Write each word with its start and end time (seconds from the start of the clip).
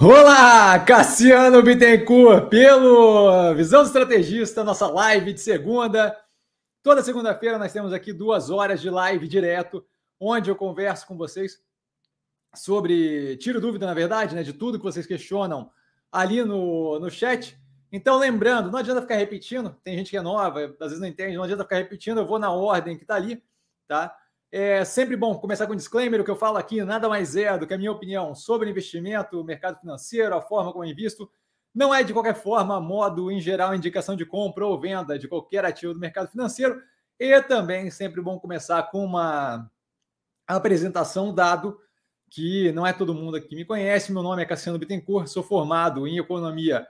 Olá, 0.00 0.78
Cassiano 0.78 1.60
Bittencourt, 1.60 2.48
pelo 2.48 3.52
Visão 3.56 3.82
do 3.82 3.86
Estrategista, 3.86 4.62
nossa 4.62 4.86
live 4.86 5.32
de 5.32 5.40
segunda. 5.40 6.16
Toda 6.84 7.02
segunda-feira 7.02 7.58
nós 7.58 7.72
temos 7.72 7.92
aqui 7.92 8.12
duas 8.12 8.48
horas 8.48 8.80
de 8.80 8.88
live 8.88 9.26
direto, 9.26 9.84
onde 10.20 10.52
eu 10.52 10.54
converso 10.54 11.04
com 11.04 11.16
vocês 11.16 11.60
sobre, 12.54 13.36
tiro 13.38 13.60
dúvida, 13.60 13.86
na 13.86 13.92
verdade, 13.92 14.36
né, 14.36 14.44
de 14.44 14.52
tudo 14.52 14.78
que 14.78 14.84
vocês 14.84 15.04
questionam 15.04 15.68
ali 16.12 16.44
no, 16.44 17.00
no 17.00 17.10
chat. 17.10 17.58
Então, 17.90 18.18
lembrando, 18.18 18.70
não 18.70 18.78
adianta 18.78 19.02
ficar 19.02 19.16
repetindo, 19.16 19.76
tem 19.82 19.96
gente 19.96 20.10
que 20.10 20.16
é 20.16 20.22
nova, 20.22 20.76
às 20.78 20.90
vezes 20.90 21.00
não 21.00 21.08
entende, 21.08 21.36
não 21.36 21.42
adianta 21.42 21.64
ficar 21.64 21.78
repetindo, 21.78 22.18
eu 22.18 22.26
vou 22.26 22.38
na 22.38 22.52
ordem 22.52 22.96
que 22.96 23.02
está 23.02 23.16
ali, 23.16 23.42
tá? 23.88 24.16
É 24.50 24.82
sempre 24.82 25.14
bom 25.14 25.38
começar 25.38 25.66
com 25.66 25.74
um 25.74 25.76
disclaimer. 25.76 26.20
O 26.20 26.24
que 26.24 26.30
eu 26.30 26.36
falo 26.36 26.56
aqui 26.56 26.82
nada 26.82 27.06
mais 27.06 27.36
é 27.36 27.56
do 27.58 27.66
que 27.66 27.74
a 27.74 27.78
minha 27.78 27.92
opinião 27.92 28.34
sobre 28.34 28.70
investimento, 28.70 29.44
mercado 29.44 29.78
financeiro, 29.78 30.34
a 30.34 30.40
forma 30.40 30.72
como 30.72 30.84
eu 30.84 30.88
invisto. 30.88 31.30
Não 31.74 31.94
é 31.94 32.02
de 32.02 32.14
qualquer 32.14 32.34
forma, 32.34 32.80
modo, 32.80 33.30
em 33.30 33.40
geral, 33.42 33.74
indicação 33.74 34.16
de 34.16 34.24
compra 34.24 34.66
ou 34.66 34.80
venda 34.80 35.18
de 35.18 35.28
qualquer 35.28 35.66
ativo 35.66 35.92
do 35.92 36.00
mercado 36.00 36.30
financeiro. 36.30 36.80
E 37.20 37.42
também 37.42 37.90
sempre 37.90 38.22
bom 38.22 38.40
começar 38.40 38.82
com 38.84 39.04
uma 39.04 39.70
apresentação, 40.46 41.34
dado 41.34 41.78
que 42.30 42.72
não 42.72 42.86
é 42.86 42.92
todo 42.92 43.14
mundo 43.14 43.36
aqui 43.36 43.48
que 43.48 43.56
me 43.56 43.66
conhece. 43.66 44.12
Meu 44.12 44.22
nome 44.22 44.42
é 44.42 44.46
Cassiano 44.46 44.78
Bittencourt, 44.78 45.28
sou 45.28 45.42
formado 45.42 46.06
em 46.08 46.16
economia 46.16 46.86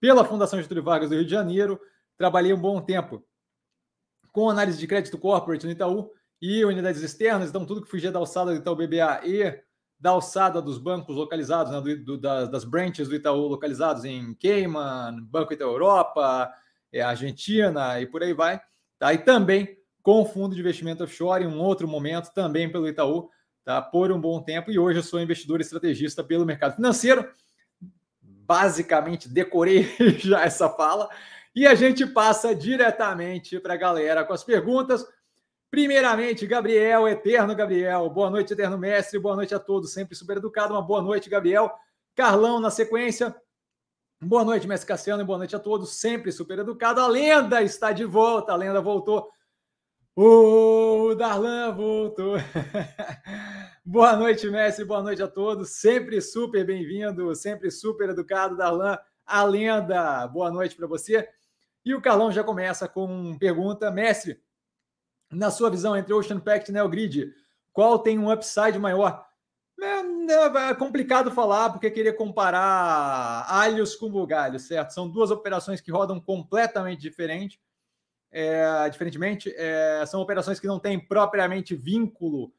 pela 0.00 0.24
Fundação 0.24 0.60
Getúlio 0.62 0.82
Vargas 0.82 1.10
do 1.10 1.16
Rio 1.16 1.26
de 1.26 1.30
Janeiro. 1.30 1.78
Trabalhei 2.16 2.54
um 2.54 2.60
bom 2.60 2.80
tempo 2.80 3.22
com 4.32 4.48
análise 4.48 4.78
de 4.78 4.86
crédito 4.86 5.18
corporate 5.18 5.66
no 5.66 5.72
Itaú 5.72 6.10
e 6.42 6.64
unidades 6.64 7.00
externas, 7.00 7.50
então 7.50 7.64
tudo 7.64 7.82
que 7.82 7.88
fugia 7.88 8.10
da 8.10 8.18
alçada 8.18 8.50
do 8.50 8.56
Itaú 8.56 8.74
BBA 8.74 9.20
e 9.24 9.62
da 9.98 10.10
alçada 10.10 10.60
dos 10.60 10.76
bancos 10.76 11.14
localizados, 11.14 11.72
né, 11.72 11.80
do, 11.80 12.04
do, 12.04 12.18
das, 12.18 12.48
das, 12.48 12.64
branches 12.64 13.08
do 13.08 13.14
Itaú 13.14 13.46
localizados 13.46 14.04
em 14.04 14.34
Cayman, 14.34 15.22
Banco 15.30 15.52
Itaú 15.52 15.70
Europa, 15.70 16.52
é, 16.92 17.00
Argentina 17.00 18.00
e 18.00 18.06
por 18.06 18.24
aí 18.24 18.32
vai. 18.32 18.60
Tá? 18.98 19.14
E 19.14 19.18
também 19.18 19.78
com 20.02 20.22
o 20.22 20.26
fundo 20.26 20.56
de 20.56 20.60
investimento 20.60 21.04
offshore 21.04 21.44
em 21.44 21.46
um 21.46 21.60
outro 21.60 21.86
momento, 21.86 22.34
também 22.34 22.68
pelo 22.68 22.88
Itaú, 22.88 23.30
tá? 23.64 23.80
por 23.80 24.10
um 24.10 24.20
bom 24.20 24.42
tempo. 24.42 24.72
E 24.72 24.80
hoje 24.80 24.98
eu 24.98 25.04
sou 25.04 25.20
investidor 25.20 25.60
estrategista 25.60 26.24
pelo 26.24 26.44
mercado 26.44 26.74
financeiro. 26.74 27.24
Basicamente, 28.20 29.28
decorei 29.28 29.88
já 30.18 30.42
essa 30.42 30.68
fala. 30.68 31.08
E 31.54 31.68
a 31.68 31.76
gente 31.76 32.04
passa 32.04 32.52
diretamente 32.52 33.60
para 33.60 33.74
a 33.74 33.76
galera 33.76 34.24
com 34.24 34.32
as 34.32 34.42
perguntas. 34.42 35.06
Primeiramente, 35.72 36.46
Gabriel, 36.46 37.08
eterno 37.08 37.54
Gabriel. 37.54 38.10
Boa 38.10 38.28
noite, 38.28 38.52
eterno 38.52 38.76
mestre. 38.76 39.18
Boa 39.18 39.34
noite 39.34 39.54
a 39.54 39.58
todos, 39.58 39.90
sempre 39.90 40.14
super 40.14 40.36
educado. 40.36 40.74
Uma 40.74 40.82
boa 40.82 41.00
noite, 41.00 41.30
Gabriel. 41.30 41.72
Carlão 42.14 42.60
na 42.60 42.70
sequência. 42.70 43.34
Boa 44.20 44.44
noite, 44.44 44.68
mestre 44.68 44.86
Cassiano, 44.86 45.24
boa 45.24 45.38
noite 45.38 45.56
a 45.56 45.58
todos, 45.58 45.94
sempre 45.94 46.30
super 46.30 46.58
educado. 46.58 47.00
A 47.00 47.08
lenda 47.08 47.62
está 47.62 47.90
de 47.90 48.04
volta, 48.04 48.52
a 48.52 48.56
lenda 48.56 48.82
voltou. 48.82 49.30
O 50.14 51.14
Darlan 51.14 51.72
voltou. 51.72 52.34
boa 53.82 54.14
noite, 54.14 54.50
mestre, 54.50 54.84
boa 54.84 55.02
noite 55.02 55.22
a 55.22 55.28
todos. 55.28 55.70
Sempre 55.76 56.20
super 56.20 56.66
bem-vindo, 56.66 57.34
sempre 57.34 57.70
super 57.70 58.10
educado, 58.10 58.58
Darlan, 58.58 58.98
a 59.24 59.42
lenda. 59.42 60.26
Boa 60.26 60.50
noite 60.50 60.76
para 60.76 60.86
você. 60.86 61.26
E 61.82 61.94
o 61.94 62.02
Carlão 62.02 62.30
já 62.30 62.44
começa 62.44 62.86
com 62.86 63.38
pergunta, 63.38 63.90
mestre 63.90 64.38
na 65.32 65.50
sua 65.50 65.70
visão, 65.70 65.96
entre 65.96 66.12
Ocean 66.12 66.38
Pact 66.38 66.70
e 66.70 66.74
Neogrid, 66.74 67.32
qual 67.72 67.98
tem 67.98 68.18
um 68.18 68.30
upside 68.30 68.78
maior? 68.78 69.26
É, 69.80 70.70
é 70.70 70.74
complicado 70.74 71.30
falar, 71.30 71.70
porque 71.70 71.90
queria 71.90 72.12
comparar 72.12 73.44
alhos 73.48 73.96
com 73.96 74.10
bugalhos, 74.10 74.62
certo? 74.62 74.92
São 74.92 75.08
duas 75.08 75.30
operações 75.30 75.80
que 75.80 75.90
rodam 75.90 76.20
completamente 76.20 77.00
diferente, 77.00 77.60
é, 78.30 78.88
diferentemente. 78.88 79.52
É, 79.56 80.04
são 80.06 80.20
operações 80.20 80.60
que 80.60 80.66
não 80.66 80.78
têm 80.78 81.00
propriamente 81.00 81.74
vínculo, 81.74 82.52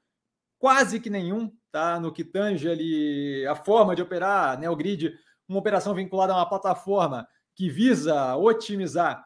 quase 0.60 1.00
que 1.00 1.10
nenhum, 1.10 1.56
tá? 1.72 2.00
No 2.00 2.12
que 2.12 2.24
tange 2.24 2.68
ali 2.68 3.46
a 3.48 3.56
forma 3.56 3.96
de 3.96 4.02
operar, 4.02 4.60
Neogrid, 4.60 5.14
uma 5.48 5.60
operação 5.60 5.94
vinculada 5.94 6.34
a 6.34 6.38
uma 6.38 6.50
plataforma 6.50 7.28
que 7.56 7.70
visa 7.70 8.36
otimizar 8.36 9.26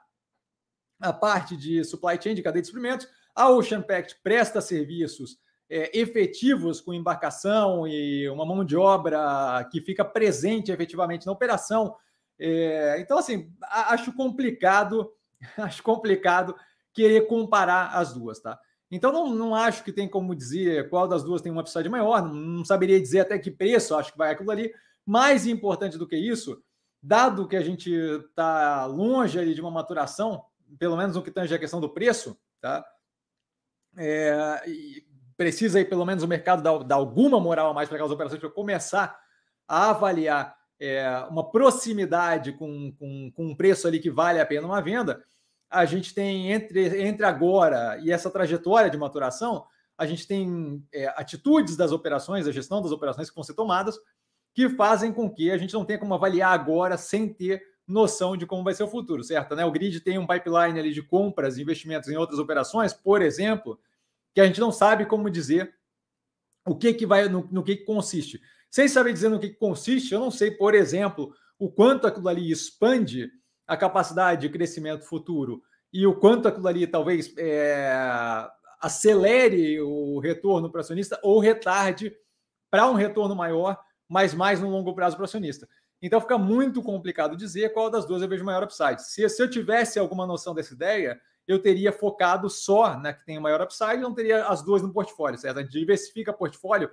a 1.00 1.14
parte 1.14 1.56
de 1.56 1.84
supply 1.84 2.20
chain, 2.22 2.36
de 2.36 2.42
cadeia 2.42 2.62
de 2.62 2.68
suprimentos, 2.68 3.08
a 3.38 3.52
Ocean 3.52 3.84
Pact 3.84 4.18
presta 4.24 4.60
serviços 4.60 5.38
é, 5.70 5.96
efetivos 5.96 6.82
com 6.82 6.92
embarcação 6.92 7.88
e 7.88 8.28
uma 8.30 8.44
mão 8.44 8.66
de 8.66 8.76
obra 8.76 9.64
que 9.72 9.80
fica 9.80 10.04
presente 10.04 10.72
efetivamente 10.72 11.28
na 11.28 11.32
operação. 11.32 11.96
É, 12.40 12.98
então, 13.00 13.20
assim, 13.20 13.54
acho 13.62 14.12
complicado, 14.14 15.14
acho 15.56 15.84
complicado 15.84 16.56
querer 16.92 17.28
comparar 17.28 17.90
as 17.90 18.12
duas, 18.12 18.40
tá? 18.40 18.60
Então, 18.90 19.12
não, 19.12 19.30
não 19.36 19.54
acho 19.54 19.84
que 19.84 19.94
tem 19.94 20.08
como 20.08 20.34
dizer 20.34 20.90
qual 20.90 21.08
das 21.08 21.24
duas 21.24 21.40
tem 21.40 21.52
uma 21.52 21.62
upside 21.62 21.90
maior, 21.90 22.24
não, 22.24 22.34
não 22.34 22.66
saberia 22.66 23.00
dizer 23.00 23.20
até 23.20 23.38
que 23.38 23.52
preço 23.52 23.94
acho 23.96 24.14
que 24.14 24.18
vai 24.18 24.32
aquilo 24.32 24.50
ali. 24.50 24.74
Mais 25.06 25.46
importante 25.46 25.96
do 25.96 26.08
que 26.08 26.16
isso, 26.16 26.60
dado 27.04 27.48
que 27.48 27.56
a 27.56 27.62
gente 27.62 27.92
está 27.92 28.86
longe 28.86 29.38
ali 29.38 29.54
de 29.54 29.62
uma 29.62 29.70
maturação, 29.70 30.44
pelo 30.80 30.98
menos 30.98 31.16
no 31.16 31.22
que 31.22 31.30
tange 31.30 31.54
a 31.54 31.60
questão 31.60 31.80
do 31.80 31.90
preço, 31.90 32.36
tá? 32.60 32.84
É, 33.98 34.62
precisa 35.36 35.80
aí 35.80 35.86
pelo 35.86 36.06
menos 36.06 36.24
o 36.24 36.28
mercado 36.28 36.62
dar, 36.62 36.84
dar 36.84 36.96
alguma 36.96 37.40
moral 37.40 37.70
a 37.70 37.74
mais 37.74 37.88
para 37.88 37.96
aquelas 37.98 38.12
operações 38.12 38.40
para 38.40 38.50
começar 38.50 39.20
a 39.68 39.90
avaliar 39.90 40.56
é, 40.80 41.08
uma 41.30 41.50
proximidade 41.50 42.54
com, 42.54 42.92
com, 42.94 43.32
com 43.32 43.46
um 43.48 43.56
preço 43.56 43.88
ali 43.88 44.00
que 44.00 44.10
vale 44.10 44.40
a 44.40 44.46
pena 44.46 44.68
uma 44.68 44.82
venda. 44.82 45.24
A 45.70 45.86
gente 45.86 46.14
tem 46.14 46.52
entre, 46.52 47.02
entre 47.02 47.26
agora 47.26 47.98
e 48.00 48.12
essa 48.12 48.30
trajetória 48.30 48.90
de 48.90 48.98
maturação, 48.98 49.66
a 49.98 50.06
gente 50.06 50.28
tem 50.28 50.86
é, 50.94 51.08
atitudes 51.08 51.76
das 51.76 51.92
operações, 51.92 52.48
a 52.48 52.52
gestão 52.52 52.82
das 52.82 52.92
operações 52.92 53.30
que 53.30 53.36
vão 53.36 53.44
ser 53.44 53.54
tomadas, 53.54 53.98
que 54.54 54.70
fazem 54.70 55.12
com 55.12 55.30
que 55.30 55.52
a 55.52 55.58
gente 55.58 55.74
não 55.74 55.84
tenha 55.84 56.00
como 56.00 56.14
avaliar 56.14 56.54
agora 56.54 56.98
sem 56.98 57.32
ter 57.32 57.62
noção 57.88 58.36
de 58.36 58.46
como 58.46 58.64
vai 58.64 58.74
ser 58.74 58.84
o 58.84 58.88
futuro, 58.88 59.24
certo? 59.24 59.56
Né? 59.56 59.64
O 59.66 59.72
grid 59.72 60.02
tem 60.02 60.20
um 60.20 60.28
pipeline 60.28 60.80
ali 60.80 60.92
de 60.92 61.02
compras 61.02 61.58
investimentos 61.58 62.10
em 62.10 62.18
outras 62.18 62.40
operações, 62.40 62.94
por 62.94 63.22
exemplo, 63.22 63.80
que 64.34 64.42
a 64.42 64.46
gente 64.46 64.60
não 64.60 64.72
sabe 64.72 65.06
como 65.06 65.30
dizer 65.30 65.74
o 66.66 66.76
que, 66.76 66.94
que 66.94 67.06
vai, 67.06 67.30
no, 67.30 67.48
no 67.50 67.64
que, 67.64 67.78
que 67.78 67.86
consiste. 67.86 68.42
Sem 68.70 68.88
saber 68.90 69.14
dizer 69.14 69.30
no 69.30 69.40
que, 69.40 69.50
que 69.50 69.56
consiste, 69.56 70.14
eu 70.14 70.20
não 70.20 70.30
sei, 70.30 70.52
por 70.52 70.76
exemplo, 70.76 71.34
o 71.58 71.72
quanto 71.72 72.06
aquilo 72.06 72.28
ali 72.28 72.52
expande 72.52 73.32
a 73.66 73.78
capacidade 73.78 74.42
de 74.42 74.50
crescimento 74.50 75.06
futuro 75.06 75.64
e 75.92 76.06
o 76.06 76.16
quanto 76.16 76.48
aquilo 76.48 76.68
ali 76.68 76.86
talvez 76.86 77.34
é, 77.38 77.90
acelere 78.82 79.80
o 79.82 80.20
retorno 80.20 80.70
para 80.70 80.82
acionista 80.82 81.20
ou 81.24 81.40
retarde 81.40 82.14
para 82.70 82.90
um 82.90 82.94
retorno 82.94 83.36
maior, 83.36 83.80
mas 84.08 84.34
mais 84.34 84.60
no 84.60 84.70
longo 84.70 84.94
prazo 84.94 85.16
para 85.16 85.26
acionista. 85.26 85.68
Então 86.02 86.22
fica 86.22 86.38
muito 86.38 86.84
complicado 86.84 87.36
dizer 87.36 87.74
qual 87.74 87.90
das 87.90 88.06
duas 88.06 88.22
eu 88.22 88.28
vejo 88.28 88.46
maior 88.46 88.64
upside. 88.64 89.02
Se, 89.02 89.28
se 89.28 89.42
eu 89.42 89.50
tivesse 89.50 89.98
alguma 89.98 90.28
noção 90.28 90.54
dessa 90.54 90.74
ideia, 90.74 91.20
eu 91.48 91.60
teria 91.60 91.92
focado 91.92 92.50
só 92.50 92.98
na 92.98 93.14
que 93.14 93.26
tem 93.26 93.38
o 93.38 93.42
maior 93.42 93.62
upside, 93.62 93.98
não 93.98 94.14
teria 94.14 94.46
as 94.48 94.62
duas 94.62 94.82
no 94.82 94.92
portfólio, 94.92 95.40
certo? 95.40 95.60
A 95.60 95.64
gente 95.64 95.72
diversifica 95.72 96.34
portfólio 96.34 96.92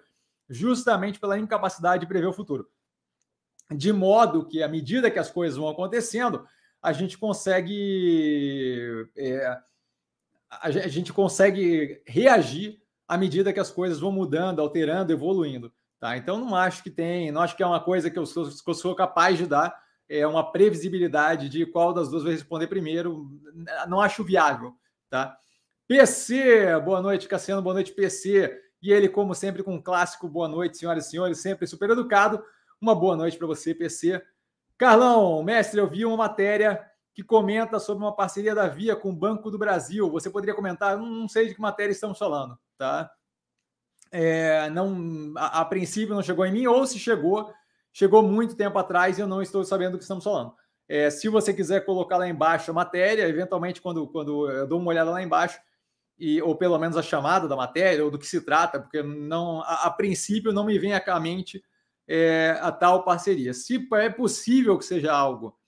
justamente 0.49 1.19
pela 1.19 1.39
incapacidade 1.39 2.03
de 2.03 2.07
prever 2.07 2.27
o 2.27 2.33
futuro. 2.33 2.69
De 3.71 3.93
modo 3.93 4.47
que, 4.47 4.63
à 4.63 4.69
medida 4.69 5.11
que 5.11 5.19
as 5.19 5.31
coisas 5.31 5.59
vão 5.59 5.69
acontecendo, 5.69 6.47
a 6.83 6.93
gente 6.93 7.19
consegue. 7.19 9.09
É, 9.17 9.59
a 10.51 10.71
gente 10.71 11.13
consegue 11.13 12.01
reagir 12.07 12.81
à 13.09 13.17
medida 13.19 13.53
que 13.53 13.59
as 13.59 13.71
coisas 13.71 13.99
vão 13.99 14.13
mudando, 14.13 14.61
alterando, 14.61 15.13
evoluindo. 15.13 15.73
Tá? 16.05 16.19
Então, 16.19 16.39
não 16.39 16.55
acho 16.55 16.83
que 16.83 16.91
tem, 16.91 17.33
não 17.33 17.41
acho 17.41 17.57
que 17.57 17.63
é 17.63 17.67
uma 17.67 17.81
coisa 17.81 18.11
que 18.11 18.19
eu 18.19 18.27
sou, 18.27 18.45
que 18.45 18.71
eu 18.71 18.75
sou 18.75 18.95
capaz 18.95 19.39
de 19.39 19.47
dar 19.47 19.75
é, 20.07 20.27
uma 20.27 20.53
previsibilidade 20.53 21.49
de 21.49 21.65
qual 21.65 21.95
das 21.95 22.11
duas 22.11 22.23
vai 22.23 22.33
responder 22.33 22.67
primeiro. 22.67 23.27
Não 23.89 24.03
acho 24.03 24.23
viável. 24.23 24.75
Tá? 25.09 25.35
PC, 25.89 26.79
boa 26.85 27.01
noite, 27.01 27.27
Cassiano, 27.27 27.63
boa 27.63 27.73
noite, 27.73 27.95
PC. 27.95 28.55
E 28.83 28.93
ele, 28.93 29.09
como 29.09 29.35
sempre, 29.35 29.63
com 29.63 29.77
um 29.77 29.81
clássico 29.81 30.29
boa 30.29 30.47
noite, 30.47 30.77
senhoras 30.77 31.07
e 31.07 31.11
senhores, 31.11 31.39
sempre 31.39 31.67
super 31.67 31.89
educado. 31.89 32.45
Uma 32.79 32.95
boa 32.95 33.17
noite 33.17 33.39
para 33.39 33.47
você, 33.47 33.75
PC. 33.75 34.23
Carlão, 34.77 35.43
mestre, 35.43 35.81
eu 35.81 35.89
vi 35.89 36.05
uma 36.05 36.19
matéria 36.19 36.85
que 37.15 37.23
comenta 37.23 37.79
sobre 37.79 38.05
uma 38.05 38.15
parceria 38.15 38.55
da 38.55 38.69
Via 38.69 38.95
com 38.95 39.09
o 39.09 39.17
Banco 39.17 39.51
do 39.51 39.57
Brasil. 39.57 40.11
Você 40.11 40.29
poderia 40.29 40.55
comentar? 40.55 40.99
Não 40.99 41.27
sei 41.31 41.49
de 41.49 41.55
que 41.55 41.63
matéria 41.63 41.93
estamos 41.93 42.19
falando, 42.19 42.59
tá? 42.77 43.11
É, 44.17 44.71
não, 44.71 45.33
a, 45.37 45.63
a, 45.63 45.65
princípio 45.65 46.15
não 46.15 46.23
chegou 46.23 46.47
em 46.47 46.53
mim, 46.53 46.69
ou 46.69 46.87
se 46.87 47.01
chegou, 47.01 47.53
chegou 47.93 48.23
muito 48.23 48.55
tempo 48.55 48.79
atrás 48.79 49.19
e 49.19 49.21
eu 49.21 49.27
não 49.27 49.43
estou 49.43 49.65
sabendo 49.65 49.93
do 49.93 49.99
que 49.99 50.05
estamos 50.05 50.23
falando. 50.23 50.55
É, 50.89 51.11
se 51.11 51.29
você 51.29 51.53
quiser 51.53 51.85
colocar 51.85 52.17
lá 52.17 52.29
embaixo 52.29 52.71
a 52.71 52.75
matéria, 52.75 53.29
eventualmente, 53.29 53.81
quando, 53.81 54.07
quando 54.07 54.49
eu 54.49 54.69
dou 54.69 54.79
uma 54.79 54.91
olhada 54.91 55.11
lá 55.11 55.21
embaixo, 55.21 55.59
e, 56.17 56.41
ou 56.41 56.55
pelo 56.57 56.79
menos 56.79 56.97
a 56.97 57.03
chamada 57.03 57.49
da 57.49 57.57
matéria, 57.57 58.05
ou 58.05 58.11
do 58.11 58.17
que 58.17 58.27
se 58.27 58.41
trata, 58.41 58.79
porque 58.79 59.03
não 59.03 59.63
a, 59.63 59.87
a 59.87 59.91
princípio 59.91 60.53
não 60.53 60.65
me 60.65 60.79
vem 60.79 60.93
à 60.95 61.21
mente 61.21 61.61
é, 62.07 62.57
a 62.63 62.71
tal 62.71 63.03
parceria. 63.03 63.53
Se 63.53 63.85
é 63.95 64.09
possível 64.09 64.79
que 64.79 64.85
seja 64.85 65.13
algo, 65.13 65.59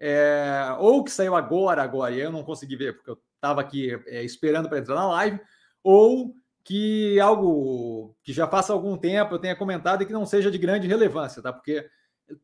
é, 0.00 0.74
ou 0.78 1.04
que 1.04 1.10
saiu 1.10 1.34
agora, 1.34 1.82
agora, 1.82 2.14
e 2.14 2.20
eu 2.20 2.32
não 2.32 2.44
consegui 2.44 2.76
ver, 2.76 2.94
porque 2.94 3.10
eu 3.10 3.18
estava 3.34 3.60
aqui 3.60 3.92
é, 4.06 4.24
esperando 4.24 4.70
para 4.70 4.78
entrar 4.78 4.94
na 4.94 5.06
live, 5.08 5.38
ou 5.82 6.34
que 6.70 7.18
algo 7.18 8.14
que 8.22 8.32
já 8.32 8.46
faça 8.46 8.72
algum 8.72 8.96
tempo 8.96 9.34
eu 9.34 9.40
tenha 9.40 9.56
comentado 9.56 10.02
e 10.02 10.06
que 10.06 10.12
não 10.12 10.24
seja 10.24 10.52
de 10.52 10.56
grande 10.56 10.86
relevância, 10.86 11.42
tá? 11.42 11.52
Porque 11.52 11.84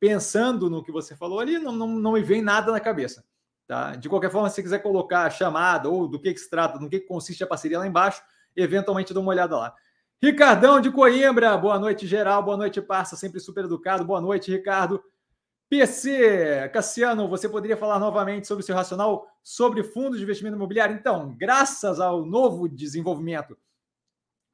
pensando 0.00 0.68
no 0.68 0.82
que 0.82 0.90
você 0.90 1.14
falou 1.14 1.38
ali, 1.38 1.60
não, 1.60 1.70
não, 1.70 1.86
não 1.86 2.12
me 2.14 2.22
vem 2.22 2.42
nada 2.42 2.72
na 2.72 2.80
cabeça. 2.80 3.24
Tá? 3.68 3.94
De 3.94 4.08
qualquer 4.08 4.32
forma, 4.32 4.50
se 4.50 4.60
quiser 4.60 4.80
colocar 4.80 5.26
a 5.26 5.30
chamada 5.30 5.88
ou 5.88 6.08
do 6.08 6.20
que, 6.20 6.34
que 6.34 6.40
se 6.40 6.50
trata, 6.50 6.80
no 6.80 6.90
que, 6.90 6.98
que 6.98 7.06
consiste 7.06 7.44
a 7.44 7.46
parceria 7.46 7.78
lá 7.78 7.86
embaixo, 7.86 8.20
eventualmente 8.56 9.14
dá 9.14 9.20
uma 9.20 9.30
olhada 9.30 9.56
lá. 9.56 9.72
Ricardão 10.20 10.80
de 10.80 10.90
Coimbra, 10.90 11.56
boa 11.56 11.78
noite, 11.78 12.04
geral, 12.04 12.42
boa 12.42 12.56
noite, 12.56 12.82
parça, 12.82 13.14
sempre 13.14 13.38
super 13.38 13.66
educado, 13.66 14.04
boa 14.04 14.20
noite, 14.20 14.50
Ricardo. 14.50 15.00
PC, 15.70 16.68
Cassiano, 16.72 17.28
você 17.28 17.48
poderia 17.48 17.76
falar 17.76 18.00
novamente 18.00 18.48
sobre 18.48 18.64
o 18.64 18.66
seu 18.66 18.74
racional 18.74 19.24
sobre 19.40 19.84
fundos 19.84 20.18
de 20.18 20.24
investimento 20.24 20.56
imobiliário? 20.56 20.96
Então, 20.96 21.32
graças 21.38 22.00
ao 22.00 22.26
novo 22.26 22.68
desenvolvimento 22.68 23.56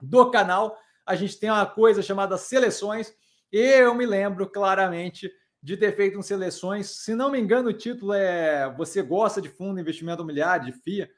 do 0.03 0.31
canal, 0.31 0.77
a 1.07 1.15
gente 1.15 1.39
tem 1.39 1.49
uma 1.49 1.65
coisa 1.65 2.03
chamada 2.03 2.37
seleções, 2.37 3.15
e 3.53 3.59
eu 3.59 3.95
me 3.95 4.05
lembro 4.05 4.49
claramente 4.51 5.31
de 5.63 5.77
ter 5.77 5.95
feito 5.95 6.19
um 6.19 6.23
seleções. 6.23 6.89
Se 7.05 7.15
não 7.15 7.31
me 7.31 7.41
engano, 7.41 7.69
o 7.69 7.73
título 7.73 8.13
é 8.13 8.69
Você 8.77 9.01
gosta 9.01 9.41
de 9.41 9.49
fundo 9.49 9.79
investimento 9.79 10.21
imobiliário, 10.23 10.67
de 10.67 10.73
FIA, 10.73 11.09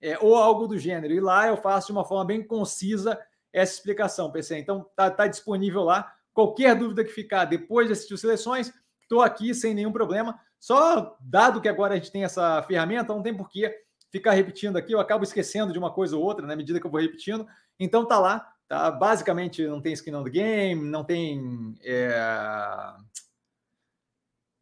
é, 0.00 0.18
ou 0.20 0.34
algo 0.34 0.66
do 0.66 0.76
gênero. 0.76 1.12
E 1.12 1.20
lá 1.20 1.46
eu 1.46 1.56
faço 1.56 1.86
de 1.86 1.92
uma 1.92 2.04
forma 2.04 2.24
bem 2.24 2.44
concisa 2.44 3.18
essa 3.52 3.74
explicação, 3.74 4.32
PC. 4.32 4.58
Então 4.58 4.84
tá, 4.96 5.10
tá 5.10 5.28
disponível 5.28 5.82
lá. 5.82 6.12
Qualquer 6.34 6.74
dúvida 6.74 7.04
que 7.04 7.12
ficar 7.12 7.44
depois 7.44 7.86
de 7.86 7.92
assistir 7.92 8.18
seleções, 8.18 8.72
estou 9.02 9.20
aqui 9.20 9.54
sem 9.54 9.74
nenhum 9.74 9.92
problema. 9.92 10.40
Só 10.58 11.16
dado 11.20 11.60
que 11.60 11.68
agora 11.68 11.94
a 11.94 11.96
gente 11.96 12.10
tem 12.10 12.24
essa 12.24 12.62
ferramenta, 12.62 13.12
não 13.12 13.22
tem 13.22 13.36
porquê 13.36 13.72
ficar 14.10 14.32
repetindo 14.32 14.76
aqui. 14.76 14.92
Eu 14.92 15.00
acabo 15.00 15.22
esquecendo 15.22 15.72
de 15.72 15.78
uma 15.78 15.92
coisa 15.92 16.16
ou 16.16 16.22
outra 16.22 16.46
na 16.46 16.56
medida 16.56 16.80
que 16.80 16.86
eu 16.86 16.90
vou 16.90 17.00
repetindo. 17.00 17.46
Então 17.78 18.06
tá 18.06 18.18
lá. 18.18 18.52
Tá? 18.68 18.90
Basicamente, 18.90 19.66
não 19.66 19.80
tem 19.80 19.92
skin 19.92 20.14
on 20.14 20.24
the 20.24 20.30
game, 20.30 20.88
não 20.88 21.04
tem 21.04 21.74
é, 21.84 22.94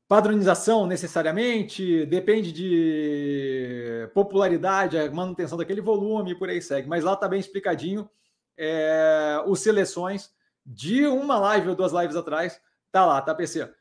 padronização 0.09 0.89
necessariamente, 0.89 2.05
depende 2.07 2.51
de 2.51 4.11
popularidade, 4.13 4.99
a 4.99 5.09
manutenção 5.09 5.57
daquele 5.57 5.81
volume, 5.81 6.35
por 6.35 6.49
aí 6.49 6.61
segue. 6.61 6.89
Mas 6.89 7.05
lá 7.05 7.13
está 7.13 7.29
bem 7.29 7.39
explicadinho 7.39 8.11
é, 8.59 9.41
os 9.47 9.61
seleções 9.61 10.31
de 10.67 11.07
uma 11.07 11.39
live 11.39 11.69
ou 11.69 11.77
duas 11.77 11.93
lives 11.93 12.17
atrás. 12.17 12.61
Tá 12.91 13.07
lá, 13.07 13.23
tá 13.23 13.33
PC. 13.33 13.73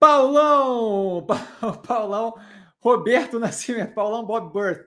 Paulão! 0.00 1.24
Paulão, 1.86 2.34
Roberto 2.80 3.38
Nascimento, 3.38 3.94
Paulão 3.94 4.26
Bob 4.26 4.52
Birth. 4.52 4.84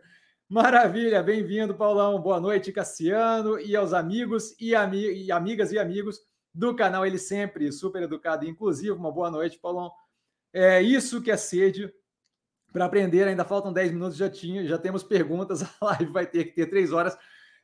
Maravilha, 0.51 1.21
bem-vindo, 1.21 1.75
Paulão. 1.75 2.19
Boa 2.19 2.39
noite, 2.39 2.71
Cassiano, 2.71 3.59
e 3.59 3.75
aos 3.75 3.93
amigos 3.93 4.55
e, 4.59 4.73
ami 4.73 5.25
e, 5.25 5.31
amigas 5.31 5.71
e 5.71 5.77
amigos 5.77 6.19
do 6.51 6.75
canal 6.75 7.05
Ele 7.05 7.19
Sempre, 7.19 7.71
super 7.71 8.01
educado 8.01 8.43
e 8.43 8.49
inclusivo. 8.49 8.97
Uma 8.97 9.11
boa 9.11 9.29
noite, 9.29 9.59
Paulão. 9.59 9.91
É 10.51 10.81
isso 10.81 11.21
que 11.21 11.29
é 11.29 11.37
sede 11.37 11.93
para 12.73 12.85
aprender. 12.85 13.27
Ainda 13.27 13.45
faltam 13.45 13.71
10 13.71 13.91
minutos, 13.91 14.17
já 14.17 14.27
tinha, 14.27 14.65
já 14.65 14.79
temos 14.79 15.03
perguntas. 15.03 15.61
A 15.79 15.85
live 15.85 16.05
vai 16.05 16.25
ter 16.25 16.45
que 16.45 16.53
ter 16.53 16.65
três 16.65 16.91
horas. 16.91 17.15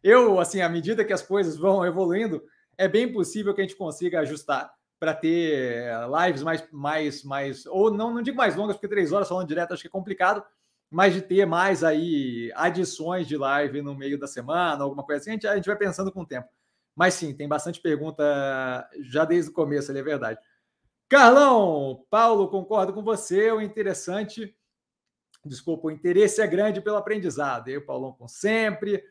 Eu, 0.03 0.39
assim, 0.39 0.61
à 0.61 0.69
medida 0.69 1.03
que 1.03 1.11
as 1.11 1.23
coisas 1.23 1.57
vão 1.57 1.83
evoluindo, 1.83 2.43
é 2.77 2.87
bem 2.87 3.11
possível 3.11 3.55
que 3.55 3.61
a 3.61 3.63
gente 3.63 3.75
consiga 3.75 4.19
ajustar 4.19 4.71
para 4.99 5.15
ter 5.15 5.89
lives 6.23 6.43
mais, 6.43 6.71
mais, 6.71 7.23
mais, 7.23 7.65
ou 7.65 7.89
não, 7.89 8.13
não 8.13 8.21
digo 8.21 8.37
mais 8.37 8.55
longas, 8.55 8.75
porque 8.75 8.87
três 8.87 9.11
horas 9.11 9.27
falando 9.27 9.47
direto 9.47 9.73
acho 9.73 9.81
que 9.81 9.87
é 9.87 9.91
complicado, 9.91 10.43
mas 10.89 11.13
de 11.13 11.21
ter 11.21 11.45
mais 11.45 11.83
aí 11.83 12.51
adições 12.55 13.27
de 13.27 13.37
live 13.37 13.81
no 13.81 13.95
meio 13.95 14.19
da 14.19 14.27
semana, 14.27 14.83
alguma 14.83 15.03
coisa 15.03 15.21
assim, 15.21 15.31
a 15.31 15.33
gente, 15.33 15.47
a 15.47 15.55
gente 15.55 15.67
vai 15.67 15.77
pensando 15.77 16.11
com 16.11 16.21
o 16.21 16.25
tempo. 16.25 16.47
Mas 16.95 17.13
sim, 17.15 17.33
tem 17.33 17.47
bastante 17.47 17.81
pergunta 17.81 18.23
já 19.01 19.25
desde 19.25 19.51
o 19.51 19.53
começo, 19.53 19.91
é 19.91 20.01
verdade. 20.01 20.39
Carlão, 21.09 22.05
Paulo, 22.09 22.47
concordo 22.47 22.93
com 22.93 23.03
você. 23.03 23.51
O 23.51 23.61
interessante, 23.61 24.55
desculpa, 25.45 25.87
o 25.87 25.91
interesse 25.91 26.41
é 26.41 26.47
grande 26.47 26.81
pelo 26.81 26.97
aprendizado. 26.97 27.67
Eu, 27.67 27.85
Paulão, 27.85 28.13
com 28.13 28.27
sempre. 28.27 29.03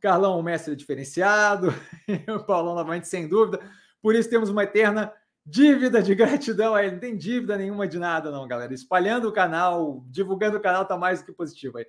Carlão, 0.00 0.38
um 0.38 0.42
mestre 0.42 0.74
diferenciado. 0.74 1.68
o 2.28 2.44
Paulão, 2.44 2.74
novamente, 2.74 3.08
sem 3.08 3.28
dúvida. 3.28 3.60
Por 4.00 4.14
isso, 4.14 4.30
temos 4.30 4.48
uma 4.48 4.64
eterna 4.64 5.12
Dívida 5.44 6.00
de 6.00 6.14
gratidão 6.14 6.74
aí, 6.74 6.90
não 6.90 7.00
tem 7.00 7.16
dívida 7.16 7.56
nenhuma 7.56 7.88
de 7.88 7.98
nada, 7.98 8.30
não, 8.30 8.46
galera. 8.46 8.72
Espalhando 8.72 9.28
o 9.28 9.32
canal, 9.32 10.04
divulgando 10.08 10.56
o 10.56 10.60
canal 10.60 10.84
tá 10.84 10.96
mais 10.96 11.20
do 11.20 11.26
que 11.26 11.32
positivo 11.32 11.78
aí. 11.78 11.86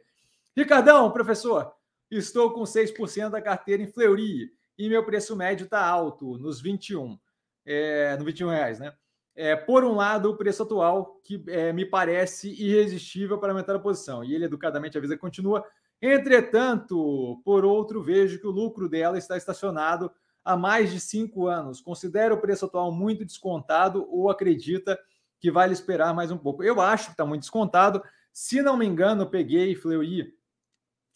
Ricardão, 0.57 1.11
professor, 1.11 1.71
estou 2.09 2.51
com 2.51 2.61
6% 2.61 3.29
da 3.29 3.41
carteira 3.41 3.83
em 3.83 3.87
Fleury 3.87 4.51
e 4.77 4.89
meu 4.89 5.05
preço 5.05 5.35
médio 5.35 5.67
tá 5.67 5.85
alto, 5.85 6.37
nos 6.39 6.61
21, 6.61 7.17
é, 7.65 8.17
no 8.17 8.25
21 8.25 8.49
reais, 8.49 8.79
né? 8.79 8.93
É, 9.35 9.55
por 9.55 9.83
um 9.83 9.95
lado, 9.95 10.29
o 10.29 10.37
preço 10.37 10.61
atual, 10.61 11.19
que 11.23 11.43
é, 11.47 11.73
me 11.73 11.85
parece 11.85 12.49
irresistível 12.49 13.39
para 13.39 13.51
aumentar 13.51 13.75
a 13.75 13.79
posição, 13.79 14.23
e 14.23 14.33
ele 14.33 14.45
educadamente 14.45 14.97
avisa 14.97 15.15
que 15.15 15.21
continua. 15.21 15.65
Entretanto, 16.01 17.41
por 17.43 17.65
outro, 17.65 18.01
vejo 18.03 18.39
que 18.39 18.45
o 18.45 18.51
lucro 18.51 18.87
dela 18.87 19.17
está 19.17 19.37
estacionado 19.37 20.11
há 20.43 20.57
mais 20.57 20.91
de 20.91 20.99
cinco 20.99 21.47
anos, 21.47 21.81
considera 21.81 22.33
o 22.33 22.41
preço 22.41 22.65
atual 22.65 22.91
muito 22.91 23.25
descontado 23.25 24.07
ou 24.09 24.29
acredita 24.29 24.99
que 25.39 25.51
vale 25.51 25.73
esperar 25.73 26.13
mais 26.13 26.31
um 26.31 26.37
pouco? 26.37 26.63
Eu 26.63 26.81
acho 26.81 27.05
que 27.05 27.11
está 27.11 27.25
muito 27.25 27.41
descontado. 27.41 28.03
Se 28.31 28.61
não 28.61 28.77
me 28.77 28.85
engano, 28.85 29.29
peguei 29.29 29.75
Fleury 29.75 30.33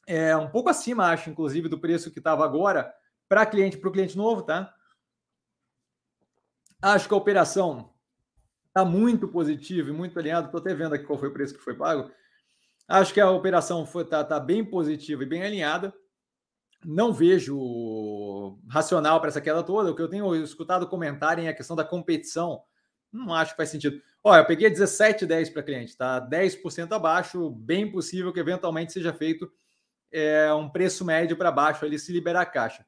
é, 0.07 0.35
um 0.37 0.49
pouco 0.49 0.69
acima, 0.69 1.11
acho, 1.11 1.29
inclusive, 1.29 1.67
do 1.67 1.79
preço 1.79 2.11
que 2.11 2.19
estava 2.19 2.45
agora 2.45 2.93
para 3.27 3.45
cliente, 3.45 3.77
para 3.77 3.89
o 3.89 3.91
cliente 3.91 4.15
novo, 4.15 4.41
tá? 4.41 4.73
Acho 6.81 7.07
que 7.07 7.13
a 7.13 7.17
operação 7.17 7.93
está 8.67 8.85
muito 8.85 9.27
positiva 9.27 9.89
e 9.89 9.93
muito 9.93 10.17
alinhada. 10.17 10.45
Estou 10.45 10.61
até 10.61 10.73
vendo 10.73 10.93
aqui 10.93 11.03
qual 11.03 11.19
foi 11.19 11.27
o 11.27 11.33
preço 11.33 11.53
que 11.53 11.63
foi 11.63 11.75
pago. 11.75 12.09
Acho 12.87 13.13
que 13.13 13.19
a 13.19 13.29
operação 13.29 13.83
está 13.83 14.23
tá 14.23 14.39
bem 14.39 14.63
positiva 14.63 15.23
e 15.23 15.25
bem 15.25 15.43
alinhada 15.43 15.93
não 16.85 17.13
vejo 17.13 18.57
racional 18.69 19.19
para 19.19 19.29
essa 19.29 19.41
queda 19.41 19.63
toda. 19.63 19.91
O 19.91 19.95
que 19.95 20.01
eu 20.01 20.09
tenho 20.09 20.35
escutado 20.35 20.87
comentarem 20.87 21.47
é 21.47 21.49
a 21.49 21.53
questão 21.53 21.75
da 21.75 21.83
competição. 21.83 22.61
Não 23.11 23.33
acho 23.33 23.51
que 23.51 23.57
faz 23.57 23.69
sentido. 23.69 24.01
Olha, 24.23 24.41
eu 24.41 24.45
peguei 24.45 24.69
17,10 24.69 25.51
para 25.53 25.63
cliente, 25.63 25.95
tá? 25.97 26.21
10% 26.21 26.91
abaixo, 26.91 27.49
bem 27.49 27.89
possível 27.89 28.33
que 28.33 28.39
eventualmente 28.39 28.93
seja 28.93 29.13
feito 29.13 29.51
é, 30.11 30.53
um 30.53 30.69
preço 30.69 31.05
médio 31.05 31.37
para 31.37 31.51
baixo 31.51 31.85
ali 31.85 31.97
se 31.97 32.11
liberar 32.11 32.41
a 32.41 32.45
caixa. 32.45 32.85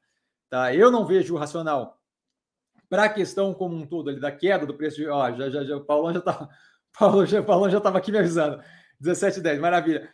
Tá? 0.48 0.74
Eu 0.74 0.90
não 0.90 1.06
vejo 1.06 1.36
racional 1.36 1.98
para 2.88 3.04
a 3.04 3.08
questão 3.08 3.54
como 3.54 3.76
um 3.76 3.86
todo 3.86 4.10
ali 4.10 4.20
da 4.20 4.32
queda 4.32 4.66
do 4.66 4.74
preço 4.74 4.96
de. 4.96 5.08
Ó, 5.08 5.32
já, 5.32 5.48
já, 5.48 5.64
já, 5.64 5.76
o 5.76 5.84
Paulão 5.84 6.12
já 6.12 6.18
estava. 6.20 6.48
Paulo 6.98 7.24
já, 7.24 7.42
Paulão 7.42 7.70
já 7.70 7.78
aqui 7.78 8.10
me 8.10 8.18
avisando. 8.18 8.62
17,10, 9.02 9.60
maravilha. 9.60 10.12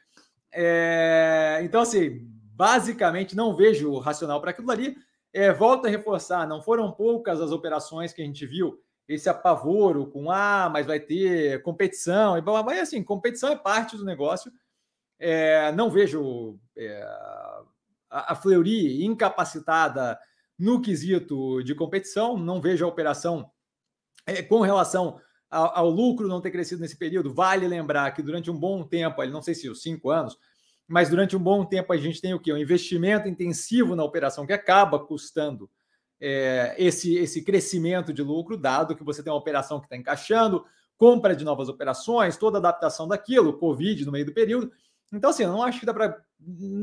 É, 0.52 1.60
então, 1.62 1.80
assim, 1.80 2.30
basicamente 2.56 3.36
não 3.36 3.54
vejo 3.54 3.98
racional 3.98 4.40
para 4.40 4.50
aquilo 4.50 4.70
ali. 4.70 4.96
É, 5.32 5.52
volto 5.52 5.86
a 5.86 5.90
reforçar, 5.90 6.48
não 6.48 6.62
foram 6.62 6.90
poucas 6.90 7.40
as 7.40 7.52
operações 7.52 8.12
que 8.12 8.22
a 8.22 8.24
gente 8.24 8.46
viu, 8.46 8.80
esse 9.06 9.28
apavoro 9.28 10.06
com 10.06 10.30
ah, 10.30 10.70
mas 10.72 10.86
vai 10.86 10.98
ter 10.98 11.62
competição, 11.62 12.38
e 12.38 12.42
mas 12.42 12.80
assim, 12.80 13.04
competição 13.04 13.50
é 13.50 13.56
parte 13.56 13.96
do 13.96 14.04
negócio. 14.04 14.50
É, 15.18 15.70
não 15.72 15.90
vejo 15.90 16.58
é, 16.76 17.02
a, 18.10 18.32
a 18.32 18.34
Fleury 18.34 19.04
incapacitada 19.04 20.18
no 20.58 20.80
quesito 20.80 21.62
de 21.62 21.74
competição, 21.74 22.38
não 22.38 22.60
vejo 22.60 22.84
a 22.84 22.88
operação 22.88 23.50
é, 24.26 24.42
com 24.42 24.60
relação 24.60 25.20
ao, 25.50 25.78
ao, 25.78 25.90
lucro 25.90 26.26
não 26.28 26.40
ter 26.40 26.50
crescido 26.50 26.80
nesse 26.80 26.96
período. 26.96 27.32
Vale 27.32 27.68
lembrar 27.68 28.10
que 28.12 28.22
durante 28.22 28.50
um 28.50 28.58
bom 28.58 28.82
tempo, 28.82 29.22
não 29.26 29.42
sei 29.42 29.54
se 29.54 29.68
os 29.68 29.82
cinco 29.82 30.10
anos, 30.10 30.38
mas 30.88 31.10
durante 31.10 31.36
um 31.36 31.40
bom 31.40 31.64
tempo 31.64 31.92
a 31.92 31.96
gente 31.96 32.20
tem 32.20 32.34
o 32.34 32.40
quê? 32.40 32.52
Um 32.52 32.58
investimento 32.58 33.28
intensivo 33.28 33.96
na 33.96 34.04
operação 34.04 34.46
que 34.46 34.52
acaba 34.52 34.98
custando 34.98 35.68
é, 36.20 36.74
esse, 36.78 37.14
esse 37.16 37.42
crescimento 37.42 38.12
de 38.12 38.22
lucro, 38.22 38.56
dado 38.56 38.94
que 38.94 39.04
você 39.04 39.22
tem 39.22 39.32
uma 39.32 39.38
operação 39.38 39.80
que 39.80 39.86
está 39.86 39.96
encaixando, 39.96 40.64
compra 40.96 41.34
de 41.34 41.44
novas 41.44 41.68
operações, 41.68 42.36
toda 42.36 42.58
adaptação 42.58 43.06
daquilo, 43.06 43.58
Covid 43.58 44.04
no 44.04 44.12
meio 44.12 44.24
do 44.24 44.32
período. 44.32 44.72
Então, 45.12 45.30
assim, 45.30 45.44
eu 45.44 45.50
não 45.50 45.62
acho 45.62 45.80
que 45.80 45.86
dá 45.86 45.94
para. 45.94 46.22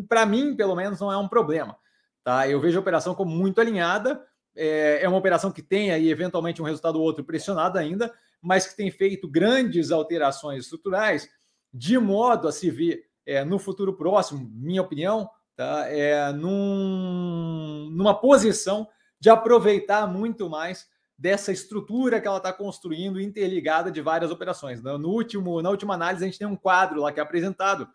Para 0.08 0.26
mim, 0.26 0.56
pelo 0.56 0.76
menos, 0.76 1.00
não 1.00 1.12
é 1.12 1.18
um 1.18 1.28
problema. 1.28 1.78
Tá? 2.24 2.48
Eu 2.48 2.60
vejo 2.60 2.78
a 2.78 2.82
operação 2.82 3.14
como 3.14 3.32
muito 3.32 3.60
alinhada. 3.60 4.24
É, 4.56 5.00
é 5.02 5.10
uma 5.10 5.18
operação 5.18 5.52
que 5.52 5.62
tem 5.62 5.92
aí, 5.92 6.10
eventualmente, 6.10 6.62
um 6.62 6.66
resultado 6.66 6.98
ou 6.98 7.04
outro 7.04 7.24
pressionado 7.24 7.78
ainda, 7.78 8.14
mas 8.42 8.68
que 8.68 8.76
tem 8.76 8.92
feito 8.92 9.28
grandes 9.28 9.92
alterações 9.92 10.64
estruturais, 10.64 11.28
de 11.74 11.98
modo 11.98 12.48
a 12.48 12.52
se 12.52 12.70
ver 12.70 13.04
é, 13.26 13.44
no 13.44 13.60
futuro 13.60 13.94
próximo, 13.94 14.50
minha 14.54 14.82
opinião, 14.82 15.30
tá? 15.56 15.88
é, 15.88 16.32
num, 16.32 17.90
numa 17.92 18.14
posição 18.14 18.88
de 19.20 19.30
aproveitar 19.30 20.08
muito 20.08 20.50
mais 20.50 20.88
dessa 21.18 21.52
estrutura 21.52 22.20
que 22.20 22.28
ela 22.28 22.38
está 22.38 22.52
construindo 22.52 23.22
interligada 23.22 23.92
de 23.92 24.02
várias 24.02 24.32
operações. 24.32 24.82
No 24.82 25.10
último, 25.10 25.62
na 25.62 25.70
última 25.70 25.94
análise, 25.94 26.24
a 26.24 26.28
gente 26.28 26.40
tem 26.40 26.48
um 26.48 26.56
quadro 26.56 27.02
lá 27.02 27.12
que 27.12 27.20
é 27.20 27.24
apresentado, 27.24 27.88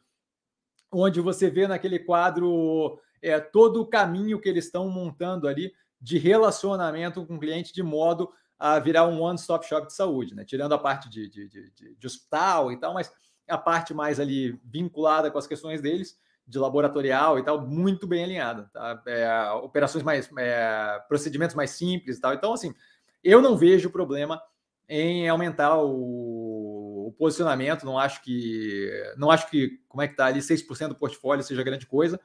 onde 0.90 1.20
você 1.20 1.50
vê 1.50 1.66
naquele 1.66 1.98
quadro 1.98 2.98
é, 3.20 3.38
todo 3.38 3.82
o 3.82 3.86
caminho 3.86 4.40
que 4.40 4.48
eles 4.48 4.64
estão 4.64 4.88
montando 4.88 5.46
ali 5.46 5.72
de 6.00 6.16
relacionamento 6.16 7.26
com 7.26 7.36
o 7.36 7.40
cliente 7.40 7.74
de 7.74 7.82
modo 7.82 8.32
a 8.58 8.78
virar 8.78 9.06
um 9.06 9.20
one-stop 9.20 9.66
shop 9.66 9.86
de 9.86 9.94
saúde, 9.94 10.34
né? 10.34 10.44
Tirando 10.44 10.72
a 10.72 10.78
parte 10.78 11.08
de, 11.08 11.28
de, 11.28 11.48
de, 11.48 11.94
de, 11.94 12.06
hospital 12.06 12.72
e 12.72 12.76
tal, 12.78 12.92
mas 12.92 13.12
a 13.48 13.58
parte 13.58 13.94
mais 13.94 14.20
ali 14.20 14.60
vinculada 14.64 15.30
com 15.30 15.38
as 15.38 15.46
questões 15.46 15.80
deles, 15.80 16.18
de 16.46 16.58
laboratorial 16.58 17.38
e 17.38 17.44
tal, 17.44 17.60
muito 17.66 18.06
bem 18.06 18.24
alinhada, 18.24 18.70
tá? 18.72 19.02
É, 19.06 19.50
operações 19.52 20.02
mais, 20.02 20.30
é, 20.38 20.98
procedimentos 21.06 21.54
mais 21.54 21.70
simples 21.70 22.16
e 22.16 22.20
tal. 22.20 22.32
Então, 22.32 22.52
assim, 22.52 22.74
eu 23.22 23.42
não 23.42 23.56
vejo 23.56 23.90
problema 23.90 24.40
em 24.88 25.28
aumentar 25.28 25.76
o, 25.76 27.08
o, 27.08 27.14
posicionamento, 27.18 27.84
não 27.84 27.98
acho 27.98 28.22
que, 28.22 28.90
não 29.18 29.30
acho 29.30 29.50
que, 29.50 29.78
como 29.86 30.00
é 30.02 30.08
que 30.08 30.16
tá 30.16 30.26
ali, 30.26 30.40
6% 30.40 30.88
do 30.88 30.94
portfólio 30.94 31.44
seja 31.44 31.62
grande 31.62 31.86
coisa, 31.86 32.18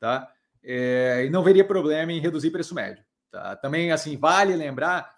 tá? 0.00 0.28
É, 0.64 1.24
e 1.24 1.30
não 1.30 1.44
veria 1.44 1.64
problema 1.64 2.12
em 2.12 2.20
reduzir 2.20 2.50
preço 2.50 2.74
médio. 2.74 3.04
Tá? 3.30 3.54
Também, 3.54 3.92
assim, 3.92 4.16
vale 4.16 4.56
lembrar, 4.56 5.16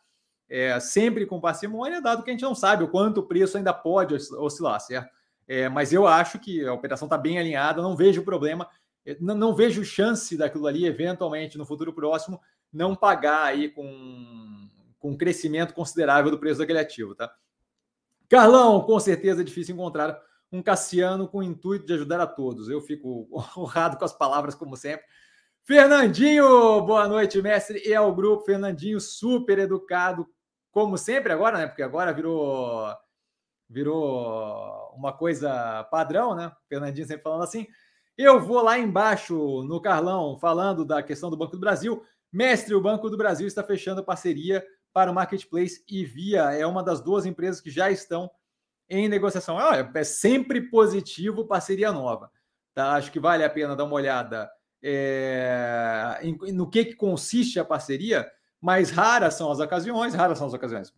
é, 0.50 0.79
sempre 0.81 1.25
com 1.25 1.40
parcimônia, 1.40 2.02
dado 2.02 2.23
que 2.23 2.31
a 2.31 2.33
gente 2.33 2.43
não 2.43 2.55
sabe 2.55 2.85
o 2.85 2.88
quanto 2.88 3.21
o 3.21 3.26
preço 3.26 3.57
ainda 3.57 3.73
pode 3.73 4.14
oscilar, 4.14 4.81
certo? 4.81 5.09
É, 5.52 5.69
mas 5.69 5.92
eu 5.92 6.07
acho 6.07 6.38
que 6.38 6.64
a 6.64 6.73
operação 6.73 7.07
está 7.07 7.19
bem 7.19 7.37
alinhada, 7.37 7.83
não 7.83 7.97
vejo 7.97 8.23
problema, 8.23 8.69
é, 9.04 9.16
não, 9.21 9.35
não, 9.35 9.52
vejo 9.52 9.85
chance 9.85 10.37
daquilo 10.37 10.69
ali, 10.69 10.87
eventualmente, 10.87 11.59
no 11.59 11.66
futuro 11.66 11.92
próximo, 11.92 12.40
não 12.73 12.95
pagar 12.95 13.47
aí 13.47 13.69
com, 13.69 14.69
com 15.00 15.11
um 15.11 15.16
crescimento 15.16 15.75
considerável 15.75 16.30
do 16.30 16.38
preço 16.38 16.61
daquele 16.61 16.78
ativo, 16.78 17.16
tá? 17.16 17.35
Carlão, 18.28 18.80
com 18.83 19.00
certeza 19.00 19.40
é 19.40 19.45
difícil 19.45 19.75
encontrar 19.75 20.23
um 20.52 20.62
Cassiano 20.62 21.26
com 21.26 21.38
o 21.38 21.42
intuito 21.42 21.85
de 21.85 21.95
ajudar 21.95 22.21
a 22.21 22.28
todos. 22.28 22.69
Eu 22.69 22.80
fico 22.80 23.26
honrado 23.59 23.97
com 23.97 24.04
as 24.04 24.12
palavras, 24.12 24.54
como 24.54 24.76
sempre. 24.76 25.04
Fernandinho, 25.64 26.80
boa 26.83 27.09
noite, 27.09 27.42
mestre 27.42 27.83
e 27.85 27.92
ao 27.92 28.14
grupo. 28.14 28.45
Fernandinho, 28.45 29.00
super 29.00 29.59
educado, 29.59 30.28
como 30.71 30.97
sempre 30.97 31.33
agora, 31.33 31.59
né? 31.59 31.66
Porque 31.66 31.83
agora 31.83 32.12
virou 32.12 32.87
virou 33.71 34.93
uma 34.97 35.12
coisa 35.12 35.85
padrão, 35.85 36.35
né? 36.35 36.50
Fernandinho 36.69 37.07
sempre 37.07 37.23
falando 37.23 37.45
assim. 37.45 37.67
Eu 38.19 38.41
vou 38.41 38.61
lá 38.61 38.79
embaixo 38.79 39.62
no 39.62 39.81
Carlão 39.81 40.37
falando 40.37 40.85
da 40.85 41.03
questão 41.03 41.31
do 41.31 41.37
Banco 41.37 41.53
do 41.53 41.61
Brasil. 41.61 42.03
Mestre, 42.33 42.75
o 42.75 42.81
Banco 42.81 43.09
do 43.09 43.17
Brasil 43.17 43.47
está 43.47 43.62
fechando 43.62 44.05
parceria 44.05 44.65
para 44.93 45.11
o 45.11 45.15
Marketplace 45.15 45.83
e 45.89 46.05
Via 46.05 46.50
é 46.53 46.67
uma 46.67 46.83
das 46.83 47.00
duas 47.00 47.25
empresas 47.25 47.61
que 47.61 47.71
já 47.71 47.91
estão 47.91 48.29
em 48.89 49.09
negociação. 49.09 49.57
é 49.95 50.05
sempre 50.05 50.69
positivo 50.69 51.47
parceria 51.47 51.93
nova. 51.93 52.31
Tá? 52.75 52.95
Acho 52.95 53.12
que 53.12 53.21
vale 53.21 53.45
a 53.45 53.50
pena 53.50 53.77
dar 53.77 53.85
uma 53.85 53.95
olhada 53.95 54.50
é, 54.83 56.21
no 56.53 56.69
que, 56.69 56.87
que 56.87 56.95
consiste 56.95 57.61
a 57.61 57.65
parceria, 57.65 58.29
mas 58.61 58.91
raras 58.91 59.35
são 59.35 59.50
as 59.50 59.61
ocasiões, 59.61 60.15
raras 60.15 60.39
são 60.39 60.47
as 60.49 60.55
ocasiões, 60.55 60.93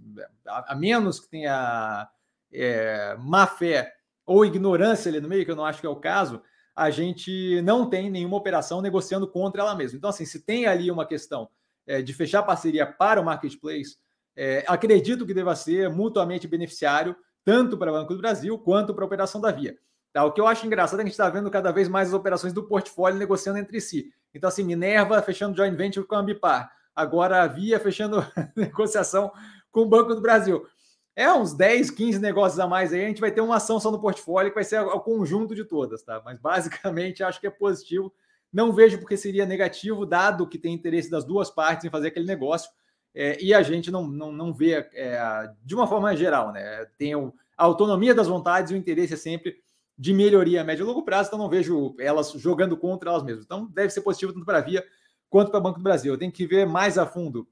a, 0.46 0.72
a 0.72 0.74
menos 0.74 1.20
que 1.20 1.28
tenha 1.28 2.08
é, 2.52 3.16
má 3.18 3.46
fé 3.46 3.92
ou 4.26 4.44
ignorância 4.44 5.08
ali 5.08 5.20
no 5.20 5.28
meio, 5.28 5.44
que 5.44 5.50
eu 5.50 5.56
não 5.56 5.64
acho 5.64 5.80
que 5.80 5.86
é 5.86 5.90
o 5.90 5.96
caso, 5.96 6.42
a 6.74 6.90
gente 6.90 7.60
não 7.62 7.88
tem 7.88 8.10
nenhuma 8.10 8.36
operação 8.36 8.80
negociando 8.80 9.26
contra 9.28 9.62
ela 9.62 9.74
mesma. 9.74 9.98
Então, 9.98 10.10
assim, 10.10 10.24
se 10.24 10.40
tem 10.40 10.66
ali 10.66 10.90
uma 10.90 11.06
questão 11.06 11.48
é, 11.86 12.00
de 12.00 12.12
fechar 12.12 12.42
parceria 12.42 12.86
para 12.86 13.20
o 13.20 13.24
marketplace, 13.24 13.96
é, 14.34 14.64
acredito 14.66 15.26
que 15.26 15.34
deva 15.34 15.54
ser 15.54 15.90
mutuamente 15.90 16.48
beneficiário, 16.48 17.14
tanto 17.44 17.76
para 17.76 17.90
o 17.90 17.94
Banco 17.94 18.14
do 18.14 18.20
Brasil 18.20 18.58
quanto 18.58 18.94
para 18.94 19.04
a 19.04 19.06
operação 19.06 19.40
da 19.40 19.50
Via. 19.50 19.76
Tá? 20.12 20.24
O 20.24 20.32
que 20.32 20.40
eu 20.40 20.46
acho 20.46 20.66
engraçado 20.66 21.00
é 21.00 21.02
que 21.02 21.08
a 21.08 21.10
gente 21.10 21.12
está 21.12 21.28
vendo 21.28 21.50
cada 21.50 21.70
vez 21.72 21.88
mais 21.88 22.08
as 22.08 22.14
operações 22.14 22.52
do 22.52 22.62
portfólio 22.62 23.18
negociando 23.18 23.58
entre 23.58 23.80
si. 23.80 24.12
Então, 24.34 24.48
assim, 24.48 24.62
Minerva 24.62 25.20
fechando 25.22 25.56
joint 25.56 25.74
venture 25.76 26.06
com 26.06 26.14
a 26.14 26.18
Ambipar. 26.18 26.70
Agora 26.94 27.42
a 27.42 27.46
Via 27.46 27.80
fechando 27.80 28.24
negociação 28.56 29.32
com 29.70 29.80
o 29.80 29.86
Banco 29.86 30.14
do 30.14 30.20
Brasil. 30.20 30.66
É 31.14 31.30
uns 31.30 31.52
10, 31.52 31.90
15 31.90 32.18
negócios 32.18 32.58
a 32.58 32.66
mais 32.66 32.92
aí. 32.92 33.04
A 33.04 33.08
gente 33.08 33.20
vai 33.20 33.30
ter 33.30 33.42
uma 33.42 33.56
ação 33.56 33.78
só 33.78 33.90
no 33.90 34.00
portfólio 34.00 34.50
que 34.50 34.54
vai 34.54 34.64
ser 34.64 34.80
o 34.80 35.00
conjunto 35.00 35.54
de 35.54 35.64
todas, 35.64 36.02
tá? 36.02 36.22
Mas 36.24 36.38
basicamente 36.38 37.22
acho 37.24 37.40
que 37.40 37.46
é 37.46 37.50
positivo. 37.50 38.12
Não 38.52 38.72
vejo 38.72 38.98
porque 38.98 39.16
seria 39.16 39.46
negativo, 39.46 40.06
dado 40.06 40.46
que 40.46 40.58
tem 40.58 40.74
interesse 40.74 41.10
das 41.10 41.24
duas 41.24 41.50
partes 41.50 41.84
em 41.84 41.90
fazer 41.90 42.08
aquele 42.08 42.26
negócio. 42.26 42.70
É, 43.14 43.42
e 43.42 43.52
a 43.52 43.62
gente 43.62 43.90
não, 43.90 44.06
não, 44.06 44.32
não 44.32 44.54
vê 44.54 44.88
é, 44.94 45.50
de 45.62 45.74
uma 45.74 45.86
forma 45.86 46.16
geral, 46.16 46.50
né? 46.50 46.86
Tem 46.96 47.14
a 47.14 47.30
autonomia 47.56 48.14
das 48.14 48.28
vontades 48.28 48.70
e 48.70 48.74
o 48.74 48.76
interesse 48.76 49.14
é 49.14 49.18
sempre 49.18 49.56
de 49.98 50.14
melhoria 50.14 50.62
a 50.62 50.64
médio 50.64 50.84
e 50.84 50.86
longo 50.86 51.02
prazo, 51.02 51.28
então 51.28 51.38
não 51.38 51.50
vejo 51.50 51.94
elas 51.98 52.32
jogando 52.32 52.76
contra 52.76 53.10
elas 53.10 53.22
mesmas. 53.22 53.44
Então 53.44 53.66
deve 53.66 53.90
ser 53.90 54.00
positivo 54.00 54.32
tanto 54.32 54.46
para 54.46 54.58
a 54.58 54.62
Via 54.62 54.84
quanto 55.28 55.50
para 55.50 55.60
o 55.60 55.62
Banco 55.62 55.78
do 55.78 55.82
Brasil. 55.82 56.12
Eu 56.12 56.18
tenho 56.18 56.32
que 56.32 56.46
ver 56.46 56.66
mais 56.66 56.96
a 56.96 57.04
fundo, 57.04 57.46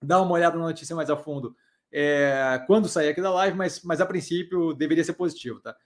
dar 0.00 0.22
uma 0.22 0.32
olhada 0.32 0.56
na 0.56 0.64
notícia 0.64 0.94
mais 0.94 1.10
a 1.10 1.16
fundo 1.16 1.56
é, 1.96 2.60
quando 2.66 2.88
sair 2.88 3.10
aqui 3.10 3.22
da 3.22 3.32
live, 3.32 3.56
mas, 3.56 3.80
mas 3.84 4.00
a 4.00 4.06
princípio 4.06 4.74
deveria 4.74 5.04
ser 5.04 5.12
positivo, 5.12 5.60
tá? 5.60 5.76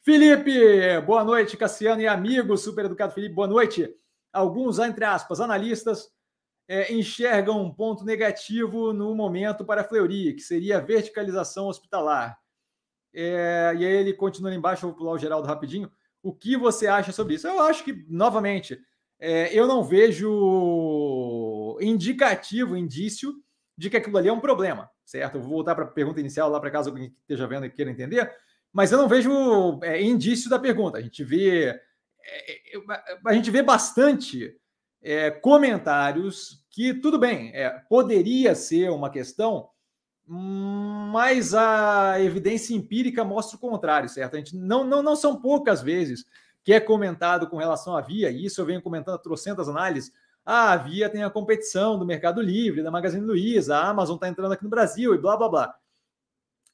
Felipe, 0.00 0.52
boa 1.04 1.24
noite, 1.24 1.56
Cassiano 1.56 2.00
e 2.00 2.06
amigo, 2.06 2.56
super 2.56 2.84
educado 2.84 3.12
Felipe, 3.12 3.34
boa 3.34 3.48
noite. 3.48 3.92
Alguns, 4.32 4.78
entre 4.78 5.04
aspas, 5.04 5.40
analistas 5.40 6.08
é, 6.68 6.92
enxergam 6.94 7.60
um 7.60 7.74
ponto 7.74 8.04
negativo 8.04 8.92
no 8.92 9.12
momento 9.12 9.64
para 9.64 9.80
a 9.80 9.84
Fleury, 9.84 10.34
que 10.34 10.40
seria 10.40 10.76
a 10.76 10.80
verticalização 10.80 11.66
hospitalar. 11.66 12.38
É, 13.12 13.72
e 13.76 13.84
aí 13.84 13.92
ele 13.92 14.12
continua 14.12 14.50
ali 14.50 14.58
embaixo, 14.58 14.86
eu 14.86 14.90
vou 14.90 14.98
pular 14.98 15.12
o 15.14 15.18
Geraldo 15.18 15.48
rapidinho. 15.48 15.90
O 16.22 16.32
que 16.32 16.56
você 16.56 16.86
acha 16.86 17.10
sobre 17.10 17.34
isso? 17.34 17.48
Eu 17.48 17.60
acho 17.62 17.82
que, 17.82 18.06
novamente, 18.08 18.80
é, 19.18 19.52
eu 19.52 19.66
não 19.66 19.82
vejo 19.82 21.76
indicativo, 21.80 22.76
indício 22.76 23.34
de 23.76 23.90
que 23.90 23.96
aquilo 23.96 24.16
ali 24.16 24.28
é 24.28 24.32
um 24.32 24.40
problema, 24.40 24.90
certo? 25.04 25.36
Eu 25.36 25.42
vou 25.42 25.50
voltar 25.50 25.74
para 25.74 25.84
a 25.84 25.88
pergunta 25.88 26.20
inicial 26.20 26.48
lá 26.48 26.58
para 26.58 26.70
caso 26.70 26.90
alguém 26.90 27.14
esteja 27.20 27.46
vendo 27.46 27.66
e 27.66 27.70
queira 27.70 27.90
entender, 27.90 28.32
mas 28.72 28.92
eu 28.92 28.98
não 28.98 29.08
vejo 29.08 29.80
é, 29.82 30.02
indício 30.02 30.48
da 30.48 30.58
pergunta. 30.58 30.98
A 30.98 31.02
gente 31.02 31.22
vê, 31.24 31.68
é, 32.20 32.76
é, 32.76 32.80
a 33.26 33.32
gente 33.32 33.50
vê 33.50 33.62
bastante 33.62 34.56
é, 35.02 35.30
comentários 35.30 36.64
que, 36.70 36.94
tudo 36.94 37.18
bem, 37.18 37.50
é, 37.54 37.70
poderia 37.88 38.54
ser 38.54 38.90
uma 38.90 39.10
questão 39.10 39.68
mas 40.28 41.54
a 41.54 42.20
evidência 42.20 42.74
empírica 42.74 43.24
mostra 43.24 43.56
o 43.56 43.60
contrário, 43.60 44.08
certo? 44.08 44.34
A 44.34 44.38
gente 44.38 44.56
não, 44.56 44.82
não, 44.82 45.00
não 45.00 45.14
são 45.14 45.40
poucas 45.40 45.80
vezes 45.80 46.24
que 46.64 46.72
é 46.72 46.80
comentado 46.80 47.48
com 47.48 47.56
relação 47.56 47.96
à 47.96 48.00
Via, 48.00 48.28
e 48.28 48.44
isso 48.44 48.60
eu 48.60 48.66
venho 48.66 48.82
comentando 48.82 49.14
a 49.14 49.18
trocentas 49.18 49.68
análises. 49.68 50.12
Ah, 50.46 50.72
a 50.72 50.76
Via 50.76 51.10
tem 51.10 51.24
a 51.24 51.30
competição 51.30 51.98
do 51.98 52.06
Mercado 52.06 52.40
Livre, 52.40 52.82
da 52.82 52.90
Magazine 52.90 53.26
Luiza, 53.26 53.76
a 53.76 53.88
Amazon 53.88 54.14
está 54.14 54.28
entrando 54.28 54.52
aqui 54.52 54.62
no 54.62 54.70
Brasil 54.70 55.12
e 55.12 55.18
blá 55.18 55.36
blá 55.36 55.48
blá. 55.48 55.74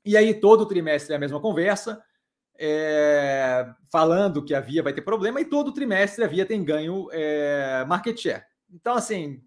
E 0.05 0.17
aí, 0.17 0.35
todo 0.35 0.67
trimestre 0.67 1.15
é 1.15 1.17
a 1.17 1.19
mesma 1.19 1.41
conversa, 1.41 2.03
é, 2.59 3.67
falando 3.91 4.45
que 4.45 4.55
a 4.55 4.61
Via 4.61 4.83
vai 4.83 4.93
ter 4.93 5.01
problema, 5.01 5.41
e 5.41 5.45
todo 5.47 5.73
trimestre 5.73 6.23
a 6.23 6.29
Via 6.29 6.45
tem 6.45 6.63
ganho 6.63 7.09
é, 7.11 7.85
market 7.87 8.21
share. 8.21 8.45
Então, 8.71 8.95
assim, 8.95 9.43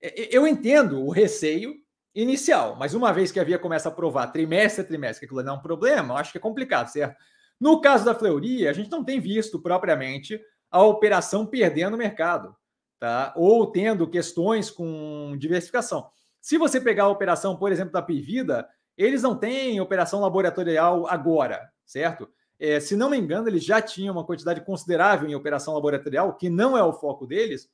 eu 0.00 0.46
entendo 0.46 1.04
o 1.04 1.10
receio, 1.10 1.82
inicial. 2.14 2.76
Mas 2.76 2.94
uma 2.94 3.12
vez 3.12 3.32
que 3.32 3.40
a 3.40 3.44
Via 3.44 3.58
começa 3.58 3.88
a 3.88 3.92
provar 3.92 4.28
trimestre 4.28 4.82
a 4.82 4.86
trimestre 4.86 5.20
que 5.20 5.24
aquilo 5.26 5.42
não 5.42 5.54
é 5.54 5.56
um 5.56 5.62
problema, 5.62 6.14
eu 6.14 6.18
acho 6.18 6.32
que 6.32 6.38
é 6.38 6.40
complicado, 6.40 6.88
certo? 6.88 7.16
No 7.58 7.80
caso 7.80 8.04
da 8.04 8.14
Fleury, 8.14 8.66
a 8.66 8.72
gente 8.72 8.90
não 8.90 9.04
tem 9.04 9.20
visto 9.20 9.60
propriamente 9.60 10.40
a 10.70 10.82
operação 10.82 11.46
perdendo 11.46 11.94
o 11.94 11.98
mercado, 11.98 12.54
tá? 13.02 13.32
Ou 13.34 13.66
tendo 13.66 14.06
questões 14.06 14.70
com 14.70 15.34
diversificação. 15.36 16.08
Se 16.40 16.56
você 16.56 16.80
pegar 16.80 17.02
a 17.02 17.08
operação, 17.08 17.56
por 17.56 17.72
exemplo, 17.72 17.92
da 17.92 18.00
Pivida, 18.00 18.68
eles 18.96 19.22
não 19.22 19.36
têm 19.36 19.80
operação 19.80 20.20
laboratorial 20.20 21.08
agora, 21.08 21.68
certo? 21.84 22.30
É, 22.60 22.78
se 22.78 22.94
não 22.94 23.10
me 23.10 23.18
engano, 23.18 23.48
eles 23.48 23.64
já 23.64 23.82
tinham 23.82 24.14
uma 24.14 24.24
quantidade 24.24 24.64
considerável 24.64 25.28
em 25.28 25.34
operação 25.34 25.74
laboratorial, 25.74 26.36
que 26.36 26.48
não 26.48 26.78
é 26.78 26.84
o 26.84 26.92
foco 26.92 27.26
deles, 27.26 27.68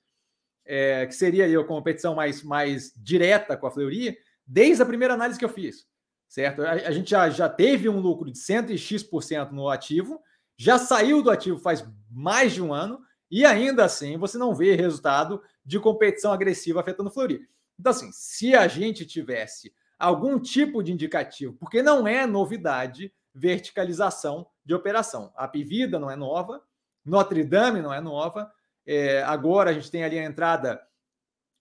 é, 0.65 1.05
que 1.05 1.15
seria 1.15 1.45
aí 1.45 1.55
a 1.55 1.63
competição 1.63 2.15
mais, 2.15 2.43
mais 2.43 2.91
direta 2.97 3.55
com 3.55 3.67
a 3.67 3.71
Fleury, 3.71 4.17
desde 4.47 4.83
a 4.83 4.87
primeira 4.87 5.13
análise 5.13 5.39
que 5.39 5.45
eu 5.45 5.51
fiz, 5.51 5.85
certo? 6.27 6.63
A, 6.63 6.71
a 6.71 6.91
gente 6.91 7.11
já, 7.11 7.29
já 7.29 7.51
teve 7.51 7.87
um 7.87 8.01
lucro 8.01 8.33
de 8.33 8.39
100 8.39 8.71
e 8.71 8.79
X% 8.79 9.53
no 9.53 9.69
ativo, 9.69 10.23
já 10.57 10.79
saiu 10.79 11.23
do 11.23 11.31
ativo 11.31 11.59
faz 11.59 11.87
mais 12.11 12.55
de 12.55 12.63
um 12.63 12.73
ano 12.73 12.99
e 13.31 13.45
ainda 13.45 13.85
assim 13.85 14.17
você 14.17 14.39
não 14.39 14.55
vê 14.55 14.75
resultado 14.75 15.43
de 15.65 15.79
competição 15.79 16.33
agressiva 16.33 16.81
afetando 16.81 17.11
o 17.11 17.13
Fleury. 17.13 17.47
Então, 17.79 17.91
assim, 17.91 18.11
se 18.13 18.55
a 18.55 18.67
gente 18.67 19.07
tivesse 19.07 19.73
algum 19.99 20.39
tipo 20.39 20.83
de 20.83 20.93
indicativo, 20.93 21.55
porque 21.55 21.83
não 21.83 22.07
é 22.07 22.27
novidade 22.27 23.13
verticalização 23.35 24.47
de 24.65 24.75
operação. 24.75 25.33
A 25.37 25.47
Pivida 25.47 25.99
não 25.99 26.11
é 26.11 26.17
nova, 26.17 26.63
Notre 27.05 27.45
Dame 27.45 27.81
não 27.81 27.93
é 27.93 28.01
nova, 28.01 28.51
é, 28.87 29.23
agora 29.23 29.71
a 29.71 29.73
gente 29.73 29.91
tem 29.91 30.03
ali 30.03 30.19
a 30.19 30.25
entrada 30.25 30.81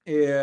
é, 0.06 0.34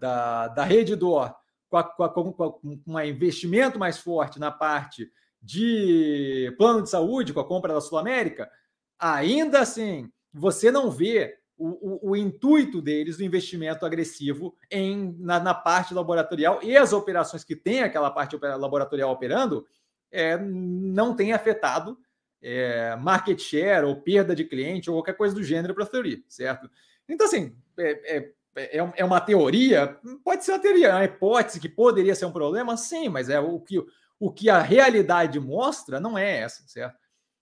da, 0.00 0.48
da 0.48 0.64
Rede 0.64 0.96
Dor 0.96 1.34
com, 1.68 1.76
a, 1.76 1.84
com, 1.84 2.04
a, 2.04 2.08
com 2.10 2.82
um 2.86 3.00
investimento 3.00 3.78
mais 3.78 3.98
forte 3.98 4.38
na 4.38 4.50
parte 4.50 5.10
de 5.40 6.54
plano 6.58 6.82
de 6.82 6.90
saúde, 6.90 7.32
com 7.32 7.40
a 7.40 7.46
compra 7.46 7.72
da 7.72 7.80
Sul 7.80 7.96
América, 7.96 8.50
ainda 8.98 9.60
assim, 9.60 10.10
você 10.32 10.70
não 10.70 10.90
vê 10.90 11.38
o, 11.56 11.68
o, 11.68 12.10
o, 12.10 12.16
intuito 12.16 12.80
deles 12.80 13.18
do 13.18 13.24
investimento 13.24 13.84
agressivo 13.84 14.56
em, 14.70 15.14
na, 15.18 15.38
na, 15.38 15.52
parte 15.52 15.92
laboratorial 15.92 16.60
e 16.62 16.74
as 16.74 16.92
operações 16.92 17.44
que 17.44 17.54
tem 17.54 17.82
aquela 17.82 18.10
parte 18.10 18.34
laboratorial 18.36 19.10
operando 19.10 19.66
é, 20.10 20.38
não 20.38 21.14
tem 21.14 21.32
afetado 21.32 21.98
é, 22.42 22.96
market 22.96 23.38
share 23.38 23.84
ou 23.84 24.00
perda 24.00 24.34
de 24.34 24.44
cliente 24.44 24.90
ou 24.90 24.96
qualquer 24.96 25.16
coisa 25.16 25.34
do 25.34 25.44
gênero 25.44 25.74
para 25.74 25.84
a 25.84 25.86
teoria, 25.86 26.22
certo? 26.26 26.70
Então, 27.06 27.26
assim, 27.26 27.54
é, 27.78 28.16
é, 28.16 28.30
é, 28.56 28.92
é, 28.96 29.04
uma 29.04 29.20
teoria, 29.20 29.98
pode 30.24 30.44
ser 30.44 30.52
uma 30.52 30.58
teoria, 30.58 30.88
é 30.88 30.94
uma 30.94 31.04
hipótese 31.04 31.60
que 31.60 31.68
poderia 31.68 32.14
ser 32.14 32.24
um 32.24 32.32
problema, 32.32 32.76
sim, 32.76 33.08
mas 33.08 33.28
é 33.28 33.38
o 33.38 33.60
que, 33.60 33.84
o 34.18 34.32
que 34.32 34.48
a 34.48 34.60
realidade 34.60 35.38
mostra 35.38 36.00
não 36.00 36.16
é 36.16 36.38
essa, 36.38 36.66
certo? 36.66 36.98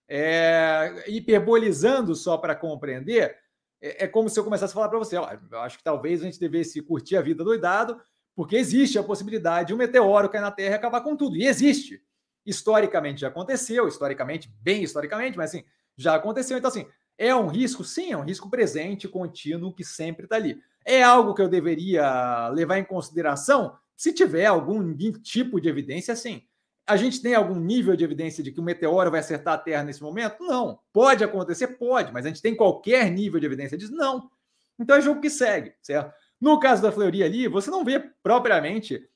É, 0.08 1.04
hiperbolizando 1.06 2.14
só 2.14 2.38
para 2.38 2.54
compreender, 2.54 3.36
é, 3.80 4.04
é, 4.04 4.08
como 4.08 4.28
se 4.28 4.38
eu 4.38 4.44
começasse 4.44 4.72
a 4.72 4.74
falar 4.74 4.88
para 4.88 4.98
você: 4.98 5.16
ó, 5.16 5.28
eu 5.50 5.60
acho 5.60 5.78
que 5.78 5.84
talvez 5.84 6.20
a 6.20 6.24
gente 6.24 6.40
devesse 6.40 6.80
curtir 6.82 7.16
a 7.16 7.22
vida 7.22 7.44
doidado, 7.44 8.00
porque 8.34 8.56
existe 8.56 8.98
a 8.98 9.02
possibilidade 9.02 9.68
de 9.68 9.74
um 9.74 9.76
meteoro 9.76 10.28
cair 10.28 10.40
na 10.40 10.50
Terra 10.50 10.74
e 10.74 10.78
acabar 10.78 11.00
com 11.00 11.16
tudo. 11.16 11.36
E 11.36 11.46
existe. 11.46 12.02
Historicamente 12.46 13.20
já 13.20 13.28
aconteceu, 13.28 13.86
historicamente, 13.86 14.50
bem 14.62 14.82
historicamente, 14.82 15.36
mas 15.36 15.50
assim, 15.50 15.64
já 15.96 16.14
aconteceu. 16.14 16.56
Então, 16.56 16.68
assim, 16.68 16.86
é 17.18 17.34
um 17.34 17.48
risco? 17.48 17.84
Sim, 17.84 18.12
é 18.12 18.16
um 18.16 18.24
risco 18.24 18.48
presente, 18.48 19.08
contínuo, 19.08 19.74
que 19.74 19.84
sempre 19.84 20.24
está 20.24 20.36
ali. 20.36 20.58
É 20.84 21.02
algo 21.02 21.34
que 21.34 21.42
eu 21.42 21.48
deveria 21.48 22.48
levar 22.48 22.78
em 22.78 22.84
consideração 22.84 23.76
se 23.96 24.12
tiver 24.12 24.46
algum 24.46 24.96
tipo 25.20 25.60
de 25.60 25.68
evidência, 25.68 26.14
sim. 26.14 26.47
A 26.88 26.96
gente 26.96 27.20
tem 27.20 27.34
algum 27.34 27.54
nível 27.54 27.94
de 27.94 28.02
evidência 28.02 28.42
de 28.42 28.50
que 28.50 28.60
o 28.60 28.62
meteoro 28.62 29.10
vai 29.10 29.20
acertar 29.20 29.54
a 29.54 29.58
Terra 29.58 29.84
nesse 29.84 30.02
momento? 30.02 30.42
Não. 30.42 30.80
Pode 30.92 31.22
acontecer? 31.22 31.68
Pode, 31.78 32.12
mas 32.12 32.24
a 32.24 32.28
gente 32.28 32.40
tem 32.40 32.56
qualquer 32.56 33.10
nível 33.10 33.38
de 33.38 33.46
evidência 33.46 33.76
disso? 33.76 33.94
Não. 33.94 34.30
Então 34.78 34.96
é 34.96 35.00
jogo 35.00 35.20
que 35.20 35.28
segue, 35.28 35.74
certo? 35.82 36.14
No 36.40 36.58
caso 36.58 36.80
da 36.80 36.90
Fleury 36.90 37.22
ali, 37.22 37.46
você 37.46 37.70
não 37.70 37.84
vê 37.84 38.00
propriamente 38.22 39.06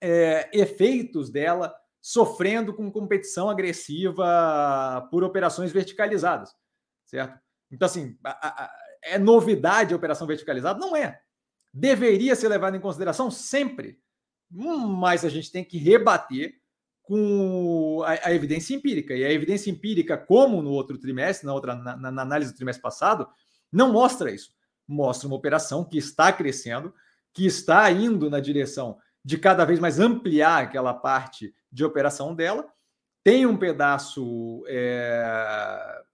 é, 0.00 0.48
efeitos 0.52 1.30
dela 1.30 1.74
sofrendo 2.00 2.74
com 2.74 2.90
competição 2.90 3.48
agressiva 3.48 5.08
por 5.10 5.24
operações 5.24 5.72
verticalizadas, 5.72 6.54
certo? 7.06 7.38
Então, 7.70 7.86
assim, 7.86 8.18
a, 8.22 8.64
a, 8.64 8.72
é 9.02 9.18
novidade 9.18 9.92
a 9.92 9.96
operação 9.96 10.26
verticalizada? 10.26 10.78
Não 10.78 10.94
é. 10.94 11.20
Deveria 11.72 12.36
ser 12.36 12.48
levado 12.48 12.76
em 12.76 12.80
consideração 12.80 13.30
sempre, 13.30 13.98
mas 14.50 15.24
a 15.24 15.28
gente 15.28 15.50
tem 15.50 15.64
que 15.64 15.78
rebater 15.78 16.60
com 17.02 18.02
a, 18.04 18.28
a, 18.28 18.34
evidência 18.34 18.74
empírica. 18.74 19.14
E 19.14 19.24
a 19.24 19.32
evidência 19.32 19.70
empírica, 19.70 20.16
como 20.16 20.62
no 20.62 20.70
outro 20.70 20.98
trimestre, 20.98 21.46
na, 21.46 21.54
outra, 21.54 21.74
na, 21.74 21.96
na, 21.96 22.22
análise 22.22 22.52
do 22.52 22.56
trimestre 22.56 22.82
passado, 22.82 23.28
não 23.70 23.92
mostra 23.92 24.30
isso. 24.30 24.54
Mostra 24.86 25.26
uma 25.26 25.36
operação 25.36 25.84
que 25.84 25.98
está 25.98 26.32
crescendo, 26.32 26.94
que 27.32 27.46
está 27.46 27.90
indo 27.90 28.30
na 28.30 28.40
direção 28.40 28.98
de 29.24 29.38
cada 29.38 29.64
vez 29.64 29.78
mais 29.78 29.98
ampliar 29.98 30.62
aquela 30.62 30.94
parte 30.94 31.54
de 31.70 31.84
operação 31.84 32.34
dela. 32.34 32.66
Tem 33.24 33.46
um 33.46 33.56
pedaço. 33.56 34.64
É... 34.66 35.22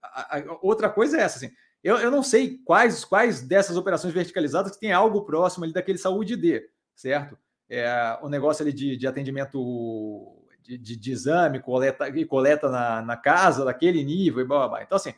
A, 0.01 0.37
a, 0.37 0.59
outra 0.61 0.89
coisa 0.89 1.17
é 1.17 1.21
essa, 1.21 1.37
assim. 1.37 1.53
Eu, 1.83 1.97
eu 1.97 2.11
não 2.11 2.21
sei 2.21 2.57
quais, 2.65 3.05
quais 3.05 3.41
dessas 3.41 3.77
operações 3.77 4.13
verticalizadas 4.13 4.73
que 4.73 4.79
tem 4.79 4.91
algo 4.91 5.23
próximo 5.23 5.63
ali 5.63 5.71
daquele 5.71 5.97
saúde 5.97 6.35
D, 6.35 6.69
certo? 6.93 7.37
É, 7.69 8.17
o 8.21 8.27
negócio 8.27 8.63
ali 8.63 8.73
de, 8.73 8.97
de 8.97 9.07
atendimento 9.07 10.38
de, 10.77 10.95
de, 10.95 11.11
exame, 11.11 11.59
coleta, 11.59 12.09
e 12.09 12.25
coleta 12.25 12.69
na, 12.69 13.01
na 13.01 13.17
casa, 13.17 13.65
daquele 13.65 14.03
nível 14.03 14.41
e 14.41 14.45
blá, 14.45 14.59
blá, 14.59 14.67
blá. 14.67 14.83
Então, 14.83 14.95
assim, 14.95 15.13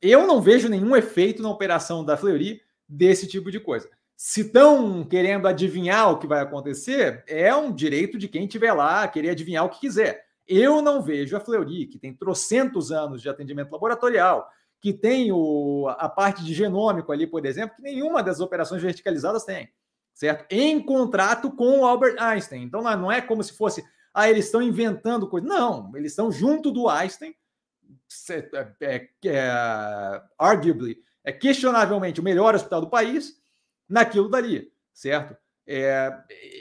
eu 0.00 0.26
não 0.26 0.40
vejo 0.40 0.68
nenhum 0.68 0.96
efeito 0.96 1.42
na 1.42 1.50
operação 1.50 2.04
da 2.04 2.16
Fleury 2.16 2.60
desse 2.88 3.26
tipo 3.26 3.50
de 3.50 3.60
coisa. 3.60 3.88
Se 4.16 4.42
estão 4.42 5.04
querendo 5.04 5.46
adivinhar 5.46 6.10
o 6.10 6.18
que 6.18 6.26
vai 6.26 6.40
acontecer, 6.40 7.24
é 7.26 7.54
um 7.54 7.72
direito 7.72 8.18
de 8.18 8.28
quem 8.28 8.44
estiver 8.44 8.72
lá 8.72 9.06
querer 9.08 9.30
adivinhar 9.30 9.64
o 9.64 9.70
que 9.70 9.80
quiser. 9.80 10.24
Eu 10.46 10.82
não 10.82 11.00
vejo 11.00 11.36
a 11.36 11.40
Fleury, 11.40 11.86
que 11.86 11.98
tem 11.98 12.12
trocentos 12.12 12.90
anos 12.90 13.22
de 13.22 13.28
atendimento 13.28 13.70
laboratorial, 13.70 14.50
que 14.80 14.92
tem 14.92 15.30
o, 15.30 15.86
a 15.88 16.08
parte 16.08 16.44
de 16.44 16.52
genômico 16.52 17.12
ali, 17.12 17.26
por 17.26 17.44
exemplo, 17.46 17.76
que 17.76 17.82
nenhuma 17.82 18.22
das 18.22 18.40
operações 18.40 18.82
verticalizadas 18.82 19.44
tem, 19.44 19.70
certo? 20.12 20.46
Em 20.50 20.80
contrato 20.80 21.50
com 21.50 21.80
o 21.80 21.86
Albert 21.86 22.16
Einstein. 22.18 22.62
Então 22.62 22.82
não 22.82 23.12
é 23.12 23.20
como 23.20 23.42
se 23.42 23.52
fosse 23.52 23.84
ah, 24.12 24.28
eles 24.28 24.46
estão 24.46 24.60
inventando 24.60 25.28
coisa. 25.28 25.46
Não, 25.46 25.90
eles 25.96 26.12
estão 26.12 26.30
junto 26.30 26.70
do 26.70 26.88
Einstein, 26.88 27.34
é, 28.30 28.72
é, 28.80 29.08
é, 29.24 30.22
arguably, 30.38 31.02
é 31.24 31.32
questionavelmente 31.32 32.20
o 32.20 32.24
melhor 32.24 32.54
hospital 32.54 32.80
do 32.80 32.90
país, 32.90 33.40
naquilo 33.88 34.28
dali, 34.28 34.72
certo? 34.92 35.36
É, 35.66 36.12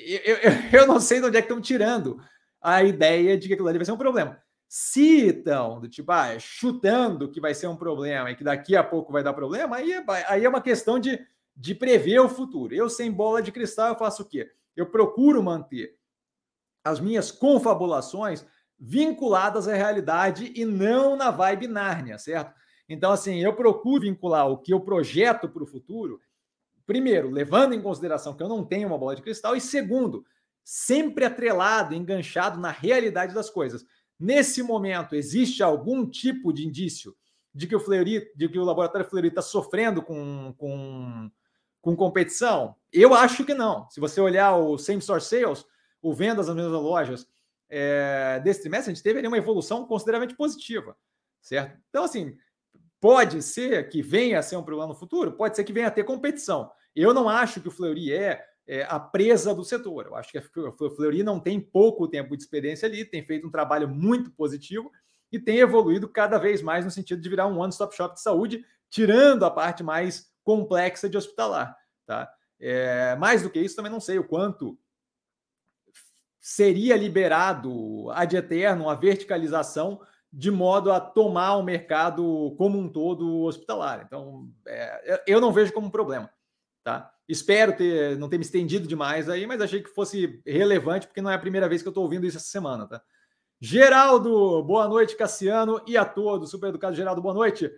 eu, 0.05 0.35
eu, 0.35 0.51
eu, 0.81 0.87
não 0.87 0.99
sei 0.99 1.19
de 1.19 1.25
onde 1.25 1.37
é 1.37 1.41
que 1.41 1.47
estão 1.47 1.61
tirando 1.61 2.21
a 2.61 2.83
ideia 2.83 3.37
de 3.37 3.47
que 3.47 3.53
aquilo 3.53 3.67
ali 3.67 3.77
vai 3.77 3.85
ser 3.85 3.91
um 3.91 3.97
problema. 3.97 4.41
Se 4.67 5.27
estão, 5.27 5.81
tipo, 5.89 6.11
ah, 6.11 6.37
chutando 6.37 7.31
que 7.31 7.41
vai 7.41 7.55
ser 7.55 7.67
um 7.67 7.75
problema 7.75 8.29
e 8.29 8.35
que 8.35 8.43
daqui 8.43 8.75
a 8.75 8.83
pouco 8.83 9.11
vai 9.11 9.23
dar 9.23 9.33
problema, 9.33 9.77
aí, 9.77 9.93
é, 9.93 10.03
aí 10.27 10.45
é 10.45 10.49
uma 10.49 10.61
questão 10.61 10.99
de, 10.99 11.19
de 11.55 11.73
prever 11.73 12.19
o 12.19 12.29
futuro. 12.29 12.75
Eu, 12.75 12.89
sem 12.89 13.11
bola 13.11 13.41
de 13.41 13.51
cristal, 13.51 13.89
eu 13.89 13.97
faço 13.97 14.21
o 14.21 14.25
quê? 14.25 14.51
Eu 14.75 14.85
procuro 14.85 15.41
manter 15.41 15.98
as 16.89 16.99
minhas 16.99 17.31
confabulações 17.31 18.45
vinculadas 18.79 19.67
à 19.67 19.73
realidade 19.73 20.51
e 20.55 20.63
não 20.63 21.15
na 21.15 21.31
vibe 21.31 21.67
Nárnia, 21.67 22.17
certo? 22.17 22.53
Então, 22.87 23.11
assim, 23.11 23.39
eu 23.39 23.53
procuro 23.53 24.01
vincular 24.01 24.47
o 24.47 24.57
que 24.57 24.73
eu 24.73 24.79
projeto 24.79 25.47
para 25.47 25.63
o 25.63 25.67
futuro, 25.67 26.19
primeiro, 26.85 27.29
levando 27.29 27.73
em 27.73 27.81
consideração 27.81 28.33
que 28.33 28.41
eu 28.41 28.49
não 28.49 28.65
tenho 28.65 28.87
uma 28.87 28.97
bola 28.97 29.15
de 29.15 29.21
cristal, 29.21 29.55
e 29.55 29.61
segundo, 29.61 30.25
sempre 30.63 31.25
atrelado, 31.25 31.93
enganchado 31.93 32.59
na 32.59 32.71
realidade 32.71 33.33
das 33.33 33.49
coisas. 33.49 33.85
Nesse 34.19 34.63
momento, 34.63 35.15
existe 35.15 35.61
algum 35.61 36.09
tipo 36.09 36.51
de 36.51 36.65
indício 36.65 37.15
de 37.53 37.67
que 37.67 37.75
o 37.75 37.79
Fleury, 37.79 38.31
de 38.35 38.49
que 38.49 38.57
o 38.57 38.63
laboratório 38.63 39.07
Fleury 39.07 39.27
está 39.29 39.41
sofrendo 39.41 40.01
com, 40.01 40.53
com, 40.57 41.31
com 41.81 41.95
competição? 41.95 42.75
Eu 42.91 43.13
acho 43.13 43.45
que 43.45 43.53
não. 43.53 43.89
Se 43.89 43.99
você 43.99 44.19
olhar 44.19 44.55
o 44.55 44.77
Same 44.77 44.99
Store 44.99 45.21
Sales, 45.21 45.65
o 46.01 46.13
vendas 46.13 46.47
nas 46.47 46.55
mesmas 46.55 46.81
lojas 46.81 47.27
é, 47.69 48.39
desse 48.43 48.61
trimestre, 48.61 48.91
a 48.91 48.93
gente 48.95 49.03
teve 49.03 49.19
ali 49.19 49.27
uma 49.27 49.37
evolução 49.37 49.85
consideravelmente 49.85 50.35
positiva, 50.35 50.97
certo? 51.41 51.79
Então, 51.89 52.03
assim, 52.03 52.35
pode 52.99 53.41
ser 53.41 53.87
que 53.89 54.01
venha 54.01 54.39
a 54.39 54.41
ser 54.41 54.55
um 54.57 54.63
problema 54.63 54.89
no 54.89 54.99
futuro, 54.99 55.33
pode 55.33 55.55
ser 55.55 55.63
que 55.63 55.73
venha 55.73 55.87
a 55.87 55.91
ter 55.91 56.03
competição. 56.03 56.71
Eu 56.95 57.13
não 57.13 57.29
acho 57.29 57.61
que 57.61 57.67
o 57.67 57.71
Fleury 57.71 58.11
é, 58.11 58.43
é 58.67 58.83
a 58.89 58.99
presa 58.99 59.53
do 59.53 59.63
setor. 59.63 60.07
Eu 60.07 60.15
acho 60.15 60.31
que 60.31 60.59
o 60.59 60.89
Fleury 60.89 61.23
não 61.23 61.39
tem 61.39 61.59
pouco 61.59 62.07
tempo 62.07 62.35
de 62.35 62.43
experiência 62.43 62.87
ali, 62.87 63.05
tem 63.05 63.23
feito 63.23 63.47
um 63.47 63.51
trabalho 63.51 63.87
muito 63.87 64.31
positivo 64.31 64.91
e 65.31 65.39
tem 65.39 65.59
evoluído 65.59 66.09
cada 66.09 66.37
vez 66.39 66.61
mais 66.61 66.83
no 66.83 66.91
sentido 66.91 67.21
de 67.21 67.29
virar 67.29 67.47
um 67.47 67.59
one-stop 67.59 67.95
shop 67.95 68.15
de 68.15 68.21
saúde, 68.21 68.65
tirando 68.89 69.45
a 69.45 69.51
parte 69.51 69.83
mais 69.83 70.31
complexa 70.43 71.07
de 71.07 71.17
hospitalar. 71.17 71.77
Tá? 72.05 72.31
É, 72.59 73.15
mais 73.17 73.43
do 73.43 73.49
que 73.49 73.59
isso, 73.59 73.75
também 73.75 73.91
não 73.91 73.99
sei 73.99 74.17
o 74.17 74.23
quanto 74.23 74.77
seria 76.39 76.95
liberado 76.95 78.09
ad 78.11 78.35
eterno 78.35 78.89
a 78.89 78.95
verticalização 78.95 79.99
de 80.31 80.51
modo 80.51 80.91
a 80.91 80.99
tomar 80.99 81.57
o 81.57 81.63
mercado 81.63 82.53
como 82.57 82.77
um 82.77 82.87
todo 82.87 83.43
hospitalar. 83.43 84.03
Então, 84.05 84.47
é, 84.67 85.23
eu 85.25 85.41
não 85.41 85.51
vejo 85.51 85.73
como 85.73 85.91
problema. 85.91 86.29
Tá? 86.83 87.11
Espero 87.27 87.75
ter, 87.75 88.17
não 88.17 88.29
ter 88.29 88.37
me 88.37 88.43
estendido 88.43 88.87
demais 88.87 89.27
aí, 89.27 89.45
mas 89.45 89.61
achei 89.61 89.81
que 89.81 89.89
fosse 89.89 90.41
relevante, 90.45 91.07
porque 91.07 91.21
não 91.21 91.31
é 91.31 91.35
a 91.35 91.39
primeira 91.39 91.67
vez 91.67 91.81
que 91.81 91.87
eu 91.87 91.91
estou 91.91 92.03
ouvindo 92.03 92.25
isso 92.25 92.37
essa 92.37 92.47
semana. 92.47 92.87
Tá? 92.87 93.01
Geraldo, 93.59 94.63
boa 94.63 94.87
noite, 94.87 95.15
Cassiano, 95.15 95.81
e 95.87 95.97
a 95.97 96.05
todos. 96.05 96.51
Super 96.51 96.69
educado, 96.69 96.95
Geraldo, 96.95 97.21
boa 97.21 97.33
noite. 97.33 97.69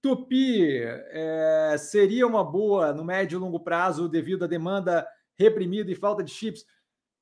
Tupi, 0.00 0.80
é, 0.84 1.76
seria 1.78 2.26
uma 2.26 2.44
boa 2.44 2.92
no 2.92 3.04
médio 3.04 3.36
e 3.36 3.40
longo 3.40 3.60
prazo 3.60 4.08
devido 4.08 4.44
à 4.44 4.48
demanda 4.48 5.06
reprimida 5.36 5.90
e 5.90 5.96
falta 5.96 6.22
de 6.22 6.32
chips? 6.32 6.64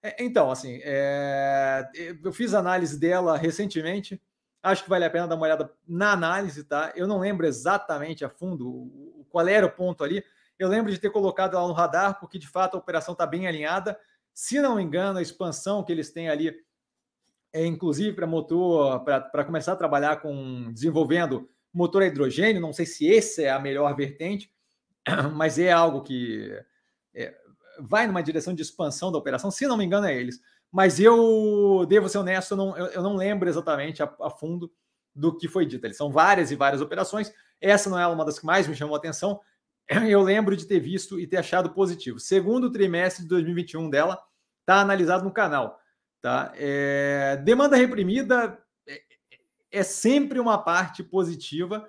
É, 0.07 0.25
então, 0.25 0.51
assim, 0.53 0.81
é, 0.85 1.89
eu 2.23 2.33
fiz 2.33 2.55
análise 2.55 2.99
dela 2.99 3.37
recentemente. 3.37 4.23
Acho 4.63 4.85
que 4.85 4.89
vale 4.89 5.05
a 5.05 5.11
pena 5.11 5.27
dar 5.27 5.35
uma 5.35 5.45
olhada 5.45 5.73
na 5.87 6.13
análise, 6.13 6.63
tá? 6.63 6.93
Eu 6.95 7.09
não 7.09 7.19
lembro 7.19 7.47
exatamente 7.47 8.25
a 8.25 8.29
fundo 8.29 9.25
qual 9.31 9.49
era 9.49 9.67
o 9.67 9.71
ponto 9.71 10.05
ali. 10.05 10.25
Eu 10.59 10.69
lembro 10.69 10.93
de 10.93 10.99
ter 10.99 11.11
colocado 11.11 11.57
ela 11.57 11.67
no 11.67 11.75
radar, 11.75 12.21
porque 12.21 12.39
de 12.39 12.47
fato 12.47 12.77
a 12.77 12.79
operação 12.79 13.13
está 13.13 13.27
bem 13.27 13.49
alinhada. 13.49 13.99
Se 14.33 14.61
não 14.61 14.77
me 14.77 14.83
engano, 14.83 15.19
a 15.19 15.23
expansão 15.23 15.83
que 15.83 15.91
eles 15.91 16.13
têm 16.13 16.29
ali 16.29 16.55
é 17.53 17.65
inclusive 17.65 18.13
para 18.13 18.27
motor, 18.27 19.03
para 19.05 19.45
começar 19.45 19.73
a 19.73 19.77
trabalhar 19.77 20.21
com 20.21 20.71
desenvolvendo 20.73 21.49
motor 21.73 22.03
a 22.03 22.07
hidrogênio. 22.07 22.61
Não 22.61 22.73
sei 22.73 22.87
se 22.87 23.07
esse 23.07 23.45
é 23.45 23.51
a 23.51 23.59
melhor 23.59 23.95
vertente, 23.97 24.53
mas 25.35 25.59
é 25.59 25.73
algo 25.73 26.03
que 26.03 26.51
é, 27.15 27.35
vai 27.81 28.07
numa 28.07 28.23
direção 28.23 28.55
de 28.55 28.63
expansão 28.63 29.11
da 29.11 29.19
operação, 29.19 29.51
se 29.51 29.67
não 29.67 29.77
me 29.77 29.85
engano, 29.85 30.07
é 30.07 30.15
eles. 30.15 30.41
Mas 30.71 31.01
eu 31.01 31.87
devo 31.89 32.09
ser 32.09 32.19
honesto, 32.19 32.53
eu 32.53 32.57
não, 32.57 32.77
eu, 32.77 32.87
eu 32.87 33.03
não 33.03 33.17
lembro 33.17 33.49
exatamente 33.49 34.03
a, 34.03 34.15
a, 34.21 34.31
fundo 34.31 34.71
do 35.15 35.37
que 35.37 35.49
foi 35.49 35.65
dito. 35.65 35.85
Eles 35.85 35.97
são 35.97 36.11
várias 36.11 36.51
e 36.51 36.57
várias 36.57 36.81
operações. 36.81 37.33
Essa 37.61 37.89
não 37.89 37.99
é 37.99 38.07
uma 38.07 38.25
das 38.25 38.39
que 38.39 38.47
mais 38.47 38.67
me 38.67 38.75
chamou 38.75 38.95
a 38.95 38.99
atenção. 38.99 39.41
Eu 40.09 40.23
lembro 40.23 40.57
de 40.57 40.67
ter 40.67 40.81
visto 40.81 41.19
e 41.19 41.27
ter 41.27 41.39
achado 41.39 41.71
positivo. 41.71 42.19
Segundo 42.21 42.71
trimestre 42.71 43.23
de 43.23 43.29
2021 43.29 43.89
dela, 43.89 44.21
está 44.61 44.81
analisado 44.81 45.25
no 45.25 45.33
canal. 45.33 45.79
Tá? 46.21 46.53
É, 46.57 47.37
demanda 47.45 47.77
reprimida 47.77 48.59
é, 48.87 49.01
é 49.71 49.83
sempre 49.83 50.41
uma 50.41 50.59
parte 50.59 51.03
positiva 51.05 51.89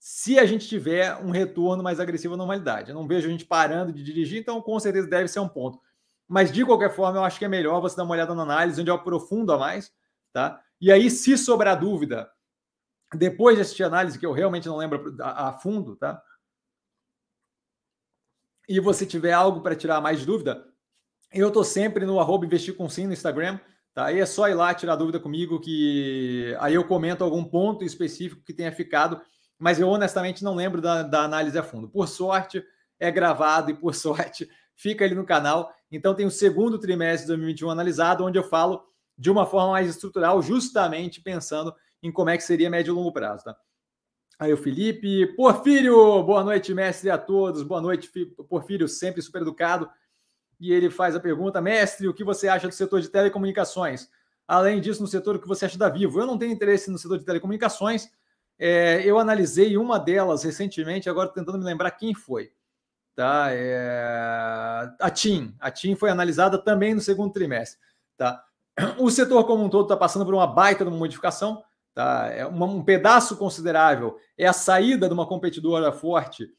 se 0.00 0.38
a 0.38 0.46
gente 0.46 0.66
tiver 0.66 1.14
um 1.16 1.30
retorno 1.30 1.82
mais 1.82 2.00
agressivo 2.00 2.32
à 2.32 2.36
normalidade. 2.38 2.88
Eu 2.88 2.94
não 2.94 3.06
vejo 3.06 3.28
a 3.28 3.30
gente 3.30 3.44
parando 3.44 3.92
de 3.92 4.02
dirigir, 4.02 4.40
então 4.40 4.62
com 4.62 4.80
certeza 4.80 5.06
deve 5.06 5.28
ser 5.28 5.40
um 5.40 5.48
ponto. 5.48 5.78
Mas 6.26 6.50
de 6.50 6.64
qualquer 6.64 6.90
forma, 6.90 7.18
eu 7.18 7.24
acho 7.24 7.38
que 7.38 7.44
é 7.44 7.48
melhor 7.48 7.82
você 7.82 7.96
dar 7.96 8.04
uma 8.04 8.14
olhada 8.14 8.34
na 8.34 8.42
análise, 8.42 8.80
onde 8.80 8.90
eu 8.90 8.94
aprofundo 8.94 9.52
a 9.52 9.58
mais, 9.58 9.92
tá? 10.32 10.58
E 10.80 10.90
aí, 10.90 11.10
se 11.10 11.36
sobrar 11.36 11.78
dúvida, 11.78 12.30
depois 13.14 13.56
de 13.56 13.62
assistir 13.62 13.82
a 13.82 13.88
análise, 13.88 14.18
que 14.18 14.24
eu 14.24 14.32
realmente 14.32 14.66
não 14.66 14.78
lembro 14.78 15.14
a, 15.20 15.48
a 15.48 15.52
fundo, 15.52 15.94
tá? 15.96 16.22
E 18.66 18.80
você 18.80 19.04
tiver 19.04 19.32
algo 19.32 19.60
para 19.60 19.76
tirar 19.76 20.00
mais 20.00 20.24
dúvida, 20.24 20.66
eu 21.30 21.48
estou 21.48 21.62
sempre 21.62 22.06
no 22.06 22.18
arroba 22.18 22.46
investir 22.46 22.74
com 22.74 22.88
sim 22.88 23.06
no 23.06 23.12
Instagram, 23.12 23.60
tá? 23.92 24.06
Aí 24.06 24.18
é 24.18 24.24
só 24.24 24.48
ir 24.48 24.54
lá 24.54 24.72
tirar 24.72 24.96
dúvida 24.96 25.20
comigo, 25.20 25.60
que 25.60 26.56
aí 26.58 26.74
eu 26.74 26.86
comento 26.86 27.22
algum 27.22 27.44
ponto 27.44 27.84
específico 27.84 28.42
que 28.42 28.54
tenha 28.54 28.72
ficado 28.72 29.20
mas 29.60 29.78
eu 29.78 29.88
honestamente 29.88 30.42
não 30.42 30.54
lembro 30.54 30.80
da, 30.80 31.02
da 31.02 31.22
análise 31.22 31.56
a 31.58 31.62
fundo. 31.62 31.86
Por 31.86 32.08
sorte, 32.08 32.64
é 32.98 33.10
gravado 33.10 33.70
e 33.70 33.74
por 33.74 33.94
sorte 33.94 34.48
fica 34.74 35.04
ali 35.04 35.14
no 35.14 35.26
canal. 35.26 35.70
Então 35.92 36.14
tem 36.14 36.24
o 36.24 36.30
segundo 36.30 36.78
trimestre 36.78 37.22
de 37.22 37.28
2021 37.28 37.70
analisado, 37.70 38.24
onde 38.24 38.38
eu 38.38 38.42
falo 38.42 38.82
de 39.18 39.30
uma 39.30 39.44
forma 39.44 39.72
mais 39.72 39.88
estrutural, 39.90 40.40
justamente 40.40 41.20
pensando 41.20 41.74
em 42.02 42.10
como 42.10 42.30
é 42.30 42.38
que 42.38 42.42
seria 42.42 42.70
médio 42.70 42.92
e 42.92 42.94
longo 42.94 43.12
prazo, 43.12 43.44
tá? 43.44 43.56
Aí 44.38 44.50
o 44.50 44.56
Felipe, 44.56 45.26
Porfírio, 45.36 46.22
boa 46.22 46.42
noite, 46.42 46.72
mestre 46.72 47.10
a 47.10 47.18
todos, 47.18 47.62
boa 47.62 47.82
noite, 47.82 48.10
Porfírio, 48.48 48.88
sempre 48.88 49.20
super 49.20 49.42
educado. 49.42 49.90
E 50.58 50.72
ele 50.72 50.88
faz 50.88 51.14
a 51.14 51.20
pergunta, 51.20 51.60
mestre, 51.60 52.08
o 52.08 52.14
que 52.14 52.24
você 52.24 52.48
acha 52.48 52.66
do 52.66 52.72
setor 52.72 53.02
de 53.02 53.10
telecomunicações? 53.10 54.08
Além 54.48 54.80
disso, 54.80 55.02
no 55.02 55.06
setor, 55.06 55.36
o 55.36 55.38
que 55.38 55.46
você 55.46 55.66
acha 55.66 55.76
da 55.76 55.90
Vivo? 55.90 56.18
Eu 56.18 56.26
não 56.26 56.38
tenho 56.38 56.52
interesse 56.52 56.90
no 56.90 56.96
setor 56.96 57.18
de 57.18 57.26
telecomunicações, 57.26 58.08
é, 58.62 59.02
eu 59.06 59.18
analisei 59.18 59.78
uma 59.78 59.98
delas 59.98 60.44
recentemente, 60.44 61.08
agora 61.08 61.30
tentando 61.30 61.58
me 61.58 61.64
lembrar 61.64 61.90
quem 61.92 62.14
foi. 62.14 62.52
Tá? 63.16 63.46
É, 63.50 64.92
a 65.00 65.10
TIM. 65.10 65.54
A 65.58 65.70
TIM 65.70 65.94
foi 65.94 66.10
analisada 66.10 66.58
também 66.58 66.94
no 66.94 67.00
segundo 67.00 67.32
trimestre. 67.32 67.80
Tá? 68.18 68.44
O 68.98 69.10
setor 69.10 69.44
como 69.44 69.64
um 69.64 69.70
todo 69.70 69.84
está 69.84 69.96
passando 69.96 70.26
por 70.26 70.34
uma 70.34 70.46
baita 70.46 70.84
de 70.84 70.90
uma 70.90 70.98
modificação. 70.98 71.64
Tá? 71.94 72.28
É 72.28 72.44
uma, 72.44 72.66
um 72.66 72.84
pedaço 72.84 73.34
considerável 73.36 74.18
é 74.36 74.46
a 74.46 74.52
saída 74.52 75.08
de 75.08 75.14
uma 75.14 75.26
competidora 75.26 75.90
forte 75.90 76.52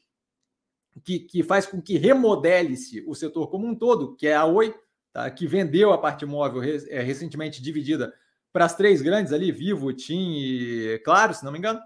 que, 1.04 1.20
que 1.20 1.42
faz 1.42 1.66
com 1.66 1.80
que 1.80 1.96
remodele-se 1.96 3.04
o 3.06 3.14
setor 3.14 3.48
como 3.48 3.66
um 3.66 3.76
todo, 3.76 4.16
que 4.16 4.26
é 4.26 4.34
a 4.34 4.44
Oi, 4.44 4.74
tá? 5.12 5.30
que 5.30 5.46
vendeu 5.46 5.92
a 5.92 5.98
parte 5.98 6.26
móvel 6.26 6.62
é, 6.64 7.00
recentemente 7.00 7.62
dividida 7.62 8.12
para 8.52 8.64
as 8.64 8.76
três 8.76 9.00
grandes 9.00 9.32
ali, 9.32 9.50
Vivo, 9.50 9.92
TIM 9.92 10.34
e 10.34 11.00
Claro, 11.04 11.32
se 11.32 11.44
não 11.44 11.52
me 11.52 11.58
engano. 11.58 11.80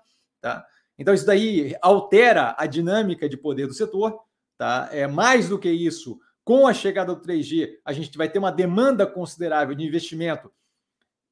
Tá? 0.47 0.65
Então, 0.97 1.13
isso 1.13 1.27
daí 1.27 1.75
altera 1.83 2.55
a 2.57 2.67
dinâmica 2.67 3.29
de 3.29 3.37
poder 3.37 3.67
do 3.67 3.75
setor. 3.75 4.17
Tá? 4.57 4.89
É 4.93 5.05
mais 5.05 5.49
do 5.49 5.59
que 5.59 5.69
isso, 5.69 6.21
com 6.45 6.69
a 6.69 6.73
chegada 6.73 7.13
do 7.13 7.21
3G, 7.21 7.79
a 7.85 7.93
gente 7.93 8.17
vai 8.17 8.29
ter 8.29 8.39
uma 8.39 8.53
demanda 8.53 9.05
considerável 9.09 9.75
de 9.75 9.85
investimento 9.85 10.53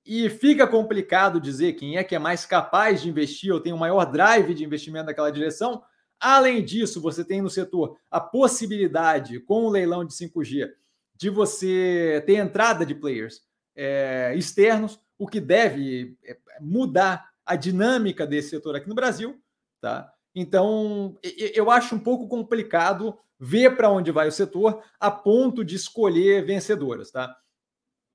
e 0.05 0.29
fica 0.29 0.67
complicado 0.67 1.41
dizer 1.41 1.75
quem 1.75 1.97
é 1.97 2.03
que 2.03 2.17
é 2.17 2.19
mais 2.19 2.45
capaz 2.45 3.03
de 3.03 3.09
investir 3.09 3.53
ou 3.53 3.61
tem 3.61 3.73
o 3.73 3.79
maior 3.79 4.05
drive 4.05 4.53
de 4.53 4.65
investimento 4.65 5.07
naquela 5.07 5.31
direção. 5.31 5.81
Além 6.19 6.65
disso, 6.65 7.01
você 7.01 7.25
tem 7.25 7.41
no 7.41 7.49
setor 7.49 7.97
a 8.11 8.19
possibilidade, 8.19 9.39
com 9.39 9.67
o 9.67 9.71
leilão 9.71 10.05
de 10.05 10.13
5G, 10.13 10.73
de 11.15 11.31
você 11.31 12.21
ter 12.27 12.35
entrada 12.35 12.85
de 12.85 12.97
players 12.97 13.43
é, 13.77 14.35
externos, 14.37 15.01
o 15.17 15.29
que 15.29 15.41
deve 15.41 16.19
é, 16.25 16.37
mudar 16.61 17.33
a 17.45 17.57
dinâmica 17.57 18.27
desse 18.27 18.51
setor 18.51 18.77
aqui 18.77 18.89
no 18.89 18.95
Brasil, 18.95 19.41
tá? 19.81 20.11
Então, 20.35 21.17
eu 21.55 21.71
acho 21.71 21.95
um 21.95 21.99
pouco 21.99 22.27
complicado 22.27 23.17
ver 23.39 23.77
para 23.77 23.91
onde 23.91 24.11
vai 24.11 24.27
o 24.27 24.33
setor 24.33 24.83
a 24.99 25.11
ponto 25.11 25.65
de 25.65 25.77
escolher 25.77 26.45
vencedoras, 26.45 27.11
tá? 27.11 27.37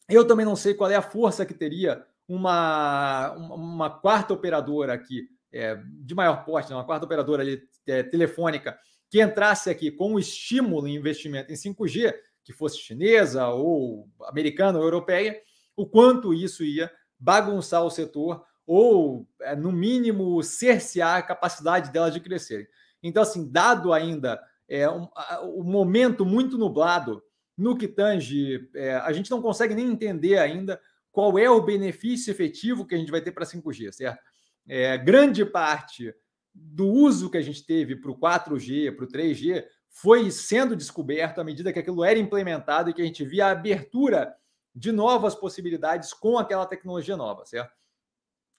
Eu 0.10 0.26
também 0.26 0.46
não 0.46 0.56
sei 0.56 0.74
qual 0.74 0.90
é 0.90 0.96
a 0.96 1.02
força 1.02 1.46
que 1.46 1.54
teria 1.54 2.06
uma, 2.28 3.32
uma 3.34 3.90
quarta 3.90 4.34
operadora 4.34 4.94
aqui, 4.94 5.28
é, 5.52 5.80
de 5.86 6.14
maior 6.14 6.46
porte, 6.46 6.70
né? 6.70 6.76
uma 6.76 6.86
quarta 6.86 7.06
operadora 7.06 7.42
ali, 7.42 7.62
é, 7.88 8.04
telefônica, 8.04 8.78
que 9.10 9.22
entrasse 9.22 9.70
aqui 9.70 9.90
com 9.92 10.14
um 10.14 10.20
estímulo 10.20 10.88
em 10.88 10.96
investimento 10.96 11.52
em 11.52 11.56
5G, 11.56 12.14
que 12.44 12.54
fosse 12.54 12.78
chinesa 12.78 13.48
ou 13.50 14.10
americana 14.24 14.78
ou 14.78 14.84
europeia, 14.84 15.40
o 15.76 15.88
quanto 15.88 16.34
isso 16.34 16.64
ia 16.64 16.92
bagunçar 17.18 17.84
o 17.84 17.90
setor 17.90 18.44
ou, 18.72 19.28
é, 19.42 19.56
no 19.56 19.72
mínimo, 19.72 20.44
cercear 20.44 21.18
a 21.18 21.24
capacidade 21.24 21.92
dela 21.92 22.12
de 22.12 22.20
crescer. 22.20 22.70
Então, 23.02 23.24
assim, 23.24 23.52
dado 23.52 23.92
ainda 23.92 24.40
é, 24.70 24.88
um, 24.88 25.08
o 25.56 25.64
momento 25.64 26.24
muito 26.24 26.56
nublado 26.56 27.20
no 27.58 27.76
que 27.76 27.88
tange, 27.88 28.70
é, 28.76 28.94
a 28.98 29.12
gente 29.12 29.32
não 29.32 29.42
consegue 29.42 29.74
nem 29.74 29.88
entender 29.88 30.38
ainda 30.38 30.80
qual 31.12 31.40
é 31.40 31.50
o 31.50 31.64
benefício 31.64 32.30
efetivo 32.30 32.86
que 32.86 32.94
a 32.94 32.98
gente 33.00 33.10
vai 33.10 33.22
ter 33.22 33.32
para 33.32 33.44
5G, 33.44 33.92
certo? 33.92 34.22
É, 34.68 35.00
grande 35.00 35.44
parte 35.44 36.14
do 36.54 36.86
uso 36.86 37.32
que 37.32 37.40
a 37.40 37.42
gente 37.42 37.66
teve 37.66 37.96
para 37.96 38.12
o 38.12 38.20
4G, 38.20 38.96
para 38.96 39.06
o 39.06 39.08
3G, 39.08 39.66
foi 39.90 40.30
sendo 40.30 40.76
descoberto 40.76 41.42
à 41.42 41.44
medida 41.44 41.74
que 41.74 41.80
aquilo 41.80 42.04
era 42.04 42.20
implementado 42.20 42.92
e 42.92 42.94
que 42.94 43.02
a 43.02 43.06
gente 43.06 43.26
via 43.26 43.48
a 43.48 43.52
abertura 43.52 44.32
de 44.76 44.92
novas 44.92 45.34
possibilidades 45.34 46.14
com 46.14 46.38
aquela 46.38 46.68
tecnologia 46.68 47.18
nova, 47.18 47.48
certo? 47.48 47.79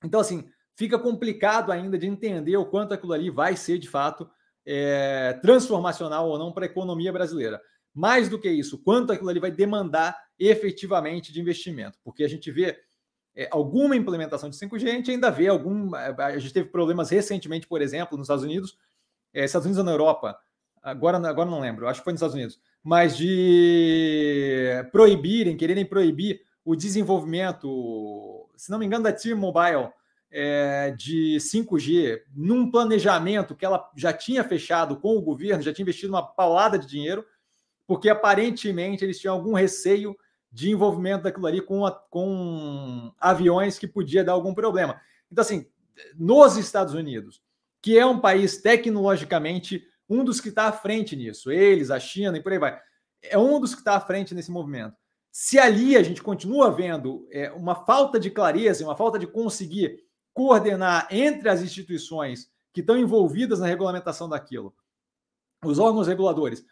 Então, 0.04 0.20
assim, 0.20 0.48
fica 0.74 0.98
complicado 0.98 1.70
ainda 1.70 1.98
de 1.98 2.06
entender 2.06 2.56
o 2.56 2.66
quanto 2.66 2.94
aquilo 2.94 3.12
ali 3.12 3.30
vai 3.30 3.56
ser, 3.56 3.78
de 3.78 3.88
fato, 3.88 4.28
é, 4.66 5.38
transformacional 5.42 6.28
ou 6.28 6.38
não 6.38 6.52
para 6.52 6.64
a 6.64 6.66
economia 6.66 7.12
brasileira. 7.12 7.60
Mais 7.92 8.28
do 8.28 8.38
que 8.38 8.48
isso, 8.48 8.82
quanto 8.82 9.12
aquilo 9.12 9.28
ali 9.28 9.40
vai 9.40 9.50
demandar 9.50 10.16
efetivamente 10.38 11.32
de 11.32 11.40
investimento, 11.40 11.98
porque 12.04 12.22
a 12.22 12.28
gente 12.28 12.50
vê 12.50 12.78
é, 13.34 13.48
alguma 13.50 13.96
implementação 13.96 14.48
de 14.48 14.56
5G, 14.56 14.88
a 14.88 14.92
gente 14.92 15.10
ainda 15.10 15.30
vê 15.30 15.48
algum. 15.48 15.94
A 15.94 16.38
gente 16.38 16.52
teve 16.52 16.68
problemas 16.68 17.10
recentemente, 17.10 17.66
por 17.66 17.82
exemplo, 17.82 18.16
nos 18.16 18.26
Estados 18.26 18.44
Unidos, 18.44 18.76
é, 19.34 19.44
Estados 19.44 19.66
Unidos 19.66 19.78
ou 19.78 19.84
na 19.84 19.92
Europa, 19.92 20.38
agora, 20.82 21.16
agora 21.28 21.50
não 21.50 21.60
lembro, 21.60 21.88
acho 21.88 22.00
que 22.00 22.04
foi 22.04 22.12
nos 22.12 22.20
Estados 22.20 22.34
Unidos, 22.34 22.60
mas 22.82 23.16
de 23.16 24.68
proibirem, 24.92 25.56
quererem 25.56 25.84
proibir 25.84 26.40
o 26.64 26.74
desenvolvimento, 26.74 28.48
se 28.60 28.70
não 28.70 28.78
me 28.78 28.84
engano, 28.84 29.04
da 29.04 29.12
T-Mobile 29.12 29.88
é, 30.30 30.90
de 30.90 31.38
5G 31.38 32.20
num 32.34 32.70
planejamento 32.70 33.54
que 33.54 33.64
ela 33.64 33.90
já 33.96 34.12
tinha 34.12 34.44
fechado 34.44 34.96
com 34.96 35.16
o 35.16 35.22
governo, 35.22 35.62
já 35.62 35.72
tinha 35.72 35.82
investido 35.82 36.12
uma 36.12 36.22
paulada 36.22 36.78
de 36.78 36.86
dinheiro, 36.86 37.24
porque 37.86 38.10
aparentemente 38.10 39.02
eles 39.02 39.18
tinham 39.18 39.34
algum 39.34 39.54
receio 39.54 40.14
de 40.52 40.70
envolvimento 40.70 41.24
daquilo 41.24 41.46
ali 41.46 41.62
com, 41.62 41.86
a, 41.86 41.90
com 41.90 43.10
aviões 43.18 43.78
que 43.78 43.88
podia 43.88 44.22
dar 44.22 44.32
algum 44.32 44.52
problema. 44.52 45.00
Então, 45.32 45.40
assim, 45.40 45.66
nos 46.14 46.58
Estados 46.58 46.92
Unidos, 46.92 47.40
que 47.80 47.98
é 47.98 48.04
um 48.04 48.20
país 48.20 48.58
tecnologicamente 48.60 49.86
um 50.06 50.22
dos 50.22 50.38
que 50.38 50.50
está 50.50 50.64
à 50.64 50.72
frente 50.72 51.16
nisso, 51.16 51.50
eles, 51.50 51.90
a 51.90 51.98
China 51.98 52.36
e 52.36 52.42
por 52.42 52.52
aí 52.52 52.58
vai, 52.58 52.78
é 53.22 53.38
um 53.38 53.58
dos 53.58 53.74
que 53.74 53.80
está 53.80 53.94
à 53.94 54.00
frente 54.00 54.34
nesse 54.34 54.50
movimento. 54.50 54.96
Se 55.32 55.58
ali 55.58 55.96
a 55.96 56.02
gente 56.02 56.22
continua 56.22 56.70
vendo 56.70 57.26
é, 57.30 57.50
uma 57.52 57.74
falta 57.74 58.18
de 58.18 58.30
clareza, 58.30 58.84
uma 58.84 58.96
falta 58.96 59.18
de 59.18 59.26
conseguir 59.26 60.04
coordenar 60.32 61.06
entre 61.10 61.48
as 61.48 61.62
instituições 61.62 62.50
que 62.72 62.80
estão 62.80 62.96
envolvidas 62.96 63.60
na 63.60 63.66
regulamentação 63.66 64.28
daquilo, 64.28 64.74
os 65.64 65.78
órgãos 65.78 66.06
reguladores, 66.06 66.64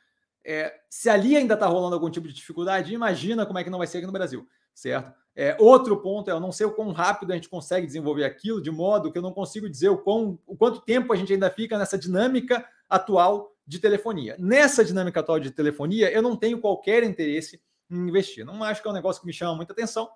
é, 0.44 0.74
se 0.88 1.10
ali 1.10 1.36
ainda 1.36 1.54
está 1.54 1.66
rolando 1.66 1.94
algum 1.94 2.10
tipo 2.10 2.26
de 2.26 2.34
dificuldade, 2.34 2.94
imagina 2.94 3.44
como 3.44 3.58
é 3.58 3.64
que 3.64 3.70
não 3.70 3.78
vai 3.78 3.86
ser 3.86 3.98
aqui 3.98 4.06
no 4.06 4.12
Brasil, 4.12 4.48
certo? 4.74 5.12
É, 5.36 5.56
outro 5.60 6.00
ponto 6.00 6.28
é 6.28 6.32
eu 6.32 6.40
não 6.40 6.50
sei 6.50 6.66
o 6.66 6.72
quão 6.72 6.90
rápido 6.90 7.32
a 7.32 7.36
gente 7.36 7.48
consegue 7.48 7.86
desenvolver 7.86 8.24
aquilo, 8.24 8.60
de 8.60 8.70
modo 8.70 9.12
que 9.12 9.18
eu 9.18 9.22
não 9.22 9.32
consigo 9.32 9.68
dizer 9.68 9.88
o, 9.88 9.98
quão, 9.98 10.38
o 10.46 10.56
quanto 10.56 10.80
tempo 10.80 11.12
a 11.12 11.16
gente 11.16 11.32
ainda 11.32 11.48
fica 11.48 11.78
nessa 11.78 11.96
dinâmica 11.96 12.66
atual 12.88 13.54
de 13.64 13.78
telefonia. 13.78 14.34
Nessa 14.38 14.84
dinâmica 14.84 15.20
atual 15.20 15.38
de 15.38 15.50
telefonia, 15.50 16.10
eu 16.10 16.22
não 16.22 16.34
tenho 16.34 16.60
qualquer 16.60 17.04
interesse 17.04 17.60
investir. 17.90 18.44
Não 18.44 18.62
acho 18.62 18.82
que 18.82 18.88
é 18.88 18.90
um 18.90 18.94
negócio 18.94 19.20
que 19.20 19.26
me 19.26 19.32
chama 19.32 19.54
muita 19.54 19.72
atenção, 19.72 20.08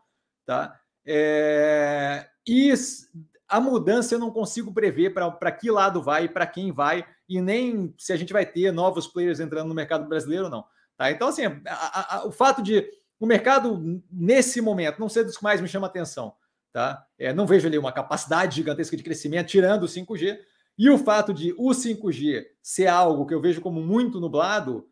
tá? 0.45 0.79
É... 1.05 2.29
E 2.47 2.73
a 3.49 3.61
mudança 3.61 4.15
eu 4.15 4.19
não 4.19 4.31
consigo 4.31 4.73
prever 4.73 5.11
para 5.11 5.53
que 5.53 5.71
lado 5.71 6.03
vai, 6.03 6.29
para 6.29 6.47
quem 6.47 6.73
vai, 6.73 7.07
e 7.29 7.41
nem 7.41 7.95
se 7.99 8.13
a 8.13 8.17
gente 8.17 8.33
vai 8.33 8.47
ter 8.47 8.73
novos 8.73 9.07
players 9.07 9.41
entrando 9.41 9.69
no 9.69 9.75
mercado 9.75 10.09
brasileiro 10.09 10.45
ou 10.45 10.51
não. 10.51 10.65
Tá? 10.97 11.11
Então, 11.11 11.29
assim, 11.29 11.43
a, 11.67 12.17
a, 12.17 12.27
o 12.27 12.33
fato 12.33 12.63
de 12.63 12.89
o 13.21 13.27
mercado, 13.27 14.03
nesse 14.11 14.61
momento, 14.61 14.99
não 14.99 15.09
ser 15.09 15.25
dos 15.25 15.37
que 15.37 15.45
mais 15.45 15.61
me 15.61 15.69
chama 15.69 15.87
atenção. 15.87 16.35
Tá? 16.73 17.07
É, 17.19 17.33
não 17.33 17.47
vejo 17.47 17.69
ali 17.69 17.79
uma 17.79 17.93
capacidade 17.93 18.57
gigantesca 18.57 18.97
de 18.97 19.03
crescimento, 19.03 19.49
tirando 19.49 19.85
o 19.85 19.87
5G. 19.87 20.39
E 20.79 20.91
o 20.91 20.99
fato 20.99 21.33
de 21.33 21.53
o 21.59 21.71
5G 21.71 22.45
ser 22.63 22.87
algo 22.87 23.27
que 23.27 23.35
eu 23.35 23.41
vejo 23.41 23.61
como 23.61 23.81
muito 23.81 24.19
nublado, 24.19 24.89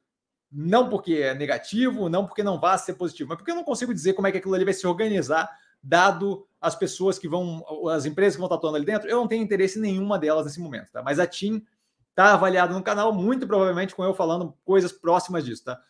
não 0.50 0.88
porque 0.88 1.14
é 1.14 1.34
negativo, 1.34 2.08
não 2.08 2.26
porque 2.26 2.42
não 2.42 2.58
vá 2.58 2.76
ser 2.76 2.94
positivo, 2.94 3.28
mas 3.28 3.38
porque 3.38 3.50
eu 3.50 3.56
não 3.56 3.64
consigo 3.64 3.94
dizer 3.94 4.14
como 4.14 4.26
é 4.26 4.32
que 4.32 4.38
aquilo 4.38 4.54
ali 4.54 4.64
vai 4.64 4.74
se 4.74 4.86
organizar, 4.86 5.50
dado 5.82 6.46
as 6.60 6.74
pessoas 6.74 7.18
que 7.18 7.28
vão, 7.28 7.64
as 7.90 8.04
empresas 8.04 8.34
que 8.34 8.40
vão 8.40 8.46
estar 8.46 8.56
atuando 8.56 8.76
ali 8.76 8.84
dentro, 8.84 9.08
eu 9.08 9.16
não 9.16 9.28
tenho 9.28 9.42
interesse 9.42 9.78
em 9.78 9.82
nenhuma 9.82 10.18
delas 10.18 10.44
nesse 10.44 10.60
momento, 10.60 10.90
tá? 10.90 11.02
Mas 11.02 11.18
a 11.18 11.26
TIM 11.26 11.64
está 12.10 12.34
avaliada 12.34 12.74
no 12.74 12.82
canal, 12.82 13.12
muito 13.12 13.46
provavelmente 13.46 13.94
com 13.94 14.04
eu 14.04 14.12
falando 14.12 14.54
coisas 14.64 14.92
próximas 14.92 15.44
disso, 15.44 15.64
tá? 15.64 15.80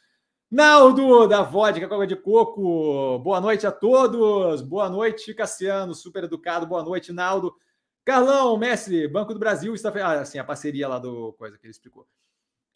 Naldo, 0.51 1.29
da 1.29 1.43
Vodka 1.43 1.89
Coca 1.89 2.07
de 2.07 2.17
Coco, 2.17 3.19
boa 3.21 3.41
noite 3.41 3.67
a 3.67 3.73
todos, 3.73 4.63
boa 4.63 4.91
noite, 4.91 5.33
Cassiano, 5.33 5.95
super 5.95 6.25
educado, 6.25 6.67
boa 6.67 6.83
noite, 6.83 7.13
Naldo. 7.13 7.55
Carlão, 8.05 8.57
mestre, 8.57 9.07
Banco 9.07 9.33
do 9.33 9.39
Brasil 9.39 9.75
está. 9.75 9.91
Ah, 10.05 10.21
assim, 10.21 10.39
a 10.39 10.45
parceria 10.45 10.89
lá 10.89 10.99
do 10.99 11.33
coisa 11.35 11.57
que 11.57 11.67
ele 11.67 11.71
explicou. 11.71 12.05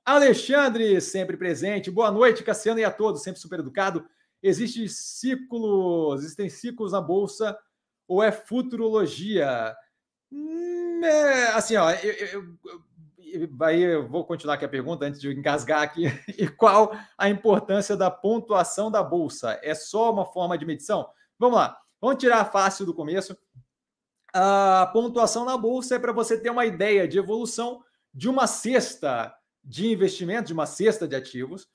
Alexandre, 0.04 1.00
sempre 1.00 1.34
presente. 1.34 1.90
Boa 1.90 2.10
noite, 2.10 2.44
Cassiano, 2.44 2.78
e 2.78 2.84
a 2.84 2.90
todos, 2.90 3.22
sempre 3.22 3.40
super 3.40 3.60
educado. 3.60 4.06
Existe 4.42 4.86
ciclos, 4.86 6.22
existem 6.22 6.50
ciclos 6.50 6.92
na 6.92 7.00
bolsa 7.00 7.58
ou 8.06 8.22
é 8.22 8.30
futurologia? 8.30 9.74
Hum, 10.30 11.00
é, 11.02 11.46
assim, 11.52 11.76
ó, 11.76 11.90
eu, 11.90 12.12
eu, 12.12 12.44
eu, 13.32 13.48
aí 13.62 13.80
eu 13.80 14.06
vou 14.06 14.26
continuar 14.26 14.56
aqui 14.56 14.66
a 14.66 14.68
pergunta 14.68 15.06
antes 15.06 15.18
de 15.18 15.32
engasgar 15.32 15.80
aqui. 15.80 16.04
E 16.36 16.48
qual 16.48 16.94
a 17.16 17.30
importância 17.30 17.96
da 17.96 18.10
pontuação 18.10 18.90
da 18.90 19.02
bolsa? 19.02 19.58
É 19.62 19.74
só 19.74 20.12
uma 20.12 20.26
forma 20.26 20.58
de 20.58 20.66
medição? 20.66 21.08
Vamos 21.38 21.56
lá, 21.56 21.78
vamos 21.98 22.18
tirar 22.18 22.44
fácil 22.52 22.84
do 22.84 22.92
começo. 22.92 23.34
A 24.34 24.90
pontuação 24.92 25.46
na 25.46 25.56
bolsa 25.56 25.94
é 25.94 25.98
para 25.98 26.12
você 26.12 26.38
ter 26.38 26.50
uma 26.50 26.66
ideia 26.66 27.08
de 27.08 27.18
evolução 27.18 27.82
de 28.12 28.28
uma 28.28 28.46
cesta 28.46 29.34
de 29.64 29.90
investimento, 29.90 30.48
de 30.48 30.52
uma 30.52 30.66
cesta 30.66 31.08
de 31.08 31.16
ativos, 31.16 31.66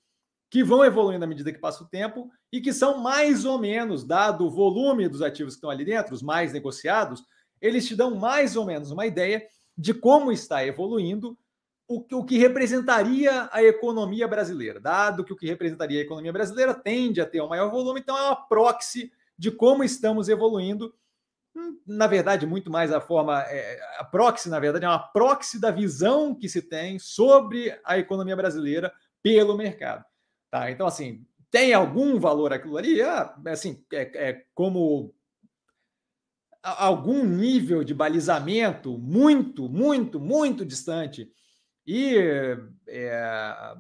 que 0.49 0.63
vão 0.63 0.83
evoluindo 0.83 1.23
à 1.23 1.27
medida 1.27 1.51
que 1.51 1.59
passa 1.59 1.83
o 1.83 1.87
tempo 1.87 2.29
e 2.51 2.59
que 2.59 2.73
são 2.73 2.97
mais 2.97 3.45
ou 3.45 3.59
menos, 3.59 4.03
dado 4.03 4.45
o 4.45 4.49
volume 4.49 5.07
dos 5.07 5.21
ativos 5.21 5.53
que 5.53 5.57
estão 5.57 5.69
ali 5.69 5.85
dentro, 5.85 6.13
os 6.13 6.23
mais 6.23 6.51
negociados, 6.51 7.23
eles 7.61 7.87
te 7.87 7.95
dão 7.95 8.15
mais 8.15 8.55
ou 8.55 8.65
menos 8.65 8.91
uma 8.91 9.05
ideia 9.05 9.45
de 9.77 9.93
como 9.93 10.31
está 10.31 10.65
evoluindo 10.65 11.37
o, 11.87 12.05
o 12.17 12.23
que 12.23 12.37
representaria 12.37 13.49
a 13.51 13.63
economia 13.63 14.27
brasileira. 14.27 14.79
Dado 14.79 15.23
que 15.23 15.33
o 15.33 15.35
que 15.35 15.47
representaria 15.47 15.99
a 15.99 16.03
economia 16.03 16.33
brasileira 16.33 16.73
tende 16.73 17.19
a 17.19 17.25
ter 17.25 17.41
um 17.41 17.47
maior 17.47 17.69
volume, 17.71 17.99
então 17.99 18.17
é 18.17 18.21
uma 18.21 18.35
proxy 18.35 19.11
de 19.37 19.51
como 19.51 19.83
estamos 19.83 20.29
evoluindo. 20.29 20.93
Na 21.85 22.07
verdade, 22.07 22.45
muito 22.45 22.71
mais 22.71 22.91
a 22.91 23.01
forma. 23.01 23.41
É, 23.43 23.79
a 23.97 24.03
proxy, 24.03 24.49
na 24.49 24.59
verdade, 24.59 24.85
é 24.85 24.87
uma 24.87 24.99
proxy 24.99 25.59
da 25.59 25.71
visão 25.71 26.33
que 26.33 26.47
se 26.47 26.61
tem 26.61 26.99
sobre 26.99 27.77
a 27.83 27.97
economia 27.97 28.35
brasileira 28.35 28.93
pelo 29.21 29.57
mercado. 29.57 30.05
Tá? 30.49 30.71
Então, 30.71 30.87
assim, 30.87 31.25
tem 31.51 31.73
algum 31.73 32.19
valor 32.19 32.53
aquilo 32.53 32.77
ali? 32.77 33.01
Ah, 33.01 33.35
assim, 33.47 33.83
é, 33.91 34.29
é 34.29 34.45
como 34.53 35.13
algum 36.61 37.23
nível 37.23 37.83
de 37.83 37.93
balizamento 37.93 38.97
muito, 38.97 39.69
muito, 39.69 40.19
muito 40.19 40.65
distante 40.65 41.31
e 41.87 42.17
é, 42.87 43.73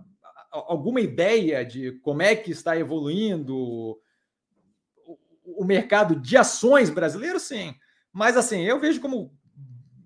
alguma 0.51 1.01
ideia 1.01 1.63
de 1.65 1.91
como 1.99 2.21
é 2.21 2.35
que 2.35 2.51
está 2.51 2.77
evoluindo 2.77 3.99
o 5.59 5.65
mercado 5.65 6.15
de 6.15 6.37
ações 6.37 6.89
brasileiro, 6.89 7.37
sim. 7.37 7.75
Mas 8.13 8.37
assim, 8.37 8.61
eu 8.61 8.79
vejo 8.79 9.01
como 9.01 9.37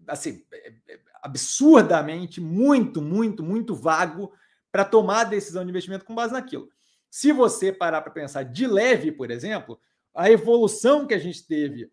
assim, 0.07 0.43
é, 0.51 0.73
é, 0.89 0.99
absurdamente 1.21 2.41
muito, 2.41 2.99
muito, 2.99 3.43
muito 3.43 3.75
vago 3.75 4.33
para 4.71 4.83
tomar 4.83 5.25
decisão 5.25 5.63
de 5.63 5.69
investimento 5.69 6.05
com 6.05 6.15
base 6.15 6.33
naquilo. 6.33 6.67
Se 7.07 7.31
você 7.31 7.71
parar 7.71 8.01
para 8.01 8.11
pensar 8.11 8.41
de 8.41 8.65
leve, 8.65 9.11
por 9.11 9.29
exemplo, 9.29 9.79
a 10.11 10.31
evolução 10.31 11.05
que 11.05 11.13
a 11.13 11.19
gente 11.19 11.45
teve 11.45 11.91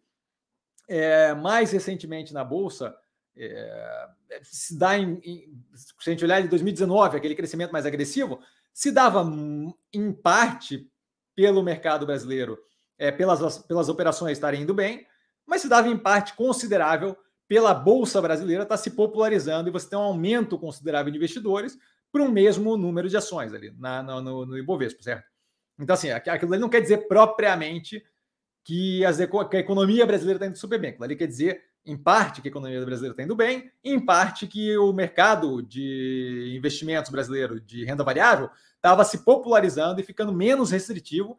é, 0.89 1.35
mais 1.35 1.71
recentemente 1.71 2.33
na 2.33 2.43
Bolsa, 2.43 2.97
é, 3.37 4.09
se 4.43 4.79
dá 4.79 4.99
em, 4.99 5.21
em, 5.23 5.63
se 5.75 5.93
a 5.99 6.11
gente 6.11 6.25
olhar 6.25 6.41
em 6.41 6.49
2019, 6.49 7.19
aquele 7.19 7.35
crescimento 7.35 7.73
mais 7.73 7.85
agressivo, 7.85 8.41
se 8.73 8.91
dava 8.91 9.23
em 9.93 10.13
parte 10.15 10.91
pelo 11.37 11.63
mercado 11.63 12.07
brasileiro, 12.07 12.59
é, 13.01 13.11
pelas, 13.11 13.59
pelas 13.59 13.89
operações 13.89 14.33
estarem 14.33 14.63
indo 14.63 14.75
bem, 14.75 15.07
mas 15.47 15.63
se 15.63 15.69
dava 15.69 15.89
em 15.89 15.97
parte 15.97 16.35
considerável 16.35 17.17
pela 17.49 17.73
Bolsa 17.73 18.21
brasileira 18.21 18.63
estar 18.63 18.77
tá 18.77 18.81
se 18.81 18.91
popularizando 18.91 19.69
e 19.69 19.73
você 19.73 19.89
tem 19.89 19.99
um 19.99 20.03
aumento 20.03 20.59
considerável 20.59 21.11
de 21.11 21.17
investidores, 21.17 21.77
para 22.13 22.23
um 22.23 22.31
mesmo 22.31 22.77
número 22.77 23.09
de 23.09 23.17
ações 23.17 23.55
ali 23.55 23.73
na, 23.79 24.03
no, 24.03 24.45
no 24.45 24.59
Ibovespa, 24.59 25.03
certo? 25.03 25.25
Então, 25.79 25.95
assim, 25.95 26.11
aquilo 26.11 26.53
ali 26.53 26.61
não 26.61 26.69
quer 26.69 26.81
dizer 26.81 27.09
propriamente 27.09 28.05
que, 28.65 29.05
as, 29.05 29.17
que 29.49 29.57
a 29.57 29.61
economia 29.61 30.05
brasileira 30.05 30.37
está 30.37 30.47
indo 30.47 30.59
super 30.59 30.79
bem. 30.79 30.91
Aquilo 30.91 31.05
ali 31.05 31.17
quer 31.17 31.27
dizer, 31.27 31.63
em 31.87 31.97
parte, 31.97 32.43
que 32.43 32.49
a 32.49 32.51
economia 32.51 32.85
brasileira 32.85 33.15
está 33.15 33.23
indo 33.23 33.35
bem, 33.35 33.71
em 33.83 33.99
parte, 33.99 34.47
que 34.47 34.77
o 34.77 34.93
mercado 34.93 35.63
de 35.63 36.55
investimentos 36.57 37.11
brasileiro 37.11 37.61
de 37.61 37.85
renda 37.85 38.05
variável 38.05 38.51
estava 38.75 39.05
se 39.05 39.25
popularizando 39.25 40.01
e 40.01 40.05
ficando 40.05 40.33
menos 40.33 40.71
restritivo 40.71 41.39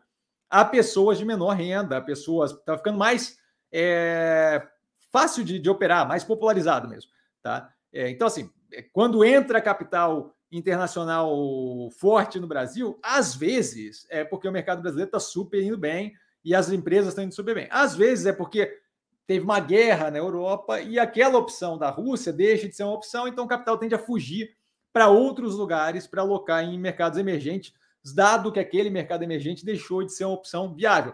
a 0.52 0.66
pessoas 0.66 1.18
de 1.18 1.24
menor 1.24 1.56
renda, 1.56 1.98
a 1.98 2.02
pessoas. 2.02 2.52
Estava 2.52 2.78
ficando 2.78 2.98
mais 2.98 3.38
é, 3.72 4.62
fácil 5.10 5.46
de, 5.46 5.58
de, 5.58 5.70
operar, 5.70 6.06
mais 6.06 6.26
popularizado 6.26 6.90
mesmo. 6.90 7.10
Tá? 7.42 7.74
É, 7.94 8.10
então, 8.10 8.28
assim, 8.28 8.52
é, 8.74 8.82
quando 8.82 9.24
entra 9.24 9.62
capital 9.62 10.36
internacional 10.52 11.90
forte 11.98 12.38
no 12.38 12.48
Brasil, 12.48 13.00
às 13.02 13.34
vezes 13.34 14.06
é 14.10 14.26
porque 14.26 14.48
o 14.48 14.52
mercado 14.52 14.82
brasileiro 14.82 15.08
está 15.08 15.20
super 15.22 15.64
indo 15.64 15.78
bem 15.78 16.14
e 16.44 16.54
as 16.54 16.70
empresas 16.70 17.10
estão 17.10 17.24
indo 17.24 17.34
super 17.34 17.56
bem. 17.56 17.70
Às 17.72 17.96
vezes 17.96 18.26
é 18.26 18.34
porque 18.34 18.78
teve 19.26 19.46
uma 19.46 19.62
guerra 19.62 20.12
na 20.12 20.18
Europa 20.18 20.82
e 20.82 21.00
aquela 21.00 21.38
opção 21.38 21.78
da 21.78 21.90
Rússia 21.90 22.34
deixa 22.34 22.68
de 22.68 22.76
ser 22.76 22.84
uma 22.84 22.94
opção, 22.94 23.30
então 23.30 23.46
o 23.46 23.48
capital 23.48 23.78
tende 23.78 23.96
a 23.96 24.00
fugir 24.00 24.54
para 24.92 25.08
outros 25.08 25.56
lugares 25.56 26.06
para 26.06 26.22
alocar 26.22 26.62
em 26.66 26.78
mercados 26.78 27.18
emergentes, 27.18 27.74
dado 28.04 28.52
que 28.52 28.60
aquele 28.60 28.90
mercado 28.90 29.24
emergente 29.24 29.66
deixou 29.66 30.04
de 30.04 30.14
ser 30.14 30.26
uma 30.26 30.34
opção 30.34 30.74
viável. 30.74 31.14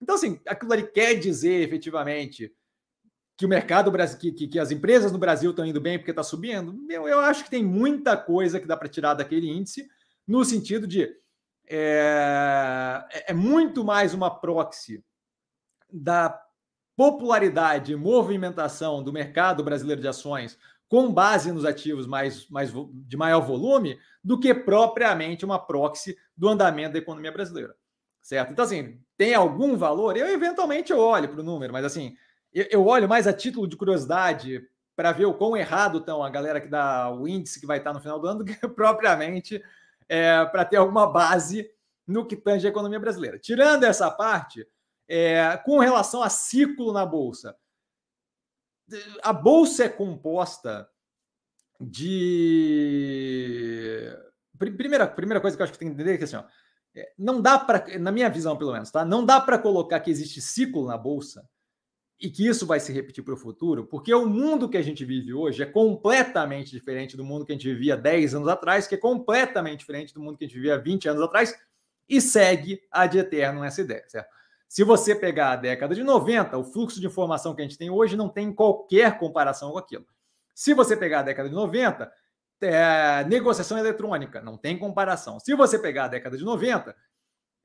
Então, 0.00 0.14
assim, 0.14 0.40
aquilo 0.46 0.72
ali 0.72 0.86
quer 0.90 1.14
dizer 1.14 1.62
efetivamente 1.62 2.52
que 3.36 3.46
o 3.46 3.48
mercado 3.48 3.92
que, 4.18 4.32
que, 4.32 4.48
que, 4.48 4.58
as 4.58 4.70
empresas 4.70 5.10
no 5.10 5.18
Brasil 5.18 5.50
estão 5.50 5.66
indo 5.66 5.80
bem 5.80 5.98
porque 5.98 6.10
está 6.10 6.22
subindo, 6.22 6.86
eu, 6.90 7.08
eu 7.08 7.20
acho 7.20 7.44
que 7.44 7.50
tem 7.50 7.64
muita 7.64 8.16
coisa 8.16 8.60
que 8.60 8.66
dá 8.66 8.76
para 8.76 8.88
tirar 8.88 9.14
daquele 9.14 9.50
índice, 9.50 9.88
no 10.26 10.44
sentido 10.44 10.86
de 10.86 11.08
é, 11.68 13.04
é, 13.10 13.30
é 13.30 13.34
muito 13.34 13.84
mais 13.84 14.14
uma 14.14 14.30
proxy 14.30 15.04
da 15.90 16.40
popularidade 16.96 17.92
e 17.92 17.96
movimentação 17.96 19.02
do 19.02 19.12
mercado 19.12 19.64
brasileiro 19.64 20.00
de 20.00 20.08
ações 20.08 20.58
com 20.92 21.10
base 21.10 21.50
nos 21.50 21.64
ativos 21.64 22.06
mais, 22.06 22.46
mais 22.50 22.70
de 22.92 23.16
maior 23.16 23.40
volume 23.40 23.98
do 24.22 24.38
que 24.38 24.52
propriamente 24.52 25.42
uma 25.42 25.58
proxy 25.58 26.14
do 26.36 26.46
andamento 26.46 26.92
da 26.92 26.98
economia 26.98 27.32
brasileira. 27.32 27.74
Certo? 28.20 28.52
Então, 28.52 28.62
assim, 28.62 29.00
tem 29.16 29.32
algum 29.32 29.74
valor? 29.74 30.18
Eu 30.18 30.28
eventualmente 30.28 30.92
olho 30.92 31.30
para 31.30 31.40
o 31.40 31.42
número, 31.42 31.72
mas 31.72 31.86
assim, 31.86 32.14
eu, 32.52 32.66
eu 32.70 32.86
olho 32.86 33.08
mais 33.08 33.26
a 33.26 33.32
título 33.32 33.66
de 33.66 33.74
curiosidade 33.74 34.68
para 34.94 35.12
ver 35.12 35.24
o 35.24 35.32
quão 35.32 35.56
errado 35.56 35.96
estão 35.96 36.22
a 36.22 36.28
galera 36.28 36.60
que 36.60 36.68
dá 36.68 37.10
o 37.10 37.26
índice 37.26 37.58
que 37.58 37.66
vai 37.66 37.78
estar 37.78 37.94
no 37.94 38.00
final 38.00 38.20
do 38.20 38.26
ano 38.26 38.40
do 38.40 38.44
que 38.52 38.68
propriamente 38.68 39.64
é, 40.10 40.44
para 40.44 40.62
ter 40.62 40.76
alguma 40.76 41.10
base 41.10 41.70
no 42.06 42.26
que 42.26 42.36
tange 42.36 42.66
a 42.66 42.70
economia 42.70 43.00
brasileira. 43.00 43.38
Tirando 43.38 43.84
essa 43.84 44.10
parte, 44.10 44.68
é, 45.08 45.56
com 45.64 45.78
relação 45.78 46.22
a 46.22 46.28
ciclo 46.28 46.92
na 46.92 47.06
Bolsa, 47.06 47.56
a 49.22 49.32
Bolsa 49.32 49.84
é 49.84 49.88
composta 49.88 50.88
de. 51.80 53.18
Primeira, 54.58 55.06
primeira 55.06 55.40
coisa 55.40 55.56
que 55.56 55.62
eu 55.62 55.64
acho 55.64 55.72
que 55.72 55.78
tem 55.78 55.88
que 55.88 55.94
entender 55.94 56.14
é 56.14 56.18
que 56.18 56.24
assim, 56.24 56.36
ó, 56.36 56.44
é, 56.94 57.12
não 57.18 57.40
dá 57.40 57.58
para, 57.58 57.98
na 57.98 58.12
minha 58.12 58.28
visão 58.28 58.56
pelo 58.56 58.72
menos, 58.72 58.90
tá? 58.90 59.04
Não 59.04 59.24
dá 59.24 59.40
para 59.40 59.58
colocar 59.58 59.98
que 60.00 60.10
existe 60.10 60.40
ciclo 60.40 60.86
na 60.86 60.96
Bolsa 60.96 61.48
e 62.20 62.30
que 62.30 62.46
isso 62.46 62.64
vai 62.64 62.78
se 62.78 62.92
repetir 62.92 63.24
para 63.24 63.34
o 63.34 63.36
futuro, 63.36 63.84
porque 63.86 64.14
o 64.14 64.26
mundo 64.26 64.68
que 64.68 64.76
a 64.76 64.82
gente 64.82 65.04
vive 65.04 65.34
hoje 65.34 65.60
é 65.62 65.66
completamente 65.66 66.70
diferente 66.70 67.16
do 67.16 67.24
mundo 67.24 67.44
que 67.44 67.50
a 67.50 67.54
gente 67.56 67.66
vivia 67.66 67.96
10 67.96 68.36
anos 68.36 68.48
atrás, 68.48 68.86
que 68.86 68.94
é 68.94 68.98
completamente 68.98 69.80
diferente 69.80 70.14
do 70.14 70.20
mundo 70.20 70.38
que 70.38 70.44
a 70.44 70.46
gente 70.46 70.56
vivia 70.56 70.78
20 70.78 71.08
anos 71.08 71.22
atrás, 71.22 71.52
e 72.08 72.20
segue 72.20 72.80
ad 72.92 73.18
eterno 73.18 73.64
essa 73.64 73.80
ideia, 73.80 74.04
certo? 74.06 74.30
Se 74.72 74.84
você 74.84 75.14
pegar 75.14 75.50
a 75.50 75.56
década 75.56 75.94
de 75.94 76.02
90, 76.02 76.56
o 76.56 76.64
fluxo 76.64 76.98
de 76.98 77.06
informação 77.06 77.54
que 77.54 77.60
a 77.60 77.64
gente 77.64 77.76
tem 77.76 77.90
hoje 77.90 78.16
não 78.16 78.26
tem 78.26 78.50
qualquer 78.50 79.18
comparação 79.18 79.70
com 79.70 79.76
aquilo. 79.76 80.06
Se 80.54 80.72
você 80.72 80.96
pegar 80.96 81.18
a 81.18 81.24
década 81.24 81.46
de 81.46 81.54
90, 81.54 82.10
é, 82.62 83.22
negociação 83.24 83.76
eletrônica, 83.76 84.40
não 84.40 84.56
tem 84.56 84.78
comparação. 84.78 85.38
Se 85.38 85.54
você 85.54 85.78
pegar 85.78 86.04
a 86.04 86.08
década 86.08 86.38
de 86.38 86.42
90, 86.42 86.96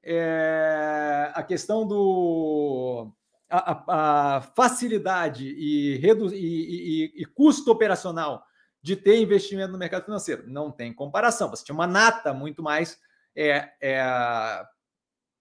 é, 0.04 1.32
a 1.34 1.41
questão 1.43 1.88
do. 1.88 3.10
A, 3.50 3.72
a, 3.72 4.36
a 4.36 4.41
facilidade 4.41 5.48
e, 5.48 5.96
redu, 6.00 6.36
e, 6.36 6.36
e, 6.36 7.22
e 7.22 7.26
custo 7.26 7.72
operacional 7.72 8.43
de 8.82 8.98
ter 8.98 9.17
investimento 9.22 9.72
no 9.72 9.78
mercado 9.78 10.04
financeiro. 10.04 10.43
Não 10.46 10.70
tem 10.70 10.93
comparação. 10.93 11.50
Você 11.52 11.63
tinha 11.63 11.74
uma 11.74 11.88
nata 11.88 12.34
muito 12.34 12.62
mais 12.62 13.00
é, 13.34 13.70
é, 13.80 14.04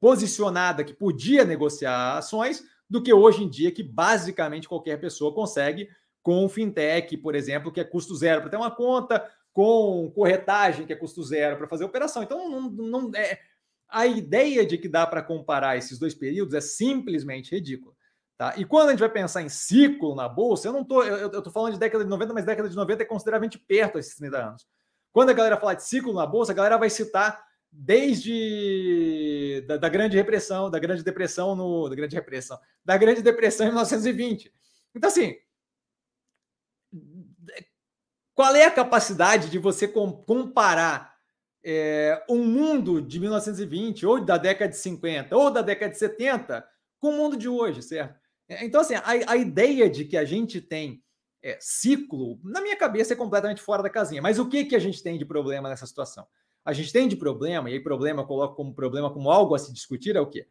posicionada 0.01 0.85
que 0.85 0.95
podia 0.95 1.45
negociar 1.45 2.19
ações 2.19 2.65
do 2.89 3.03
que 3.03 3.13
hoje 3.13 3.43
em 3.43 3.49
dia, 3.49 3.73
que 3.73 3.83
basicamente 3.83 4.69
qualquer 4.69 5.01
pessoa 5.01 5.35
consegue 5.35 5.89
com 6.23 6.45
o 6.45 6.49
fintech, 6.49 7.17
por 7.17 7.35
exemplo, 7.35 7.73
que 7.73 7.81
é 7.81 7.85
custo 7.85 8.15
zero 8.15 8.41
para 8.41 8.51
ter 8.51 8.57
uma 8.57 8.71
conta, 8.71 9.29
com 9.53 10.11
corretagem, 10.15 10.87
que 10.87 10.93
é 10.93 10.97
custo 10.97 11.23
zero 11.23 11.57
para 11.57 11.69
fazer 11.69 11.85
operação. 11.85 12.23
Então, 12.23 12.51
não, 12.51 12.71
não 12.71 13.11
é, 13.15 13.39
a 13.89 14.07
ideia 14.07 14.67
de 14.67 14.77
que 14.77 14.89
dá 14.89 15.07
para 15.07 15.23
comparar 15.23 15.77
esses 15.77 15.99
dois 15.99 16.15
períodos 16.15 16.55
é 16.55 16.61
simplesmente 16.61 17.55
ridícula. 17.55 17.95
Tá? 18.37 18.55
E 18.59 18.67
quando 18.67 18.89
a 18.89 18.91
gente 18.91 19.01
vai 19.01 19.09
pensar 19.09 19.41
em 19.41 19.49
ciclo 19.49 20.15
na 20.15 20.29
bolsa, 20.29 20.69
eu 20.69 20.73
não 20.73 20.85
tô, 20.85 21.03
eu, 21.03 21.31
eu 21.33 21.43
tô 21.43 21.51
falando 21.51 21.73
de 21.73 21.79
década 21.79 22.05
de 22.05 22.11
90, 22.11 22.35
mas 22.35 22.45
década 22.45 22.69
de 22.69 22.77
90 22.77 23.03
é 23.03 23.07
consideravelmente 23.07 23.59
perto 23.59 23.95
desses 23.95 24.17
30 24.17 24.37
anos. 24.37 24.67
Quando 25.13 25.31
a 25.31 25.33
galera 25.33 25.57
fala 25.57 25.75
de 25.75 25.85
ciclo 25.85 26.13
na 26.13 26.27
bolsa, 26.27 26.53
a 26.53 26.55
galera 26.55 26.77
vai 26.77 26.91
citar 26.91 27.43
desde 27.79 29.62
da, 29.67 29.77
da 29.77 29.89
grande 29.89 30.17
repressão, 30.17 30.71
da 30.71 30.79
grande 30.79 31.03
depressão 31.03 31.55
no 31.55 31.89
da 31.89 31.95
grande 31.95 32.15
repressão, 32.15 32.59
da 32.85 32.97
grande 32.97 33.23
depressão 33.23 33.67
em 33.67 33.71
1920. 33.71 34.53
Então 34.95 35.09
assim, 35.09 35.37
qual 38.35 38.55
é 38.55 38.65
a 38.65 38.71
capacidade 38.71 39.51
de 39.51 39.59
você 39.59 39.87
comparar 39.89 41.17
é, 41.65 42.25
um 42.29 42.45
mundo 42.45 43.03
de 43.03 43.19
1920 43.21 44.07
ou 44.07 44.25
da 44.25 44.39
década 44.39 44.71
de 44.71 44.77
50 44.77 45.37
ou 45.37 45.51
da 45.51 45.62
década 45.62 45.93
de 45.93 45.99
70 45.99 46.67
com 46.99 47.09
o 47.11 47.12
mundo 47.12 47.37
de 47.37 47.49
hoje, 47.49 47.83
certo? 47.83 48.19
É, 48.49 48.65
então, 48.65 48.81
assim, 48.81 48.95
a, 48.95 49.33
a 49.33 49.37
ideia 49.37 49.91
de 49.91 50.05
que 50.05 50.17
a 50.17 50.25
gente 50.25 50.61
tem 50.61 51.03
é, 51.43 51.59
ciclo, 51.61 52.41
na 52.45 52.61
minha 52.61 52.77
cabeça, 52.77 53.12
é 53.12 53.17
completamente 53.17 53.61
fora 53.61 53.83
da 53.83 53.91
casinha. 53.91 54.23
Mas 54.23 54.39
o 54.39 54.49
que, 54.49 54.65
que 54.65 54.77
a 54.77 54.79
gente 54.79 55.03
tem 55.03 55.19
de 55.19 55.25
problema 55.25 55.69
nessa 55.69 55.87
situação? 55.87 56.27
A 56.67 56.73
gente 56.73 56.93
tem 56.93 57.07
de 57.07 57.15
problema, 57.15 57.71
e 57.71 57.75
aí 57.75 57.81
problema 57.81 58.23
eu 58.23 58.27
coloco 58.27 58.57
como 58.57 58.75
problema, 58.75 59.13
como 59.13 59.31
algo 59.31 59.55
a 59.55 59.59
se 59.59 59.73
discutir, 59.73 60.17
é 60.17 60.21
o 60.21 60.27
quê? 60.27 60.49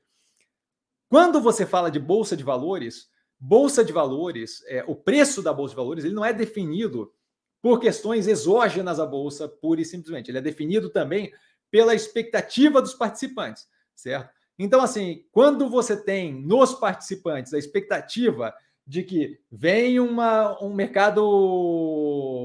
Quando 1.09 1.41
você 1.41 1.65
fala 1.65 1.91
de 1.91 1.99
bolsa 1.99 2.37
de 2.37 2.43
valores, 2.43 3.09
bolsa 3.37 3.83
de 3.83 3.91
valores, 3.91 4.63
é, 4.67 4.83
o 4.87 4.95
preço 4.95 5.43
da 5.43 5.53
bolsa 5.53 5.73
de 5.73 5.75
valores, 5.75 6.05
ele 6.05 6.15
não 6.15 6.23
é 6.23 6.31
definido 6.31 7.13
por 7.61 7.79
questões 7.79 8.27
exógenas 8.27 8.99
à 8.99 9.05
bolsa, 9.05 9.49
pura 9.49 9.81
e 9.81 9.85
simplesmente. 9.85 10.31
Ele 10.31 10.37
é 10.37 10.41
definido 10.41 10.89
também 10.89 11.33
pela 11.69 11.93
expectativa 11.93 12.81
dos 12.81 12.93
participantes, 12.93 13.67
certo? 13.93 14.33
Então, 14.57 14.79
assim, 14.81 15.25
quando 15.31 15.69
você 15.69 16.01
tem 16.01 16.33
nos 16.33 16.73
participantes 16.73 17.53
a 17.53 17.57
expectativa 17.57 18.53
de 18.87 19.03
que 19.03 19.39
vem 19.51 19.99
uma, 19.99 20.63
um 20.63 20.73
mercado 20.73 21.21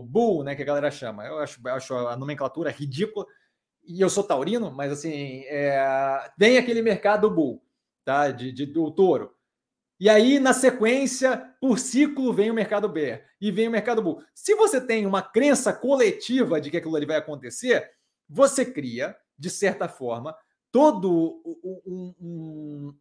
bull, 0.09 0.43
né, 0.43 0.57
que 0.57 0.63
a 0.63 0.67
galera 0.67 0.91
chama, 0.91 1.25
eu 1.25 1.39
acho, 1.39 1.61
acho 1.69 1.95
a 1.95 2.17
nomenclatura 2.17 2.71
ridícula, 2.71 3.27
e 3.85 4.01
eu 4.01 4.09
sou 4.09 4.25
taurino, 4.25 4.71
mas 4.71 4.93
assim, 4.93 5.43
é, 5.47 6.31
vem 6.38 6.59
aquele 6.59 6.83
mercado 6.83 7.31
bull, 7.31 7.62
tá, 8.05 8.31
de, 8.31 8.53
de, 8.53 8.66
do 8.66 8.90
touro. 8.90 9.35
E 9.99 10.09
aí, 10.09 10.40
na 10.40 10.55
sequência, 10.55 11.55
por 11.61 11.79
ciclo, 11.79 12.33
vem 12.33 12.51
o 12.51 12.55
mercado 12.55 12.88
bear 12.88 13.23
e 13.40 13.51
vem 13.51 13.69
o 13.69 13.71
mercado 13.71 14.01
bull. 14.01 14.23
Se 14.35 14.55
você 14.55 14.81
tem 14.81 15.05
uma 15.05 15.21
crença 15.21 15.73
coletiva 15.73 16.61
de 16.61 16.71
que 16.71 16.79
aquilo 16.79 16.97
ali 16.97 17.05
vai 17.05 17.16
acontecer, 17.16 17.90
você 18.29 18.64
cria, 18.64 19.14
de 19.38 19.51
certa 19.51 19.88
forma, 19.88 20.35
todo 20.73 21.43
um, 21.87 22.14
um 22.21 22.95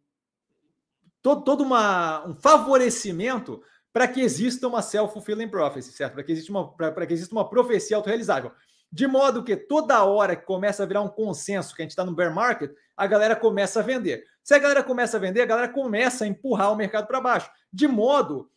todo, 1.22 1.42
todo 1.42 1.62
uma, 1.62 2.26
um 2.26 2.34
favorecimento 2.34 3.62
para 3.92 4.06
que 4.06 4.20
exista 4.20 4.68
uma 4.68 4.82
self-fulfilling 4.82 5.48
prophecy, 5.48 5.92
certo? 5.92 6.14
Para 6.14 6.24
que 6.24 6.32
exista 6.32 6.52
uma 6.52 6.70
para 6.72 7.06
que 7.06 7.12
exista 7.12 7.34
uma 7.34 7.48
profecia 7.48 7.96
autorrealizável. 7.96 8.52
De 8.92 9.06
modo 9.06 9.44
que 9.44 9.56
toda 9.56 10.04
hora 10.04 10.34
que 10.34 10.44
começa 10.44 10.82
a 10.82 10.86
virar 10.86 11.02
um 11.02 11.08
consenso 11.08 11.74
que 11.74 11.82
a 11.82 11.84
gente 11.84 11.92
está 11.92 12.04
no 12.04 12.14
bear 12.14 12.34
market, 12.34 12.72
a 12.96 13.06
galera 13.06 13.36
começa 13.36 13.80
a 13.80 13.82
vender. 13.82 14.24
Se 14.42 14.54
a 14.54 14.58
galera 14.58 14.82
começa 14.82 15.16
a 15.16 15.20
vender, 15.20 15.42
a 15.42 15.46
galera 15.46 15.68
começa 15.68 16.24
a 16.24 16.26
empurrar 16.26 16.72
o 16.72 16.76
mercado 16.76 17.06
para 17.06 17.20
baixo. 17.20 17.50
De 17.72 17.86
modo 17.86 18.50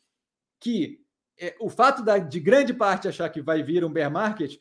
que 0.59 0.99
é, 1.39 1.55
o 1.59 1.69
fato 1.69 2.03
da, 2.03 2.17
de 2.17 2.39
grande 2.39 2.73
parte 2.73 3.07
achar 3.07 3.29
que 3.29 3.41
vai 3.41 3.61
vir 3.61 3.85
um 3.85 3.91
bear 3.91 4.11
market 4.11 4.59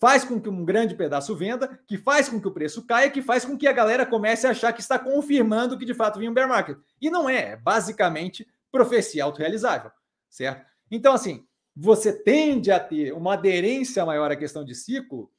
faz 0.00 0.24
com 0.24 0.40
que 0.40 0.48
um 0.48 0.64
grande 0.64 0.94
pedaço 0.94 1.34
venda, 1.34 1.80
que 1.86 1.96
faz 1.96 2.28
com 2.28 2.40
que 2.40 2.48
o 2.48 2.52
preço 2.52 2.84
caia, 2.86 3.10
que 3.10 3.22
faz 3.22 3.44
com 3.44 3.56
que 3.56 3.66
a 3.66 3.72
galera 3.72 4.04
comece 4.04 4.46
a 4.46 4.50
achar 4.50 4.72
que 4.72 4.80
está 4.80 4.98
confirmando 4.98 5.78
que 5.78 5.84
de 5.86 5.94
fato 5.94 6.18
vinha 6.18 6.30
um 6.30 6.34
bear 6.34 6.48
market. 6.48 6.76
E 7.00 7.08
não 7.08 7.28
é, 7.28 7.52
é 7.52 7.56
basicamente 7.56 8.46
profecia 8.70 9.24
autorrealizável, 9.24 9.90
certo? 10.28 10.66
Então, 10.90 11.14
assim, 11.14 11.46
você 11.76 12.12
tende 12.12 12.70
a 12.70 12.78
ter 12.78 13.12
uma 13.12 13.34
aderência 13.34 14.04
maior 14.04 14.30
à 14.30 14.36
questão 14.36 14.64
de 14.64 14.74
ciclo, 14.74 15.30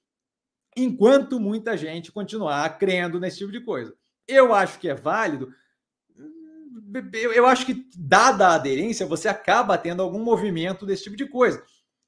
enquanto 0.75 1.39
muita 1.39 1.77
gente 1.77 2.11
continuar 2.11 2.77
crendo 2.77 3.19
nesse 3.19 3.37
tipo 3.37 3.51
de 3.51 3.61
coisa. 3.61 3.95
Eu 4.27 4.53
acho 4.53 4.79
que 4.79 4.89
é 4.89 4.93
válido. 4.93 5.53
Eu 7.13 7.45
acho 7.45 7.65
que, 7.65 7.87
dada 7.97 8.47
a 8.47 8.55
aderência, 8.55 9.05
você 9.05 9.27
acaba 9.27 9.77
tendo 9.77 10.01
algum 10.01 10.23
movimento 10.23 10.85
desse 10.85 11.03
tipo 11.03 11.15
de 11.15 11.27
coisa 11.27 11.63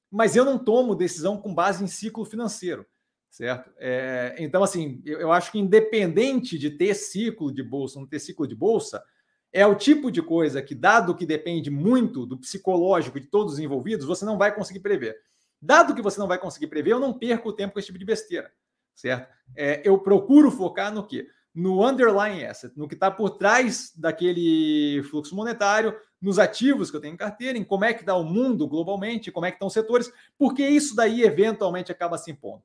mas 0.09 0.35
eu 0.35 0.45
não 0.45 0.57
tomo 0.57 0.95
decisão 0.95 1.37
com 1.37 1.53
base 1.53 1.83
em 1.83 1.87
ciclo 1.87 2.23
financeiro, 2.25 2.85
certo? 3.29 3.71
É, 3.77 4.35
então, 4.39 4.63
assim, 4.63 5.01
eu, 5.05 5.19
eu, 5.19 5.31
acho 5.31 5.51
que 5.51 5.59
independente 5.59 6.57
de 6.57 6.71
ter 6.71 6.95
ciclo 6.95 7.51
de 7.51 7.61
bolsa, 7.61 7.99
não 7.99 8.07
ter 8.07 8.19
ciclo 8.19 8.47
de 8.47 8.55
bolsa, 8.55 9.03
é 9.57 9.65
o 9.65 9.73
tipo 9.73 10.11
de 10.11 10.21
coisa 10.21 10.61
que, 10.61 10.75
dado 10.75 11.15
que 11.15 11.25
depende 11.25 11.71
muito 11.71 12.27
do 12.27 12.37
psicológico 12.37 13.19
de 13.19 13.25
todos 13.25 13.53
os 13.53 13.59
envolvidos, 13.59 14.05
você 14.05 14.23
não 14.23 14.37
vai 14.37 14.53
conseguir 14.53 14.81
prever. 14.81 15.17
Dado 15.59 15.95
que 15.95 16.01
você 16.01 16.19
não 16.19 16.27
vai 16.27 16.37
conseguir 16.37 16.67
prever, 16.67 16.91
eu 16.91 16.99
não 16.99 17.11
perco 17.11 17.49
o 17.49 17.53
tempo 17.53 17.73
com 17.73 17.79
esse 17.79 17.87
tipo 17.87 17.97
de 17.97 18.05
besteira, 18.05 18.51
certo? 18.93 19.27
É, 19.55 19.81
eu 19.83 19.97
procuro 19.97 20.51
focar 20.51 20.93
no 20.93 21.03
quê? 21.07 21.27
No 21.55 21.83
underlying 21.83 22.43
asset, 22.43 22.71
no 22.77 22.87
que 22.87 22.93
está 22.93 23.09
por 23.09 23.31
trás 23.31 23.91
daquele 23.97 25.01
fluxo 25.09 25.35
monetário, 25.35 25.95
nos 26.21 26.37
ativos 26.37 26.91
que 26.91 26.97
eu 26.97 27.01
tenho 27.01 27.15
em 27.15 27.17
carteira, 27.17 27.57
em 27.57 27.63
como 27.63 27.83
é 27.83 27.95
que 27.95 28.01
está 28.01 28.15
o 28.15 28.23
mundo 28.23 28.67
globalmente, 28.67 29.31
como 29.31 29.47
é 29.47 29.49
que 29.49 29.55
estão 29.55 29.69
os 29.69 29.73
setores, 29.73 30.13
porque 30.37 30.67
isso 30.67 30.95
daí 30.95 31.23
eventualmente 31.23 31.91
acaba 31.91 32.19
se 32.19 32.29
impondo. 32.29 32.61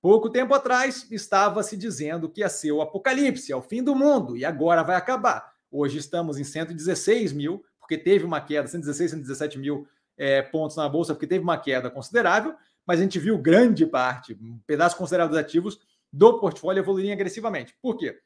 Pouco 0.00 0.30
tempo 0.30 0.54
atrás 0.54 1.10
estava 1.10 1.64
se 1.64 1.76
dizendo 1.76 2.28
que 2.28 2.42
ia 2.42 2.48
ser 2.48 2.70
o 2.70 2.80
apocalipse, 2.80 3.50
é 3.50 3.56
o 3.56 3.60
fim 3.62 3.82
do 3.82 3.96
mundo, 3.96 4.36
e 4.36 4.44
agora 4.44 4.84
vai 4.84 4.94
acabar. 4.94 5.57
Hoje 5.70 5.98
estamos 5.98 6.38
em 6.38 6.44
116 6.44 7.32
mil, 7.32 7.64
porque 7.78 7.96
teve 7.96 8.24
uma 8.24 8.40
queda, 8.40 8.66
116, 8.66 9.10
117 9.12 9.58
mil 9.58 9.86
é, 10.16 10.42
pontos 10.42 10.76
na 10.76 10.88
Bolsa, 10.88 11.14
porque 11.14 11.26
teve 11.26 11.42
uma 11.42 11.58
queda 11.58 11.90
considerável, 11.90 12.54
mas 12.86 12.98
a 13.00 13.02
gente 13.02 13.18
viu 13.18 13.38
grande 13.38 13.86
parte, 13.86 14.34
um 14.34 14.58
pedaço 14.66 14.96
considerável 14.96 15.30
dos 15.30 15.38
ativos 15.38 15.78
do 16.12 16.38
portfólio 16.40 16.80
evoluírem 16.80 17.12
agressivamente. 17.12 17.74
Por 17.82 17.96
quê? 17.96 18.18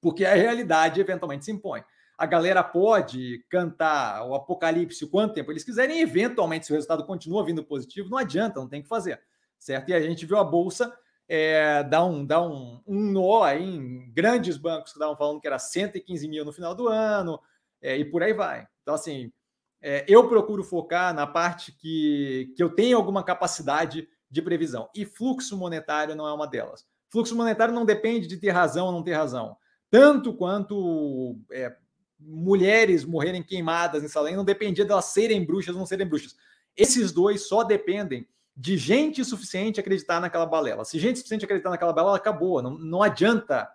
Porque 0.00 0.24
a 0.24 0.34
realidade 0.34 1.00
eventualmente 1.00 1.44
se 1.44 1.52
impõe 1.52 1.84
a 2.22 2.26
galera 2.26 2.62
pode 2.62 3.44
cantar 3.50 4.24
o 4.24 4.34
apocalipse 4.34 5.08
quanto 5.08 5.34
tempo 5.34 5.50
eles 5.50 5.64
quiserem, 5.64 6.00
eventualmente, 6.00 6.66
se 6.66 6.72
o 6.72 6.74
resultado 6.76 7.04
continua 7.04 7.44
vindo 7.44 7.64
positivo, 7.64 8.08
não 8.08 8.16
adianta, 8.16 8.60
não 8.60 8.68
tem 8.68 8.80
que 8.80 8.88
fazer, 8.88 9.20
certo? 9.58 9.88
E 9.88 9.94
a 9.94 10.00
gente 10.00 10.24
viu 10.24 10.38
a 10.38 10.44
Bolsa 10.44 10.96
é, 11.28 11.82
dar, 11.84 12.04
um, 12.04 12.24
dar 12.24 12.42
um, 12.42 12.80
um 12.86 13.00
nó 13.10 13.42
aí 13.42 13.62
em 13.62 14.12
grandes 14.12 14.56
bancos 14.56 14.92
que 14.92 14.98
estavam 14.98 15.16
falando 15.16 15.40
que 15.40 15.46
era 15.46 15.58
115 15.58 16.28
mil 16.28 16.44
no 16.44 16.52
final 16.52 16.74
do 16.74 16.88
ano, 16.88 17.40
é, 17.80 17.96
e 17.96 18.04
por 18.04 18.22
aí 18.22 18.32
vai. 18.32 18.66
Então, 18.82 18.94
assim, 18.94 19.32
é, 19.80 20.04
eu 20.08 20.28
procuro 20.28 20.62
focar 20.62 21.14
na 21.14 21.26
parte 21.26 21.72
que, 21.72 22.52
que 22.56 22.62
eu 22.62 22.70
tenho 22.70 22.96
alguma 22.96 23.22
capacidade 23.22 24.08
de 24.30 24.42
previsão, 24.42 24.88
e 24.94 25.04
fluxo 25.04 25.56
monetário 25.56 26.14
não 26.14 26.26
é 26.26 26.32
uma 26.32 26.46
delas. 26.46 26.86
Fluxo 27.10 27.36
monetário 27.36 27.74
não 27.74 27.84
depende 27.84 28.26
de 28.26 28.38
ter 28.38 28.50
razão 28.50 28.86
ou 28.86 28.92
não 28.92 29.02
ter 29.02 29.12
razão 29.12 29.56
tanto 29.92 30.32
quanto 30.32 31.38
é, 31.52 31.76
mulheres 32.18 33.04
morrerem 33.04 33.42
queimadas 33.42 34.02
em 34.02 34.08
Salem 34.08 34.34
não 34.34 34.42
dependia 34.42 34.86
delas 34.86 35.04
serem 35.04 35.44
bruxas 35.44 35.74
ou 35.74 35.80
não 35.80 35.86
serem 35.86 36.06
bruxas. 36.06 36.34
Esses 36.74 37.12
dois 37.12 37.46
só 37.46 37.62
dependem 37.62 38.26
de 38.56 38.76
gente 38.76 39.24
suficiente 39.24 39.80
acreditar 39.80 40.20
naquela 40.20 40.46
balela. 40.46 40.84
Se 40.84 40.98
gente 40.98 41.18
suficiente 41.18 41.44
acreditar 41.44 41.70
naquela 41.70 41.92
balela, 41.92 42.16
acabou. 42.16 42.60
Não, 42.62 42.70
não 42.78 43.02
adianta 43.02 43.68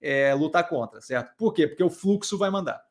é, 0.00 0.34
lutar 0.34 0.68
contra, 0.68 1.00
certo? 1.00 1.36
Por 1.36 1.52
quê? 1.52 1.66
Porque 1.66 1.84
o 1.84 1.90
fluxo 1.90 2.38
vai 2.38 2.50
mandar. 2.50 2.82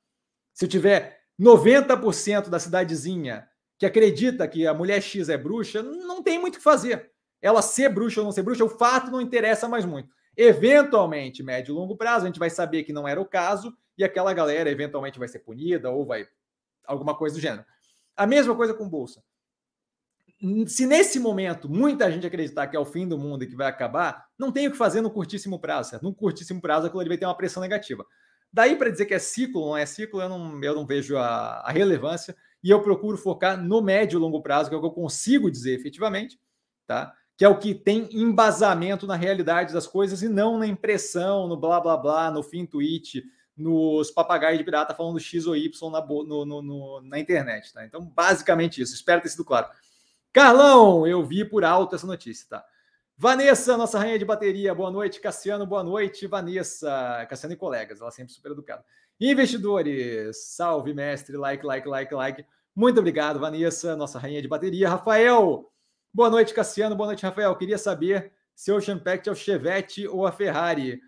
Se 0.54 0.68
tiver 0.68 1.22
90% 1.40 2.50
da 2.50 2.60
cidadezinha 2.60 3.48
que 3.78 3.86
acredita 3.86 4.48
que 4.48 4.68
a 4.68 4.74
mulher 4.74 5.02
X 5.02 5.28
é 5.28 5.38
bruxa, 5.38 5.82
não 5.82 6.22
tem 6.22 6.40
muito 6.40 6.56
o 6.56 6.58
que 6.60 6.64
fazer. 6.64 7.12
Ela 7.42 7.64
ser 7.64 7.90
bruxa 7.90 8.22
ou 8.22 8.26
não 8.26 8.32
ser 8.32 8.44
bruxa, 8.44 8.64
o 8.64 8.70
fato 8.70 9.10
não 9.10 9.20
interessa 9.20 9.68
mais 9.68 9.84
muito. 9.84 10.10
Eventualmente, 10.38 11.42
médio 11.42 11.74
e 11.74 11.76
longo 11.76 11.98
prazo, 11.98 12.26
a 12.26 12.28
gente 12.28 12.40
vai 12.40 12.50
saber 12.50 12.84
que 12.84 12.94
não 12.94 13.08
era 13.08 13.20
o 13.20 13.26
caso 13.26 13.76
e 13.98 14.04
aquela 14.04 14.34
galera 14.34 14.70
eventualmente 14.70 15.18
vai 15.18 15.28
ser 15.28 15.40
punida 15.40 15.90
ou 15.90 16.06
vai 16.06 16.28
alguma 16.86 17.16
coisa 17.16 17.36
do 17.36 17.42
gênero. 17.42 17.66
A 18.16 18.28
mesma 18.28 18.56
coisa 18.56 18.74
com 18.74 18.88
bolsa. 18.88 19.24
Se 20.68 20.86
nesse 20.88 21.20
momento 21.20 21.70
muita 21.70 22.12
gente 22.12 22.26
acreditar 22.26 22.68
que 22.68 22.76
é 22.76 22.80
o 22.80 22.86
fim 22.86 23.08
do 23.08 23.18
mundo 23.18 23.44
e 23.44 23.48
que 23.48 23.56
vai 23.56 23.68
acabar, 23.68 24.26
não 24.38 24.52
tem 24.52 24.68
o 24.68 24.72
que 24.72 24.78
fazer 24.78 25.02
no 25.02 25.12
curtíssimo 25.12 25.60
prazo, 25.60 25.92
certo? 25.92 26.04
No 26.04 26.14
curtíssimo 26.14 26.60
prazo, 26.60 26.88
aquilo 26.88 27.00
ali 27.00 27.10
vai 27.10 27.18
ter 27.18 27.26
uma 27.26 27.38
pressão 27.38 27.62
negativa. 27.62 28.06
Daí 28.52 28.76
para 28.76 28.90
dizer 28.90 29.06
que 29.06 29.14
é 29.14 29.20
ciclo, 29.20 29.68
não 29.68 29.78
é 29.78 29.86
ciclo, 29.86 30.22
eu 30.22 30.28
não, 30.28 30.64
eu 30.64 30.76
não 30.76 30.86
vejo 30.86 31.16
a, 31.16 31.62
a, 31.62 31.72
relevância 31.72 32.36
e 32.64 32.70
eu 32.70 32.82
procuro 32.82 33.18
focar 33.18 33.62
no 33.62 33.82
médio 33.82 34.18
e 34.18 34.20
longo 34.20 34.42
prazo, 34.42 34.70
que 34.70 34.76
é 34.76 34.78
o 34.78 34.82
que 34.82 34.88
eu 34.88 34.92
consigo 34.92 35.50
dizer 35.50 35.80
efetivamente, 35.80 36.40
tá? 36.88 37.14
Que 37.38 37.46
é 37.46 37.50
o 37.50 37.58
que 37.58 37.74
tem 37.74 38.10
embasamento 38.12 39.08
na 39.08 39.16
realidade 39.16 39.74
das 39.74 39.88
coisas 39.88 40.22
e 40.22 40.28
não 40.28 40.58
na 40.58 40.68
impressão, 40.68 41.48
no 41.48 41.56
blá 41.56 41.80
blá 41.80 41.96
blá, 41.96 42.32
no 42.32 42.44
fim 42.44 42.66
tweet, 42.66 43.24
nos 43.56 44.12
papagaios 44.12 44.58
de 44.58 44.64
pirata 44.64 44.96
falando 44.96 45.20
X 45.20 45.46
ou 45.46 45.56
Y 45.56 45.92
na, 45.92 46.06
no, 46.06 46.46
no, 46.46 46.62
no, 46.62 47.02
na 47.02 47.20
internet, 47.20 47.72
tá? 47.72 47.86
Então, 47.86 48.04
basicamente 48.04 48.82
isso. 48.82 48.94
Espero 48.94 49.22
ter 49.22 49.30
sido 49.30 49.46
claro. 49.46 49.68
Carlão, 50.34 51.06
eu 51.06 51.22
vi 51.26 51.44
por 51.44 51.66
alto 51.66 51.96
essa 51.96 52.08
notícia, 52.08 52.48
tá? 52.50 52.66
Vanessa, 53.18 53.76
nossa 53.76 54.00
rainha 54.00 54.18
de 54.18 54.24
bateria, 54.24 54.74
boa 54.74 54.90
noite. 54.90 55.20
Cassiano, 55.20 55.66
boa 55.66 55.84
noite. 55.84 56.26
Vanessa, 56.26 57.28
Cassiano 57.30 57.54
e 57.54 57.58
colegas, 57.58 58.00
ela 58.00 58.10
sempre 58.12 58.34
super 58.34 58.54
educada. 58.54 58.84
Investidores, 59.20 60.56
salve, 60.56 60.94
mestre, 60.94 61.36
like, 61.36 61.66
like, 61.66 61.88
like, 61.88 62.16
like. 62.16 62.46
Muito 62.74 62.98
obrigado, 62.98 63.40
Vanessa, 63.42 63.96
nossa 63.98 64.18
rainha 64.18 64.42
de 64.42 64.48
bateria. 64.48 64.90
Rafael, 64.90 65.70
boa 66.14 66.30
noite, 66.30 66.54
Cassiano, 66.54 66.96
boa 66.96 67.08
noite, 67.08 67.26
Rafael. 67.26 67.54
Queria 67.58 67.78
saber 67.78 68.32
se 68.56 68.72
o 68.72 68.78
Ocean 68.78 68.98
Pact 68.98 69.28
é 69.28 69.32
o 69.34 69.36
Chevette 69.36 70.08
ou 70.08 70.26
a 70.26 70.32
Ferrari. 70.32 71.00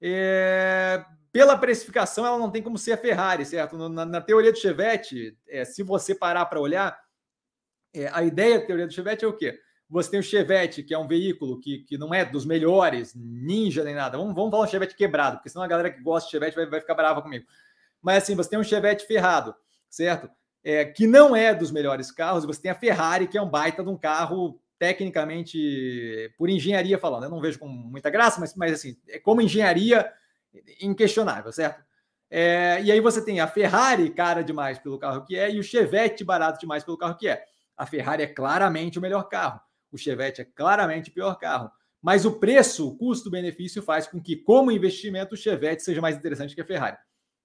É... 0.00 1.04
Pela 1.30 1.58
precificação, 1.58 2.24
ela 2.24 2.38
não 2.38 2.50
tem 2.50 2.62
como 2.62 2.78
ser 2.78 2.92
a 2.92 2.98
Ferrari, 2.98 3.44
certo? 3.44 3.76
Na, 3.76 4.06
na 4.06 4.20
teoria 4.20 4.50
do 4.50 4.58
Chevette, 4.58 5.36
é, 5.46 5.64
se 5.64 5.82
você 5.82 6.14
parar 6.14 6.46
para 6.46 6.60
olhar, 6.60 7.01
é, 7.94 8.08
a 8.12 8.22
ideia 8.22 8.60
da 8.60 8.66
teoria 8.66 8.86
do 8.86 8.92
Chevette 8.92 9.24
é 9.24 9.28
o 9.28 9.32
quê? 9.32 9.58
Você 9.88 10.10
tem 10.10 10.20
o 10.20 10.22
Chevette, 10.22 10.82
que 10.82 10.94
é 10.94 10.98
um 10.98 11.06
veículo 11.06 11.60
que, 11.60 11.80
que 11.80 11.98
não 11.98 12.14
é 12.14 12.24
dos 12.24 12.46
melhores, 12.46 13.14
ninja 13.14 13.84
nem 13.84 13.94
nada. 13.94 14.16
Vamos, 14.16 14.34
vamos 14.34 14.50
falar 14.50 14.64
um 14.64 14.68
Chevette 14.68 14.96
quebrado, 14.96 15.36
porque 15.36 15.50
senão 15.50 15.64
a 15.64 15.68
galera 15.68 15.90
que 15.90 16.02
gosta 16.02 16.26
de 16.26 16.30
Chevette 16.30 16.56
vai, 16.56 16.66
vai 16.66 16.80
ficar 16.80 16.94
brava 16.94 17.20
comigo. 17.20 17.44
Mas 18.00 18.22
assim, 18.22 18.34
você 18.34 18.48
tem 18.48 18.58
um 18.58 18.64
Chevette 18.64 19.06
ferrado, 19.06 19.54
certo? 19.90 20.30
É, 20.64 20.84
que 20.84 21.06
não 21.06 21.36
é 21.36 21.54
dos 21.54 21.70
melhores 21.70 22.10
carros, 22.10 22.44
você 22.44 22.62
tem 22.62 22.70
a 22.70 22.74
Ferrari, 22.74 23.28
que 23.28 23.36
é 23.36 23.42
um 23.42 23.48
baita 23.48 23.82
de 23.82 23.90
um 23.90 23.96
carro, 23.96 24.58
tecnicamente, 24.78 26.32
por 26.38 26.48
engenharia 26.48 26.98
falando. 26.98 27.24
Eu 27.24 27.30
não 27.30 27.40
vejo 27.40 27.58
com 27.58 27.68
muita 27.68 28.10
graça, 28.10 28.40
mas, 28.40 28.54
mas 28.56 28.72
assim, 28.72 28.96
é 29.08 29.18
como 29.18 29.42
engenharia 29.42 30.10
inquestionável, 30.80 31.52
certo? 31.52 31.84
É, 32.30 32.80
e 32.82 32.90
aí 32.90 32.98
você 32.98 33.22
tem 33.22 33.40
a 33.40 33.46
Ferrari 33.46 34.08
cara 34.10 34.42
demais 34.42 34.78
pelo 34.78 34.98
carro 34.98 35.24
que 35.24 35.36
é, 35.36 35.52
e 35.52 35.58
o 35.58 35.62
Chevette 35.62 36.24
barato 36.24 36.58
demais 36.58 36.82
pelo 36.82 36.96
carro 36.96 37.16
que 37.16 37.28
é. 37.28 37.44
A 37.82 37.86
Ferrari 37.86 38.22
é 38.22 38.28
claramente 38.28 39.00
o 39.00 39.02
melhor 39.02 39.24
carro, 39.24 39.60
o 39.90 39.98
Chevette 39.98 40.40
é 40.40 40.44
claramente 40.44 41.10
o 41.10 41.12
pior 41.12 41.34
carro. 41.34 41.68
Mas 42.00 42.24
o 42.24 42.38
preço, 42.38 42.86
o 42.86 42.96
custo-benefício 42.96 43.82
faz 43.82 44.06
com 44.06 44.22
que, 44.22 44.36
como 44.36 44.70
investimento, 44.70 45.34
o 45.34 45.36
Chevette 45.36 45.82
seja 45.82 46.00
mais 46.00 46.16
interessante 46.16 46.54
que 46.54 46.60
a 46.60 46.64
Ferrari. 46.64 46.96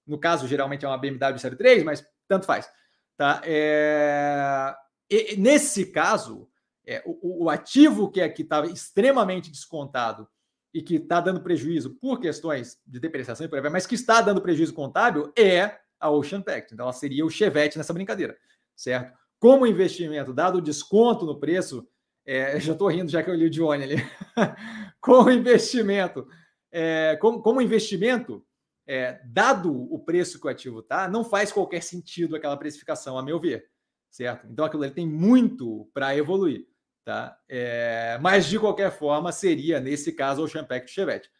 No 0.06 0.16
caso, 0.16 0.46
geralmente 0.46 0.84
é 0.84 0.88
uma 0.88 0.96
BMW 0.96 1.36
Série 1.40 1.56
3, 1.56 1.82
mas 1.82 2.06
tanto 2.28 2.46
faz. 2.46 2.70
Tá? 3.16 3.42
É... 3.44 4.72
E, 5.10 5.36
nesse 5.36 5.86
caso, 5.86 6.48
é, 6.86 7.02
o, 7.04 7.46
o, 7.46 7.50
ativo 7.50 8.08
que 8.08 8.20
é 8.20 8.28
que 8.28 8.42
estava 8.42 8.68
extremamente 8.68 9.50
descontado 9.50 10.28
e 10.72 10.80
que 10.80 10.94
está 10.94 11.20
dando 11.20 11.40
prejuízo 11.40 11.96
por 11.96 12.20
questões 12.20 12.78
de 12.86 13.00
depreciação 13.00 13.44
e 13.44 13.48
por 13.48 13.58
aí, 13.58 13.70
mas 13.72 13.88
que 13.88 13.96
está 13.96 14.20
dando 14.20 14.40
prejuízo 14.40 14.72
contábil 14.72 15.32
é 15.36 15.80
a 15.98 16.08
Ocean 16.10 16.42
Pact. 16.42 16.74
Então, 16.74 16.84
ela 16.84 16.92
seria 16.92 17.26
o 17.26 17.30
Chevette 17.30 17.76
nessa 17.76 17.92
brincadeira, 17.92 18.38
certo? 18.76 19.17
Como 19.38 19.66
investimento, 19.66 20.32
dado 20.32 20.58
o 20.58 20.62
desconto 20.62 21.24
no 21.24 21.38
preço, 21.38 21.86
é, 22.26 22.58
já 22.60 22.72
estou 22.72 22.88
rindo 22.88 23.10
já 23.10 23.22
que 23.22 23.30
eu 23.30 23.34
li 23.34 23.46
o 23.46 23.50
Johnny 23.50 23.84
ali, 23.84 23.96
como 25.00 25.30
investimento, 25.30 26.26
é, 26.70 27.16
como, 27.16 27.40
como 27.40 27.62
investimento, 27.62 28.44
é, 28.86 29.20
dado 29.26 29.72
o 29.92 29.98
preço 29.98 30.40
que 30.40 30.46
o 30.46 30.50
ativo 30.50 30.80
está, 30.80 31.08
não 31.08 31.24
faz 31.24 31.52
qualquer 31.52 31.82
sentido 31.82 32.34
aquela 32.34 32.56
precificação, 32.56 33.18
a 33.18 33.22
meu 33.22 33.38
ver, 33.38 33.66
certo? 34.10 34.46
Então 34.50 34.64
aquilo 34.64 34.82
ali 34.82 34.92
tem 34.92 35.06
muito 35.06 35.88
para 35.92 36.16
evoluir, 36.16 36.66
tá? 37.04 37.38
É, 37.48 38.18
mas 38.20 38.46
de 38.46 38.58
qualquer 38.58 38.90
forma 38.90 39.30
seria 39.30 39.78
nesse 39.78 40.12
caso 40.12 40.42
o 40.42 40.48
Champagne 40.48 40.88
Chevette, 40.88 41.30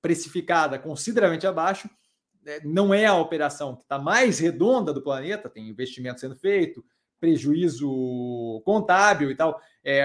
precificada 0.00 0.78
consideravelmente 0.78 1.46
abaixo, 1.46 1.88
é, 2.44 2.60
não 2.64 2.92
é 2.92 3.06
a 3.06 3.14
operação 3.14 3.76
que 3.76 3.82
está 3.82 3.98
mais 3.98 4.38
redonda 4.38 4.92
do 4.92 5.02
planeta, 5.02 5.48
tem 5.48 5.68
investimento 5.68 6.20
sendo 6.20 6.34
feito, 6.34 6.84
prejuízo 7.22 8.60
contábil 8.64 9.30
e 9.30 9.36
tal. 9.36 9.60
É, 9.84 10.04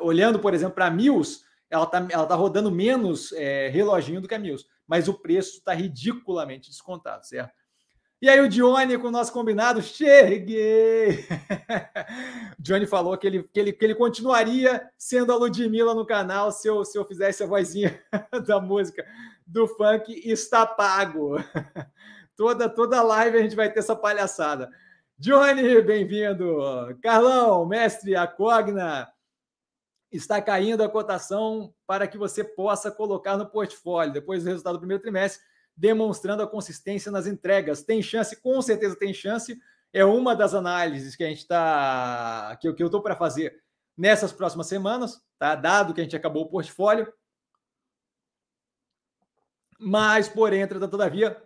olhando, 0.00 0.38
por 0.38 0.54
exemplo, 0.54 0.74
para 0.74 0.86
a 0.86 0.90
Mills, 0.90 1.44
ela 1.68 1.84
está 1.84 2.06
ela 2.10 2.26
tá 2.26 2.34
rodando 2.34 2.70
menos 2.70 3.32
é, 3.34 3.68
reloginho 3.68 4.18
do 4.18 4.26
que 4.26 4.34
a 4.34 4.38
Mills, 4.38 4.64
mas 4.86 5.08
o 5.08 5.14
preço 5.14 5.58
está 5.58 5.74
ridiculamente 5.74 6.70
descontado, 6.70 7.26
certo? 7.26 7.52
E 8.20 8.30
aí 8.30 8.40
o 8.40 8.48
Johnny 8.48 8.96
com 8.96 9.08
o 9.08 9.10
nosso 9.10 9.30
combinado, 9.30 9.82
cheguei! 9.82 11.26
Johnny 12.58 12.86
falou 12.86 13.18
que 13.18 13.26
ele, 13.26 13.42
que, 13.42 13.60
ele, 13.60 13.72
que 13.72 13.84
ele 13.84 13.94
continuaria 13.94 14.88
sendo 14.96 15.32
a 15.32 15.36
Ludmilla 15.36 15.92
no 15.92 16.06
canal 16.06 16.50
se 16.50 16.66
eu, 16.66 16.82
se 16.82 16.96
eu 16.96 17.04
fizesse 17.04 17.42
a 17.42 17.46
vozinha 17.46 18.00
da 18.46 18.58
música 18.58 19.04
do 19.46 19.66
funk, 19.66 20.14
está 20.24 20.64
pago. 20.64 21.36
toda, 22.34 22.70
toda 22.70 23.02
live 23.02 23.36
a 23.36 23.42
gente 23.42 23.56
vai 23.56 23.70
ter 23.70 23.80
essa 23.80 23.94
palhaçada. 23.94 24.70
Johnny, 25.22 25.80
bem-vindo. 25.82 26.58
Carlão, 27.00 27.64
mestre, 27.64 28.16
a 28.16 28.26
Cogna 28.26 29.08
está 30.10 30.42
caindo 30.42 30.82
a 30.82 30.88
cotação 30.88 31.72
para 31.86 32.08
que 32.08 32.18
você 32.18 32.42
possa 32.42 32.90
colocar 32.90 33.36
no 33.36 33.48
portfólio 33.48 34.12
depois 34.12 34.42
do 34.42 34.50
resultado 34.50 34.72
do 34.72 34.80
primeiro 34.80 35.00
trimestre, 35.00 35.40
demonstrando 35.76 36.42
a 36.42 36.46
consistência 36.48 37.12
nas 37.12 37.28
entregas. 37.28 37.84
Tem 37.84 38.02
chance? 38.02 38.34
Com 38.42 38.60
certeza 38.60 38.98
tem 38.98 39.14
chance. 39.14 39.56
É 39.92 40.04
uma 40.04 40.34
das 40.34 40.54
análises 40.54 41.14
que 41.14 41.22
a 41.22 41.28
gente 41.28 41.38
está. 41.38 42.58
que, 42.60 42.66
eu 42.66 42.74
estou 42.74 43.00
para 43.00 43.14
fazer 43.14 43.62
nessas 43.96 44.32
próximas 44.32 44.66
semanas, 44.66 45.22
tá? 45.38 45.54
Dado 45.54 45.94
que 45.94 46.00
a 46.00 46.04
gente 46.04 46.16
acabou 46.16 46.46
o 46.46 46.50
portfólio. 46.50 47.06
Mas, 49.78 50.28
porém, 50.28 50.62
entretanto, 50.62 50.90
todavia, 50.90 51.40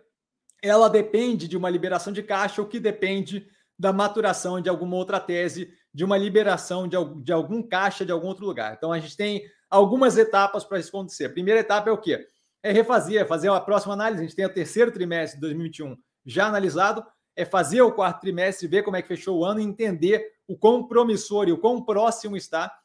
ela 0.63 0.89
depende 0.89 1.47
de 1.47 1.55
uma 1.55 1.69
liberação 1.69 2.11
de 2.11 2.23
caixa, 2.23 2.59
o 2.59 2.67
que 2.67 2.79
depende 2.79 3.55
da 3.77 3.93
maturação 3.93 4.59
de 4.59 4.69
alguma 4.69 4.95
outra 4.95 5.19
tese, 5.19 5.71
de 5.93 6.03
uma 6.03 6.17
liberação 6.17 6.87
de, 6.87 6.97
de 7.23 7.31
algum 7.31 7.61
caixa 7.61 8.05
de 8.05 8.11
algum 8.11 8.27
outro 8.27 8.45
lugar. 8.45 8.73
Então 8.75 8.91
a 8.91 8.99
gente 8.99 9.15
tem 9.15 9.43
algumas 9.69 10.17
etapas 10.17 10.63
para 10.63 10.79
isso 10.79 10.89
acontecer. 10.89 11.25
A 11.25 11.29
primeira 11.29 11.59
etapa 11.59 11.89
é 11.89 11.93
o 11.93 11.97
quê? 11.97 12.25
É 12.63 12.71
refazer, 12.71 13.21
é 13.21 13.25
fazer 13.25 13.49
a 13.49 13.59
próxima 13.61 13.93
análise. 13.93 14.21
A 14.21 14.25
gente 14.25 14.35
tem 14.35 14.45
o 14.45 14.53
terceiro 14.53 14.91
trimestre 14.91 15.37
de 15.37 15.41
2021 15.41 15.95
já 16.25 16.47
analisado, 16.47 17.05
é 17.35 17.45
fazer 17.45 17.81
o 17.81 17.91
quarto 17.91 18.21
trimestre, 18.21 18.67
ver 18.67 18.83
como 18.83 18.97
é 18.97 19.01
que 19.01 19.07
fechou 19.07 19.39
o 19.39 19.45
ano 19.45 19.59
e 19.59 19.63
entender 19.63 20.33
o 20.47 20.57
quão 20.57 20.87
promissor 20.87 21.47
e 21.47 21.51
o 21.51 21.57
quão 21.57 21.83
próximo 21.83 22.35
está 22.35 22.75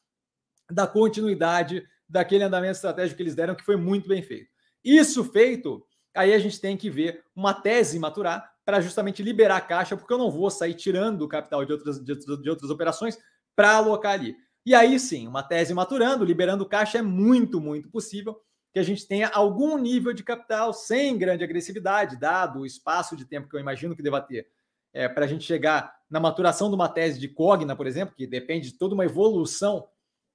da 0.70 0.86
continuidade 0.86 1.84
daquele 2.08 2.44
andamento 2.44 2.76
estratégico 2.76 3.16
que 3.16 3.22
eles 3.22 3.34
deram, 3.34 3.54
que 3.54 3.64
foi 3.64 3.76
muito 3.76 4.08
bem 4.08 4.22
feito. 4.22 4.50
Isso 4.84 5.24
feito, 5.24 5.84
aí 6.14 6.34
a 6.34 6.38
gente 6.38 6.60
tem 6.60 6.76
que 6.76 6.90
ver 6.90 7.24
uma 7.34 7.54
tese 7.54 7.98
maturar 7.98 8.51
para 8.64 8.80
justamente 8.80 9.22
liberar 9.22 9.56
a 9.56 9.60
caixa, 9.60 9.96
porque 9.96 10.12
eu 10.12 10.18
não 10.18 10.30
vou 10.30 10.50
sair 10.50 10.74
tirando 10.74 11.22
o 11.22 11.28
capital 11.28 11.64
de 11.64 11.72
outras, 11.72 12.02
de, 12.02 12.14
de 12.14 12.50
outras 12.50 12.70
operações 12.70 13.18
para 13.56 13.76
alocar 13.76 14.12
ali. 14.12 14.36
E 14.64 14.74
aí 14.74 14.98
sim, 14.98 15.26
uma 15.26 15.42
tese 15.42 15.74
maturando, 15.74 16.24
liberando 16.24 16.68
caixa, 16.68 16.98
é 16.98 17.02
muito, 17.02 17.60
muito 17.60 17.88
possível 17.90 18.40
que 18.72 18.78
a 18.78 18.82
gente 18.82 19.06
tenha 19.06 19.28
algum 19.28 19.76
nível 19.76 20.12
de 20.12 20.22
capital 20.22 20.72
sem 20.72 21.18
grande 21.18 21.44
agressividade, 21.44 22.18
dado 22.18 22.60
o 22.60 22.66
espaço 22.66 23.16
de 23.16 23.24
tempo 23.24 23.48
que 23.48 23.56
eu 23.56 23.60
imagino 23.60 23.94
que 23.94 24.02
deva 24.02 24.20
ter 24.20 24.46
é, 24.94 25.08
para 25.08 25.24
a 25.24 25.28
gente 25.28 25.44
chegar 25.44 25.94
na 26.08 26.20
maturação 26.20 26.68
de 26.68 26.74
uma 26.74 26.88
tese 26.88 27.18
de 27.18 27.28
Cogna, 27.28 27.74
por 27.74 27.86
exemplo, 27.86 28.14
que 28.14 28.26
depende 28.26 28.70
de 28.70 28.78
toda 28.78 28.94
uma 28.94 29.04
evolução 29.04 29.88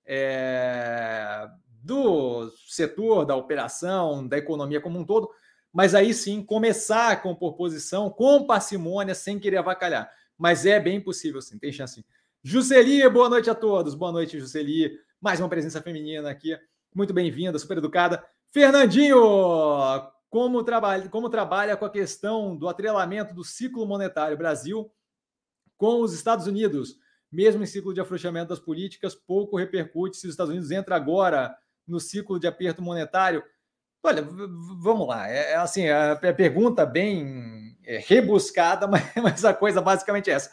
é, 0.06 1.48
do 1.84 2.52
setor, 2.68 3.26
da 3.26 3.36
operação, 3.36 4.28
da 4.28 4.38
economia 4.38 4.82
como 4.82 5.00
um 5.00 5.06
todo 5.06 5.30
mas 5.78 5.94
aí 5.94 6.12
sim 6.12 6.44
começar 6.44 7.22
com 7.22 7.36
proposição, 7.36 8.10
com 8.10 8.48
parcimônia, 8.48 9.14
sem 9.14 9.38
querer 9.38 9.58
avacalhar. 9.58 10.12
Mas 10.36 10.66
é 10.66 10.80
bem 10.80 11.00
possível, 11.00 11.40
sim, 11.40 11.60
tem 11.60 11.72
chance 11.72 11.94
sim. 11.94 12.04
Juscelia, 12.42 13.08
boa 13.12 13.30
noite 13.30 13.48
a 13.48 13.54
todos. 13.54 13.94
Boa 13.94 14.12
noite, 14.12 14.40
Juscelia. 14.40 14.90
Mais 15.22 15.40
uma 15.40 15.48
presença 15.48 15.80
feminina 15.80 16.32
aqui. 16.32 16.58
Muito 16.96 17.14
bem-vinda, 17.14 17.60
super 17.60 17.78
educada. 17.78 18.26
Fernandinho, 18.48 19.20
como 20.32 20.64
trabalha, 20.64 21.08
como 21.10 21.30
trabalha 21.30 21.78
com 21.78 21.86
a 21.86 21.92
questão 21.92 22.58
do 22.58 22.68
atrelamento 22.68 23.36
do 23.36 23.44
ciclo 23.44 23.86
monetário 23.86 24.36
Brasil 24.36 24.92
com 25.78 26.02
os 26.02 26.12
Estados 26.12 26.48
Unidos? 26.48 26.96
Mesmo 27.32 27.62
em 27.62 27.68
ciclo 27.68 27.94
de 27.94 28.02
afrouxamento 28.02 28.50
das 28.50 28.60
políticas, 28.60 29.14
pouco 29.14 29.56
repercute 29.56 30.18
se 30.18 30.26
os 30.26 30.34
Estados 30.34 30.50
Unidos 30.50 30.72
entra 30.72 30.96
agora 30.96 31.56
no 31.86 32.00
ciclo 32.00 32.40
de 32.40 32.48
aperto 32.48 32.82
monetário. 32.82 33.44
Olha, 34.04 34.22
vamos 34.80 35.08
lá. 35.08 35.30
É, 35.30 35.52
é 35.52 35.56
assim, 35.56 35.84
é 35.84 36.12
a 36.12 36.16
pergunta 36.16 36.86
bem 36.86 37.78
é, 37.86 37.98
rebuscada, 38.00 38.88
mas, 38.88 39.04
mas, 39.22 39.46
a 39.46 39.54
coisa 39.54 39.82
basicamente 39.82 40.30
é 40.30 40.34
essa. 40.34 40.52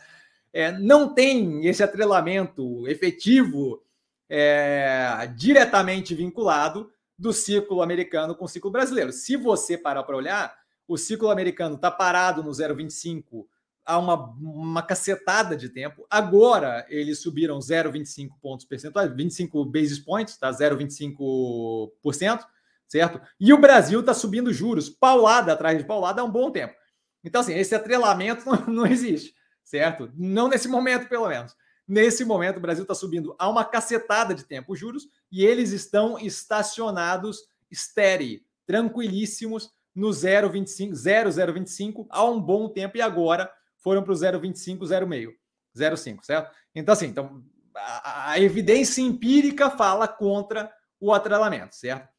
é, 0.53 0.73
não 0.73 1.13
tem 1.15 1.67
esse 1.67 1.83
atrelamento 1.83 2.87
efetivo 2.89 3.83
é, 4.29 5.31
diretamente 5.37 6.15
vinculado 6.15 6.91
do 7.19 7.33
ciclo 7.33 7.83
americano 7.83 8.35
com 8.35 8.45
o 8.45 8.49
ciclo 8.49 8.71
brasileiro. 8.71 9.13
Se 9.13 9.37
você 9.37 9.79
parar 9.79 10.03
para 10.03 10.17
olhar, 10.17 10.55
o 10.87 10.97
ciclo 10.97 11.31
americano 11.31 11.77
está 11.77 11.91
parado 11.91 12.43
no 12.43 12.51
0,25 12.51 13.47
há 13.85 13.99
uma, 13.99 14.15
uma 14.41 14.83
cacetada 14.83 15.57
de 15.57 15.69
tempo. 15.69 16.07
Agora 16.09 16.87
eles 16.89 17.21
subiram 17.21 17.59
0,25 17.59 18.31
pontos 18.41 18.65
percentuais, 18.65 19.15
25 19.15 19.65
basis 19.67 19.99
points, 19.99 20.37
tá? 20.37 20.51
0,25%, 20.51 22.45
certo? 22.95 23.21
E 23.41 23.53
o 23.53 23.59
Brasil 23.59 23.99
está 23.99 24.15
subindo 24.15 24.53
juros, 24.53 24.89
paulada 24.89 25.53
atrás 25.53 25.77
de 25.77 25.83
paulada 25.83 26.21
há 26.21 26.25
um 26.25 26.31
bom 26.31 26.53
tempo. 26.53 26.77
Então, 27.25 27.41
assim, 27.41 27.53
esse 27.53 27.75
atrelamento 27.75 28.47
não, 28.47 28.67
não 28.67 28.87
existe, 28.87 29.35
certo? 29.65 30.13
Não 30.15 30.47
nesse 30.47 30.69
momento, 30.69 31.09
pelo 31.09 31.29
menos. 31.29 31.57
Nesse 31.89 32.25
momento, 32.25 32.59
o 32.59 32.61
Brasil 32.61 32.83
está 32.83 32.95
subindo 32.95 33.35
há 33.37 33.49
uma 33.49 33.65
cacetada 33.65 34.33
de 34.33 34.45
tempo 34.45 34.75
os 34.75 34.79
juros 34.79 35.09
e 35.31 35.45
eles 35.45 35.73
estão 35.73 36.17
estacionados, 36.21 37.39
estéreo, 37.69 38.41
tranquilíssimos, 38.65 39.73
no 39.93 40.11
0,25, 40.11 40.95
0,025 40.95 42.07
há 42.11 42.25
um 42.25 42.41
bom 42.41 42.69
tempo 42.69 42.97
e 42.97 43.03
agora 43.03 43.53
foram 43.77 44.05
para 44.05 44.13
o 44.13 44.17
0,25, 44.17 44.79
0,5, 44.79 45.33
0,5, 45.77 46.25
certo? 46.25 46.55
Então, 46.73 46.93
assim, 46.93 47.07
então, 47.07 47.45
a, 47.77 48.31
a, 48.31 48.41
evidência 48.41 49.03
empírica 49.03 49.69
fala 49.69 50.07
contra 50.07 50.73
o 51.01 51.13
atrelamento, 51.13 51.75
certo? 51.77 52.14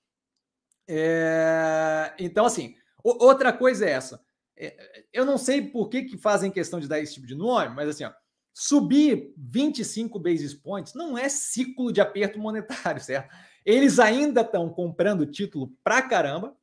É, 0.88 2.14
então, 2.20 2.46
assim, 2.46 2.76
outra 3.04 3.52
coisa 3.52 3.86
é 3.86 3.92
essa. 3.92 4.24
É, 4.58 5.06
eu 5.12 5.26
não 5.26 5.38
sei 5.38 5.62
por 5.62 5.90
que, 5.90 6.04
que 6.04 6.18
fazem 6.18 6.52
questão 6.52 6.80
de 6.80 6.88
dar 6.88 7.00
esse 7.00 7.16
tipo 7.16 7.28
de 7.28 7.36
nome, 7.36 7.76
mas 7.76 7.90
assim, 7.90 8.06
ó, 8.06 8.14
subir 8.54 9.34
25 9.38 10.18
basis 10.18 10.54
points 10.54 10.94
não 10.94 11.18
é 11.18 11.28
ciclo 11.28 11.92
de 11.92 12.00
aperto 12.00 12.40
monetário, 12.40 13.02
certo? 13.04 13.36
Eles 13.66 14.00
ainda 14.00 14.42
estão 14.42 14.70
comprando 14.70 15.26
título 15.26 15.74
pra 15.84 16.02
caramba, 16.02 16.56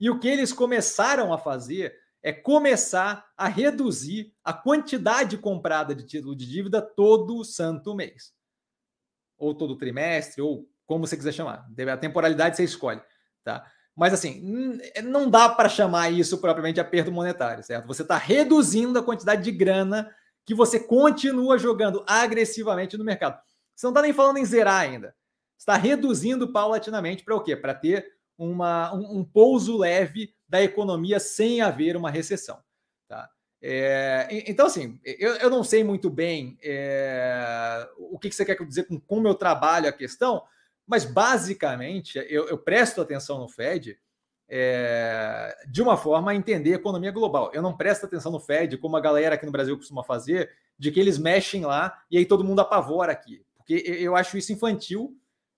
e 0.00 0.10
o 0.10 0.18
que 0.18 0.28
eles 0.28 0.52
começaram 0.52 1.32
a 1.32 1.38
fazer 1.38 1.94
é 2.22 2.32
começar 2.32 3.30
a 3.36 3.48
reduzir 3.48 4.34
a 4.42 4.52
quantidade 4.52 5.36
comprada 5.36 5.94
de 5.94 6.04
título 6.04 6.34
de 6.34 6.46
dívida 6.46 6.80
todo 6.80 7.44
santo 7.44 7.94
mês. 7.94 8.32
Ou 9.36 9.54
todo 9.54 9.76
trimestre, 9.76 10.40
ou 10.40 10.68
como 10.86 11.06
você 11.06 11.16
quiser 11.16 11.32
chamar. 11.32 11.66
A 11.92 11.96
temporalidade 11.96 12.56
você 12.56 12.64
escolhe, 12.64 13.00
tá? 13.44 13.64
Mas 13.94 14.12
assim, 14.12 14.42
não 15.04 15.30
dá 15.30 15.48
para 15.48 15.68
chamar 15.68 16.10
isso 16.10 16.38
propriamente 16.38 16.74
de 16.74 16.80
aperto 16.80 17.12
monetário, 17.12 17.62
certo? 17.62 17.86
Você 17.86 18.02
está 18.02 18.16
reduzindo 18.16 18.98
a 18.98 19.02
quantidade 19.02 19.42
de 19.42 19.52
grana 19.52 20.10
que 20.44 20.54
você 20.54 20.80
continua 20.80 21.58
jogando 21.58 22.04
agressivamente 22.06 22.96
no 22.96 23.04
mercado. 23.04 23.40
Você 23.74 23.86
não 23.86 23.92
está 23.92 24.02
nem 24.02 24.12
falando 24.12 24.38
em 24.38 24.44
zerar 24.44 24.80
ainda. 24.80 25.14
Está 25.56 25.76
reduzindo 25.76 26.52
paulatinamente 26.52 27.24
para 27.24 27.36
o 27.36 27.42
quê? 27.42 27.56
Para 27.56 27.74
ter 27.74 28.06
uma, 28.36 28.92
um, 28.94 29.20
um 29.20 29.24
pouso 29.24 29.76
leve 29.76 30.34
da 30.48 30.62
economia 30.62 31.20
sem 31.20 31.60
haver 31.60 31.96
uma 31.96 32.10
recessão. 32.10 32.58
Tá? 33.08 33.30
É, 33.62 34.28
então, 34.46 34.66
assim, 34.66 35.00
eu, 35.04 35.36
eu, 35.36 35.48
não 35.48 35.64
sei 35.64 35.82
muito 35.82 36.10
bem 36.10 36.58
é, 36.62 37.88
o 37.96 38.18
que, 38.18 38.28
que, 38.28 38.34
você 38.34 38.44
quer 38.44 38.56
dizer 38.64 38.84
com 38.84 39.00
como 39.00 39.26
eu 39.26 39.34
trabalho 39.34 39.88
a 39.88 39.92
questão, 39.92 40.42
mas 40.86 41.04
basicamente 41.04 42.18
eu, 42.28 42.48
eu 42.48 42.58
presto 42.58 43.00
atenção 43.00 43.38
no 43.38 43.48
Fed 43.48 43.98
é, 44.48 45.56
de 45.68 45.82
uma 45.82 45.96
forma 45.96 46.30
a 46.30 46.34
entender 46.34 46.72
a 46.72 46.76
economia 46.76 47.10
global. 47.10 47.50
Eu 47.54 47.62
não 47.62 47.76
presto 47.76 48.06
atenção 48.06 48.30
no 48.30 48.40
Fed, 48.40 48.76
como 48.78 48.96
a 48.96 49.00
galera 49.00 49.34
aqui 49.34 49.46
no 49.46 49.52
Brasil 49.52 49.76
costuma 49.76 50.04
fazer, 50.04 50.50
de 50.78 50.90
que 50.90 51.00
eles 51.00 51.18
mexem 51.18 51.64
lá 51.64 52.02
e 52.10 52.18
aí 52.18 52.26
todo 52.26 52.44
mundo 52.44 52.60
apavora 52.60 53.12
aqui. 53.12 53.44
Porque 53.56 53.74
eu 53.74 54.14
acho 54.14 54.36
isso 54.36 54.52
infantil 54.52 55.16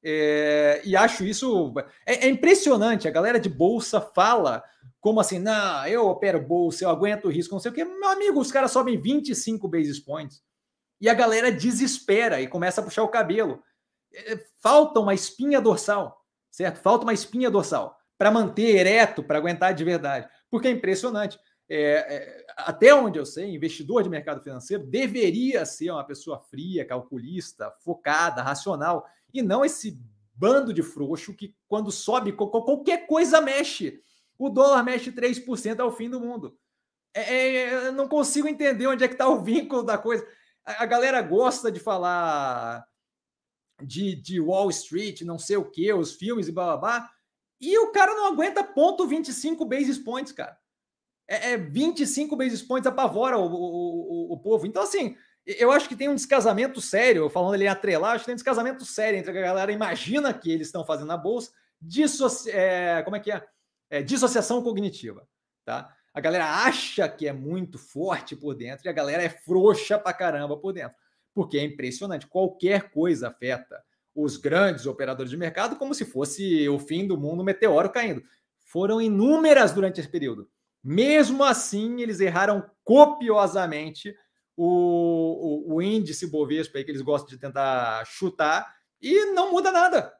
é, 0.08 0.80
e 0.84 0.94
acho 0.94 1.24
isso. 1.24 1.74
É, 2.06 2.26
é, 2.26 2.28
impressionante. 2.28 3.08
A 3.08 3.10
galera 3.10 3.40
de 3.40 3.48
bolsa 3.48 4.00
fala 4.00 4.62
como 5.00 5.20
assim, 5.20 5.38
não, 5.38 5.86
eu 5.86 6.06
opero 6.06 6.40
bolsa, 6.40 6.84
eu 6.84 6.90
aguento 6.90 7.26
o 7.26 7.30
risco, 7.30 7.54
não 7.54 7.60
sei 7.60 7.70
o 7.70 7.74
quê. 7.74 7.84
Meu 7.84 8.08
amigo, 8.08 8.40
os 8.40 8.52
caras 8.52 8.70
sobem 8.70 9.00
25 9.00 9.68
basis 9.68 9.98
points 9.98 10.42
e 11.00 11.08
a 11.08 11.14
galera 11.14 11.52
desespera 11.52 12.40
e 12.40 12.46
começa 12.46 12.80
a 12.80 12.84
puxar 12.84 13.02
o 13.02 13.08
cabelo. 13.08 13.62
É, 14.16 14.44
falta 14.62 15.00
uma 15.00 15.14
espinha 15.14 15.60
dorsal, 15.60 16.24
certo? 16.50 16.80
Falta 16.80 17.04
uma 17.04 17.12
espinha 17.12 17.50
dorsal 17.50 17.96
para 18.18 18.30
manter 18.30 18.76
ereto, 18.76 19.22
para 19.22 19.38
aguentar 19.38 19.74
de 19.74 19.84
verdade. 19.84 20.28
Porque 20.50 20.68
é 20.68 20.70
impressionante. 20.70 21.38
É, 21.68 21.78
é, 21.78 22.46
até 22.56 22.94
onde 22.94 23.18
eu 23.18 23.26
sei, 23.26 23.54
investidor 23.54 24.02
de 24.02 24.08
mercado 24.08 24.40
financeiro 24.40 24.86
deveria 24.86 25.66
ser 25.66 25.90
uma 25.90 26.04
pessoa 26.04 26.38
fria, 26.38 26.84
calculista, 26.84 27.72
focada, 27.80 28.42
racional 28.42 29.04
e 29.34 29.42
não 29.42 29.64
esse 29.64 30.00
bando 30.34 30.72
de 30.72 30.82
frouxo 30.82 31.34
que, 31.34 31.54
quando 31.66 31.90
sobe, 31.90 32.32
qualquer 32.32 33.06
coisa 33.06 33.40
mexe. 33.40 34.00
O 34.38 34.48
dólar 34.48 34.82
mexe 34.82 35.10
3% 35.10 35.80
ao 35.80 35.90
fim 35.90 36.10
do 36.10 36.20
mundo. 36.20 36.56
É, 37.14 37.56
é, 37.56 37.90
não 37.90 38.06
consigo 38.06 38.46
entender 38.46 38.86
onde 38.86 39.02
é 39.02 39.08
que 39.08 39.14
está 39.14 39.26
o 39.28 39.42
vínculo 39.42 39.82
da 39.82 39.96
coisa. 39.96 40.26
A, 40.64 40.82
a, 40.82 40.86
galera 40.86 41.22
gosta 41.22 41.72
de 41.72 41.80
falar 41.80 42.86
de, 43.82 44.14
de 44.14 44.40
Wall 44.40 44.70
Street, 44.70 45.22
não 45.22 45.38
sei 45.38 45.56
o 45.56 45.64
que, 45.64 45.92
os 45.92 46.14
filmes 46.14 46.48
e 46.48 46.52
blá 46.52 46.64
blá 46.64 46.76
blá. 46.76 47.10
E 47.60 47.78
o 47.78 47.90
cara 47.92 48.14
não 48.14 48.26
aguenta 48.26 48.62
ponto 48.62 49.06
25 49.06 49.64
basis 49.64 49.98
points, 49.98 50.32
cara. 50.32 50.58
É, 51.28 51.52
é 51.52 51.56
25 51.56 52.36
basis 52.36 52.62
points 52.62 52.86
apavora 52.86 53.38
o, 53.38 53.46
o, 53.46 54.30
o, 54.30 54.32
o 54.34 54.38
povo. 54.38 54.66
Então, 54.66 54.82
assim, 54.82 55.16
eu 55.46 55.70
acho 55.70 55.88
que 55.88 55.96
tem 55.96 56.08
um 56.08 56.14
descasamento 56.14 56.80
sério, 56.80 57.30
falando 57.30 57.60
em 57.60 57.68
atrelar, 57.68 58.12
acho 58.12 58.20
que 58.20 58.26
tem 58.26 58.34
um 58.34 58.36
descasamento 58.36 58.84
sério 58.84 59.18
entre 59.18 59.30
a 59.30 59.42
galera 59.42 59.72
imagina 59.72 60.34
que 60.34 60.50
eles 60.50 60.68
estão 60.68 60.84
fazendo 60.84 61.06
na 61.06 61.16
bolsa, 61.16 61.52
dissoci... 61.80 62.50
É, 62.50 63.02
como 63.02 63.16
é 63.16 63.20
que 63.20 63.30
é? 63.30 63.46
é? 63.90 64.02
Dissociação 64.02 64.62
cognitiva, 64.62 65.26
tá? 65.64 65.94
A 66.12 66.20
galera 66.20 66.64
acha 66.64 67.08
que 67.08 67.28
é 67.28 67.32
muito 67.32 67.78
forte 67.78 68.34
por 68.34 68.54
dentro 68.54 68.86
e 68.86 68.88
a 68.88 68.92
galera 68.92 69.22
é 69.22 69.28
frouxa 69.28 69.98
pra 69.98 70.12
caramba 70.12 70.56
por 70.56 70.72
dentro, 70.72 70.96
porque 71.37 71.59
é 71.59 71.64
impressionante, 71.64 72.26
qualquer 72.26 72.91
coisa 72.91 73.28
afeta 73.28 73.84
os 74.14 74.39
grandes 74.39 74.87
operadores 74.87 75.30
de 75.30 75.37
mercado 75.37 75.76
como 75.76 75.93
se 75.93 76.07
fosse 76.07 76.66
o 76.66 76.78
fim 76.78 77.07
do 77.07 77.18
mundo, 77.18 77.45
meteoro 77.45 77.91
caindo. 77.91 78.22
Foram 78.64 79.03
inúmeras 79.03 79.70
durante 79.70 80.01
esse 80.01 80.09
período. 80.09 80.49
Mesmo 80.82 81.45
assim, 81.45 82.01
eles 82.01 82.20
erraram 82.20 82.64
copiosamente 82.82 84.16
o, 84.57 85.66
o, 85.68 85.74
o 85.74 85.82
índice 85.82 86.26
Bovespa 86.26 86.78
aí 86.78 86.84
que 86.84 86.91
eles 86.91 87.03
gostam 87.03 87.28
de 87.28 87.39
tentar 87.39 88.03
chutar 88.07 88.74
e 88.99 89.26
não 89.32 89.53
muda 89.53 89.70
nada. 89.70 90.14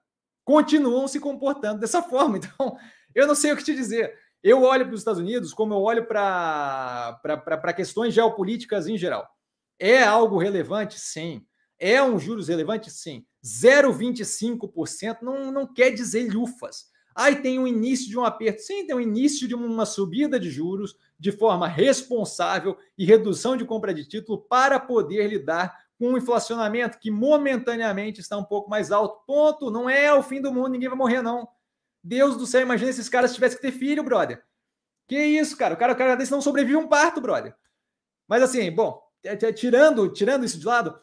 Continuam 0.45 1.09
se 1.09 1.19
comportando 1.19 1.81
dessa 1.81 2.03
forma. 2.05 2.37
Então, 2.37 2.77
eu 3.15 3.27
não 3.27 3.35
sei 3.35 3.53
o 3.53 3.57
que 3.57 3.65
te 3.65 3.75
dizer. 3.75 4.13
Eu 4.43 4.65
olho 4.65 4.85
para 4.85 4.93
os 4.93 5.01
Estados 5.01 5.21
Unidos 5.21 5.55
como 5.55 5.73
eu 5.73 5.81
olho 5.81 6.07
para 6.07 7.73
questões 7.75 8.13
geopolíticas 8.13 8.87
em 8.87 8.99
geral. 8.99 9.27
É 9.79 10.03
algo 10.03 10.39
relevante? 10.39 10.99
Sim. 10.99 11.45
É 11.79 12.03
um 12.03 12.19
juros 12.19 12.49
relevante? 12.49 12.91
Sim. 12.91 13.25
0,25% 13.45 15.19
não, 15.23 15.53
não 15.53 15.73
quer 15.73 15.91
dizer 15.91 16.33
lufas. 16.33 16.87
Aí 17.15 17.37
tem 17.37 17.59
o 17.59 17.67
início 17.67 18.09
de 18.09 18.19
um 18.19 18.25
aperto. 18.25 18.61
Sim, 18.61 18.87
tem 18.87 18.95
o 18.95 19.01
início 19.01 19.49
de 19.49 19.55
uma 19.55 19.87
subida 19.87 20.39
de 20.39 20.51
juros 20.51 20.95
de 21.19 21.33
forma 21.33 21.67
responsável 21.67 22.77
e 22.97 23.07
redução 23.07 23.57
de 23.57 23.65
compra 23.65 23.95
de 23.95 24.07
título 24.07 24.39
para 24.39 24.79
poder 24.79 25.27
lidar 25.29 25.87
com 25.99 26.13
o 26.13 26.19
inflacionamento 26.19 26.99
que 26.99 27.11
momentaneamente 27.11 28.21
está 28.21 28.37
um 28.37 28.45
pouco 28.45 28.69
mais 28.69 28.93
alto. 28.93 29.25
Ponto. 29.27 29.71
Não 29.71 29.89
é 29.89 30.13
o 30.13 30.23
fim 30.23 30.43
do 30.43 30.53
mundo, 30.53 30.71
ninguém 30.71 30.91
vai 30.91 30.99
morrer, 30.99 31.23
não. 31.23 31.49
Deus 32.05 32.37
do 32.37 32.47
céu, 32.47 32.61
imagina 32.61 32.93
se 32.93 33.01
esses 33.01 33.11
caras 33.11 33.35
tivessem 33.35 33.57
que 33.59 33.63
ter 33.63 33.73
filho, 33.73 34.03
brother. 34.03 34.43
Que 35.09 35.19
isso, 35.19 35.57
cara? 35.57 35.75
O 35.75 35.77
cara, 35.77 35.93
o 35.93 35.97
cara 35.97 36.17
desse 36.17 36.33
não 36.33 36.43
sobrevive 36.43 36.77
um 36.77 36.89
parto, 36.89 37.21
brother. 37.21 37.55
Mas 38.29 38.43
assim, 38.43 38.71
bom, 38.71 39.01
tirando, 39.55 40.13
tirando 40.13 40.45
isso 40.45 40.59
de 40.59 40.67
lado, 40.67 40.99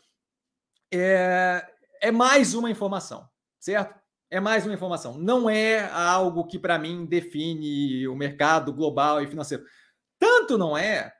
é, 0.94 1.66
é 2.02 2.12
mais 2.12 2.54
uma 2.54 2.70
informação, 2.70 3.28
certo? 3.60 4.00
É 4.30 4.40
mais 4.40 4.66
uma 4.66 4.74
informação. 4.74 5.18
Não 5.18 5.50
é 5.50 5.90
algo 5.92 6.46
que, 6.46 6.58
para 6.58 6.80
mim, 6.80 7.06
define 7.06 8.08
o 8.08 8.16
mercado 8.16 8.74
global 8.74 9.22
e 9.22 9.28
financeiro. 9.28 9.64
Tanto 10.18 10.58
não 10.58 10.78
é 10.78 11.14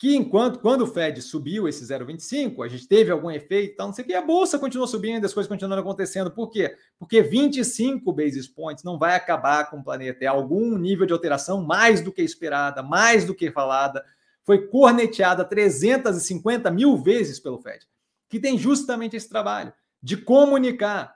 que 0.00 0.16
enquanto 0.16 0.60
quando 0.60 0.80
o 0.80 0.86
Fed 0.86 1.20
subiu 1.20 1.68
esse 1.68 1.84
0,25, 1.84 2.64
a 2.64 2.68
gente 2.68 2.88
teve 2.88 3.10
algum 3.10 3.30
efeito, 3.30 3.74
então 3.74 3.88
não 3.88 3.92
sei 3.92 4.02
o 4.02 4.08
que, 4.08 4.14
a 4.14 4.22
bolsa 4.22 4.58
continuou 4.58 4.88
subindo, 4.88 5.26
as 5.26 5.34
coisas 5.34 5.46
continuaram 5.46 5.82
acontecendo. 5.82 6.30
Por 6.30 6.48
quê? 6.48 6.74
Porque 6.98 7.20
25 7.20 8.10
basis 8.10 8.48
points 8.48 8.82
não 8.82 8.98
vai 8.98 9.14
acabar 9.14 9.68
com 9.68 9.76
o 9.76 9.84
planeta. 9.84 10.24
É 10.24 10.26
algum 10.26 10.78
nível 10.78 11.04
de 11.04 11.12
alteração 11.12 11.62
mais 11.62 12.00
do 12.00 12.10
que 12.10 12.22
esperada, 12.22 12.82
mais 12.82 13.26
do 13.26 13.34
que 13.34 13.50
falada. 13.50 14.02
Foi 14.44 14.66
corneteada 14.68 15.44
350 15.44 16.70
mil 16.70 16.96
vezes 16.96 17.38
pelo 17.38 17.60
Fed, 17.60 17.86
que 18.28 18.40
tem 18.40 18.58
justamente 18.58 19.16
esse 19.16 19.28
trabalho 19.28 19.72
de 20.02 20.16
comunicar 20.16 21.14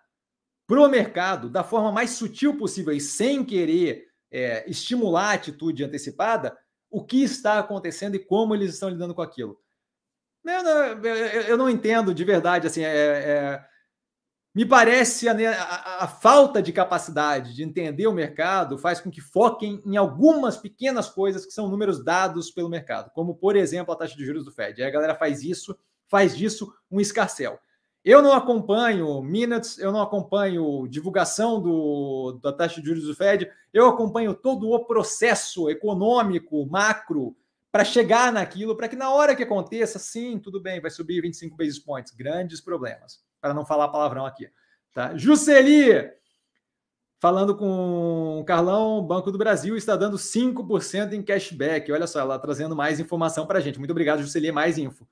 para 0.66 0.81
o 0.81 0.89
mercado 0.89 1.49
da 1.49 1.62
forma 1.62 1.93
mais 1.93 2.11
sutil 2.11 2.57
possível 2.57 2.93
e 2.93 3.01
sem 3.01 3.45
querer 3.45 4.07
é, 4.31 4.68
estimular 4.68 5.31
a 5.31 5.35
atitude 5.35 5.85
antecipada 5.85 6.57
o 6.91 7.05
que 7.05 7.22
está 7.22 7.59
acontecendo 7.59 8.14
e 8.14 8.18
como 8.18 8.55
eles 8.55 8.75
estão 8.75 8.89
lidando 8.89 9.14
com 9.14 9.22
aquilo. 9.22 9.59
Eu 10.45 10.62
não, 10.62 11.05
eu 11.49 11.57
não 11.57 11.70
entendo 11.70 12.14
de 12.14 12.25
verdade, 12.25 12.66
assim, 12.66 12.83
é, 12.83 12.89
é 12.89 13.64
me 14.55 14.64
parece 14.64 15.28
a, 15.28 15.32
a, 15.32 16.05
a, 16.05 16.07
falta 16.07 16.62
de 16.62 16.72
capacidade 16.72 17.55
de 17.55 17.64
entender 17.64 18.07
o 18.07 18.12
mercado 18.12 18.78
faz 18.78 19.00
com 19.00 19.11
que 19.11 19.20
foquem 19.20 19.82
em 19.84 19.96
algumas 19.96 20.57
pequenas 20.57 21.09
coisas 21.09 21.44
que 21.44 21.52
são 21.52 21.68
números 21.68 22.05
dados 22.05 22.52
pelo 22.52 22.68
mercado, 22.68 23.11
como, 23.12 23.34
por 23.34 23.57
exemplo, 23.57 23.92
a 23.92 23.96
taxa 23.96 24.16
de 24.16 24.24
juros 24.24 24.44
do 24.44 24.52
Fed. 24.52 24.80
Aí 24.80 24.88
a 24.88 24.92
galera 24.92 25.16
faz 25.16 25.42
isso, 25.42 25.76
faz 26.07 26.36
disso 26.36 26.72
um 26.88 27.00
escarcel. 27.00 27.59
Eu 28.05 28.22
não 28.22 28.32
acompanho 28.32 29.20
minutes, 29.22 29.78
eu 29.78 29.90
não 29.90 30.02
acompanho 30.02 30.86
divulgação 30.86 31.61
do, 31.61 32.38
da 32.40 32.52
taxa 32.52 32.80
de 32.80 32.86
juros 32.86 33.05
do 33.05 33.14
Fed, 33.14 33.50
eu 33.72 33.88
acompanho 33.88 34.34
todo 34.34 34.70
o 34.70 34.84
processo 34.84 35.68
econômico, 35.68 36.64
macro, 36.66 37.34
para 37.72 37.84
chegar 37.84 38.32
naquilo, 38.32 38.76
para 38.76 38.86
que 38.86 38.94
na 38.94 39.11
hora 39.11 39.34
que 39.34 39.42
aconteça, 39.42 39.98
sim, 39.98 40.38
tudo 40.38 40.61
bem, 40.61 40.80
vai 40.80 40.92
subir 40.92 41.20
25 41.22 41.57
basis 41.57 41.78
points, 41.80 42.12
grandes 42.12 42.61
problemas, 42.61 43.24
para 43.45 43.53
não 43.53 43.66
falar 43.66 43.88
palavrão 43.88 44.24
aqui. 44.24 44.49
Tá? 44.95 45.14
Jusceli, 45.18 46.11
falando 47.20 47.55
com 47.55 48.40
o 48.40 48.45
Carlão, 48.47 49.07
Banco 49.07 49.30
do 49.30 49.36
Brasil 49.36 49.76
está 49.76 49.97
dando 49.97 50.16
5% 50.16 51.12
em 51.12 51.22
cashback. 51.22 51.92
Olha 51.92 52.07
só, 52.07 52.20
ela 52.20 52.38
trazendo 52.38 52.74
mais 52.74 52.99
informação 52.99 53.47
para 53.47 53.59
a 53.59 53.61
gente. 53.61 53.78
Muito 53.78 53.90
obrigado, 53.90 54.22
Jusceli, 54.22 54.51
mais 54.51 54.78
info. 54.78 55.07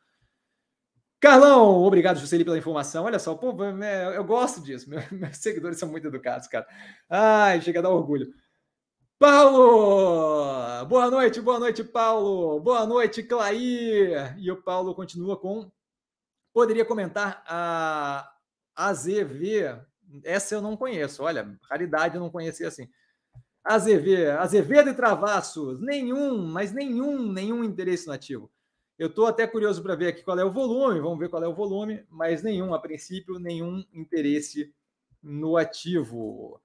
Carlão, 1.21 1.83
obrigado, 1.83 2.19
Juscelino, 2.19 2.47
pela 2.47 2.57
informação. 2.57 3.05
Olha 3.05 3.19
só, 3.19 3.35
pô, 3.35 3.55
é, 3.85 4.17
eu 4.17 4.25
gosto 4.25 4.63
disso. 4.63 4.89
Meus 5.13 5.37
seguidores 5.37 5.79
são 5.79 5.91
muito 5.91 6.07
educados, 6.07 6.49
cara. 6.49 6.67
Ai, 7.11 7.61
chega 7.61 7.81
a 7.81 7.83
dar 7.83 7.91
orgulho. 7.91 8.33
Paulo! 9.19 10.87
Boa 10.87 11.11
noite, 11.11 11.39
boa 11.39 11.61
noite, 11.61 11.85
Paulo. 11.85 12.59
Boa 12.61 12.87
noite, 12.87 13.23
Clair. 13.23 14.35
E 14.39 14.51
o 14.51 14.63
Paulo 14.63 14.95
continua 14.95 15.37
com. 15.37 15.71
Poderia 16.53 16.85
comentar 16.85 17.43
a 17.47 18.33
AZV. 18.75 19.81
Essa 20.25 20.55
eu 20.55 20.63
não 20.63 20.77
conheço. 20.77 21.23
Olha, 21.23 21.59
raridade 21.69 22.17
eu 22.17 22.21
não 22.21 22.31
conhecia 22.31 22.69
assim. 22.69 22.89
AZV, 23.65 24.31
Azevedo 24.39 24.91
e 24.91 24.95
Travassos. 24.95 25.81
Nenhum, 25.81 26.47
mas 26.47 26.73
nenhum, 26.73 27.33
nenhum 27.33 27.65
interesse 27.65 28.07
nativo. 28.07 28.51
Eu 28.99 29.09
estou 29.09 29.27
até 29.27 29.47
curioso 29.47 29.83
para 29.83 29.97
ver 29.97 30.09
aqui 30.09 30.23
qual 30.23 30.39
é 30.39 30.45
o 30.45 30.51
volume, 30.51 31.01
vamos 31.01 31.19
ver 31.19 31.29
qual 31.29 31.43
é 31.43 31.49
o 31.49 31.55
volume, 31.55 32.05
mas 32.09 32.43
nenhum, 32.43 32.75
a 32.75 32.79
princípio, 32.79 33.39
nenhum 33.39 33.85
interesse 33.93 34.73
no 35.23 35.57
ativo. 35.57 36.61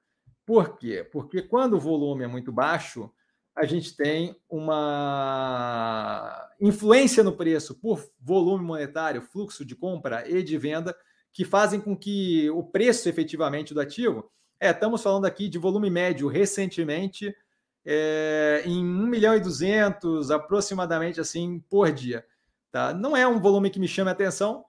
Por 0.46 0.78
quê? 0.78 1.08
Porque 1.12 1.42
quando 1.42 1.74
o 1.74 1.80
volume 1.80 2.24
é 2.24 2.28
muito 2.28 2.52
baixo, 2.52 3.12
a 3.58 3.66
gente 3.66 3.98
tem 3.98 4.36
uma 4.48 6.48
influência 6.62 7.24
no 7.24 7.36
preço 7.36 7.74
por 7.74 8.08
volume 8.22 8.64
monetário, 8.64 9.22
fluxo 9.22 9.66
de 9.66 9.76
compra 9.76 10.30
e 10.30 10.44
de 10.44 10.58
venda, 10.60 10.96
que 11.34 11.44
fazem 11.44 11.82
com 11.82 11.98
que 11.98 12.48
o 12.52 12.64
preço 12.64 13.10
efetivamente 13.10 13.74
do 13.74 13.82
ativo, 13.82 14.30
é, 14.60 14.70
estamos 14.70 15.02
falando 15.02 15.26
aqui 15.26 15.50
de 15.50 15.58
volume 15.58 15.90
médio 15.90 16.28
recentemente, 16.28 17.36
é, 17.84 18.62
em 18.64 18.86
1 18.86 19.08
milhão 19.08 19.36
e 19.36 19.40
200 19.40 20.30
aproximadamente 20.30 21.20
assim 21.20 21.60
por 21.68 21.92
dia. 21.92 22.24
Tá? 22.72 22.94
Não 22.94 23.18
é 23.18 23.28
um 23.28 23.40
volume 23.40 23.72
que 23.72 23.80
me 23.80 23.88
chame 23.88 24.10
a 24.10 24.14
atenção. 24.14 24.66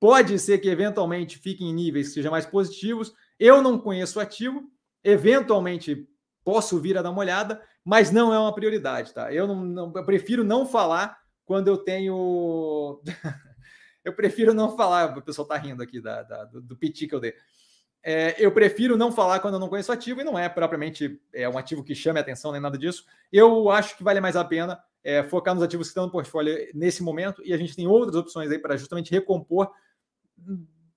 Pode 0.00 0.36
ser 0.40 0.58
que 0.58 0.68
eventualmente 0.68 1.38
fique 1.38 1.64
em 1.64 1.72
níveis 1.72 2.08
que 2.08 2.14
sejam 2.14 2.32
mais 2.32 2.46
positivos. 2.46 3.14
Eu 3.38 3.62
não 3.62 3.78
conheço 3.78 4.18
o 4.18 4.22
ativo, 4.22 4.68
eventualmente 5.04 6.08
posso 6.44 6.80
vir 6.80 6.98
a 6.98 7.02
dar 7.02 7.10
uma 7.10 7.20
olhada, 7.20 7.62
mas 7.84 8.10
não 8.10 8.32
é 8.32 8.38
uma 8.38 8.54
prioridade, 8.54 9.12
tá? 9.12 9.32
Eu 9.32 9.46
não, 9.46 9.64
não 9.64 9.92
eu 9.94 10.04
prefiro 10.04 10.44
não 10.44 10.66
falar 10.66 11.18
quando 11.44 11.68
eu 11.68 11.76
tenho. 11.76 13.02
eu 14.04 14.14
prefiro 14.14 14.54
não 14.54 14.76
falar. 14.76 15.16
O 15.16 15.22
pessoal 15.22 15.46
tá 15.46 15.56
rindo 15.56 15.82
aqui 15.82 16.00
da, 16.00 16.22
da 16.22 16.44
do, 16.44 16.60
do 16.60 16.76
piti 16.76 17.06
que 17.06 17.14
eu 17.14 17.20
dei. 17.20 17.34
É, 18.04 18.34
eu 18.38 18.50
prefiro 18.50 18.96
não 18.96 19.12
falar 19.12 19.38
quando 19.38 19.54
eu 19.54 19.60
não 19.60 19.68
conheço 19.68 19.92
o 19.92 19.94
ativo 19.94 20.20
e 20.20 20.24
não 20.24 20.36
é 20.36 20.48
propriamente 20.48 21.20
é, 21.32 21.48
um 21.48 21.56
ativo 21.56 21.84
que 21.84 21.94
chame 21.94 22.18
atenção 22.18 22.50
nem 22.50 22.60
nada 22.60 22.76
disso. 22.76 23.04
Eu 23.32 23.70
acho 23.70 23.96
que 23.96 24.02
vale 24.02 24.20
mais 24.20 24.34
a 24.34 24.44
pena 24.44 24.82
é, 25.04 25.22
focar 25.22 25.54
nos 25.54 25.62
ativos 25.62 25.86
que 25.86 25.90
estão 25.90 26.06
no 26.06 26.12
portfólio 26.12 26.56
nesse 26.74 27.02
momento 27.02 27.42
e 27.44 27.52
a 27.52 27.56
gente 27.56 27.76
tem 27.76 27.86
outras 27.86 28.16
opções 28.16 28.50
aí 28.50 28.58
para 28.58 28.76
justamente 28.76 29.12
recompor, 29.12 29.70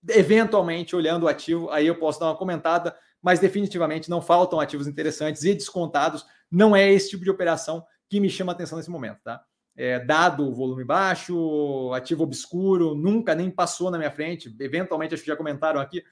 eventualmente 0.10 0.96
olhando 0.96 1.24
o 1.24 1.28
ativo. 1.28 1.70
Aí 1.70 1.86
eu 1.86 1.96
posso 1.96 2.20
dar 2.20 2.28
uma 2.28 2.38
comentada, 2.38 2.96
mas 3.26 3.40
definitivamente 3.40 4.08
não 4.08 4.22
faltam 4.22 4.60
ativos 4.60 4.86
interessantes 4.86 5.44
e 5.44 5.56
descontados. 5.56 6.24
Não 6.52 6.76
é 6.76 6.94
esse 6.94 7.10
tipo 7.10 7.24
de 7.24 7.32
operação 7.32 7.84
que 8.08 8.20
me 8.20 8.30
chama 8.30 8.52
a 8.52 8.54
atenção 8.54 8.78
nesse 8.78 8.92
momento, 8.92 9.18
tá? 9.24 9.44
É, 9.76 10.00
dado 10.00 10.48
o 10.48 10.54
volume 10.54 10.84
baixo, 10.84 11.92
ativo 11.92 12.24
obscuro, 12.24 12.94
nunca 12.94 13.34
nem 13.34 13.50
passou 13.50 13.90
na 13.90 13.98
minha 13.98 14.12
frente. 14.12 14.56
Eventualmente, 14.60 15.16
acho 15.16 15.24
que 15.24 15.30
já 15.30 15.36
comentaram 15.36 15.82
aqui 15.82 16.04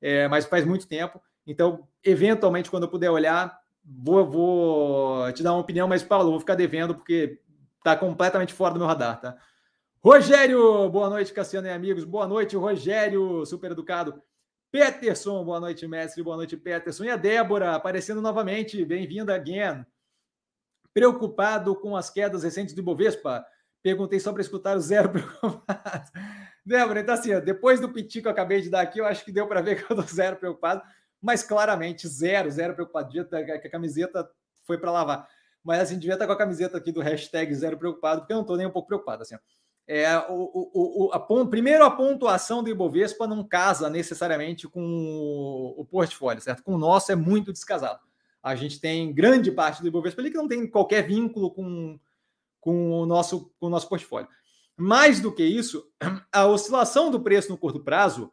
é, 0.00 0.26
mas 0.26 0.46
faz 0.46 0.64
muito 0.64 0.88
tempo. 0.88 1.22
Então, 1.46 1.86
eventualmente, 2.02 2.70
quando 2.70 2.84
eu 2.84 2.88
puder 2.88 3.10
olhar, 3.10 3.60
vou, 3.84 4.26
vou 4.26 5.32
te 5.32 5.42
dar 5.42 5.52
uma 5.52 5.60
opinião, 5.60 5.86
mas, 5.86 6.02
Paulo, 6.02 6.30
vou 6.30 6.40
ficar 6.40 6.54
devendo 6.54 6.94
porque 6.94 7.38
está 7.76 7.94
completamente 7.94 8.54
fora 8.54 8.72
do 8.72 8.80
meu 8.80 8.88
radar, 8.88 9.20
tá? 9.20 9.36
Rogério, 10.02 10.88
boa 10.88 11.10
noite, 11.10 11.34
Cassiano 11.34 11.68
e 11.68 11.70
amigos. 11.70 12.04
Boa 12.04 12.26
noite, 12.26 12.56
Rogério, 12.56 13.44
super 13.46 13.70
educado. 13.70 14.20
Peterson, 14.72 15.44
boa 15.44 15.60
noite, 15.60 15.86
mestre. 15.86 16.22
Boa 16.22 16.34
noite, 16.34 16.56
Peterson. 16.56 17.04
E 17.04 17.10
a 17.10 17.16
Débora, 17.16 17.74
aparecendo 17.74 18.22
novamente. 18.22 18.82
Bem-vinda, 18.86 19.34
again. 19.34 19.84
Preocupado 20.94 21.76
com 21.76 21.94
as 21.94 22.08
quedas 22.08 22.42
recentes 22.42 22.74
do 22.74 22.80
Ibovespa? 22.80 23.44
Perguntei 23.82 24.18
só 24.18 24.32
para 24.32 24.40
escutar 24.40 24.74
o 24.74 24.80
zero 24.80 25.10
preocupado. 25.12 26.10
Débora, 26.64 27.00
então 27.00 27.14
assim, 27.14 27.38
depois 27.40 27.80
do 27.80 27.92
piti 27.92 28.22
que 28.22 28.26
eu 28.26 28.32
acabei 28.32 28.62
de 28.62 28.70
dar 28.70 28.80
aqui, 28.80 28.98
eu 28.98 29.04
acho 29.04 29.22
que 29.26 29.30
deu 29.30 29.46
para 29.46 29.60
ver 29.60 29.76
que 29.84 29.92
eu 29.92 29.94
estou 29.94 30.06
zero 30.06 30.36
preocupado, 30.36 30.80
mas 31.20 31.42
claramente 31.42 32.08
zero, 32.08 32.50
zero 32.50 32.72
preocupado. 32.72 33.10
Devia 33.12 33.58
que 33.58 33.68
a 33.68 33.70
camiseta 33.70 34.26
foi 34.62 34.78
para 34.78 34.90
lavar. 34.90 35.28
Mas 35.62 35.80
assim, 35.80 35.98
devia 35.98 36.14
estar 36.14 36.26
com 36.26 36.32
a 36.32 36.38
camiseta 36.38 36.78
aqui 36.78 36.90
do 36.90 37.02
hashtag 37.02 37.54
zero 37.54 37.76
preocupado, 37.76 38.22
porque 38.22 38.32
eu 38.32 38.36
não 38.36 38.42
estou 38.42 38.56
nem 38.56 38.66
um 38.66 38.70
pouco 38.70 38.88
preocupado. 38.88 39.20
Assim, 39.20 39.36
é, 39.86 40.16
o, 40.28 41.08
o, 41.08 41.10
a, 41.12 41.20
primeiro, 41.46 41.84
a 41.84 41.90
pontuação 41.90 42.62
do 42.62 42.70
Ibovespa 42.70 43.26
não 43.26 43.46
casa 43.46 43.90
necessariamente 43.90 44.68
com 44.68 44.82
o, 44.82 45.80
o 45.80 45.84
portfólio, 45.84 46.40
certo? 46.40 46.62
Com 46.62 46.74
o 46.74 46.78
nosso 46.78 47.10
é 47.10 47.16
muito 47.16 47.52
descasado. 47.52 48.00
A 48.42 48.54
gente 48.54 48.80
tem 48.80 49.12
grande 49.12 49.50
parte 49.50 49.82
do 49.82 49.88
Ibovespa 49.88 50.20
ali 50.20 50.30
que 50.30 50.36
não 50.36 50.48
tem 50.48 50.66
qualquer 50.66 51.06
vínculo 51.06 51.50
com, 51.50 51.98
com, 52.60 52.90
o, 52.90 53.06
nosso, 53.06 53.52
com 53.58 53.66
o 53.66 53.70
nosso 53.70 53.88
portfólio. 53.88 54.28
Mais 54.76 55.20
do 55.20 55.34
que 55.34 55.44
isso, 55.44 55.84
a 56.32 56.46
oscilação 56.46 57.10
do 57.10 57.20
preço 57.20 57.50
no 57.50 57.58
curto 57.58 57.82
prazo 57.82 58.32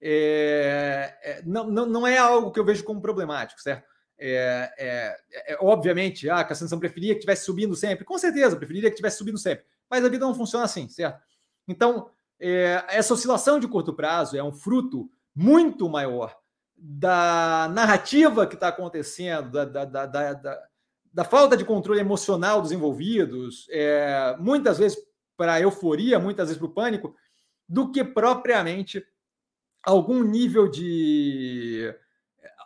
é, 0.00 1.16
é, 1.22 1.42
não, 1.44 1.70
não, 1.70 1.86
não 1.86 2.06
é 2.06 2.18
algo 2.18 2.50
que 2.50 2.60
eu 2.60 2.64
vejo 2.64 2.84
como 2.84 3.00
problemático, 3.00 3.60
certo? 3.60 3.86
É, 4.18 4.72
é, 4.78 5.52
é 5.52 5.58
obviamente, 5.60 6.28
ah, 6.28 6.38
a 6.38 6.44
Castanção 6.44 6.78
preferia 6.78 7.14
que 7.14 7.18
estivesse 7.18 7.44
subindo 7.44 7.74
sempre. 7.74 8.04
Com 8.04 8.16
certeza, 8.16 8.56
preferiria 8.56 8.90
que 8.90 8.94
estivesse 8.94 9.18
subindo 9.18 9.38
sempre. 9.38 9.64
Mas 9.90 10.04
a 10.04 10.08
vida 10.08 10.24
não 10.24 10.34
funciona 10.34 10.64
assim, 10.64 10.88
certo? 10.88 11.22
Então, 11.66 12.10
é, 12.40 12.84
essa 12.88 13.14
oscilação 13.14 13.58
de 13.58 13.68
curto 13.68 13.94
prazo 13.94 14.36
é 14.36 14.42
um 14.42 14.52
fruto 14.52 15.10
muito 15.34 15.88
maior 15.88 16.36
da 16.76 17.70
narrativa 17.72 18.46
que 18.46 18.54
está 18.54 18.68
acontecendo, 18.68 19.50
da, 19.50 19.84
da, 19.84 20.06
da, 20.06 20.68
da, 21.12 21.24
falta 21.24 21.56
de 21.56 21.64
controle 21.64 22.00
emocional 22.00 22.60
dos 22.60 22.72
envolvidos, 22.72 23.66
é, 23.70 24.36
muitas 24.38 24.78
vezes 24.78 24.98
para 25.36 25.60
euforia, 25.60 26.18
muitas 26.18 26.48
vezes 26.48 26.58
para 26.58 26.66
o 26.66 26.74
pânico, 26.74 27.14
do 27.68 27.90
que 27.90 28.04
propriamente 28.04 29.04
algum 29.82 30.22
nível 30.22 30.68
de. 30.68 31.94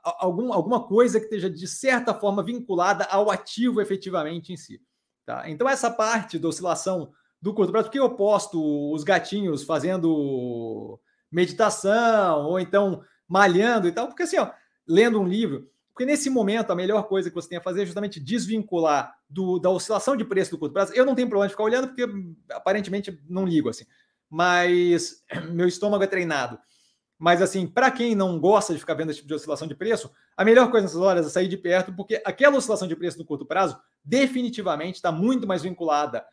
Algum, 0.03 0.53
alguma 0.53 0.87
coisa 0.87 1.19
que 1.19 1.27
esteja, 1.27 1.51
de 1.51 1.67
certa 1.67 2.15
forma, 2.15 2.43
vinculada 2.43 3.05
ao 3.05 3.31
ativo 3.31 3.81
efetivamente 3.81 4.53
em 4.53 4.57
si. 4.57 4.81
Tá? 5.29 5.43
Então, 5.45 5.69
essa 5.69 5.91
parte 5.91 6.39
da 6.39 6.49
oscilação 6.49 7.13
do 7.39 7.53
curto 7.53 7.71
prazo, 7.71 7.89
porque 7.89 8.01
eu 8.01 8.09
posto 8.09 8.59
os 8.95 9.05
gatinhos 9.05 9.63
fazendo 9.63 10.99
meditação, 11.31 12.47
ou 12.47 12.59
então 12.59 13.03
malhando 13.29 13.87
e 13.87 13.93
tal, 13.93 14.07
porque 14.07 14.23
assim, 14.23 14.39
ó, 14.39 14.51
lendo 14.87 15.21
um 15.21 15.29
livro, 15.29 15.71
porque 15.93 16.07
nesse 16.07 16.31
momento, 16.31 16.71
a 16.71 16.75
melhor 16.75 17.03
coisa 17.09 17.29
que 17.29 17.35
você 17.35 17.47
tem 17.47 17.59
a 17.59 17.61
fazer 17.61 17.83
é 17.83 17.85
justamente 17.85 18.19
desvincular 18.19 19.19
do, 19.29 19.59
da 19.59 19.69
oscilação 19.69 20.17
de 20.17 20.25
preço 20.25 20.53
do 20.53 20.59
curto 20.59 20.73
prazo. 20.73 20.95
Eu 20.95 21.05
não 21.05 21.15
tenho 21.15 21.29
problema 21.29 21.47
de 21.47 21.53
ficar 21.53 21.65
olhando, 21.65 21.89
porque 21.89 22.07
aparentemente 22.51 23.23
não 23.29 23.45
ligo 23.45 23.69
assim. 23.69 23.85
Mas 24.31 25.23
meu 25.53 25.69
estômago 25.69 26.05
é 26.05 26.07
treinado. 26.07 26.59
Mas, 27.19 27.43
assim, 27.43 27.67
para 27.67 27.91
quem 27.91 28.15
não 28.15 28.41
gosta 28.41 28.73
de 28.73 28.81
ficar 28.81 28.95
vendo 28.95 29.11
esse 29.11 29.19
tipo 29.19 29.29
de 29.29 29.35
oscilação 29.35 29.69
de 29.69 29.75
preço, 29.75 30.11
a 30.35 30.43
melhor 30.43 30.71
coisa 30.71 30.87
nessas 30.87 31.01
horas 31.03 31.27
é 31.27 31.29
sair 31.29 31.49
de 31.49 31.59
perto, 31.59 31.93
porque 31.93 32.23
aquela 32.25 32.57
oscilação 32.57 32.89
de 32.89 32.97
preço 32.97 33.19
no 33.19 33.27
curto 33.27 33.45
prazo 33.45 33.79
definitivamente 34.05 34.97
está 34.97 35.13
muito 35.13 35.47
mais 35.47 35.63
vinculada 35.63 36.25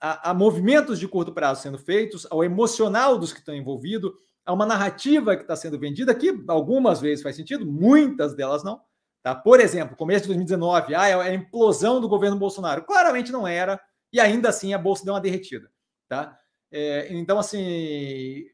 a, 0.00 0.30
a, 0.30 0.34
movimentos 0.34 0.98
de 0.98 1.08
curto 1.08 1.32
prazo 1.32 1.62
sendo 1.62 1.78
feitos, 1.78 2.26
ao 2.30 2.44
emocional 2.44 3.18
dos 3.18 3.32
que 3.32 3.38
estão 3.38 3.54
envolvidos, 3.54 4.12
a 4.44 4.52
uma 4.52 4.66
narrativa 4.66 5.34
que 5.34 5.42
está 5.42 5.56
sendo 5.56 5.78
vendida, 5.78 6.14
que 6.14 6.44
algumas 6.46 7.00
vezes 7.00 7.22
faz 7.22 7.34
sentido, 7.34 7.66
muitas 7.66 8.34
delas 8.34 8.62
não, 8.62 8.80
Tá? 9.26 9.34
Por 9.34 9.58
exemplo, 9.58 9.96
começo 9.96 10.22
de 10.22 10.28
2019, 10.28 10.94
ah, 10.94 11.08
é 11.08 11.14
a 11.14 11.34
implosão 11.34 12.00
do 12.00 12.08
governo 12.08 12.38
Bolsonaro. 12.38 12.84
Claramente 12.84 13.32
não 13.32 13.44
era, 13.44 13.80
e 14.12 14.20
ainda 14.20 14.50
assim 14.50 14.72
a 14.72 14.78
bolsa 14.78 15.04
deu 15.04 15.14
uma 15.14 15.20
derretida. 15.20 15.68
Tá? 16.06 16.38
É, 16.70 17.12
então, 17.12 17.36
assim, 17.36 18.44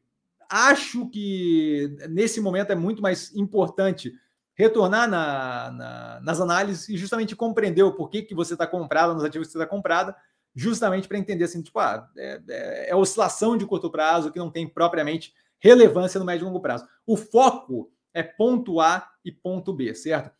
acho 0.49 1.07
que 1.11 1.95
nesse 2.09 2.41
momento 2.41 2.71
é 2.71 2.75
muito 2.75 3.03
mais 3.03 3.31
importante 3.35 4.11
retornar 4.55 5.09
na, 5.09 5.71
na, 5.71 6.19
nas 6.21 6.39
análises 6.39 6.89
e 6.89 6.97
justamente 6.97 7.35
compreender 7.35 7.83
o 7.83 7.93
porquê 7.93 8.21
que 8.21 8.35
você 8.35 8.53
está 8.53 8.67
comprado 8.67 9.13
nos 9.13 9.23
ativos 9.23 9.47
que 9.47 9.53
você 9.53 9.57
está 9.57 9.69
comprada, 9.69 10.15
justamente 10.55 11.07
para 11.07 11.17
entender 11.17 11.45
assim, 11.45 11.61
tipo, 11.61 11.79
ah, 11.79 12.07
é, 12.15 12.41
é, 12.47 12.89
é, 12.91 12.95
oscilação 12.95 13.57
de 13.57 13.65
curto 13.65 13.89
prazo 13.89 14.31
que 14.31 14.39
não 14.39 14.51
tem 14.51 14.67
propriamente 14.67 15.33
relevância 15.59 16.19
no 16.19 16.25
médio 16.25 16.43
e 16.43 16.47
longo 16.47 16.61
prazo. 16.61 16.87
O 17.05 17.17
foco 17.17 17.91
é 18.13 18.21
ponto 18.21 18.79
A 18.79 19.09
e 19.25 19.31
ponto 19.31 19.73
B, 19.73 19.95
certo? 19.95 20.31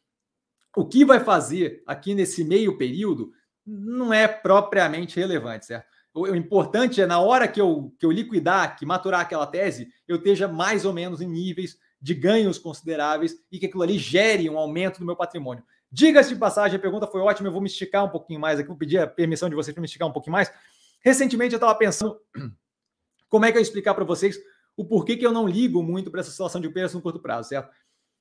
O 0.76 0.86
que 0.86 1.04
vai 1.04 1.20
fazer 1.20 1.84
aqui 1.88 2.14
nesse 2.14 2.44
meio 2.44 2.78
período 2.78 3.32
não 3.66 4.14
é 4.14 4.28
propriamente 4.28 5.20
relevante, 5.20 5.66
certo? 5.66 5.88
O, 6.14 6.24
o 6.24 6.36
importante 6.36 7.02
é 7.02 7.08
na 7.08 7.20
hora 7.20 7.48
que 7.48 7.60
eu, 7.60 7.92
que 8.00 8.06
eu 8.06 8.12
liquidar, 8.12 8.78
que 8.78 8.86
maturar 8.86 9.22
aquela 9.22 9.48
tese, 9.48 9.88
eu 10.08 10.18
esteja 10.18 10.48
mais 10.48 10.86
ou 10.86 10.94
menos 10.94 11.22
em 11.22 11.28
níveis 11.28 11.78
de 12.04 12.14
ganhos 12.14 12.58
consideráveis 12.58 13.34
e 13.50 13.58
que 13.58 13.66
aquilo 13.66 13.82
ali 13.82 13.98
gere 13.98 14.50
um 14.50 14.58
aumento 14.58 15.00
do 15.00 15.06
meu 15.06 15.16
patrimônio. 15.16 15.64
Diga-se 15.90 16.34
de 16.34 16.36
passagem, 16.36 16.76
a 16.76 16.82
pergunta 16.82 17.08
foi 17.08 17.22
ótima, 17.22 17.48
eu 17.48 17.52
vou 17.54 17.62
me 17.62 17.70
esticar 17.70 18.04
um 18.04 18.10
pouquinho 18.10 18.42
mais 18.42 18.60
aqui, 18.60 18.68
vou 18.68 18.76
pedir 18.76 18.98
a 18.98 19.08
permissão 19.08 19.50
de 19.50 19.56
vocês 19.56 19.74
para 19.74 19.80
me 19.80 19.86
esticar 19.86 20.06
um 20.06 20.12
pouquinho 20.12 20.34
mais. 20.34 20.52
Recentemente 21.00 21.54
eu 21.54 21.58
estava 21.58 21.74
pensando 21.76 22.20
como 23.30 23.46
é 23.46 23.54
que 23.54 23.58
eu 23.58 23.62
explicar 23.62 23.94
para 23.94 24.04
vocês 24.04 24.38
o 24.76 24.84
porquê 24.84 25.16
que 25.16 25.26
eu 25.26 25.32
não 25.32 25.48
ligo 25.48 25.82
muito 25.82 26.12
para 26.12 26.20
essa 26.20 26.32
situação 26.32 26.60
de 26.60 26.70
preço 26.70 26.98
no 26.98 27.02
curto 27.02 27.22
prazo, 27.22 27.48
certo? 27.48 27.72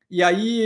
E 0.09 0.23
aí, 0.23 0.63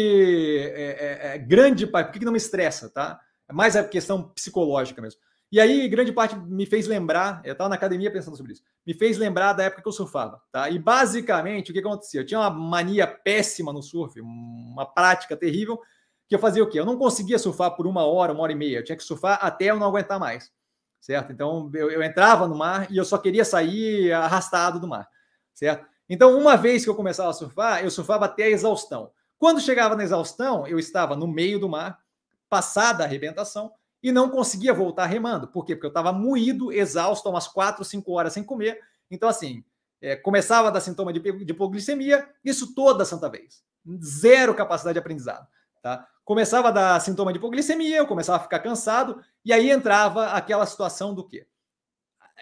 é, 0.74 1.30
é, 1.32 1.36
é 1.36 1.38
grande 1.38 1.86
parte, 1.86 2.08
por 2.08 2.12
que, 2.12 2.18
que 2.18 2.24
não 2.26 2.32
me 2.32 2.38
estressa, 2.38 2.90
tá? 2.90 3.18
É 3.48 3.52
mais 3.52 3.76
a 3.76 3.84
questão 3.84 4.28
psicológica 4.30 5.00
mesmo. 5.00 5.20
E 5.50 5.60
aí, 5.60 5.88
grande 5.88 6.12
parte 6.12 6.34
me 6.36 6.66
fez 6.66 6.88
lembrar, 6.88 7.40
eu 7.44 7.52
estava 7.52 7.68
na 7.68 7.76
academia 7.76 8.10
pensando 8.10 8.36
sobre 8.36 8.52
isso, 8.52 8.62
me 8.84 8.92
fez 8.92 9.16
lembrar 9.16 9.52
da 9.52 9.62
época 9.62 9.80
que 9.80 9.88
eu 9.88 9.92
surfava, 9.92 10.42
tá? 10.50 10.68
E 10.68 10.78
basicamente, 10.78 11.70
o 11.70 11.72
que 11.72 11.78
acontecia? 11.78 12.20
Eu 12.20 12.26
tinha 12.26 12.40
uma 12.40 12.50
mania 12.50 13.06
péssima 13.06 13.72
no 13.72 13.80
surf, 13.80 14.20
uma 14.20 14.84
prática 14.84 15.36
terrível, 15.36 15.80
que 16.28 16.34
eu 16.34 16.38
fazia 16.40 16.64
o 16.64 16.68
quê? 16.68 16.80
Eu 16.80 16.84
não 16.84 16.98
conseguia 16.98 17.38
surfar 17.38 17.76
por 17.76 17.86
uma 17.86 18.04
hora, 18.04 18.32
uma 18.32 18.42
hora 18.42 18.52
e 18.52 18.56
meia, 18.56 18.78
eu 18.78 18.84
tinha 18.84 18.96
que 18.96 19.04
surfar 19.04 19.38
até 19.40 19.66
eu 19.66 19.78
não 19.78 19.86
aguentar 19.86 20.18
mais, 20.18 20.50
certo? 21.00 21.32
Então, 21.32 21.70
eu, 21.74 21.92
eu 21.92 22.02
entrava 22.02 22.48
no 22.48 22.56
mar 22.56 22.90
e 22.90 22.96
eu 22.96 23.04
só 23.04 23.16
queria 23.16 23.44
sair 23.44 24.12
arrastado 24.12 24.80
do 24.80 24.88
mar, 24.88 25.08
certo? 25.54 25.86
Então, 26.08 26.36
uma 26.36 26.56
vez 26.56 26.82
que 26.82 26.90
eu 26.90 26.94
começava 26.94 27.30
a 27.30 27.32
surfar, 27.32 27.84
eu 27.84 27.90
surfava 27.90 28.24
até 28.24 28.44
a 28.44 28.50
exaustão. 28.50 29.12
Quando 29.38 29.60
chegava 29.60 29.94
na 29.94 30.02
exaustão, 30.02 30.66
eu 30.66 30.78
estava 30.78 31.14
no 31.14 31.28
meio 31.28 31.60
do 31.60 31.68
mar, 31.68 31.98
passada 32.48 33.04
a 33.04 33.06
arrebentação, 33.06 33.72
e 34.02 34.12
não 34.12 34.28
conseguia 34.30 34.72
voltar 34.72 35.06
remando. 35.06 35.48
Por 35.48 35.64
quê? 35.64 35.74
Porque 35.74 35.86
eu 35.86 35.90
estava 35.90 36.12
moído, 36.12 36.72
exausto, 36.72 37.28
umas 37.28 37.48
4, 37.48 37.84
5 37.84 38.12
horas 38.12 38.32
sem 38.32 38.44
comer. 38.44 38.80
Então, 39.10 39.28
assim, 39.28 39.64
é, 40.00 40.14
começava 40.14 40.68
a 40.68 40.70
dar 40.70 40.80
sintoma 40.80 41.12
de, 41.12 41.20
hipoglicemia, 41.20 42.28
isso 42.44 42.74
toda 42.74 43.04
santa 43.04 43.28
vez. 43.28 43.62
Zero 44.02 44.54
capacidade 44.54 44.94
de 44.94 44.98
aprendizado. 44.98 45.46
Tá? 45.82 46.06
Começava 46.24 46.68
a 46.68 46.70
dar 46.72 47.00
sintoma 47.00 47.32
de 47.32 47.38
hipoglicemia, 47.38 47.98
eu 47.98 48.06
começava 48.06 48.38
a 48.38 48.42
ficar 48.42 48.58
cansado, 48.58 49.22
e 49.44 49.52
aí 49.52 49.70
entrava 49.70 50.26
aquela 50.26 50.66
situação 50.66 51.14
do 51.14 51.26
quê? 51.26 51.46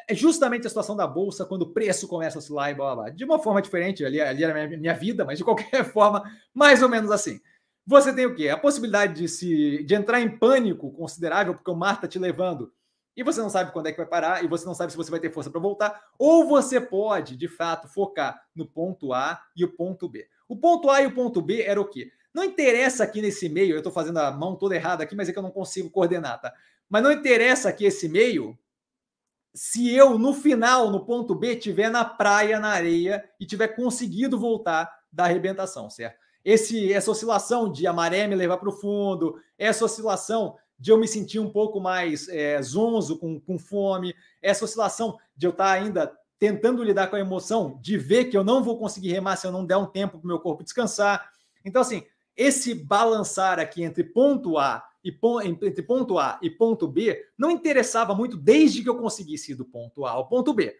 É 0.08 0.14
justamente 0.14 0.66
a 0.66 0.70
situação 0.70 0.96
da 0.96 1.06
bolsa, 1.06 1.44
quando 1.44 1.62
o 1.62 1.72
preço 1.72 2.08
começa 2.08 2.36
a 2.36 2.40
oscilar 2.40 2.70
e 2.70 2.74
blá 2.74 2.86
blá 2.86 3.04
blá. 3.04 3.10
De 3.10 3.24
uma 3.24 3.38
forma 3.38 3.62
diferente, 3.62 4.04
ali, 4.04 4.20
ali 4.20 4.42
era 4.42 4.52
a 4.52 4.66
minha, 4.66 4.78
minha 4.78 4.94
vida, 4.94 5.24
mas 5.24 5.38
de 5.38 5.44
qualquer 5.44 5.84
forma, 5.92 6.24
mais 6.52 6.82
ou 6.82 6.88
menos 6.88 7.10
assim. 7.10 7.40
Você 7.86 8.14
tem 8.14 8.26
o 8.26 8.34
quê? 8.34 8.48
A 8.48 8.56
possibilidade 8.56 9.14
de 9.14 9.28
se 9.28 9.82
de 9.84 9.94
entrar 9.94 10.20
em 10.20 10.38
pânico 10.38 10.90
considerável, 10.92 11.54
porque 11.54 11.70
o 11.70 11.76
mar 11.76 11.96
está 11.96 12.08
te 12.08 12.18
levando 12.18 12.72
e 13.16 13.22
você 13.22 13.40
não 13.40 13.50
sabe 13.50 13.72
quando 13.72 13.86
é 13.86 13.92
que 13.92 13.98
vai 13.98 14.06
parar 14.06 14.42
e 14.42 14.48
você 14.48 14.64
não 14.66 14.74
sabe 14.74 14.90
se 14.90 14.96
você 14.96 15.10
vai 15.10 15.20
ter 15.20 15.30
força 15.30 15.50
para 15.50 15.60
voltar, 15.60 16.02
ou 16.18 16.48
você 16.48 16.80
pode, 16.80 17.36
de 17.36 17.46
fato, 17.46 17.86
focar 17.86 18.40
no 18.54 18.66
ponto 18.66 19.12
A 19.12 19.40
e 19.54 19.64
o 19.64 19.72
ponto 19.72 20.08
B. 20.08 20.26
O 20.48 20.56
ponto 20.56 20.90
A 20.90 21.00
e 21.02 21.06
o 21.06 21.14
ponto 21.14 21.40
B 21.40 21.62
era 21.62 21.80
o 21.80 21.84
quê? 21.84 22.10
Não 22.32 22.42
interessa 22.42 23.04
aqui 23.04 23.22
nesse 23.22 23.48
meio, 23.48 23.74
eu 23.74 23.78
estou 23.78 23.92
fazendo 23.92 24.18
a 24.18 24.32
mão 24.32 24.56
toda 24.56 24.74
errada 24.74 25.04
aqui, 25.04 25.14
mas 25.14 25.28
é 25.28 25.32
que 25.32 25.38
eu 25.38 25.42
não 25.42 25.52
consigo 25.52 25.90
coordenar, 25.90 26.40
tá? 26.40 26.52
Mas 26.88 27.02
não 27.02 27.12
interessa 27.12 27.68
aqui 27.68 27.84
esse 27.84 28.08
meio 28.08 28.58
se 29.54 29.94
eu, 29.94 30.18
no 30.18 30.34
final, 30.34 30.90
no 30.90 31.04
ponto 31.04 31.32
B, 31.32 31.54
tiver 31.54 31.88
na 31.88 32.04
praia, 32.04 32.58
na 32.58 32.70
areia 32.70 33.24
e 33.38 33.46
tiver 33.46 33.68
conseguido 33.68 34.36
voltar 34.36 34.92
da 35.12 35.24
arrebentação, 35.24 35.88
certo? 35.88 36.23
Esse, 36.44 36.92
essa 36.92 37.10
oscilação 37.10 37.70
de 37.72 37.86
a 37.86 37.92
maré 37.92 38.26
me 38.26 38.34
levar 38.34 38.58
para 38.58 38.68
o 38.68 38.72
fundo, 38.72 39.36
essa 39.58 39.84
oscilação 39.84 40.56
de 40.78 40.90
eu 40.90 40.98
me 40.98 41.08
sentir 41.08 41.38
um 41.38 41.48
pouco 41.48 41.80
mais 41.80 42.28
é, 42.28 42.60
zonzo, 42.60 43.18
com, 43.18 43.40
com 43.40 43.58
fome, 43.58 44.14
essa 44.42 44.64
oscilação 44.64 45.16
de 45.36 45.46
eu 45.46 45.50
estar 45.50 45.64
tá 45.64 45.72
ainda 45.72 46.12
tentando 46.38 46.82
lidar 46.82 47.06
com 47.06 47.16
a 47.16 47.20
emoção, 47.20 47.78
de 47.80 47.96
ver 47.96 48.26
que 48.26 48.36
eu 48.36 48.44
não 48.44 48.62
vou 48.62 48.78
conseguir 48.78 49.12
remar 49.12 49.36
se 49.36 49.46
eu 49.46 49.52
não 49.52 49.64
der 49.64 49.76
um 49.76 49.86
tempo 49.86 50.18
para 50.18 50.24
o 50.24 50.28
meu 50.28 50.38
corpo 50.38 50.62
descansar. 50.62 51.30
Então, 51.64 51.80
assim, 51.80 52.02
esse 52.36 52.74
balançar 52.74 53.58
aqui 53.58 53.82
entre 53.82 54.04
ponto 54.04 54.58
A 54.58 54.84
e 55.02 55.16
entre 55.62 55.82
ponto 55.82 56.18
A 56.18 56.38
e 56.42 56.50
ponto 56.50 56.88
B 56.88 57.24
não 57.38 57.50
interessava 57.50 58.14
muito 58.14 58.36
desde 58.36 58.82
que 58.82 58.88
eu 58.88 58.96
conseguisse 58.98 59.52
ir 59.52 59.54
do 59.54 59.64
ponto 59.64 60.04
A 60.04 60.10
ao 60.10 60.26
ponto 60.26 60.52
B 60.52 60.76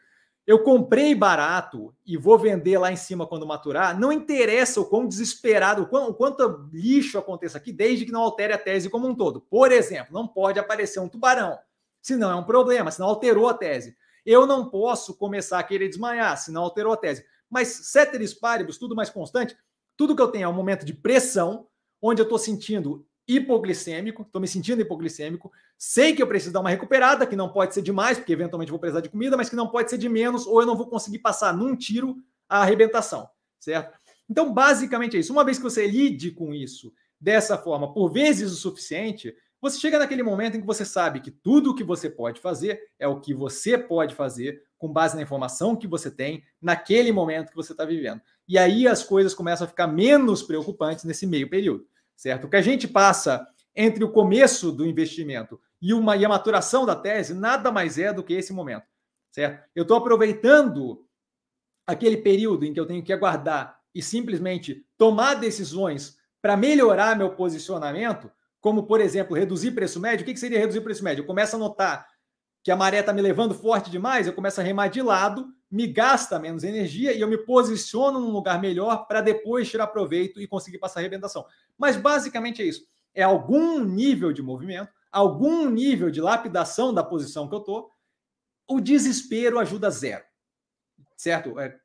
eu 0.46 0.62
comprei 0.62 1.14
barato 1.14 1.94
e 2.04 2.16
vou 2.16 2.38
vender 2.38 2.76
lá 2.76 2.92
em 2.92 2.96
cima 2.96 3.26
quando 3.26 3.46
maturar, 3.46 3.98
não 3.98 4.12
interessa 4.12 4.80
o 4.80 4.84
quão 4.84 5.08
desesperado, 5.08 5.82
o, 5.82 5.86
quão, 5.86 6.10
o 6.10 6.14
quanto 6.14 6.68
lixo 6.72 7.18
aconteça 7.18 7.56
aqui, 7.56 7.72
desde 7.72 8.04
que 8.04 8.12
não 8.12 8.20
altere 8.20 8.52
a 8.52 8.58
tese 8.58 8.90
como 8.90 9.08
um 9.08 9.14
todo. 9.14 9.40
Por 9.40 9.72
exemplo, 9.72 10.12
não 10.12 10.28
pode 10.28 10.58
aparecer 10.58 11.00
um 11.00 11.08
tubarão, 11.08 11.58
senão 12.02 12.30
é 12.30 12.34
um 12.34 12.44
problema, 12.44 12.90
senão 12.90 13.08
alterou 13.08 13.48
a 13.48 13.54
tese. 13.54 13.96
Eu 14.24 14.46
não 14.46 14.68
posso 14.68 15.16
começar 15.16 15.58
a 15.58 15.62
querer 15.62 15.88
desmaiar, 15.88 16.36
senão 16.36 16.62
alterou 16.62 16.92
a 16.92 16.96
tese. 16.96 17.24
Mas 17.48 17.68
ceteris 17.68 18.34
paribus, 18.34 18.78
tudo 18.78 18.94
mais 18.94 19.08
constante, 19.08 19.56
tudo 19.96 20.14
que 20.14 20.22
eu 20.22 20.28
tenho 20.28 20.44
é 20.44 20.48
um 20.48 20.54
momento 20.54 20.84
de 20.84 20.92
pressão, 20.92 21.68
onde 22.02 22.20
eu 22.20 22.24
estou 22.24 22.38
sentindo 22.38 23.06
hipoglicêmico, 23.26 24.22
estou 24.22 24.40
me 24.40 24.48
sentindo 24.48 24.82
hipoglicêmico, 24.82 25.50
sei 25.78 26.14
que 26.14 26.22
eu 26.22 26.26
preciso 26.26 26.52
dar 26.52 26.60
uma 26.60 26.70
recuperada, 26.70 27.26
que 27.26 27.36
não 27.36 27.50
pode 27.50 27.74
ser 27.74 27.82
demais, 27.82 28.18
porque 28.18 28.32
eventualmente 28.32 28.70
vou 28.70 28.78
precisar 28.78 29.00
de 29.00 29.08
comida, 29.08 29.36
mas 29.36 29.48
que 29.48 29.56
não 29.56 29.68
pode 29.68 29.90
ser 29.90 29.98
de 29.98 30.08
menos, 30.08 30.46
ou 30.46 30.60
eu 30.60 30.66
não 30.66 30.76
vou 30.76 30.88
conseguir 30.88 31.18
passar 31.18 31.56
num 31.56 31.74
tiro 31.74 32.16
a 32.48 32.60
arrebentação, 32.60 33.28
certo? 33.58 33.98
Então, 34.28 34.52
basicamente 34.52 35.16
é 35.16 35.20
isso. 35.20 35.32
Uma 35.32 35.44
vez 35.44 35.56
que 35.56 35.64
você 35.64 35.86
lide 35.86 36.30
com 36.30 36.54
isso 36.54 36.92
dessa 37.20 37.56
forma, 37.56 37.92
por 37.92 38.10
vezes 38.10 38.52
o 38.52 38.56
suficiente, 38.56 39.34
você 39.60 39.78
chega 39.78 39.98
naquele 39.98 40.22
momento 40.22 40.56
em 40.56 40.60
que 40.60 40.66
você 40.66 40.84
sabe 40.84 41.20
que 41.20 41.30
tudo 41.30 41.70
o 41.70 41.74
que 41.74 41.82
você 41.82 42.10
pode 42.10 42.40
fazer 42.40 42.78
é 42.98 43.08
o 43.08 43.20
que 43.20 43.32
você 43.32 43.78
pode 43.78 44.14
fazer 44.14 44.62
com 44.76 44.92
base 44.92 45.16
na 45.16 45.22
informação 45.22 45.74
que 45.74 45.86
você 45.86 46.10
tem 46.10 46.44
naquele 46.60 47.10
momento 47.10 47.48
que 47.48 47.56
você 47.56 47.72
está 47.72 47.86
vivendo. 47.86 48.20
E 48.46 48.58
aí 48.58 48.86
as 48.86 49.02
coisas 49.02 49.32
começam 49.32 49.64
a 49.64 49.68
ficar 49.68 49.86
menos 49.86 50.42
preocupantes 50.42 51.04
nesse 51.04 51.26
meio 51.26 51.48
período 51.48 51.86
certo? 52.16 52.46
O 52.46 52.50
que 52.50 52.56
a 52.56 52.62
gente 52.62 52.86
passa 52.86 53.46
entre 53.74 54.04
o 54.04 54.10
começo 54.10 54.70
do 54.70 54.86
investimento 54.86 55.60
e, 55.80 55.92
uma, 55.92 56.16
e 56.16 56.24
a 56.24 56.28
maturação 56.28 56.86
da 56.86 56.96
tese 56.96 57.34
nada 57.34 57.70
mais 57.70 57.98
é 57.98 58.12
do 58.12 58.22
que 58.22 58.32
esse 58.32 58.52
momento, 58.52 58.86
certo? 59.30 59.68
Eu 59.74 59.82
estou 59.82 59.96
aproveitando 59.96 61.04
aquele 61.86 62.16
período 62.16 62.64
em 62.64 62.72
que 62.72 62.80
eu 62.80 62.86
tenho 62.86 63.02
que 63.02 63.12
aguardar 63.12 63.78
e 63.94 64.02
simplesmente 64.02 64.84
tomar 64.96 65.34
decisões 65.34 66.16
para 66.40 66.56
melhorar 66.56 67.16
meu 67.16 67.30
posicionamento, 67.34 68.30
como, 68.60 68.84
por 68.86 69.00
exemplo, 69.00 69.36
reduzir 69.36 69.72
preço 69.72 70.00
médio. 70.00 70.22
O 70.22 70.26
que, 70.26 70.36
seria 70.36 70.58
reduzir 70.58 70.80
preço 70.80 71.04
médio? 71.04 71.22
Eu 71.22 71.26
começo 71.26 71.56
a 71.56 71.58
notar 71.58 72.06
que 72.62 72.70
a 72.70 72.76
maré 72.76 73.00
está 73.00 73.12
me 73.12 73.20
levando 73.20 73.54
forte 73.54 73.90
demais, 73.90 74.26
eu 74.26 74.32
começo 74.32 74.58
a 74.58 74.64
remar 74.64 74.88
de 74.88 75.02
lado, 75.02 75.46
me 75.70 75.86
gasta 75.86 76.38
menos 76.38 76.64
energia 76.64 77.12
e 77.12 77.20
eu 77.20 77.28
me 77.28 77.36
posiciono 77.36 78.18
num 78.18 78.30
lugar 78.30 78.58
melhor 78.60 79.06
para 79.06 79.20
depois 79.20 79.68
tirar 79.68 79.88
proveito 79.88 80.40
e 80.40 80.46
conseguir 80.46 80.78
passar 80.78 81.00
a 81.00 81.02
arrebentação. 81.02 81.44
Mas 81.78 81.96
basicamente 81.96 82.62
é 82.62 82.66
isso. 82.66 82.84
É 83.14 83.22
algum 83.22 83.84
nível 83.84 84.32
de 84.32 84.42
movimento, 84.42 84.92
algum 85.10 85.68
nível 85.68 86.10
de 86.10 86.20
lapidação 86.20 86.92
da 86.92 87.04
posição 87.04 87.48
que 87.48 87.54
eu 87.54 87.60
estou. 87.60 87.90
O 88.68 88.80
desespero 88.80 89.58
ajuda 89.58 89.90
zero. 89.90 90.24
Certo? 91.16 91.58
É, 91.60 91.76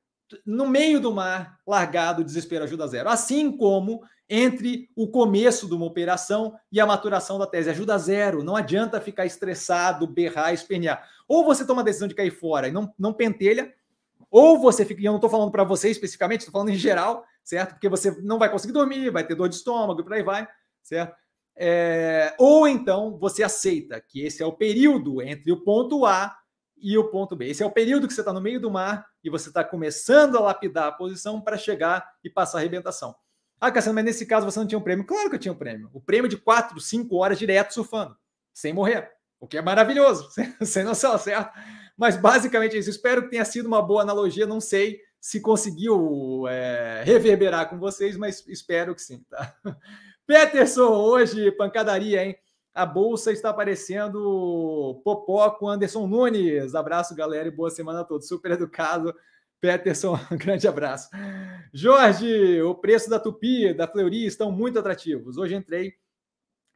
no 0.45 0.67
meio 0.67 0.99
do 0.99 1.13
mar, 1.13 1.59
largado, 1.65 2.21
o 2.21 2.25
desespero 2.25 2.63
ajuda 2.63 2.87
zero. 2.87 3.09
Assim 3.09 3.55
como 3.55 4.01
entre 4.29 4.87
o 4.95 5.07
começo 5.07 5.67
de 5.67 5.73
uma 5.73 5.87
operação 5.87 6.53
e 6.71 6.79
a 6.79 6.85
maturação 6.85 7.39
da 7.39 7.47
tese. 7.47 7.69
Ajuda 7.69 7.97
zero. 7.97 8.43
Não 8.43 8.55
adianta 8.55 9.01
ficar 9.01 9.25
estressado, 9.25 10.05
berrar, 10.05 10.53
espernear. 10.53 11.07
Ou 11.27 11.43
você 11.43 11.65
toma 11.65 11.81
a 11.81 11.85
decisão 11.85 12.07
de 12.07 12.13
cair 12.13 12.31
fora 12.31 12.67
e 12.67 12.71
não, 12.71 12.93
não 12.97 13.11
pentelha, 13.11 13.73
ou 14.29 14.59
você 14.59 14.85
fica. 14.85 15.01
E 15.01 15.05
eu 15.05 15.11
não 15.11 15.17
estou 15.17 15.29
falando 15.29 15.51
para 15.51 15.63
você 15.63 15.89
especificamente, 15.89 16.41
estou 16.41 16.51
falando 16.51 16.69
em 16.69 16.75
geral, 16.75 17.25
certo? 17.49 17.71
Porque 17.71 17.89
você 17.89 18.11
não 18.21 18.37
vai 18.37 18.49
conseguir 18.49 18.73
dormir, 18.73 19.09
vai 19.09 19.25
ter 19.25 19.33
dor 19.33 19.49
de 19.49 19.55
estômago 19.55 19.99
e 19.99 20.03
por 20.03 20.13
aí 20.13 20.21
vai, 20.21 20.47
certo? 20.83 21.15
É, 21.57 22.35
ou 22.37 22.67
então 22.67 23.17
você 23.17 23.41
aceita 23.41 23.99
que 23.99 24.21
esse 24.21 24.43
é 24.43 24.45
o 24.45 24.53
período 24.53 25.19
entre 25.21 25.51
o 25.51 25.63
ponto 25.63 26.05
A 26.05 26.37
e 26.77 26.95
o 26.95 27.09
ponto 27.09 27.35
B. 27.35 27.49
Esse 27.49 27.63
é 27.63 27.65
o 27.65 27.71
período 27.71 28.07
que 28.07 28.13
você 28.13 28.21
está 28.21 28.31
no 28.31 28.39
meio 28.39 28.61
do 28.61 28.69
mar 28.69 29.05
e 29.23 29.31
você 29.31 29.49
está 29.49 29.63
começando 29.63 30.37
a 30.37 30.41
lapidar 30.41 30.87
a 30.87 30.91
posição 30.91 31.41
para 31.41 31.57
chegar 31.57 32.07
e 32.23 32.29
passar 32.29 32.59
a 32.59 32.61
arrebentação. 32.61 33.15
Ah, 33.59 33.71
Cassiano, 33.71 33.95
mas 33.95 34.05
nesse 34.05 34.25
caso 34.27 34.45
você 34.45 34.59
não 34.59 34.67
tinha 34.67 34.79
um 34.79 34.83
prêmio? 34.83 35.05
Claro 35.05 35.29
que 35.29 35.35
eu 35.35 35.39
tinha 35.39 35.51
um 35.51 35.57
prêmio. 35.57 35.89
O 35.91 35.99
prêmio 35.99 36.29
de 36.29 36.37
4, 36.37 36.79
5 36.79 37.15
horas 37.15 37.39
direto 37.39 37.73
surfando, 37.73 38.15
sem 38.53 38.71
morrer. 38.71 39.11
O 39.39 39.47
que 39.47 39.57
é 39.57 39.61
maravilhoso, 39.61 40.29
sem 40.63 40.83
noção, 40.83 41.17
certo? 41.17 41.51
Mas 41.97 42.15
basicamente 42.15 42.75
é 42.75 42.79
isso. 42.79 42.91
Espero 42.91 43.23
que 43.23 43.31
tenha 43.31 43.43
sido 43.43 43.65
uma 43.65 43.81
boa 43.81 44.03
analogia. 44.03 44.45
Não 44.45 44.61
sei 44.61 45.01
se 45.19 45.41
conseguiu 45.41 46.47
é, 46.47 47.03
reverberar 47.03 47.69
com 47.69 47.77
vocês, 47.77 48.15
mas 48.15 48.45
espero 48.47 48.95
que 48.95 49.01
sim. 49.01 49.23
Tá? 49.29 49.55
Peterson, 50.25 50.89
hoje, 50.89 51.51
pancadaria, 51.51 52.25
hein? 52.25 52.37
A 52.73 52.85
bolsa 52.85 53.31
está 53.31 53.49
aparecendo 53.49 55.01
popó 55.03 55.49
com 55.51 55.67
Anderson 55.67 56.07
Nunes. 56.07 56.75
Abraço, 56.75 57.15
galera, 57.15 57.47
e 57.47 57.51
boa 57.51 57.69
semana 57.69 58.01
a 58.01 58.03
todos. 58.03 58.27
Super 58.27 58.51
educado. 58.51 59.13
Peterson, 59.59 60.17
grande 60.31 60.67
abraço. 60.67 61.09
Jorge, 61.73 62.61
o 62.61 62.73
preço 62.75 63.09
da 63.09 63.19
Tupi, 63.19 63.73
da 63.73 63.87
Fleury 63.87 64.25
estão 64.25 64.51
muito 64.51 64.79
atrativos. 64.79 65.37
Hoje 65.37 65.55
entrei 65.55 65.95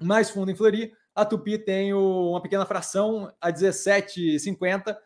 mais 0.01 0.29
fundo 0.29 0.51
em 0.51 0.55
Fleury. 0.55 0.93
A 1.15 1.23
Tupi 1.23 1.57
tem 1.57 1.93
uma 1.93 2.41
pequena 2.41 2.65
fração 2.65 3.31
a 3.39 3.51
17,50 3.51 4.97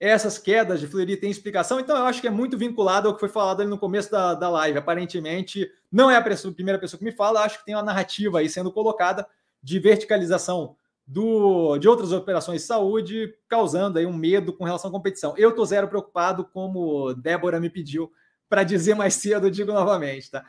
essas 0.00 0.38
quedas 0.38 0.78
de 0.78 0.86
Fleury 0.86 1.16
têm 1.16 1.30
explicação, 1.30 1.80
então 1.80 1.96
eu 1.96 2.04
acho 2.04 2.20
que 2.20 2.28
é 2.28 2.30
muito 2.30 2.56
vinculado 2.56 3.08
ao 3.08 3.14
que 3.14 3.20
foi 3.20 3.28
falado 3.28 3.60
ali 3.60 3.70
no 3.70 3.78
começo 3.78 4.10
da, 4.10 4.34
da 4.34 4.48
live. 4.48 4.78
Aparentemente, 4.78 5.68
não 5.90 6.10
é 6.10 6.16
a, 6.16 6.22
primeira 6.54 6.78
pessoa 6.78 6.98
que 6.98 7.04
me 7.04 7.12
fala, 7.12 7.42
acho 7.42 7.58
que 7.58 7.64
tem 7.64 7.74
uma 7.74 7.82
narrativa 7.82 8.38
aí 8.38 8.48
sendo 8.48 8.70
colocada 8.70 9.26
de 9.62 9.78
verticalização 9.80 10.76
do, 11.04 11.78
de 11.78 11.88
outras 11.88 12.12
operações 12.12 12.60
de 12.60 12.66
saúde, 12.66 13.34
causando 13.48 13.98
aí 13.98 14.06
um 14.06 14.12
medo 14.12 14.52
com 14.52 14.64
relação 14.64 14.88
à 14.88 14.92
competição. 14.92 15.34
Eu 15.36 15.50
estou 15.50 15.66
zero 15.66 15.88
preocupado, 15.88 16.44
como 16.44 17.12
Débora 17.14 17.58
me 17.58 17.70
pediu 17.70 18.12
para 18.48 18.62
dizer 18.62 18.94
mais 18.94 19.14
cedo, 19.14 19.50
digo 19.50 19.72
novamente, 19.72 20.30
tá? 20.30 20.44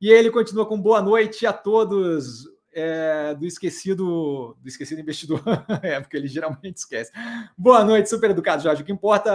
E 0.00 0.10
ele 0.10 0.30
continua 0.30 0.66
com 0.66 0.80
boa 0.80 1.00
noite 1.00 1.46
a 1.46 1.52
todos 1.52 2.44
é, 2.72 3.34
do 3.34 3.46
esquecido 3.46 4.56
do 4.60 4.68
esquecido 4.68 5.00
investidor. 5.00 5.42
é, 5.82 6.00
porque 6.00 6.16
ele 6.16 6.28
geralmente 6.28 6.76
esquece. 6.76 7.12
Boa 7.56 7.84
noite, 7.84 8.08
super 8.08 8.30
educado, 8.30 8.62
Jorge. 8.62 8.82
O 8.82 8.84
que 8.84 8.92
importa 8.92 9.32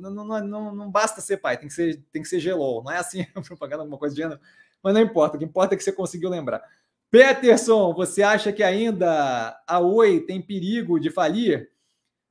não, 0.00 0.10
não, 0.10 0.46
não, 0.46 0.74
não 0.74 0.90
basta 0.90 1.20
ser 1.20 1.38
pai, 1.38 1.56
tem 1.56 1.68
que 1.68 1.74
ser, 1.74 2.02
tem 2.12 2.22
que 2.22 2.28
ser 2.28 2.40
gelol. 2.40 2.82
Não 2.82 2.92
é 2.92 2.98
assim, 2.98 3.24
propaganda 3.46 3.82
alguma 3.82 3.98
coisa 3.98 4.14
de 4.14 4.22
gênero, 4.22 4.40
mas 4.82 4.94
não 4.94 5.00
importa. 5.00 5.36
O 5.36 5.38
que 5.38 5.44
importa 5.44 5.74
é 5.74 5.76
que 5.76 5.84
você 5.84 5.92
conseguiu 5.92 6.30
lembrar. 6.30 6.62
Peterson, 7.10 7.92
você 7.92 8.22
acha 8.22 8.52
que 8.52 8.62
ainda 8.62 9.60
a 9.66 9.80
Oi 9.80 10.20
tem 10.20 10.40
perigo 10.40 10.98
de 10.98 11.10
falir? 11.10 11.70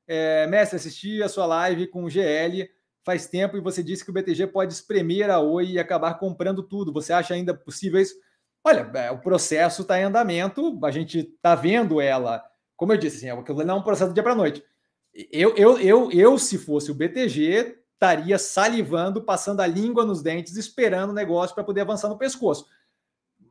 É, 0.08 0.46
mestre, 0.48 0.76
assisti 0.76 1.22
a 1.22 1.28
sua 1.28 1.46
live 1.46 1.86
com 1.86 2.04
o 2.04 2.10
GL 2.10 2.68
faz 3.04 3.26
tempo 3.26 3.56
e 3.56 3.60
você 3.60 3.82
disse 3.82 4.04
que 4.04 4.10
o 4.10 4.14
BTG 4.14 4.46
pode 4.46 4.72
espremer 4.72 5.30
a 5.30 5.40
Oi 5.40 5.72
e 5.72 5.78
acabar 5.78 6.14
comprando 6.14 6.62
tudo. 6.62 6.92
Você 6.92 7.12
acha 7.12 7.34
ainda 7.34 7.52
possível 7.52 8.00
isso? 8.00 8.14
Olha, 8.64 8.90
é, 8.94 9.10
o 9.10 9.18
processo 9.18 9.82
está 9.82 9.98
em 9.98 10.04
andamento, 10.04 10.78
a 10.84 10.90
gente 10.90 11.18
está 11.18 11.54
vendo 11.54 12.00
ela, 12.00 12.44
como 12.76 12.92
eu 12.92 12.96
disse, 12.96 13.16
assim, 13.16 13.40
aquilo 13.40 13.64
não 13.64 13.76
é 13.76 13.78
um 13.78 13.82
processo 13.82 14.10
do 14.10 14.14
dia 14.14 14.22
para 14.22 14.34
noite. 14.34 14.64
Eu, 15.30 15.54
eu, 15.56 15.78
eu, 15.78 16.10
eu, 16.12 16.38
se 16.38 16.56
fosse 16.56 16.90
o 16.90 16.94
BTG, 16.94 17.78
estaria 17.92 18.38
salivando, 18.38 19.22
passando 19.22 19.60
a 19.60 19.66
língua 19.66 20.04
nos 20.04 20.22
dentes, 20.22 20.56
esperando 20.56 21.10
o 21.10 21.14
negócio 21.14 21.54
para 21.54 21.64
poder 21.64 21.82
avançar 21.82 22.08
no 22.08 22.18
pescoço. 22.18 22.66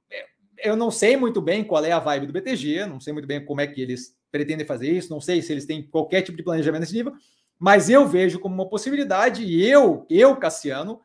É, 0.10 0.26
eu 0.64 0.76
não 0.76 0.90
sei 0.90 1.16
muito 1.16 1.42
bem 1.42 1.64
qual 1.64 1.84
é 1.84 1.92
a 1.92 2.00
vibe 2.00 2.28
do 2.28 2.34
BTG, 2.34 2.86
não 2.86 3.00
sei 3.00 3.14
muito 3.14 3.28
bem 3.28 3.44
como 3.44 3.62
é 3.62 3.68
que 3.68 3.82
eles 3.82 4.18
pretendem 4.32 4.66
fazer 4.66 4.90
isso, 4.90 5.10
não 5.10 5.22
sei 5.22 5.42
se 5.42 5.52
eles 5.52 5.66
têm 5.66 5.84
qualquer 5.84 6.22
tipo 6.22 6.38
de 6.38 6.44
planejamento 6.44 6.82
nesse 6.82 6.96
nível, 6.96 7.14
mas 7.60 7.90
eu 7.90 8.08
vejo 8.08 8.40
como 8.40 8.56
uma 8.56 8.68
possibilidade, 8.68 9.44
e 9.44 9.70
eu, 9.70 10.06
eu 10.10 10.36
Cassiano, 10.38 11.02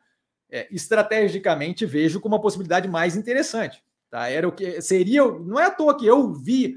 é, 0.49 0.67
estrategicamente 0.71 1.85
vejo 1.85 2.19
como 2.19 2.35
uma 2.35 2.41
possibilidade 2.41 2.87
mais 2.87 3.15
interessante. 3.15 3.83
Tá? 4.09 4.29
Era 4.29 4.47
o 4.47 4.51
que 4.51 4.81
seria. 4.81 5.25
Não 5.25 5.59
é 5.59 5.65
à 5.65 5.71
toa 5.71 5.97
que 5.97 6.05
eu 6.05 6.33
vi. 6.33 6.75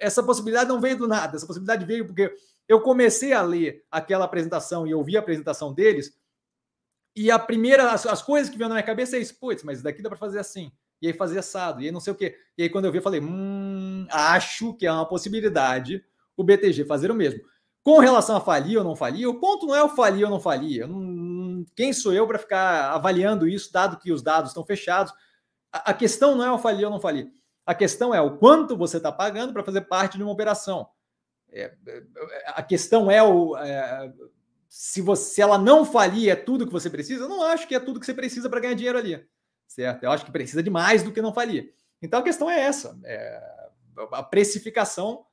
Essa 0.00 0.22
possibilidade 0.22 0.68
não 0.68 0.80
veio 0.80 0.96
do 0.96 1.08
nada. 1.08 1.36
Essa 1.36 1.46
possibilidade 1.46 1.84
veio 1.84 2.06
porque 2.06 2.32
eu 2.68 2.80
comecei 2.80 3.32
a 3.32 3.42
ler 3.42 3.84
aquela 3.90 4.24
apresentação 4.24 4.86
e 4.86 4.90
eu 4.90 5.02
vi 5.02 5.16
a 5.16 5.20
apresentação 5.20 5.72
deles. 5.72 6.16
E 7.14 7.30
a 7.30 7.38
primeira, 7.38 7.90
as, 7.92 8.06
as 8.06 8.22
coisas 8.22 8.48
que 8.50 8.56
vieram 8.56 8.70
na 8.70 8.76
minha 8.76 8.86
cabeça 8.86 9.16
é 9.16 9.20
isso, 9.20 9.38
putz, 9.38 9.62
mas 9.62 9.82
daqui 9.82 10.00
dá 10.00 10.08
para 10.08 10.18
fazer 10.18 10.38
assim, 10.38 10.72
e 11.00 11.06
aí 11.06 11.12
fazer 11.12 11.38
assado, 11.38 11.82
e 11.82 11.86
aí 11.86 11.92
não 11.92 12.00
sei 12.00 12.12
o 12.12 12.16
quê. 12.16 12.34
E 12.56 12.62
aí 12.62 12.70
quando 12.70 12.86
eu 12.86 12.92
vi, 12.92 12.98
eu 12.98 13.02
falei, 13.02 13.20
hum, 13.20 14.06
acho 14.10 14.72
que 14.74 14.86
é 14.86 14.92
uma 14.92 15.06
possibilidade 15.06 16.02
o 16.36 16.42
BTG 16.42 16.84
fazer 16.84 17.10
o 17.10 17.14
mesmo. 17.14 17.40
Com 17.82 17.98
relação 17.98 18.36
a 18.36 18.40
falir 18.40 18.78
ou 18.78 18.84
não 18.84 18.96
falir, 18.96 19.28
o 19.28 19.38
ponto 19.40 19.66
não 19.66 19.74
é 19.74 19.82
o 19.82 19.88
falir 19.88 20.24
ou 20.24 20.30
não 20.30 20.40
falir. 20.40 20.86
Quem 21.76 21.92
sou 21.92 22.12
eu 22.12 22.26
para 22.26 22.38
ficar 22.38 22.92
avaliando 22.92 23.46
isso, 23.46 23.72
dado 23.72 23.98
que 23.98 24.12
os 24.12 24.22
dados 24.22 24.50
estão 24.50 24.64
fechados? 24.64 25.12
A, 25.72 25.94
questão 25.94 26.36
não 26.36 26.44
é 26.44 26.52
o 26.52 26.58
falir 26.58 26.84
ou 26.84 26.90
não 26.90 27.00
falir. 27.00 27.32
A 27.64 27.74
questão 27.74 28.14
é 28.14 28.20
o 28.20 28.36
quanto 28.36 28.76
você 28.76 28.98
está 28.98 29.10
pagando 29.10 29.52
para 29.52 29.64
fazer 29.64 29.82
parte 29.82 30.18
de 30.18 30.22
uma 30.22 30.32
operação. 30.32 30.88
É, 31.50 31.72
é, 31.86 32.02
a 32.48 32.62
questão 32.62 33.10
é 33.10 33.22
o. 33.22 33.56
É, 33.56 34.12
se, 34.68 35.00
você, 35.00 35.34
se 35.34 35.42
ela 35.42 35.58
não 35.58 35.84
falir, 35.84 36.30
é 36.30 36.36
tudo 36.36 36.66
que 36.66 36.72
você 36.72 36.90
precisa? 36.90 37.24
Eu 37.24 37.28
não 37.28 37.42
acho 37.42 37.66
que 37.66 37.74
é 37.74 37.80
tudo 37.80 38.00
que 38.00 38.06
você 38.06 38.14
precisa 38.14 38.50
para 38.50 38.60
ganhar 38.60 38.74
dinheiro 38.74 38.98
ali. 38.98 39.26
Certo? 39.66 40.04
Eu 40.04 40.10
acho 40.10 40.24
que 40.24 40.32
precisa 40.32 40.62
de 40.62 40.70
mais 40.70 41.02
do 41.02 41.12
que 41.12 41.22
não 41.22 41.32
falir. 41.32 41.74
Então 42.00 42.20
a 42.20 42.22
questão 42.22 42.50
é 42.50 42.60
essa. 42.60 42.98
É, 43.04 43.40
a 44.12 44.22
precificação. 44.22 45.24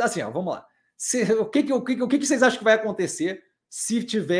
Assim, 0.00 0.22
ó, 0.22 0.30
vamos 0.30 0.54
lá. 0.54 0.66
Se, 0.96 1.22
o 1.34 1.46
que, 1.46 1.72
o, 1.72 1.82
que, 1.82 2.02
o 2.02 2.08
que 2.08 2.24
vocês 2.24 2.42
acham 2.42 2.58
que 2.58 2.64
vai 2.64 2.74
acontecer 2.74 3.42
se 3.78 4.02
tiver 4.02 4.34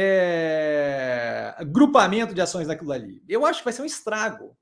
grupamento 1.66 2.32
de 2.32 2.40
ações 2.40 2.66
naquilo 2.66 2.90
ali. 2.90 3.22
Eu 3.28 3.44
acho 3.44 3.58
que 3.58 3.64
vai 3.64 3.72
ser 3.74 3.82
um 3.82 3.84
estrago. 3.84 4.56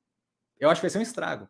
Eu 0.59 0.68
acho 0.68 0.81
que 0.81 0.87
vai 0.87 0.91
ser 0.91 0.99
um 0.99 1.03
estrago. 1.03 1.49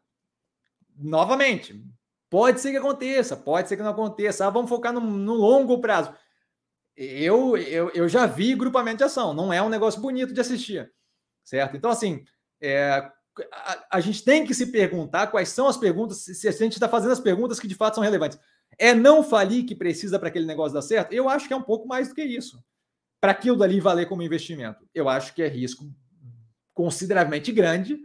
Novamente, 0.94 1.82
pode 2.28 2.60
ser 2.60 2.70
que 2.70 2.76
aconteça, 2.76 3.34
pode 3.34 3.66
ser 3.66 3.78
que 3.78 3.82
não 3.82 3.92
aconteça. 3.92 4.46
Ah, 4.46 4.50
vamos 4.50 4.68
focar 4.68 4.92
no, 4.92 5.00
no 5.00 5.32
longo 5.32 5.80
prazo. 5.80 6.14
Eu, 6.94 7.56
eu, 7.56 7.88
eu 7.94 8.10
já 8.10 8.26
vi 8.26 8.54
grupamento 8.54 8.98
de 8.98 9.04
ação, 9.04 9.32
não 9.32 9.50
é 9.50 9.62
um 9.62 9.70
negócio 9.70 10.02
bonito 10.02 10.34
de 10.34 10.42
assistir, 10.42 10.92
certo? 11.42 11.78
Então, 11.78 11.90
assim, 11.90 12.22
é, 12.60 13.10
a, 13.50 13.86
a, 13.92 14.00
gente 14.00 14.22
tem 14.22 14.44
que 14.44 14.52
se 14.52 14.66
perguntar 14.66 15.28
quais 15.28 15.48
são 15.48 15.66
as 15.66 15.78
perguntas, 15.78 16.18
se 16.18 16.46
a 16.46 16.52
gente 16.52 16.74
está 16.74 16.90
fazendo 16.90 17.12
as 17.12 17.20
perguntas 17.20 17.58
que 17.58 17.66
de 17.66 17.74
fato 17.74 17.94
são 17.94 18.04
relevantes. 18.04 18.38
É 18.78 18.92
não 18.92 19.22
falir 19.22 19.64
que 19.64 19.74
precisa 19.74 20.18
para 20.18 20.28
aquele 20.28 20.44
negócio 20.44 20.74
dar 20.74 20.82
certo? 20.82 21.14
Eu 21.14 21.26
acho 21.26 21.48
que 21.48 21.54
é 21.54 21.56
um 21.56 21.62
pouco 21.62 21.88
mais 21.88 22.08
do 22.08 22.14
que 22.14 22.22
isso 22.22 22.62
para 23.24 23.32
aquilo 23.32 23.56
dali 23.56 23.80
valer 23.80 24.06
como 24.06 24.22
investimento? 24.22 24.86
Eu 24.94 25.08
acho 25.08 25.32
que 25.32 25.42
é 25.42 25.48
risco 25.48 25.90
consideravelmente 26.74 27.50
grande, 27.52 27.98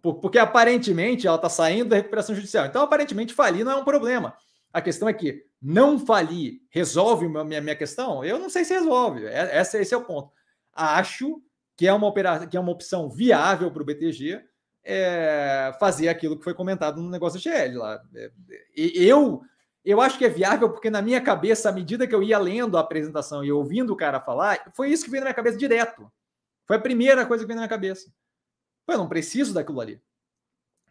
porque 0.00 0.38
aparentemente 0.38 1.26
ela 1.26 1.36
está 1.36 1.50
saindo 1.50 1.90
da 1.90 1.96
recuperação 1.96 2.34
judicial. 2.34 2.64
Então, 2.64 2.80
aparentemente, 2.80 3.34
falir 3.34 3.66
não 3.66 3.72
é 3.72 3.76
um 3.76 3.84
problema. 3.84 4.34
A 4.72 4.80
questão 4.80 5.10
é 5.10 5.12
que 5.12 5.44
não 5.60 5.98
falir 5.98 6.62
resolve 6.70 7.26
a 7.26 7.44
minha, 7.44 7.60
minha 7.60 7.76
questão? 7.76 8.24
Eu 8.24 8.38
não 8.38 8.48
sei 8.48 8.64
se 8.64 8.72
resolve. 8.72 9.26
É, 9.26 9.60
esse, 9.60 9.78
esse 9.78 9.92
é 9.92 9.96
o 9.98 10.06
ponto. 10.06 10.32
Acho 10.72 11.38
que 11.76 11.86
é 11.86 11.92
uma, 11.92 12.06
operação, 12.06 12.48
que 12.48 12.56
é 12.56 12.60
uma 12.60 12.72
opção 12.72 13.10
viável 13.10 13.70
para 13.70 13.82
o 13.82 13.84
BTG 13.84 14.42
é, 14.82 15.76
fazer 15.78 16.08
aquilo 16.08 16.38
que 16.38 16.44
foi 16.44 16.54
comentado 16.54 17.02
no 17.02 17.10
negócio 17.10 17.38
da 17.38 17.42
GL 17.42 17.76
lá. 17.76 18.00
É, 18.14 18.30
eu 18.74 19.42
eu 19.86 20.00
acho 20.00 20.18
que 20.18 20.24
é 20.24 20.28
viável 20.28 20.68
porque 20.68 20.90
na 20.90 21.00
minha 21.00 21.20
cabeça, 21.20 21.68
à 21.68 21.72
medida 21.72 22.08
que 22.08 22.14
eu 22.14 22.22
ia 22.22 22.38
lendo 22.38 22.76
a 22.76 22.80
apresentação 22.80 23.44
e 23.44 23.52
ouvindo 23.52 23.92
o 23.92 23.96
cara 23.96 24.20
falar, 24.20 24.72
foi 24.74 24.90
isso 24.90 25.04
que 25.04 25.10
veio 25.10 25.20
na 25.20 25.26
minha 25.26 25.34
cabeça 25.34 25.56
direto. 25.56 26.10
Foi 26.66 26.76
a 26.76 26.80
primeira 26.80 27.24
coisa 27.24 27.44
que 27.44 27.46
veio 27.46 27.56
na 27.56 27.62
minha 27.62 27.68
cabeça. 27.68 28.12
Eu 28.88 28.98
não 28.98 29.08
preciso 29.08 29.54
daquilo 29.54 29.80
ali. 29.80 30.02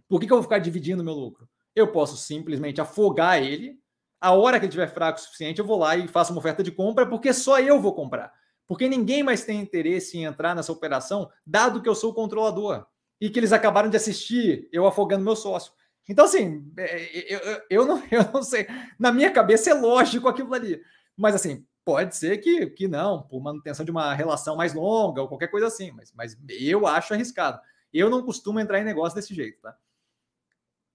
Por 0.07 0.19
que, 0.19 0.27
que 0.27 0.31
eu 0.31 0.37
vou 0.37 0.43
ficar 0.43 0.59
dividindo 0.59 1.03
meu 1.03 1.13
lucro? 1.13 1.47
Eu 1.75 1.91
posso 1.91 2.15
simplesmente 2.15 2.79
afogar 2.79 3.43
ele. 3.43 3.77
A 4.21 4.31
hora 4.31 4.59
que 4.59 4.65
ele 4.65 4.71
tiver 4.71 4.87
fraco 4.87 5.19
o 5.19 5.21
suficiente, 5.21 5.59
eu 5.59 5.65
vou 5.65 5.77
lá 5.77 5.97
e 5.97 6.07
faço 6.07 6.31
uma 6.31 6.39
oferta 6.39 6.63
de 6.63 6.71
compra, 6.71 7.05
porque 7.05 7.33
só 7.33 7.59
eu 7.59 7.81
vou 7.81 7.93
comprar. 7.93 8.31
Porque 8.65 8.87
ninguém 8.87 9.23
mais 9.23 9.43
tem 9.43 9.59
interesse 9.59 10.17
em 10.17 10.23
entrar 10.23 10.55
nessa 10.55 10.71
operação, 10.71 11.29
dado 11.45 11.81
que 11.81 11.89
eu 11.89 11.95
sou 11.95 12.11
o 12.11 12.15
controlador. 12.15 12.85
E 13.19 13.29
que 13.29 13.39
eles 13.39 13.51
acabaram 13.51 13.89
de 13.89 13.97
assistir 13.97 14.69
eu 14.71 14.85
afogando 14.87 15.23
meu 15.23 15.35
sócio. 15.35 15.73
Então, 16.07 16.25
assim, 16.25 16.71
é, 16.77 17.33
eu, 17.33 17.61
eu, 17.69 17.85
não, 17.85 18.03
eu 18.11 18.23
não 18.33 18.43
sei. 18.43 18.67
Na 18.99 19.11
minha 19.11 19.31
cabeça 19.31 19.71
é 19.71 19.73
lógico 19.73 20.27
aquilo 20.27 20.53
ali. 20.53 20.81
Mas, 21.17 21.35
assim, 21.35 21.65
pode 21.83 22.15
ser 22.15 22.37
que, 22.37 22.67
que 22.67 22.87
não, 22.87 23.21
por 23.23 23.41
manutenção 23.41 23.85
de 23.85 23.91
uma 23.91 24.13
relação 24.13 24.55
mais 24.55 24.73
longa 24.73 25.21
ou 25.21 25.27
qualquer 25.27 25.47
coisa 25.47 25.67
assim. 25.67 25.91
Mas, 25.91 26.11
mas 26.13 26.37
eu 26.49 26.85
acho 26.87 27.13
arriscado. 27.13 27.59
Eu 27.93 28.09
não 28.09 28.23
costumo 28.23 28.59
entrar 28.59 28.79
em 28.79 28.83
negócio 28.83 29.15
desse 29.15 29.33
jeito, 29.33 29.61
tá? 29.61 29.75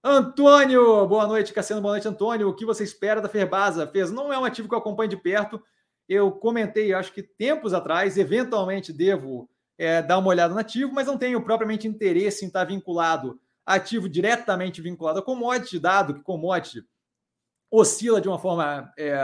Antônio, 0.03 1.07
boa 1.07 1.27
noite, 1.27 1.53
Cassiano, 1.53 1.83
boa 1.83 1.93
noite, 1.93 2.09
Antônio. 2.09 2.49
O 2.49 2.55
que 2.55 2.65
você 2.65 2.83
espera 2.83 3.21
da 3.21 3.29
Ferbasa? 3.29 3.87
Fez 3.87 4.11
não 4.11 4.33
é 4.33 4.39
um 4.39 4.45
ativo 4.47 4.67
que 4.67 4.75
eu 4.75 4.79
acompanho 4.79 5.11
de 5.11 5.17
perto. 5.17 5.63
Eu 6.09 6.33
comentei, 6.33 6.95
acho 6.95 7.13
que 7.13 7.23
tempos 7.23 7.75
atrás, 7.75 8.17
eventualmente 8.17 8.93
devo 8.93 9.49
é, 9.77 10.03
dar 10.03 10.19
uma 10.19 10.29
olhada 10.29 10.55
no 10.55 10.61
ativo, 10.61 10.93
mas 10.93 11.07
não 11.07 11.19
tenho 11.19 11.43
propriamente 11.43 11.87
interesse 11.87 12.45
em 12.45 12.49
estar 12.49 12.65
vinculado 12.65 13.39
ativo 13.75 14.09
diretamente 14.09 14.83
vinculado 14.83 15.21
a 15.21 15.23
commodity, 15.23 15.79
dado 15.79 16.15
que 16.15 16.23
commodity 16.23 16.85
oscila 17.71 18.21
de 18.21 18.29
uma 18.29 18.39
forma 18.39 18.93
é, 18.99 19.17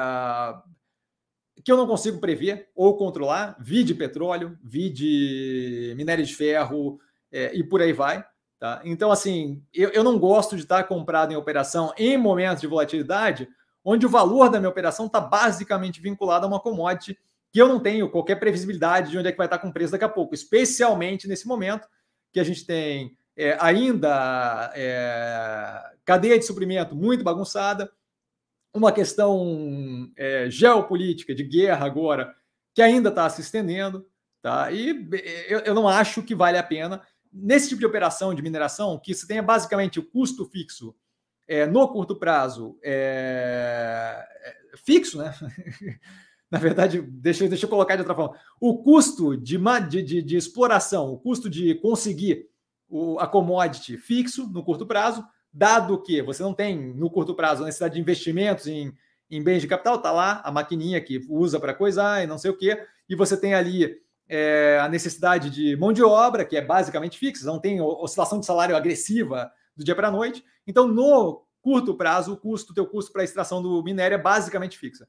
que 1.64 1.72
eu 1.72 1.76
não 1.76 1.86
consigo 1.86 2.20
prever 2.20 2.70
ou 2.74 2.96
controlar, 2.96 3.56
vi 3.58 3.82
de 3.82 3.94
petróleo, 3.94 4.56
vi 4.62 4.88
de 4.88 5.94
minério 5.96 6.24
de 6.24 6.34
ferro 6.34 7.00
é, 7.32 7.54
e 7.56 7.64
por 7.64 7.82
aí 7.82 7.92
vai. 7.92 8.24
Tá? 8.58 8.80
Então, 8.84 9.10
assim, 9.10 9.62
eu, 9.74 9.90
eu 9.90 10.04
não 10.04 10.18
gosto 10.18 10.56
de 10.56 10.62
estar 10.62 10.84
comprado 10.84 11.32
em 11.32 11.36
operação 11.36 11.92
em 11.98 12.16
momentos 12.16 12.60
de 12.60 12.66
volatilidade 12.66 13.48
onde 13.84 14.06
o 14.06 14.08
valor 14.08 14.48
da 14.48 14.58
minha 14.58 14.70
operação 14.70 15.06
está 15.06 15.20
basicamente 15.20 16.00
vinculado 16.00 16.44
a 16.44 16.48
uma 16.48 16.60
commodity 16.60 17.18
que 17.52 17.60
eu 17.60 17.68
não 17.68 17.78
tenho 17.78 18.10
qualquer 18.10 18.36
previsibilidade 18.36 19.10
de 19.10 19.18
onde 19.18 19.28
é 19.28 19.32
que 19.32 19.38
vai 19.38 19.46
estar 19.46 19.58
com 19.58 19.68
o 19.68 19.72
preço 19.72 19.92
daqui 19.92 20.04
a 20.04 20.08
pouco, 20.08 20.34
especialmente 20.34 21.28
nesse 21.28 21.46
momento 21.46 21.88
que 22.32 22.40
a 22.40 22.44
gente 22.44 22.66
tem 22.66 23.16
é, 23.36 23.56
ainda 23.60 24.72
é, 24.74 25.96
cadeia 26.04 26.38
de 26.38 26.44
suprimento 26.44 26.94
muito 26.96 27.22
bagunçada, 27.22 27.92
uma 28.74 28.92
questão 28.92 30.10
é, 30.16 30.48
geopolítica 30.50 31.34
de 31.34 31.44
guerra 31.44 31.86
agora 31.86 32.34
que 32.74 32.82
ainda 32.82 33.08
está 33.08 33.28
se 33.30 33.40
estendendo, 33.40 34.06
tá? 34.42 34.70
E 34.70 35.08
eu, 35.48 35.60
eu 35.60 35.74
não 35.74 35.88
acho 35.88 36.22
que 36.22 36.34
vale 36.34 36.58
a 36.58 36.62
pena 36.62 37.02
nesse 37.32 37.68
tipo 37.68 37.80
de 37.80 37.86
operação 37.86 38.34
de 38.34 38.42
mineração 38.42 38.98
que 38.98 39.14
se 39.14 39.26
tenha 39.26 39.42
basicamente 39.42 39.98
o 39.98 40.04
custo 40.04 40.44
fixo 40.46 40.94
é, 41.48 41.66
no 41.66 41.88
curto 41.88 42.16
prazo 42.16 42.78
é, 42.82 44.26
é 44.42 44.76
fixo, 44.76 45.18
né? 45.18 45.34
Na 46.50 46.58
verdade, 46.58 47.02
deixa, 47.02 47.48
deixa 47.48 47.66
eu 47.66 47.70
colocar 47.70 47.96
de 47.96 48.02
outra 48.02 48.14
forma. 48.14 48.38
O 48.60 48.82
custo 48.82 49.36
de, 49.36 49.58
de, 49.88 50.22
de 50.22 50.36
exploração, 50.36 51.12
o 51.12 51.18
custo 51.18 51.50
de 51.50 51.74
conseguir 51.76 52.48
o, 52.88 53.18
a 53.18 53.26
commodity 53.26 53.96
fixo 53.96 54.48
no 54.48 54.62
curto 54.62 54.86
prazo, 54.86 55.24
dado 55.52 56.02
que 56.02 56.22
você 56.22 56.42
não 56.42 56.54
tem 56.54 56.94
no 56.94 57.10
curto 57.10 57.34
prazo 57.34 57.62
a 57.62 57.66
necessidade 57.66 57.94
de 57.94 58.00
investimentos 58.00 58.66
em, 58.66 58.92
em 59.30 59.42
bens 59.42 59.60
de 59.60 59.68
capital, 59.68 59.96
está 59.96 60.12
lá 60.12 60.40
a 60.44 60.50
maquininha 60.50 61.00
que 61.00 61.24
usa 61.28 61.58
para 61.58 61.74
coisar 61.74 62.22
e 62.22 62.26
não 62.26 62.38
sei 62.38 62.50
o 62.50 62.56
quê, 62.56 62.84
e 63.08 63.14
você 63.14 63.36
tem 63.36 63.54
ali 63.54 63.96
é, 64.28 64.78
a 64.80 64.88
necessidade 64.88 65.50
de 65.50 65.76
mão 65.76 65.92
de 65.92 66.02
obra, 66.02 66.44
que 66.44 66.56
é 66.56 66.60
basicamente 66.60 67.18
fixa, 67.18 67.46
não 67.46 67.60
tem 67.60 67.80
oscilação 67.80 68.40
de 68.40 68.46
salário 68.46 68.76
agressiva 68.76 69.50
do 69.76 69.84
dia 69.84 69.94
para 69.94 70.08
a 70.08 70.10
noite. 70.10 70.44
Então, 70.66 70.86
no 70.86 71.44
curto 71.60 71.94
prazo, 71.94 72.32
o 72.32 72.36
custo, 72.36 72.74
teu 72.74 72.86
custo 72.86 73.12
para 73.12 73.24
extração 73.24 73.62
do 73.62 73.82
minério 73.82 74.14
é 74.14 74.18
basicamente 74.18 74.78
fixa. 74.78 75.06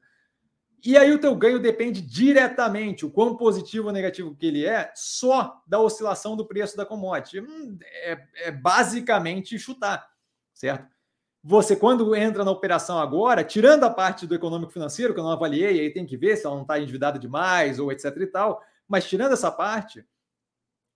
E 0.84 0.96
aí 0.96 1.12
o 1.12 1.18
teu 1.18 1.34
ganho 1.34 1.58
depende 1.58 2.00
diretamente, 2.00 3.04
o 3.04 3.10
quão 3.10 3.36
positivo 3.36 3.88
ou 3.88 3.92
negativo 3.92 4.34
que 4.34 4.46
ele 4.46 4.64
é, 4.64 4.92
só 4.94 5.62
da 5.66 5.80
oscilação 5.80 6.36
do 6.36 6.46
preço 6.46 6.76
da 6.76 6.86
commodity. 6.86 7.40
Hum, 7.40 7.78
é, 7.82 8.18
é 8.36 8.50
basicamente 8.50 9.58
chutar, 9.58 10.08
certo? 10.54 10.96
Você, 11.42 11.76
quando 11.76 12.14
entra 12.14 12.44
na 12.44 12.50
operação 12.50 12.98
agora, 12.98 13.44
tirando 13.44 13.84
a 13.84 13.90
parte 13.90 14.26
do 14.26 14.34
econômico 14.34 14.72
financeiro, 14.72 15.14
que 15.14 15.20
eu 15.20 15.24
não 15.24 15.32
avaliei, 15.32 15.80
aí 15.80 15.92
tem 15.92 16.04
que 16.06 16.16
ver 16.16 16.36
se 16.36 16.46
ela 16.46 16.54
não 16.54 16.62
está 16.62 16.78
endividada 16.78 17.18
demais 17.18 17.78
ou 17.78 17.90
etc 17.90 18.16
e 18.16 18.26
tal, 18.26 18.62
mas 18.86 19.08
tirando 19.08 19.32
essa 19.32 19.50
parte, 19.50 20.04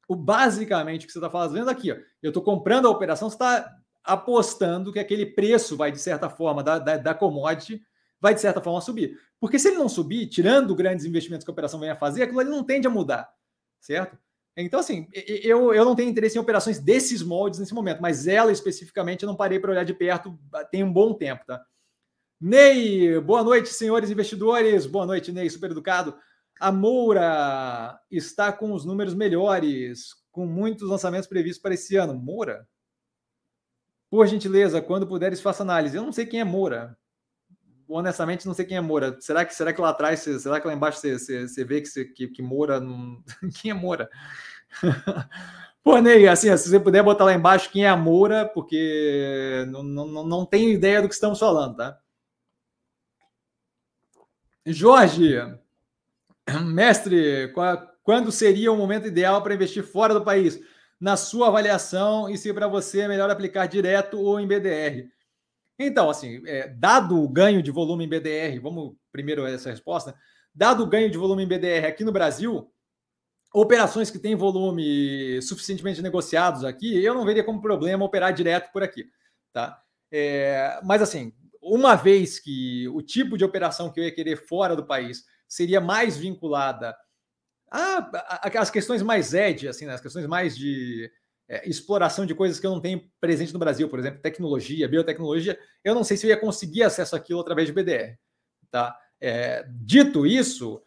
o 0.09 0.15
basicamente 0.17 1.07
que 1.07 1.13
você 1.13 1.19
está 1.19 1.31
fazendo 1.31 1.71
aqui, 1.71 1.93
ó, 1.93 1.97
eu 2.23 2.31
estou 2.31 2.43
comprando 2.43 2.87
a 2.87 2.91
operação, 2.91 3.31
você 3.31 3.37
está 3.37 3.77
apostando 4.05 4.93
que 4.93 4.99
aquele 4.99 5.27
preço 5.27 5.77
vai, 5.77 5.93
de 5.93 5.99
certa 5.99 6.29
forma, 6.29 6.63
da, 6.63 6.79
da, 6.79 6.97
da 6.97 7.15
commodity, 7.15 7.83
vai, 8.23 8.33
de 8.33 8.41
certa 8.41 8.61
forma, 8.61 8.81
subir. 8.81 9.19
Porque 9.41 9.59
se 9.59 9.67
ele 9.67 9.79
não 9.79 9.89
subir, 9.89 10.29
tirando 10.29 10.77
grandes 10.77 11.05
investimentos 11.05 11.45
que 11.45 11.51
a 11.51 11.53
operação 11.53 11.81
venha 11.81 11.95
a 11.95 11.97
fazer, 11.97 12.23
aquilo 12.23 12.39
ali 12.39 12.49
não 12.49 12.63
tende 12.63 12.87
a 12.87 12.91
mudar, 12.91 13.29
certo? 13.81 14.17
Então, 14.57 14.79
assim, 14.79 15.09
eu, 15.13 15.75
eu 15.75 15.85
não 15.85 15.97
tenho 15.97 16.09
interesse 16.09 16.39
em 16.39 16.41
operações 16.41 16.79
desses 16.79 17.23
moldes 17.23 17.59
nesse 17.59 17.75
momento, 17.75 18.01
mas 18.01 18.29
ela 18.29 18.53
especificamente 18.53 19.25
eu 19.25 19.27
não 19.27 19.35
parei 19.35 19.59
para 19.59 19.73
olhar 19.73 19.85
de 19.85 19.95
perto 19.95 20.39
tem 20.71 20.85
um 20.85 20.93
bom 20.93 21.15
tempo, 21.15 21.45
tá? 21.45 21.61
Ney, 22.41 23.19
boa 23.21 23.43
noite, 23.43 23.71
senhores 23.71 24.11
investidores. 24.11 24.87
Boa 24.87 25.07
noite, 25.07 25.33
Ney, 25.33 25.49
super 25.51 25.71
educado. 25.71 26.15
A 26.61 26.71
Moura 26.71 27.99
está 28.11 28.53
com 28.53 28.73
os 28.73 28.85
números 28.85 29.15
melhores, 29.15 30.15
com 30.31 30.47
muitos 30.47 30.89
lançamentos 30.89 31.29
previstos 31.29 31.63
para 31.63 31.75
esse 31.75 31.97
ano. 31.97 32.15
Moura? 32.15 32.69
Por 34.11 34.27
gentileza, 34.27 34.83
quando 34.83 35.07
puderes, 35.07 35.41
faça 35.41 35.63
análise. 35.63 35.97
Eu 35.97 36.03
não 36.03 36.13
sei 36.13 36.27
quem 36.27 36.41
é 36.41 36.45
Moura 36.45 36.97
honestamente 37.89 38.47
não 38.47 38.55
sei 38.55 38.65
quem 38.65 38.77
é 38.77 38.81
Moura. 38.81 39.17
Será 39.21 39.45
que, 39.45 39.55
será 39.55 39.73
que 39.73 39.81
lá 39.81 39.91
atrás, 39.91 40.21
será 40.21 40.61
que 40.61 40.67
lá 40.67 40.75
embaixo 40.75 40.99
você, 40.99 41.19
você, 41.19 41.49
você 41.49 41.65
vê 41.65 41.81
que, 41.81 41.89
você, 41.89 42.05
que, 42.05 42.29
que 42.29 42.43
Moura 42.43 42.81
não. 42.81 43.23
quem 43.61 43.71
é 43.71 43.75
Moura? 43.75 44.09
Pô, 45.83 45.99
Ney, 45.99 46.29
assim, 46.29 46.57
se 46.57 46.69
você 46.69 46.79
puder 46.79 47.03
botar 47.03 47.25
lá 47.25 47.35
embaixo 47.35 47.71
quem 47.71 47.85
é 47.85 47.89
a 47.89 47.97
Moura, 47.97 48.47
porque 48.47 49.65
não, 49.69 49.83
não, 49.83 50.25
não 50.27 50.47
tenho 50.47 50.71
ideia 50.71 51.03
do 51.03 51.09
que 51.09 51.15
estamos 51.15 51.41
falando, 51.41 51.77
tá? 51.77 51.99
Jorge, 54.65 55.39
mestre, 56.65 57.53
quando 58.05 58.31
seria 58.31 58.71
o 58.71 58.77
momento 58.77 59.09
ideal 59.09 59.43
para 59.43 59.55
investir 59.55 59.83
fora 59.83 60.15
do 60.15 60.25
país? 60.25 60.61
Na 61.01 61.17
sua 61.17 61.49
avaliação, 61.49 62.31
e 62.31 62.39
se 62.39 62.53
para 62.53 62.69
você 62.69 63.01
é 63.01 63.09
melhor 63.09 63.29
aplicar 63.29 63.67
direto 63.67 64.21
ou 64.21 64.39
em 64.39 64.47
BDR? 64.47 65.11
Então, 65.87 66.09
assim, 66.11 66.43
é, 66.47 66.69
dado 66.69 67.21
o 67.21 67.29
ganho 67.29 67.63
de 67.63 67.71
volume 67.71 68.05
em 68.05 68.09
BDR, 68.09 68.61
vamos 68.61 68.95
primeiro 69.11 69.47
essa 69.47 69.71
resposta, 69.71 70.15
dado 70.55 70.83
o 70.83 70.87
ganho 70.87 71.11
de 71.11 71.19
volume 71.19 71.45
em 71.45 71.49
BDR 71.49 71.87
aqui 71.87 72.05
no 72.05 72.13
Brasil, 72.13 72.71
operações 73.55 74.11
que 74.11 74.19
têm 74.19 74.35
volume 74.35 75.41
suficientemente 75.43 76.01
negociados 76.01 76.65
aqui, 76.65 77.03
eu 77.03 77.15
não 77.15 77.25
veria 77.25 77.45
como 77.45 77.61
problema 77.61 78.05
operar 78.05 78.33
direto 78.33 78.73
por 78.73 78.83
aqui, 78.83 79.05
tá? 79.53 79.83
É, 80.11 80.81
mas 80.85 81.03
assim, 81.03 81.33
uma 81.61 81.95
vez 81.95 82.39
que 82.39 82.89
o 82.89 83.03
tipo 83.03 83.37
de 83.37 83.45
operação 83.45 83.91
que 83.91 84.01
eu 84.01 84.05
ia 84.05 84.15
querer 84.15 84.37
fora 84.37 84.75
do 84.75 84.87
país 84.87 85.25
seria 85.49 85.81
mais 85.81 86.17
vinculada 86.17 86.97
às 87.71 88.71
questões 88.71 89.03
mais 89.03 89.33
edge, 89.33 89.69
assim, 89.69 89.87
né? 89.87 89.95
as 89.95 90.01
questões 90.01 90.27
mais 90.27 90.57
de 90.57 91.11
é, 91.53 91.69
exploração 91.69 92.25
de 92.25 92.35
coisas 92.35 92.59
que 92.59 92.67
eu 92.67 92.71
não 92.71 92.81
tenho 92.81 93.07
presente 93.21 93.53
no 93.53 93.59
Brasil, 93.59 93.87
por 93.87 93.99
exemplo, 93.99 94.23
tecnologia, 94.23 94.89
biotecnologia, 94.89 95.59
eu 95.85 95.95
não 95.95 96.03
sei 96.03 96.17
se 96.17 96.25
eu 96.25 96.31
ia 96.31 96.37
conseguir 96.37 96.83
acesso 96.83 97.15
àquilo 97.15 97.41
através 97.41 97.67
de 97.67 97.75
BDR. 97.75 98.17
Tá? 98.71 98.97
É, 99.21 99.63
dito 99.69 100.27
isso, 100.27 100.83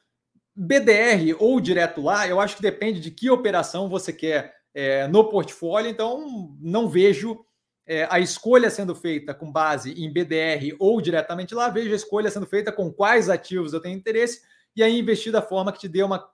BDR 0.55 1.35
ou 1.37 1.61
direto 1.61 2.01
lá, 2.01 2.27
eu 2.27 2.41
acho 2.41 2.55
que 2.55 2.63
depende 2.63 2.99
de 2.99 3.11
que 3.11 3.29
operação 3.29 3.87
você 3.87 4.11
quer 4.11 4.55
é, 4.73 5.07
no 5.07 5.29
portfólio, 5.29 5.87
então 5.87 6.57
não 6.59 6.89
vejo 6.89 7.45
é, 7.85 8.07
a 8.09 8.19
escolha 8.19 8.71
sendo 8.71 8.95
feita 8.95 9.35
com 9.35 9.51
base 9.51 9.91
em 9.91 10.11
BDR 10.11 10.75
ou 10.79 10.99
diretamente 10.99 11.53
lá, 11.53 11.69
vejo 11.69 11.93
a 11.93 11.95
escolha 11.95 12.31
sendo 12.31 12.47
feita 12.47 12.71
com 12.71 12.91
quais 12.91 13.29
ativos 13.29 13.71
eu 13.71 13.79
tenho 13.79 13.95
interesse 13.95 14.41
e 14.75 14.81
aí 14.81 14.97
investir 14.97 15.31
da 15.31 15.43
forma 15.43 15.71
que 15.71 15.77
te 15.77 15.87
dê 15.87 16.01
uma 16.01 16.27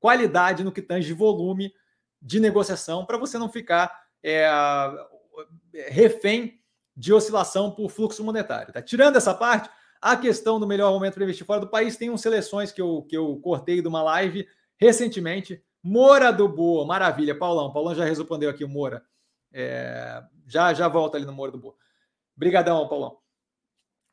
qualidade 0.00 0.64
no 0.64 0.72
que 0.72 0.82
tange 0.82 1.12
volume 1.12 1.72
de 2.20 2.40
negociação 2.40 3.04
para 3.04 3.18
você 3.18 3.38
não 3.38 3.48
ficar 3.48 4.06
é, 4.22 4.48
refém 5.88 6.60
de 6.96 7.12
oscilação 7.12 7.70
por 7.70 7.90
fluxo 7.90 8.24
monetário. 8.24 8.72
Tá? 8.72 8.80
Tirando 8.80 9.16
essa 9.16 9.34
parte, 9.34 9.68
a 10.00 10.16
questão 10.16 10.58
do 10.58 10.66
melhor 10.66 10.92
momento 10.92 11.14
para 11.14 11.24
investir 11.24 11.46
fora 11.46 11.60
do 11.60 11.68
país 11.68 11.96
tem 11.96 12.10
uns 12.10 12.20
seleções 12.20 12.72
que 12.72 12.80
eu, 12.80 13.02
que 13.08 13.16
eu 13.16 13.36
cortei 13.42 13.82
de 13.82 13.88
uma 13.88 14.02
live 14.02 14.48
recentemente. 14.78 15.62
Mora 15.82 16.30
do 16.30 16.48
Boa, 16.48 16.86
maravilha, 16.86 17.38
Paulão. 17.38 17.72
Paulão 17.72 17.94
já 17.94 18.04
respondeu 18.04 18.50
aqui 18.50 18.64
o 18.64 18.68
Mora. 18.68 19.04
É, 19.52 20.22
já 20.46 20.72
já 20.74 20.88
volta 20.88 21.16
ali 21.16 21.26
no 21.26 21.32
Mora 21.32 21.52
do 21.52 21.58
Boa. 21.58 21.74
Obrigadão, 22.36 22.88
Paulão. 22.88 23.18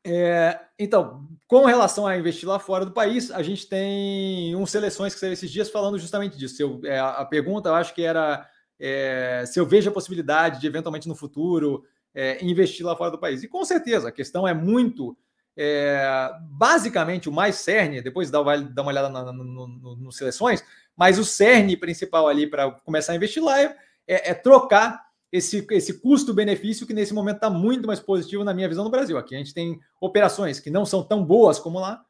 É, 0.06 0.60
então, 0.78 1.26
com 1.46 1.64
relação 1.64 2.06
a 2.06 2.16
investir 2.16 2.48
lá 2.48 2.58
fora 2.58 2.84
do 2.84 2.92
país, 2.92 3.30
a 3.30 3.42
gente 3.42 3.66
tem 3.66 4.54
uns 4.54 4.70
seleções 4.70 5.14
que 5.14 5.20
saíram 5.20 5.32
esses 5.32 5.50
dias 5.50 5.70
falando 5.70 5.98
justamente 5.98 6.36
disso. 6.36 6.60
Eu, 6.60 6.80
é, 6.84 6.98
a 6.98 7.24
pergunta, 7.24 7.70
eu 7.70 7.74
acho 7.74 7.94
que 7.94 8.02
era 8.02 8.46
é, 8.78 9.44
se 9.46 9.58
eu 9.58 9.66
vejo 9.66 9.90
a 9.90 9.92
possibilidade 9.92 10.60
de, 10.60 10.66
eventualmente, 10.66 11.08
no 11.08 11.14
futuro, 11.14 11.84
é, 12.14 12.44
investir 12.44 12.84
lá 12.84 12.96
fora 12.96 13.10
do 13.10 13.18
país. 13.18 13.42
E 13.42 13.48
com 13.48 13.64
certeza, 13.64 14.08
a 14.08 14.12
questão 14.12 14.46
é 14.46 14.54
muito. 14.54 15.16
É, 15.56 16.30
basicamente, 16.50 17.28
o 17.28 17.32
mais 17.32 17.56
cerne, 17.56 18.02
depois 18.02 18.30
dá, 18.30 18.42
vai 18.42 18.62
dar 18.62 18.82
uma 18.82 18.90
olhada 18.90 19.08
nas 19.08 19.24
no, 19.26 19.44
no, 19.44 19.96
no 19.96 20.12
seleções, 20.12 20.64
mas 20.96 21.18
o 21.18 21.24
cerne 21.24 21.76
principal 21.76 22.26
ali 22.26 22.46
para 22.46 22.72
começar 22.72 23.12
a 23.12 23.16
investir 23.16 23.42
lá 23.42 23.60
é, 23.60 23.74
é 24.06 24.34
trocar 24.34 25.03
esse, 25.34 25.66
esse 25.72 26.00
custo-benefício 26.00 26.86
que 26.86 26.94
nesse 26.94 27.12
momento 27.12 27.36
está 27.36 27.50
muito 27.50 27.88
mais 27.88 27.98
positivo 27.98 28.44
na 28.44 28.54
minha 28.54 28.68
visão 28.68 28.84
no 28.84 28.90
Brasil. 28.90 29.18
Aqui 29.18 29.34
a 29.34 29.38
gente 29.38 29.52
tem 29.52 29.80
operações 30.00 30.60
que 30.60 30.70
não 30.70 30.86
são 30.86 31.02
tão 31.02 31.24
boas 31.24 31.58
como 31.58 31.80
lá, 31.80 32.04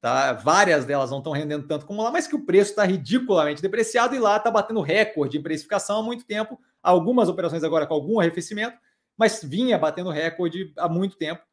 tá? 0.00 0.32
várias 0.32 0.84
delas 0.84 1.08
não 1.08 1.18
estão 1.18 1.32
rendendo 1.32 1.68
tanto 1.68 1.86
como 1.86 2.02
lá, 2.02 2.10
mas 2.10 2.26
que 2.26 2.34
o 2.34 2.44
preço 2.44 2.70
está 2.70 2.82
ridiculamente 2.82 3.62
depreciado 3.62 4.16
e 4.16 4.18
lá 4.18 4.38
está 4.38 4.50
batendo 4.50 4.80
recorde 4.80 5.38
em 5.38 5.42
precificação 5.42 6.00
há 6.00 6.02
muito 6.02 6.26
tempo. 6.26 6.58
Algumas 6.82 7.28
operações 7.28 7.62
agora 7.62 7.86
com 7.86 7.94
algum 7.94 8.18
arrefecimento, 8.18 8.76
mas 9.16 9.40
vinha 9.44 9.78
batendo 9.78 10.10
recorde 10.10 10.72
há 10.76 10.88
muito 10.88 11.16
tempo, 11.16 11.44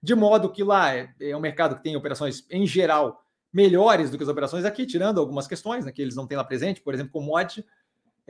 de 0.00 0.14
modo 0.14 0.48
que 0.48 0.62
lá 0.62 0.94
é, 0.94 1.12
é 1.20 1.36
um 1.36 1.40
mercado 1.40 1.74
que 1.74 1.82
tem 1.82 1.96
operações 1.96 2.46
em 2.48 2.64
geral 2.64 3.20
melhores 3.52 4.10
do 4.10 4.16
que 4.16 4.22
as 4.22 4.28
operações 4.28 4.64
aqui, 4.64 4.86
tirando 4.86 5.18
algumas 5.18 5.48
questões 5.48 5.84
né, 5.84 5.90
que 5.90 6.00
eles 6.00 6.14
não 6.14 6.26
têm 6.28 6.36
lá 6.36 6.44
presente, 6.44 6.80
por 6.80 6.94
exemplo, 6.94 7.12
commodity, 7.12 7.66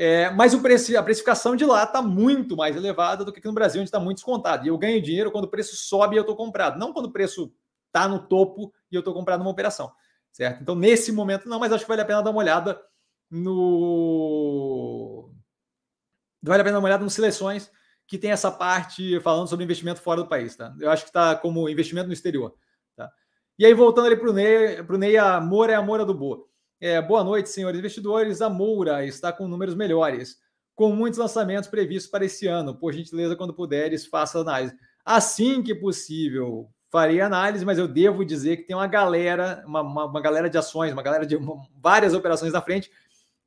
é, 0.01 0.31
mas 0.31 0.55
o 0.55 0.63
preço, 0.63 0.97
a 0.97 1.03
precificação 1.03 1.57
de 1.57 1.65
lá 1.65 1.83
está 1.83 2.01
muito 2.01 2.57
mais 2.57 2.77
elevada 2.77 3.25
do 3.25 3.33
que 3.33 3.41
aqui 3.41 3.49
no 3.49 3.53
Brasil, 3.53 3.81
onde 3.81 3.89
está 3.89 3.99
muito 3.99 4.19
descontado. 4.19 4.65
E 4.65 4.69
eu 4.69 4.79
ganho 4.79 5.03
dinheiro 5.03 5.33
quando 5.33 5.47
o 5.47 5.51
preço 5.51 5.75
sobe 5.75 6.15
e 6.15 6.19
eu 6.19 6.21
estou 6.21 6.37
comprado, 6.37 6.79
não 6.79 6.93
quando 6.93 7.07
o 7.07 7.13
preço 7.13 7.53
está 7.89 8.07
no 8.07 8.21
topo 8.21 8.73
e 8.93 8.95
eu 8.95 9.01
estou 9.01 9.13
comprado 9.13 9.41
numa 9.41 9.51
operação, 9.51 9.93
certo? 10.31 10.63
Então, 10.63 10.77
nesse 10.77 11.11
momento, 11.11 11.49
não, 11.49 11.59
mas 11.59 11.73
acho 11.73 11.85
que 11.85 11.89
vale 11.89 12.03
a 12.03 12.05
pena 12.05 12.23
dar 12.23 12.31
uma 12.31 12.39
olhada 12.39 12.81
no. 13.29 15.33
Vale 16.41 16.61
a 16.61 16.65
pena 16.65 16.75
dar 16.75 16.79
uma 16.79 16.87
olhada 16.87 17.03
nas 17.03 17.15
seleções 17.15 17.69
que 18.07 18.17
tem 18.17 18.31
essa 18.31 18.53
parte 18.53 19.19
falando 19.19 19.49
sobre 19.49 19.65
investimento 19.65 20.01
fora 20.01 20.23
do 20.23 20.29
país, 20.29 20.55
tá? 20.55 20.73
Eu 20.79 20.93
acho 20.93 21.03
que 21.03 21.11
está 21.11 21.35
como 21.35 21.69
investimento 21.69 22.07
no 22.07 22.13
exterior, 22.13 22.55
tá? 22.95 23.11
E 23.59 23.67
aí, 23.67 23.75
voltando 23.75 24.07
ali 24.07 24.17
para 24.17 24.31
o 24.31 24.33
Ney, 24.33 24.81
para 24.85 24.95
o 24.95 24.99
Ney, 24.99 25.19
a 25.19 25.41
Moura 25.41 25.73
é 25.73 25.75
a 25.75 25.83
Moura 25.83 26.05
do 26.05 26.15
Boa. 26.15 26.48
É, 26.81 27.03
boa 27.03 27.25
noite, 27.25 27.49
senhores 27.49 27.77
investidores. 27.77 28.41
A 28.41 28.49
Moura 28.49 29.05
está 29.05 29.33
com 29.33 29.49
números 29.49 29.75
melhores, 29.75 30.37
com 30.77 30.95
muitos 30.95 31.19
lançamentos 31.19 31.69
previstos 31.69 32.09
para 32.09 32.25
esse 32.25 32.47
ano. 32.47 32.73
Por 32.73 32.93
gentileza, 32.93 33.35
quando 33.35 33.53
puderes, 33.53 34.07
faça 34.07 34.39
análise. 34.39 34.77
Assim 35.05 35.61
que 35.61 35.75
possível, 35.75 36.69
farei 36.89 37.21
análise, 37.21 37.65
mas 37.65 37.79
eu 37.79 37.89
devo 37.89 38.25
dizer 38.25 38.59
que 38.59 38.63
tem 38.63 38.77
uma 38.77 38.87
galera, 38.87 39.65
uma, 39.67 39.81
uma, 39.81 40.05
uma 40.05 40.21
galera 40.21 40.49
de 40.49 40.57
ações, 40.57 40.93
uma 40.93 41.03
galera 41.03 41.27
de 41.27 41.35
uma, 41.35 41.57
várias 41.81 42.15
operações 42.15 42.53
na 42.53 42.63
frente 42.63 42.93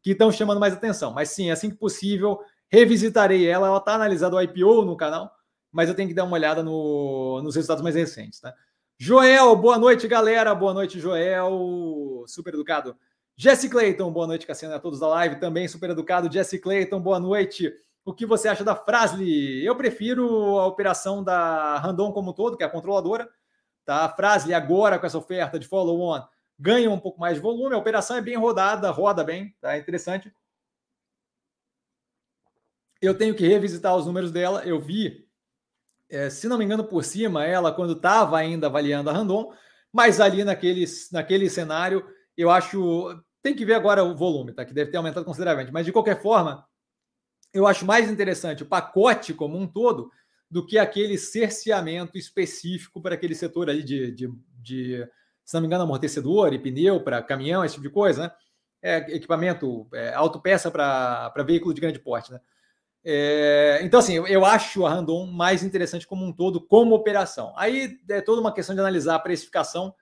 que 0.01 0.11
estão 0.11 0.29
chamando 0.29 0.59
mais 0.59 0.73
atenção. 0.73 1.13
Mas 1.13 1.29
sim, 1.29 1.51
assim 1.51 1.69
que 1.69 1.77
possível, 1.77 2.37
revisitarei 2.69 3.47
ela. 3.47 3.67
Ela 3.67 3.77
está 3.77 3.93
analisada 3.93 4.35
o 4.35 4.41
IPO 4.41 4.83
no 4.83 4.97
canal, 4.97 5.31
mas 5.71 5.87
eu 5.87 5.95
tenho 5.95 6.09
que 6.09 6.15
dar 6.15 6.25
uma 6.25 6.35
olhada 6.35 6.61
no, 6.61 7.41
nos 7.41 7.55
resultados 7.55 7.81
mais 7.81 7.95
recentes. 7.95 8.41
Tá? 8.41 8.53
Joel, 8.99 9.55
boa 9.55 9.77
noite, 9.77 10.05
galera. 10.05 10.53
Boa 10.53 10.73
noite, 10.73 10.99
Joel. 10.99 12.25
Super 12.27 12.55
educado. 12.55 12.93
Jesse 13.43 13.67
Clayton, 13.67 14.11
boa 14.11 14.27
noite, 14.27 14.45
Cassiano, 14.45 14.75
a 14.75 14.79
todos 14.79 14.99
da 14.99 15.07
live. 15.07 15.39
Também 15.39 15.67
super 15.67 15.89
educado. 15.89 16.31
Jesse 16.31 16.59
Clayton, 16.59 17.01
boa 17.01 17.19
noite. 17.19 17.73
O 18.05 18.13
que 18.13 18.23
você 18.23 18.47
acha 18.47 18.63
da 18.63 18.75
Frasli? 18.75 19.65
Eu 19.65 19.75
prefiro 19.75 20.59
a 20.59 20.67
operação 20.67 21.23
da 21.23 21.79
Randon 21.79 22.11
como 22.11 22.29
um 22.29 22.33
todo, 22.35 22.55
que 22.55 22.61
é 22.61 22.67
a 22.67 22.69
controladora. 22.69 23.27
Tá? 23.83 24.05
A 24.05 24.09
Frasli 24.09 24.53
agora 24.53 24.99
com 24.99 25.07
essa 25.07 25.17
oferta 25.17 25.57
de 25.57 25.67
follow-on 25.67 26.23
ganha 26.59 26.91
um 26.91 26.99
pouco 26.99 27.19
mais 27.19 27.37
de 27.37 27.41
volume. 27.41 27.73
A 27.73 27.79
operação 27.79 28.15
é 28.15 28.21
bem 28.21 28.37
rodada, 28.37 28.91
roda 28.91 29.23
bem, 29.23 29.55
tá? 29.59 29.75
Interessante. 29.75 30.31
Eu 33.01 33.17
tenho 33.17 33.33
que 33.33 33.47
revisitar 33.47 33.95
os 33.95 34.05
números 34.05 34.31
dela. 34.31 34.63
Eu 34.67 34.79
vi, 34.79 35.27
é, 36.07 36.29
se 36.29 36.47
não 36.47 36.59
me 36.59 36.65
engano, 36.65 36.83
por 36.83 37.03
cima, 37.03 37.43
ela 37.43 37.73
quando 37.73 37.93
estava 37.93 38.37
ainda 38.37 38.67
avaliando 38.67 39.09
a 39.09 39.13
Randon, 39.13 39.51
mas 39.91 40.21
ali 40.21 40.43
naquele, 40.43 40.85
naquele 41.11 41.49
cenário, 41.49 42.07
eu 42.37 42.51
acho. 42.51 43.19
Tem 43.41 43.55
que 43.55 43.65
ver 43.65 43.73
agora 43.73 44.03
o 44.03 44.15
volume, 44.15 44.53
tá? 44.53 44.65
Que 44.65 44.73
deve 44.73 44.91
ter 44.91 44.97
aumentado 44.97 45.25
consideravelmente. 45.25 45.73
Mas 45.73 45.85
de 45.85 45.91
qualquer 45.91 46.21
forma, 46.21 46.65
eu 47.53 47.65
acho 47.67 47.85
mais 47.85 48.09
interessante 48.09 48.63
o 48.63 48.67
pacote 48.67 49.33
como 49.33 49.57
um 49.57 49.67
todo 49.67 50.11
do 50.49 50.65
que 50.65 50.77
aquele 50.77 51.17
cerceamento 51.17 52.17
específico 52.17 53.01
para 53.01 53.15
aquele 53.15 53.33
setor 53.33 53.69
ali 53.69 53.83
de, 53.83 54.11
de, 54.11 54.33
de 54.61 55.07
se 55.45 55.53
não 55.53 55.61
me 55.61 55.67
engano, 55.67 55.83
amortecedor 55.83 56.53
e 56.53 56.59
pneu 56.59 57.01
para 57.01 57.21
caminhão, 57.21 57.63
esse 57.63 57.75
tipo 57.75 57.87
de 57.87 57.93
coisa, 57.93 58.23
né? 58.23 58.31
É, 58.83 58.97
equipamento, 59.15 59.87
é, 59.93 60.13
autopeça 60.13 60.71
para 60.71 61.31
veículo 61.45 61.73
de 61.73 61.81
grande 61.81 61.99
porte, 61.99 62.31
né? 62.31 62.39
É, 63.03 63.79
então, 63.81 63.99
assim, 63.99 64.13
eu, 64.13 64.45
acho 64.45 64.85
a 64.85 64.89
Randon 64.89 65.25
mais 65.25 65.63
interessante 65.63 66.05
como 66.05 66.25
um 66.25 66.31
todo, 66.31 66.61
como 66.61 66.95
operação. 66.95 67.53
Aí 67.57 67.99
é 68.09 68.21
toda 68.21 68.41
uma 68.41 68.53
questão 68.53 68.75
de 68.75 68.81
analisar 68.81 69.15
a 69.15 69.19
precificação 69.19 69.93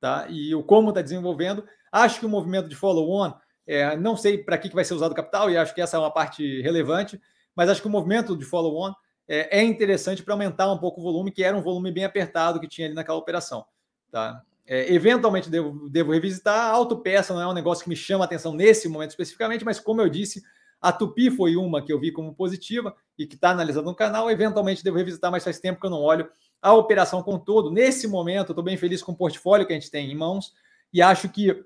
tá? 0.00 0.26
e 0.28 0.54
o 0.54 0.62
como 0.62 0.88
está 0.88 1.00
desenvolvendo. 1.00 1.64
Acho 1.90 2.20
que 2.20 2.26
o 2.26 2.28
movimento 2.28 2.68
de 2.68 2.76
follow-on, 2.76 3.32
é, 3.66 3.96
não 3.96 4.16
sei 4.16 4.38
para 4.38 4.58
que, 4.58 4.68
que 4.68 4.74
vai 4.74 4.84
ser 4.84 4.94
usado 4.94 5.12
o 5.12 5.14
capital, 5.14 5.50
e 5.50 5.56
acho 5.56 5.74
que 5.74 5.80
essa 5.80 5.96
é 5.96 6.00
uma 6.00 6.10
parte 6.10 6.62
relevante, 6.62 7.20
mas 7.54 7.68
acho 7.68 7.82
que 7.82 7.88
o 7.88 7.90
movimento 7.90 8.36
de 8.36 8.44
follow-on 8.44 8.92
é, 9.28 9.60
é 9.60 9.62
interessante 9.62 10.22
para 10.22 10.34
aumentar 10.34 10.70
um 10.72 10.78
pouco 10.78 11.00
o 11.00 11.04
volume, 11.04 11.30
que 11.30 11.44
era 11.44 11.56
um 11.56 11.62
volume 11.62 11.92
bem 11.92 12.04
apertado 12.04 12.58
que 12.58 12.68
tinha 12.68 12.86
ali 12.86 12.94
naquela 12.94 13.18
operação. 13.18 13.64
Tá? 14.10 14.42
É, 14.66 14.92
eventualmente 14.92 15.48
devo, 15.48 15.88
devo 15.88 16.12
revisitar. 16.12 16.70
A 16.70 16.72
autopeça 16.72 17.34
não 17.34 17.40
é 17.40 17.46
um 17.46 17.52
negócio 17.52 17.84
que 17.84 17.88
me 17.88 17.96
chama 17.96 18.24
atenção 18.24 18.52
nesse 18.52 18.88
momento 18.88 19.10
especificamente, 19.10 19.64
mas 19.64 19.78
como 19.78 20.00
eu 20.00 20.08
disse, 20.08 20.42
a 20.80 20.90
Tupi 20.90 21.30
foi 21.30 21.56
uma 21.56 21.82
que 21.84 21.92
eu 21.92 22.00
vi 22.00 22.10
como 22.10 22.34
positiva 22.34 22.94
e 23.18 23.26
que 23.26 23.34
está 23.34 23.50
analisada 23.50 23.84
no 23.84 23.94
canal. 23.94 24.30
Eventualmente 24.30 24.82
devo 24.82 24.96
revisitar, 24.96 25.30
mas 25.30 25.44
faz 25.44 25.60
tempo 25.60 25.80
que 25.80 25.86
eu 25.86 25.90
não 25.90 26.00
olho 26.00 26.28
a 26.62 26.72
operação 26.72 27.22
com 27.22 27.38
todo. 27.38 27.70
Nesse 27.70 28.08
momento, 28.08 28.48
eu 28.48 28.52
estou 28.52 28.64
bem 28.64 28.76
feliz 28.76 29.02
com 29.02 29.12
o 29.12 29.16
portfólio 29.16 29.66
que 29.66 29.72
a 29.72 29.78
gente 29.78 29.90
tem 29.90 30.10
em 30.10 30.14
mãos 30.16 30.54
e 30.92 31.00
acho 31.00 31.28
que 31.28 31.64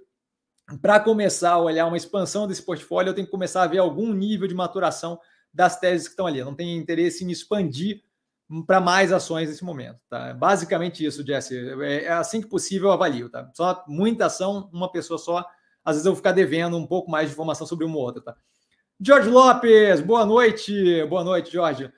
para 0.81 0.99
começar 1.01 1.53
a 1.53 1.59
olhar 1.59 1.87
uma 1.87 1.97
expansão 1.97 2.47
desse 2.47 2.63
portfólio, 2.63 3.11
eu 3.11 3.15
tenho 3.15 3.27
que 3.27 3.31
começar 3.31 3.63
a 3.63 3.67
ver 3.67 3.79
algum 3.79 4.13
nível 4.13 4.49
de 4.49 4.55
maturação 4.55 5.19
das 5.53 5.79
teses 5.79 6.09
que 6.09 6.13
estão 6.13 6.27
ali. 6.27 6.39
Eu 6.39 6.47
não 6.47 6.55
tenho 6.55 6.81
interesse 6.81 7.25
em 7.25 7.31
expandir 7.31 8.03
para 8.67 8.81
mais 8.81 9.13
ações 9.13 9.49
nesse 9.49 9.65
momento. 9.65 9.99
Tá? 10.09 10.33
Basicamente 10.35 11.05
isso, 11.05 11.25
Jesse. 11.25 11.57
É, 11.83 12.05
é 12.05 12.13
assim 12.13 12.41
que 12.41 12.49
possível 12.49 12.89
eu 12.89 12.93
avalio. 12.93 13.29
Tá? 13.29 13.51
Só 13.55 13.85
muita 13.87 14.27
ação, 14.27 14.71
uma 14.73 14.91
pessoa 14.91 15.19
só. 15.19 15.47
Às 15.85 15.97
vezes 15.97 16.07
eu 16.07 16.13
vou 16.13 16.17
ficar 16.17 16.33
devendo 16.33 16.77
um 16.77 16.87
pouco 16.87 17.11
mais 17.11 17.29
de 17.29 17.35
informação 17.35 17.67
sobre 17.67 17.85
uma 17.85 17.97
ou 17.97 18.03
outra. 18.03 18.23
Tá? 18.23 18.37
Jorge 19.01 19.29
Lopes, 19.29 20.01
boa 20.01 20.25
noite. 20.25 21.05
Boa 21.05 21.23
noite, 21.23 21.53
Jorge. 21.53 21.93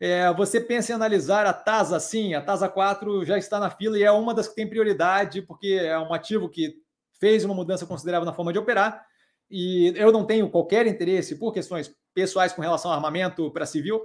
É, 0.00 0.32
você 0.34 0.60
pensa 0.60 0.92
em 0.92 0.94
analisar 0.94 1.46
a 1.46 1.52
TASA? 1.52 1.98
Sim, 1.98 2.34
a 2.34 2.42
TASA 2.42 2.68
4 2.68 3.24
já 3.24 3.38
está 3.38 3.58
na 3.58 3.70
fila 3.70 3.98
e 3.98 4.02
é 4.02 4.10
uma 4.10 4.34
das 4.34 4.48
que 4.48 4.54
tem 4.54 4.68
prioridade, 4.68 5.42
porque 5.42 5.78
é 5.80 5.98
um 5.98 6.12
ativo 6.12 6.48
que 6.48 6.83
fez 7.18 7.44
uma 7.44 7.54
mudança 7.54 7.86
considerável 7.86 8.26
na 8.26 8.32
forma 8.32 8.52
de 8.52 8.58
operar. 8.58 9.04
E 9.50 9.92
eu 9.96 10.10
não 10.10 10.24
tenho 10.24 10.50
qualquer 10.50 10.86
interesse 10.86 11.36
por 11.38 11.52
questões 11.52 11.94
pessoais 12.14 12.52
com 12.52 12.62
relação 12.62 12.90
ao 12.90 12.96
armamento 12.96 13.50
para 13.50 13.66
civil, 13.66 14.04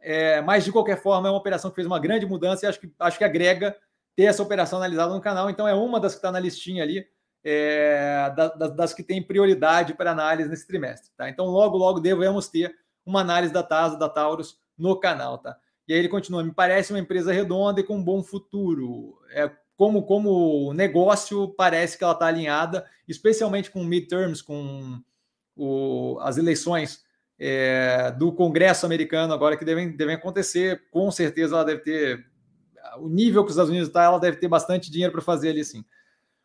é, 0.00 0.40
mas 0.40 0.64
de 0.64 0.72
qualquer 0.72 1.02
forma 1.02 1.28
é 1.28 1.30
uma 1.30 1.38
operação 1.38 1.70
que 1.70 1.74
fez 1.74 1.86
uma 1.86 1.98
grande 1.98 2.26
mudança 2.26 2.64
e 2.64 2.68
acho 2.68 2.80
que, 2.80 2.92
acho 2.98 3.18
que 3.18 3.24
agrega 3.24 3.76
ter 4.14 4.24
essa 4.24 4.42
operação 4.42 4.78
analisada 4.78 5.12
no 5.12 5.20
canal. 5.20 5.50
Então 5.50 5.66
é 5.66 5.74
uma 5.74 5.98
das 5.98 6.12
que 6.12 6.18
está 6.18 6.30
na 6.30 6.40
listinha 6.40 6.82
ali 6.82 7.06
é, 7.44 8.32
das, 8.36 8.76
das, 8.76 8.94
que 8.94 9.02
tem 9.02 9.22
prioridade 9.22 9.94
para 9.94 10.10
análise 10.10 10.48
nesse 10.48 10.66
trimestre. 10.66 11.10
Tá? 11.16 11.28
Então, 11.28 11.46
logo, 11.46 11.76
logo 11.76 12.00
devemos 12.00 12.48
ter 12.48 12.74
uma 13.04 13.20
análise 13.20 13.52
da 13.52 13.62
TASA, 13.62 13.96
da 13.96 14.08
Taurus, 14.08 14.58
no 14.76 14.98
canal. 14.98 15.38
Tá? 15.38 15.56
E 15.86 15.92
aí 15.92 15.98
ele 15.98 16.08
continua: 16.08 16.44
me 16.44 16.52
parece 16.52 16.92
uma 16.92 16.98
empresa 16.98 17.32
redonda 17.32 17.80
e 17.80 17.84
com 17.84 17.96
um 17.96 18.04
bom 18.04 18.22
futuro. 18.22 19.18
É, 19.30 19.50
como, 19.78 20.02
como 20.02 20.72
negócio, 20.74 21.54
parece 21.56 21.96
que 21.96 22.02
ela 22.02 22.12
está 22.12 22.26
alinhada, 22.26 22.84
especialmente 23.06 23.70
com 23.70 23.84
midterms, 23.84 24.42
com 24.42 25.00
o, 25.54 26.18
as 26.20 26.36
eleições 26.36 27.04
é, 27.38 28.10
do 28.10 28.32
Congresso 28.32 28.84
americano 28.84 29.32
agora 29.32 29.56
que 29.56 29.64
devem, 29.64 29.96
devem 29.96 30.16
acontecer. 30.16 30.82
Com 30.90 31.08
certeza 31.12 31.54
ela 31.54 31.64
deve 31.64 31.82
ter. 31.82 32.26
O 32.98 33.08
nível 33.08 33.44
que 33.44 33.50
os 33.50 33.54
Estados 33.54 33.70
Unidos 33.70 33.86
está, 33.86 34.02
ela 34.02 34.18
deve 34.18 34.38
ter 34.38 34.48
bastante 34.48 34.90
dinheiro 34.90 35.12
para 35.12 35.22
fazer 35.22 35.50
ali 35.50 35.64
sim. 35.64 35.84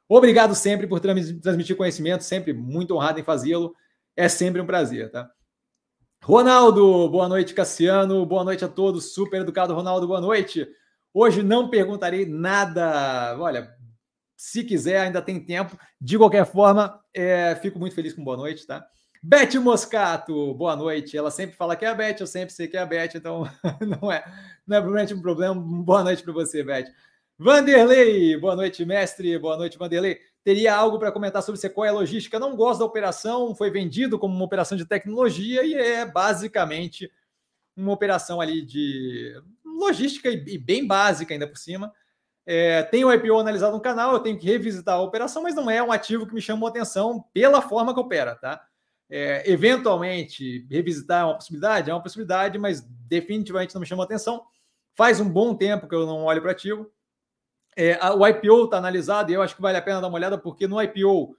Obrigado 0.08 0.54
sempre 0.54 0.86
por 0.86 1.00
transmitir 1.00 1.76
conhecimento, 1.76 2.24
sempre 2.24 2.54
muito 2.54 2.94
honrado 2.94 3.20
em 3.20 3.24
fazê-lo. 3.24 3.76
É 4.16 4.30
sempre 4.30 4.62
um 4.62 4.66
prazer, 4.68 5.10
tá? 5.10 5.28
Ronaldo, 6.24 7.10
boa 7.10 7.28
noite, 7.28 7.56
Cassiano. 7.56 8.24
Boa 8.28 8.44
noite 8.44 8.64
a 8.64 8.68
todos. 8.68 9.12
Super 9.12 9.42
educado, 9.42 9.74
Ronaldo, 9.74 10.06
boa 10.06 10.22
noite. 10.22 10.68
Hoje 11.14 11.44
não 11.44 11.70
perguntarei 11.70 12.26
nada. 12.26 13.38
Olha, 13.40 13.72
se 14.36 14.64
quiser, 14.64 15.00
ainda 15.02 15.22
tem 15.22 15.40
tempo. 15.40 15.78
De 16.02 16.18
qualquer 16.18 16.46
forma, 16.46 17.00
é, 17.14 17.56
fico 17.62 17.78
muito 17.78 17.94
feliz 17.94 18.14
com 18.14 18.24
boa 18.24 18.36
noite, 18.36 18.66
tá? 18.66 18.86
Beth 19.22 19.58
Moscato, 19.62 20.54
boa 20.56 20.76
noite. 20.76 21.16
Ela 21.16 21.32
sempre 21.32 21.56
fala 21.56 21.76
que 21.76 21.86
é 21.86 21.88
a 21.88 21.94
Beth, 21.94 22.18
eu 22.20 22.28
sempre 22.28 22.54
sei 22.54 22.68
que 22.68 22.76
é 22.76 22.82
a 22.82 22.86
Beth, 22.86 23.12
então 23.16 23.44
não 24.02 24.12
é, 24.12 24.22
não 24.68 24.76
é 24.76 24.82
provavelmente 24.82 25.14
um 25.14 25.22
problema. 25.22 25.56
Boa 25.56 26.04
noite 26.04 26.24
para 26.24 26.34
você, 26.34 26.64
Beth. 26.64 26.92
Vanderlei, 27.38 28.36
boa 28.38 28.56
noite, 28.56 28.84
mestre. 28.84 29.38
Boa 29.38 29.56
noite, 29.56 29.78
Vanderlei. 29.78 30.20
Teria 30.44 30.76
algo 30.76 31.00
para 31.00 31.12
comentar 31.12 31.42
sobre 31.42 31.62
Sequoia 31.62 31.92
Logística? 31.92 32.40
Não 32.40 32.56
gosto 32.56 32.80
da 32.80 32.86
operação, 32.86 33.56
foi 33.56 33.72
vendido 33.72 34.20
como 34.20 34.36
uma 34.36 34.46
operação 34.46 34.78
de 34.78 34.86
tecnologia 34.86 35.64
e 35.64 35.74
é 35.74 36.06
basicamente 36.06 37.10
uma 37.78 37.94
operação 37.94 38.42
ali 38.42 38.62
de 38.62 39.42
logística 39.80 40.30
e 40.30 40.58
bem 40.58 40.86
básica 40.86 41.34
ainda 41.34 41.48
por 41.48 41.58
cima. 41.58 41.92
É, 42.46 42.84
tem 42.84 43.06
o 43.06 43.14
IPO 43.14 43.40
analisado 43.40 43.74
no 43.74 43.82
canal, 43.82 44.14
eu 44.14 44.20
tenho 44.20 44.38
que 44.38 44.46
revisitar 44.46 44.96
a 44.96 45.02
operação, 45.02 45.44
mas 45.44 45.56
não 45.56 45.70
é 45.70 45.82
um 45.82 45.92
ativo 45.92 46.28
que 46.28 46.34
me 46.34 46.42
chamou 46.42 46.68
atenção 46.68 47.24
pela 47.34 47.62
forma 47.62 47.94
que 47.94 48.00
opera, 48.00 48.36
tá? 48.36 48.62
É, 49.10 49.50
eventualmente, 49.50 50.66
revisitar 50.70 51.22
é 51.22 51.26
uma 51.26 51.36
possibilidade? 51.36 51.90
É 51.90 51.94
uma 51.94 52.02
possibilidade, 52.02 52.58
mas 52.58 52.82
definitivamente 52.82 53.74
não 53.74 53.82
me 53.82 53.88
chamou 53.88 54.04
atenção. 54.04 54.44
Faz 54.96 55.20
um 55.20 55.30
bom 55.30 55.56
tempo 55.56 55.88
que 55.88 55.96
eu 55.96 56.06
não 56.06 56.24
olho 56.24 56.42
para 56.42 56.52
ativo. 56.52 56.92
É, 57.76 57.94
a, 58.02 58.14
o 58.14 58.28
IPO 58.28 58.66
está 58.66 58.78
analisado 58.78 59.32
e 59.32 59.36
eu 59.36 59.42
acho 59.42 59.56
que 59.56 59.62
vale 59.62 59.78
a 59.78 59.82
pena 59.82 60.02
dar 60.02 60.08
uma 60.08 60.18
olhada, 60.18 60.38
porque 60.38 60.68
no 60.68 60.82
IPO 60.82 61.38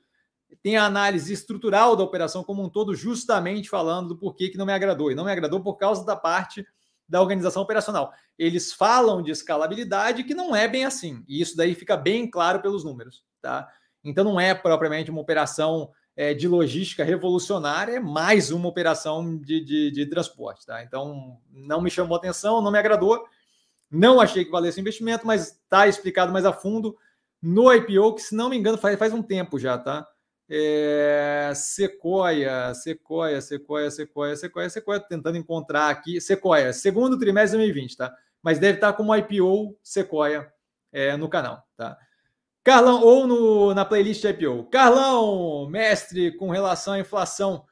tem 0.62 0.76
a 0.76 0.84
análise 0.84 1.32
estrutural 1.32 1.96
da 1.96 2.04
operação 2.04 2.44
como 2.44 2.62
um 2.62 2.68
todo, 2.68 2.94
justamente 2.94 3.68
falando 3.68 4.08
do 4.08 4.16
porquê 4.16 4.48
que 4.48 4.58
não 4.58 4.66
me 4.66 4.72
agradou. 4.72 5.10
E 5.10 5.14
não 5.14 5.24
me 5.24 5.32
agradou 5.32 5.60
por 5.60 5.76
causa 5.76 6.04
da 6.04 6.16
parte 6.16 6.64
da 7.08 7.20
organização 7.20 7.62
operacional. 7.62 8.12
Eles 8.38 8.72
falam 8.72 9.22
de 9.22 9.30
escalabilidade 9.30 10.24
que 10.24 10.34
não 10.34 10.54
é 10.54 10.66
bem 10.66 10.84
assim. 10.84 11.24
E 11.28 11.40
isso 11.40 11.56
daí 11.56 11.74
fica 11.74 11.96
bem 11.96 12.28
claro 12.30 12.60
pelos 12.60 12.84
números. 12.84 13.22
Tá? 13.40 13.68
Então 14.02 14.24
não 14.24 14.40
é 14.40 14.54
propriamente 14.54 15.10
uma 15.10 15.20
operação 15.20 15.90
é, 16.16 16.32
de 16.32 16.46
logística 16.46 17.04
revolucionária, 17.04 17.96
é 17.96 18.00
mais 18.00 18.50
uma 18.50 18.68
operação 18.68 19.36
de, 19.38 19.64
de, 19.64 19.90
de 19.90 20.06
transporte. 20.06 20.66
Tá? 20.66 20.82
Então 20.82 21.38
não 21.50 21.80
me 21.80 21.90
chamou 21.90 22.16
atenção, 22.16 22.62
não 22.62 22.70
me 22.72 22.78
agradou. 22.78 23.24
Não 23.90 24.20
achei 24.20 24.44
que 24.44 24.50
valesse 24.50 24.78
o 24.78 24.80
investimento, 24.80 25.26
mas 25.26 25.52
está 25.52 25.86
explicado 25.86 26.32
mais 26.32 26.44
a 26.44 26.52
fundo 26.52 26.96
no 27.40 27.72
IPO, 27.72 28.14
que 28.14 28.22
se 28.22 28.34
não 28.34 28.48
me 28.48 28.56
engano 28.56 28.78
faz, 28.78 28.98
faz 28.98 29.12
um 29.12 29.22
tempo 29.22 29.58
já, 29.58 29.76
tá? 29.76 30.08
É, 30.48 31.52
Sequoia, 31.54 32.74
Sequoia, 32.74 33.40
Sequoia, 33.40 33.90
Sequoia, 33.90 34.36
Sequoia, 34.36 34.70
Sequoia, 34.70 35.00
tentando 35.00 35.38
encontrar 35.38 35.88
aqui, 35.88 36.20
Sequoia, 36.20 36.72
segundo 36.72 37.18
trimestre 37.18 37.58
de 37.58 37.64
2020, 37.64 37.96
tá? 37.96 38.14
Mas 38.42 38.58
deve 38.58 38.76
estar 38.76 38.92
como 38.92 39.14
IPO 39.16 39.76
Sequoia 39.82 40.52
é, 40.92 41.16
no 41.16 41.28
canal, 41.28 41.62
tá? 41.76 41.96
Carlão, 42.62 43.02
ou 43.02 43.26
no, 43.26 43.74
na 43.74 43.84
playlist 43.84 44.22
de 44.22 44.28
IPO. 44.28 44.64
Carlão, 44.70 45.68
mestre, 45.68 46.32
com 46.32 46.50
relação 46.50 46.94
à 46.94 46.98
inflação. 46.98 47.64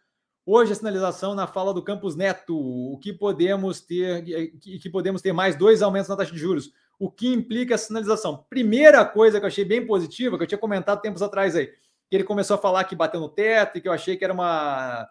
Hoje 0.45 0.73
a 0.73 0.75
sinalização 0.75 1.35
na 1.35 1.47
fala 1.47 1.73
do 1.73 1.83
Campos 1.83 2.15
Neto, 2.15 2.55
o 2.59 2.99
que 2.99 3.13
podemos 3.13 3.81
ter, 3.81 4.23
que, 4.59 4.79
que 4.79 4.91
podemos 4.91 5.23
ter 5.23 5.33
mais 5.33 5.57
dois 5.57 5.81
aumentos 5.81 6.09
na 6.09 6.17
taxa 6.17 6.33
de 6.33 6.39
juros. 6.39 6.73
O 6.99 7.11
que 7.11 7.33
implica 7.33 7.75
a 7.75 7.79
sinalização? 7.79 8.45
Primeira 8.51 9.05
coisa 9.05 9.39
que 9.39 9.45
eu 9.45 9.49
achei 9.49 9.65
bem 9.65 9.87
positiva, 9.87 10.37
que 10.37 10.43
eu 10.43 10.47
tinha 10.47 10.59
comentado 10.59 11.01
tempos 11.01 11.23
atrás 11.23 11.57
aí, 11.57 11.71
que 12.13 12.17
ele 12.17 12.25
começou 12.25 12.57
a 12.57 12.61
falar 12.61 12.85
que 12.85 12.95
bateu 12.95 13.19
no 13.19 13.29
teto 13.31 13.79
e 13.79 13.81
que 13.81 13.89
eu 13.89 13.93
achei 13.93 14.19
que 14.19 14.23
era 14.23 14.35
uma 14.35 15.09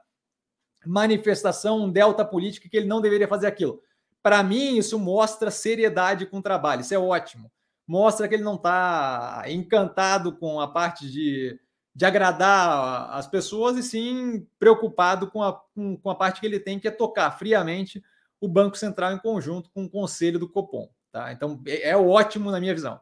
manifestação, 0.85 1.85
um 1.85 1.91
delta 1.91 2.23
político 2.23 2.69
que 2.69 2.77
ele 2.77 2.85
não 2.85 3.01
deveria 3.01 3.27
fazer 3.27 3.47
aquilo. 3.47 3.81
Para 4.21 4.43
mim, 4.43 4.77
isso 4.77 4.99
mostra 4.99 5.49
seriedade 5.49 6.27
com 6.27 6.37
o 6.37 6.43
trabalho, 6.43 6.81
isso 6.81 6.93
é 6.93 6.99
ótimo. 6.99 7.51
Mostra 7.87 8.27
que 8.27 8.35
ele 8.35 8.43
não 8.43 8.53
está 8.53 9.45
encantado 9.47 10.37
com 10.37 10.61
a 10.61 10.67
parte 10.67 11.09
de, 11.09 11.59
de 11.95 12.05
agradar 12.05 13.09
as 13.17 13.25
pessoas 13.25 13.77
e 13.77 13.81
sim 13.81 14.47
preocupado 14.59 15.25
com 15.31 15.41
a, 15.41 15.53
com, 15.73 15.97
com 15.97 16.09
a 16.11 16.15
parte 16.15 16.39
que 16.39 16.45
ele 16.45 16.59
tem, 16.59 16.79
que 16.79 16.87
é 16.87 16.91
tocar 16.91 17.31
friamente 17.31 18.03
o 18.39 18.47
Banco 18.47 18.77
Central 18.77 19.11
em 19.11 19.17
conjunto 19.17 19.71
com 19.71 19.85
o 19.85 19.89
Conselho 19.89 20.37
do 20.37 20.47
Copom. 20.47 20.87
Tá? 21.11 21.31
Então, 21.31 21.59
é, 21.65 21.89
é 21.89 21.97
ótimo 21.97 22.51
na 22.51 22.59
minha 22.59 22.75
visão. 22.75 23.01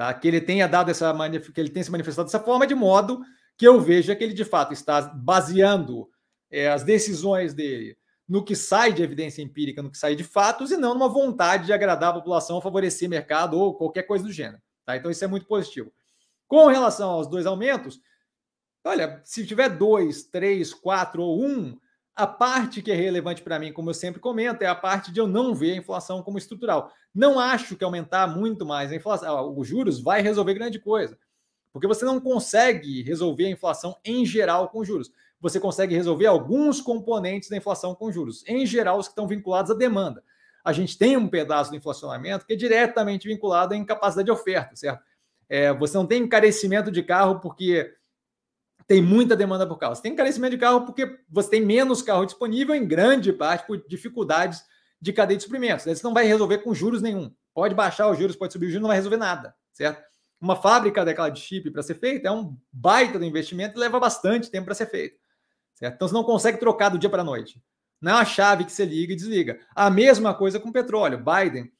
Tá? 0.00 0.14
Que 0.14 0.28
ele 0.28 0.40
tenha 0.40 0.66
dado 0.66 0.90
essa 0.90 1.14
que 1.52 1.60
ele 1.60 1.68
tenha 1.68 1.84
se 1.84 1.90
manifestado 1.90 2.24
dessa 2.24 2.40
forma, 2.40 2.66
de 2.66 2.74
modo 2.74 3.20
que 3.54 3.68
eu 3.68 3.78
veja 3.78 4.16
que 4.16 4.24
ele 4.24 4.32
de 4.32 4.46
fato 4.46 4.72
está 4.72 5.02
baseando 5.02 6.08
é, 6.50 6.70
as 6.70 6.82
decisões 6.82 7.52
dele 7.52 7.98
no 8.26 8.42
que 8.42 8.56
sai 8.56 8.94
de 8.94 9.02
evidência 9.02 9.42
empírica, 9.42 9.82
no 9.82 9.90
que 9.90 9.98
sai 9.98 10.16
de 10.16 10.24
fatos, 10.24 10.70
e 10.70 10.78
não 10.78 10.94
numa 10.94 11.06
vontade 11.10 11.66
de 11.66 11.72
agradar 11.74 12.12
a 12.12 12.14
população, 12.14 12.62
favorecer 12.62 13.10
mercado 13.10 13.58
ou 13.58 13.74
qualquer 13.74 14.04
coisa 14.04 14.24
do 14.24 14.32
gênero. 14.32 14.62
Tá? 14.86 14.96
Então, 14.96 15.10
isso 15.10 15.22
é 15.22 15.28
muito 15.28 15.46
positivo. 15.46 15.92
Com 16.48 16.68
relação 16.68 17.10
aos 17.10 17.26
dois 17.26 17.44
aumentos, 17.44 18.00
olha, 18.82 19.20
se 19.22 19.46
tiver 19.46 19.68
dois, 19.68 20.22
três, 20.22 20.72
quatro 20.72 21.20
ou 21.20 21.44
um, 21.44 21.78
a 22.22 22.26
parte 22.26 22.82
que 22.82 22.90
é 22.90 22.94
relevante 22.94 23.42
para 23.42 23.58
mim, 23.58 23.72
como 23.72 23.90
eu 23.90 23.94
sempre 23.94 24.20
comento, 24.20 24.62
é 24.62 24.66
a 24.66 24.74
parte 24.74 25.12
de 25.12 25.20
eu 25.20 25.26
não 25.26 25.54
ver 25.54 25.72
a 25.72 25.76
inflação 25.76 26.22
como 26.22 26.38
estrutural. 26.38 26.92
Não 27.14 27.38
acho 27.38 27.76
que 27.76 27.84
aumentar 27.84 28.26
muito 28.26 28.64
mais 28.64 28.92
a 28.92 28.96
inflação, 28.96 29.58
os 29.58 29.66
juros 29.66 30.00
vai 30.00 30.22
resolver 30.22 30.54
grande 30.54 30.78
coisa, 30.78 31.18
porque 31.72 31.86
você 31.86 32.04
não 32.04 32.20
consegue 32.20 33.02
resolver 33.02 33.46
a 33.46 33.50
inflação 33.50 33.96
em 34.04 34.24
geral 34.24 34.68
com 34.68 34.84
juros 34.84 35.10
você 35.40 35.58
consegue 35.58 35.94
resolver 35.94 36.26
alguns 36.26 36.80
componentes 36.80 37.48
da 37.48 37.56
inflação 37.56 37.94
com 37.94 38.12
juros, 38.12 38.44
em 38.46 38.66
geral, 38.66 38.98
os 38.98 39.08
que 39.08 39.12
estão 39.12 39.26
vinculados 39.26 39.70
à 39.70 39.74
demanda. 39.74 40.22
A 40.62 40.72
gente 40.72 40.98
tem 40.98 41.16
um 41.16 41.26
pedaço 41.26 41.70
do 41.70 41.76
inflacionamento 41.76 42.44
que 42.44 42.52
é 42.52 42.56
diretamente 42.56 43.26
vinculado 43.26 43.72
à 43.72 43.76
incapacidade 43.76 44.26
de 44.26 44.32
oferta, 44.32 44.76
certo? 44.76 45.02
É, 45.48 45.72
você 45.72 45.96
não 45.96 46.06
tem 46.06 46.22
encarecimento 46.22 46.90
de 46.90 47.02
carro 47.02 47.40
porque 47.40 47.92
tem 48.90 49.00
muita 49.00 49.36
demanda 49.36 49.64
por 49.64 49.78
carro. 49.78 49.94
Você 49.94 50.02
tem 50.02 50.14
encarecimento 50.14 50.56
de 50.56 50.60
carro 50.60 50.84
porque 50.84 51.16
você 51.28 51.48
tem 51.48 51.64
menos 51.64 52.02
carro 52.02 52.26
disponível, 52.26 52.74
em 52.74 52.84
grande 52.84 53.32
parte 53.32 53.64
por 53.64 53.80
dificuldades 53.86 54.64
de 55.00 55.12
cadeia 55.12 55.36
de 55.36 55.44
suprimentos. 55.44 55.84
Você 55.84 56.02
não 56.02 56.12
vai 56.12 56.26
resolver 56.26 56.58
com 56.58 56.74
juros 56.74 57.00
nenhum. 57.00 57.32
Pode 57.54 57.72
baixar 57.72 58.10
os 58.10 58.18
juros, 58.18 58.34
pode 58.34 58.52
subir 58.52 58.66
os 58.66 58.72
juros, 58.72 58.82
não 58.82 58.88
vai 58.88 58.96
resolver 58.96 59.16
nada, 59.16 59.54
certo? 59.72 60.02
Uma 60.40 60.56
fábrica 60.56 61.04
daquela 61.04 61.28
de 61.28 61.38
chip 61.38 61.70
para 61.70 61.84
ser 61.84 61.94
feita 61.94 62.26
é 62.26 62.32
um 62.32 62.56
baita 62.72 63.16
do 63.16 63.24
investimento 63.24 63.78
e 63.78 63.80
leva 63.80 64.00
bastante 64.00 64.50
tempo 64.50 64.64
para 64.64 64.74
ser 64.74 64.90
feito. 64.90 65.20
Certo? 65.76 65.94
Então 65.94 66.08
você 66.08 66.14
não 66.14 66.24
consegue 66.24 66.58
trocar 66.58 66.88
do 66.88 66.98
dia 66.98 67.08
para 67.08 67.22
a 67.22 67.24
noite. 67.24 67.62
Não 68.00 68.10
é 68.10 68.14
uma 68.16 68.24
chave 68.24 68.64
que 68.64 68.72
você 68.72 68.84
liga 68.84 69.12
e 69.12 69.16
desliga. 69.16 69.60
A 69.72 69.88
mesma 69.88 70.34
coisa 70.34 70.58
com 70.58 70.70
o 70.70 70.72
petróleo. 70.72 71.24
Biden 71.24 71.70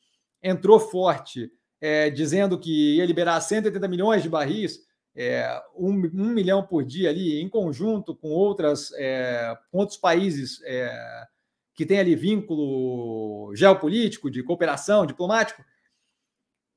entrou 0.41 0.79
forte, 0.79 1.51
é, 1.81 2.09
dizendo 2.09 2.57
que 2.57 2.99
ia 2.99 3.05
liberar 3.05 3.41
180 3.41 3.89
milhões 3.89 4.23
de 4.23 4.29
barris, 4.29 4.89
é, 5.15 5.61
um, 5.77 5.91
um, 5.91 6.29
milhão 6.29 6.63
por 6.63 6.85
dia 6.85 7.11
ali, 7.11 7.41
em 7.41 7.49
conjunto 7.49 8.15
com, 8.15 8.31
outras, 8.31 8.93
é, 8.95 9.57
com 9.71 9.79
outros 9.79 9.99
países 9.99 10.63
é, 10.65 11.27
que 11.75 11.85
têm 11.85 11.99
ali 11.99 12.15
vínculo 12.15 13.55
geopolítico, 13.55 14.31
de 14.31 14.43
cooperação, 14.43 15.07
diplomático, 15.07 15.65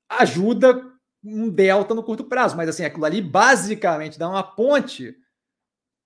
ajuda 0.09 0.81
um 1.23 1.49
delta 1.49 1.93
no 1.93 2.03
curto 2.03 2.23
prazo. 2.23 2.57
Mas 2.57 2.69
assim, 2.69 2.83
aquilo 2.83 3.05
ali 3.05 3.21
basicamente 3.21 4.19
dá 4.19 4.29
uma 4.29 4.43
ponte 4.43 5.15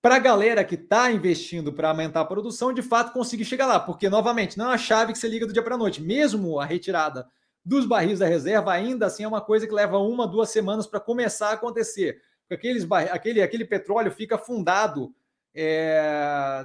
para 0.00 0.16
a 0.16 0.20
galera 0.20 0.64
que 0.64 0.76
está 0.76 1.10
investindo 1.10 1.72
para 1.72 1.88
aumentar 1.88 2.20
a 2.20 2.24
produção, 2.24 2.72
de 2.72 2.82
fato 2.82 3.12
conseguir 3.12 3.44
chegar 3.44 3.66
lá, 3.66 3.80
porque, 3.80 4.08
novamente, 4.08 4.56
não 4.56 4.66
é 4.66 4.68
uma 4.68 4.78
chave 4.78 5.12
que 5.12 5.18
você 5.18 5.28
liga 5.28 5.46
do 5.46 5.52
dia 5.52 5.62
para 5.62 5.74
a 5.74 5.78
noite. 5.78 6.00
Mesmo 6.00 6.60
a 6.60 6.64
retirada 6.64 7.28
dos 7.68 7.84
barris 7.84 8.20
da 8.20 8.26
reserva, 8.26 8.72
ainda 8.72 9.06
assim 9.06 9.24
é 9.24 9.28
uma 9.28 9.42
coisa 9.42 9.66
que 9.66 9.74
leva 9.74 9.98
uma, 9.98 10.26
duas 10.26 10.48
semanas 10.48 10.86
para 10.86 10.98
começar 10.98 11.50
a 11.50 11.52
acontecer. 11.52 12.18
Aqueles 12.50 12.90
aquele, 12.90 13.42
aquele 13.42 13.64
petróleo 13.66 14.10
fica 14.10 14.36
afundado. 14.36 15.14
É... 15.54 16.64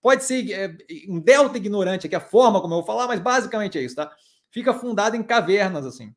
Pode 0.00 0.24
ser 0.24 0.50
é, 0.52 0.74
um 1.06 1.20
delta 1.20 1.58
ignorante 1.58 2.06
aqui, 2.06 2.16
a 2.16 2.20
forma 2.20 2.62
como 2.62 2.72
eu 2.72 2.78
vou 2.78 2.86
falar, 2.86 3.06
mas 3.06 3.20
basicamente 3.20 3.76
é 3.76 3.82
isso, 3.82 3.96
tá? 3.96 4.10
Fica 4.50 4.70
afundado 4.70 5.16
em 5.16 5.22
cavernas, 5.22 5.84
assim. 5.84 6.14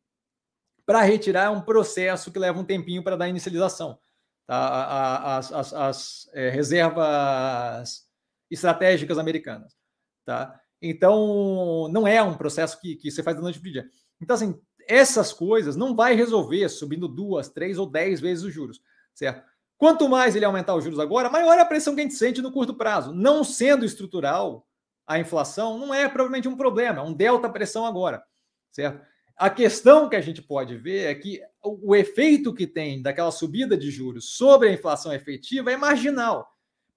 Para 0.85 1.01
retirar 1.01 1.45
é 1.47 1.49
um 1.49 1.61
processo 1.61 2.31
que 2.31 2.39
leva 2.39 2.57
um 2.57 2.63
tempinho 2.63 3.03
para 3.03 3.17
dar 3.17 3.27
inicialização 3.27 3.99
tá? 4.47 5.37
as, 5.37 5.51
as, 5.51 5.73
as 5.73 6.29
é, 6.33 6.49
reservas 6.49 8.07
estratégicas 8.49 9.17
americanas. 9.17 9.75
Tá? 10.25 10.59
Então, 10.81 11.89
não 11.91 12.07
é 12.07 12.21
um 12.21 12.37
processo 12.37 12.79
que, 12.79 12.95
que 12.95 13.11
você 13.11 13.21
faz 13.21 13.35
da 13.35 13.43
noite 13.43 13.59
para 13.59 13.69
o 13.69 13.71
dia. 13.71 13.89
Então, 14.21 14.35
assim, 14.35 14.59
essas 14.87 15.31
coisas 15.31 15.75
não 15.75 15.95
vai 15.95 16.15
resolver 16.15 16.67
subindo 16.69 17.07
duas, 17.07 17.49
três 17.49 17.77
ou 17.77 17.85
dez 17.85 18.19
vezes 18.19 18.43
os 18.43 18.53
juros, 18.53 18.81
certo? 19.13 19.43
Quanto 19.77 20.09
mais 20.09 20.35
ele 20.35 20.43
aumentar 20.43 20.75
os 20.75 20.83
juros 20.83 20.99
agora, 20.99 21.29
maior 21.29 21.57
é 21.57 21.61
a 21.61 21.65
pressão 21.65 21.95
que 21.95 22.01
a 22.01 22.03
gente 22.03 22.15
sente 22.15 22.41
no 22.41 22.51
curto 22.51 22.73
prazo. 22.73 23.13
Não 23.13 23.43
sendo 23.43 23.85
estrutural, 23.85 24.67
a 25.07 25.19
inflação 25.19 25.77
não 25.77 25.93
é 25.93 26.07
provavelmente 26.09 26.47
um 26.47 26.57
problema, 26.57 26.99
é 26.99 27.01
um 27.01 27.13
delta 27.13 27.49
pressão 27.49 27.85
agora, 27.85 28.21
certo? 28.71 29.01
A 29.37 29.49
questão 29.49 30.09
que 30.09 30.17
a 30.17 30.21
gente 30.21 30.41
pode 30.41 30.75
ver 30.75 31.05
é 31.05 31.15
que 31.15 31.39
o, 31.63 31.91
o 31.91 31.95
efeito 31.95 32.53
que 32.53 32.67
tem 32.67 33.01
daquela 33.01 33.31
subida 33.31 33.77
de 33.77 33.89
juros 33.89 34.35
sobre 34.35 34.67
a 34.67 34.73
inflação 34.73 35.13
efetiva 35.13 35.71
é 35.71 35.77
marginal, 35.77 36.45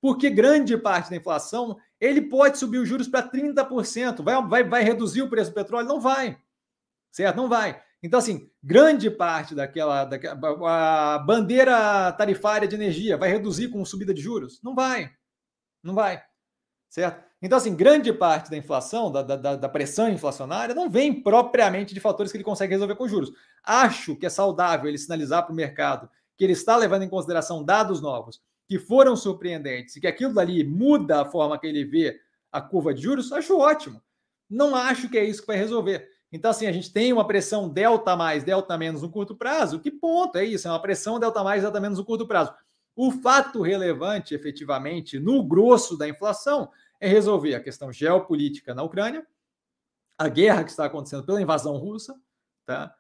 porque 0.01 0.29
grande 0.29 0.77
parte 0.77 1.09
da 1.09 1.17
inflação 1.17 1.77
ele 2.03 2.21
pode 2.21 2.59
subir 2.59 2.79
os 2.79 2.89
juros 2.89 3.07
para 3.07 3.29
30%. 3.29 4.25
Vai, 4.25 4.43
vai, 4.49 4.65
vai 4.65 4.83
reduzir 4.83 5.23
o 5.23 5.31
preço 5.31 5.53
do 5.53 5.55
petróleo? 5.55 5.87
Não 5.87 6.01
vai. 6.01 6.37
Certo? 7.13 7.37
Não 7.37 7.49
vai. 7.49 7.81
Então, 8.03 8.19
assim, 8.19 8.51
grande 8.61 9.09
parte 9.09 9.55
daquela, 9.55 10.05
daquela 10.05 11.15
a 11.15 11.19
bandeira 11.21 12.11
tarifária 12.11 12.67
de 12.67 12.75
energia 12.75 13.17
vai 13.17 13.31
reduzir 13.31 13.69
com 13.69 13.85
subida 13.85 14.13
de 14.13 14.21
juros? 14.21 14.61
Não 14.65 14.75
vai. 14.75 15.13
Não 15.81 15.95
vai. 15.95 16.21
Certo? 16.91 17.23
Então, 17.41 17.57
assim, 17.57 17.77
grande 17.77 18.13
parte 18.13 18.51
da 18.51 18.57
inflação, 18.57 19.11
da, 19.13 19.23
da, 19.23 19.55
da, 19.55 19.69
pressão 19.69 20.09
inflacionária, 20.09 20.75
não 20.75 20.91
vem 20.91 21.23
propriamente 21.23 21.95
de 21.95 22.01
fatores 22.01 22.33
que 22.33 22.37
ele 22.37 22.45
consegue 22.45 22.73
resolver 22.73 22.97
com 22.97 23.07
juros. 23.07 23.31
Acho 23.63 24.17
que 24.17 24.27
é 24.27 24.29
saudável 24.29 24.89
ele 24.89 24.99
sinalizar 24.99 25.45
para 25.45 25.53
o 25.53 25.57
mercado 25.57 26.11
que 26.37 26.43
ele 26.43 26.53
está 26.53 26.77
levando 26.77 27.05
em 27.05 27.09
consideração 27.09 27.65
dados 27.65 28.01
novos 28.03 28.43
que 28.73 28.79
foram 28.79 29.15
surpreendentes 29.15 29.97
e 29.97 30.01
que 30.01 30.07
aquilo 30.07 30.33
dali 30.33 30.65
muda 30.65 31.21
a 31.21 31.25
forma 31.27 31.59
que 31.59 31.67
ele 31.67 31.85
vê 31.85 32.19
a 32.51 32.59
curva 32.59 32.95
de 32.95 33.03
juros, 33.03 33.31
acho 33.31 33.59
ótimo. 33.59 34.03
Não 34.49 34.75
acho 34.75 35.11
que 35.11 35.19
é 35.19 35.25
isso 35.27 35.43
que 35.43 35.47
vai 35.47 35.59
resolver. 35.59 36.09
Então, 36.33 36.51
assim, 36.51 36.67
a 36.67 36.73
gente 36.73 36.91
tem 36.91 37.13
uma 37.13 37.27
pressão 37.27 37.69
delta 37.69 38.17
mais, 38.17 38.43
delta 38.43 38.79
menos 38.79 39.03
no 39.03 39.11
curto 39.11 39.37
prazo. 39.37 39.79
Que 39.79 39.91
ponto 39.91 40.39
é 40.39 40.45
isso? 40.47 40.67
É 40.67 40.71
uma 40.71 40.81
pressão 40.81 41.21
delta 41.21 41.45
mais, 41.45 41.61
delta 41.61 41.79
menos 41.79 41.99
no 41.99 42.05
curto 42.07 42.27
prazo. 42.27 42.55
O 42.97 43.11
fato 43.11 43.61
relevante, 43.61 44.35
efetivamente, 44.35 45.19
no 45.19 45.45
grosso 45.45 45.95
da 45.95 46.09
inflação, 46.09 46.71
é 46.99 47.07
resolver 47.07 47.55
a 47.55 47.61
questão 47.61 47.93
geopolítica 47.93 48.75
na 48.75 48.83
Ucrânia, 48.83 49.27
a 50.17 50.31
guerra 50.31 50.65
que 50.65 50.71
está 50.71 50.87
acontecendo 50.87 51.27
pela 51.27 51.43
invasão 51.43 51.77
russa, 51.77 52.19
tá? 52.65 52.95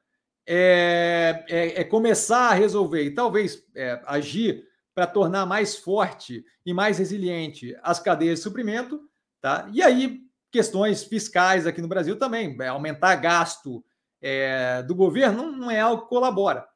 É, 0.46 1.46
é, 1.48 1.80
é 1.80 1.84
começar 1.84 2.50
a 2.50 2.54
resolver 2.54 3.04
e 3.04 3.14
talvez 3.14 3.66
é, 3.74 4.02
agir 4.04 4.70
para 4.94 5.06
tornar 5.06 5.46
mais 5.46 5.76
forte 5.76 6.44
e 6.64 6.72
mais 6.74 6.98
resiliente 6.98 7.76
as 7.82 7.98
cadeias 7.98 8.38
de 8.38 8.42
suprimento, 8.44 9.00
tá? 9.40 9.68
E 9.72 9.82
aí 9.82 10.20
questões 10.50 11.02
fiscais 11.02 11.66
aqui 11.66 11.80
no 11.80 11.88
Brasil 11.88 12.18
também, 12.18 12.56
é, 12.60 12.68
aumentar 12.68 13.16
gasto 13.16 13.82
é, 14.20 14.82
do 14.82 14.94
governo 14.94 15.44
não, 15.44 15.52
não 15.52 15.70
é 15.70 15.80
algo 15.80 16.02
que 16.02 16.08
colabora, 16.08 16.66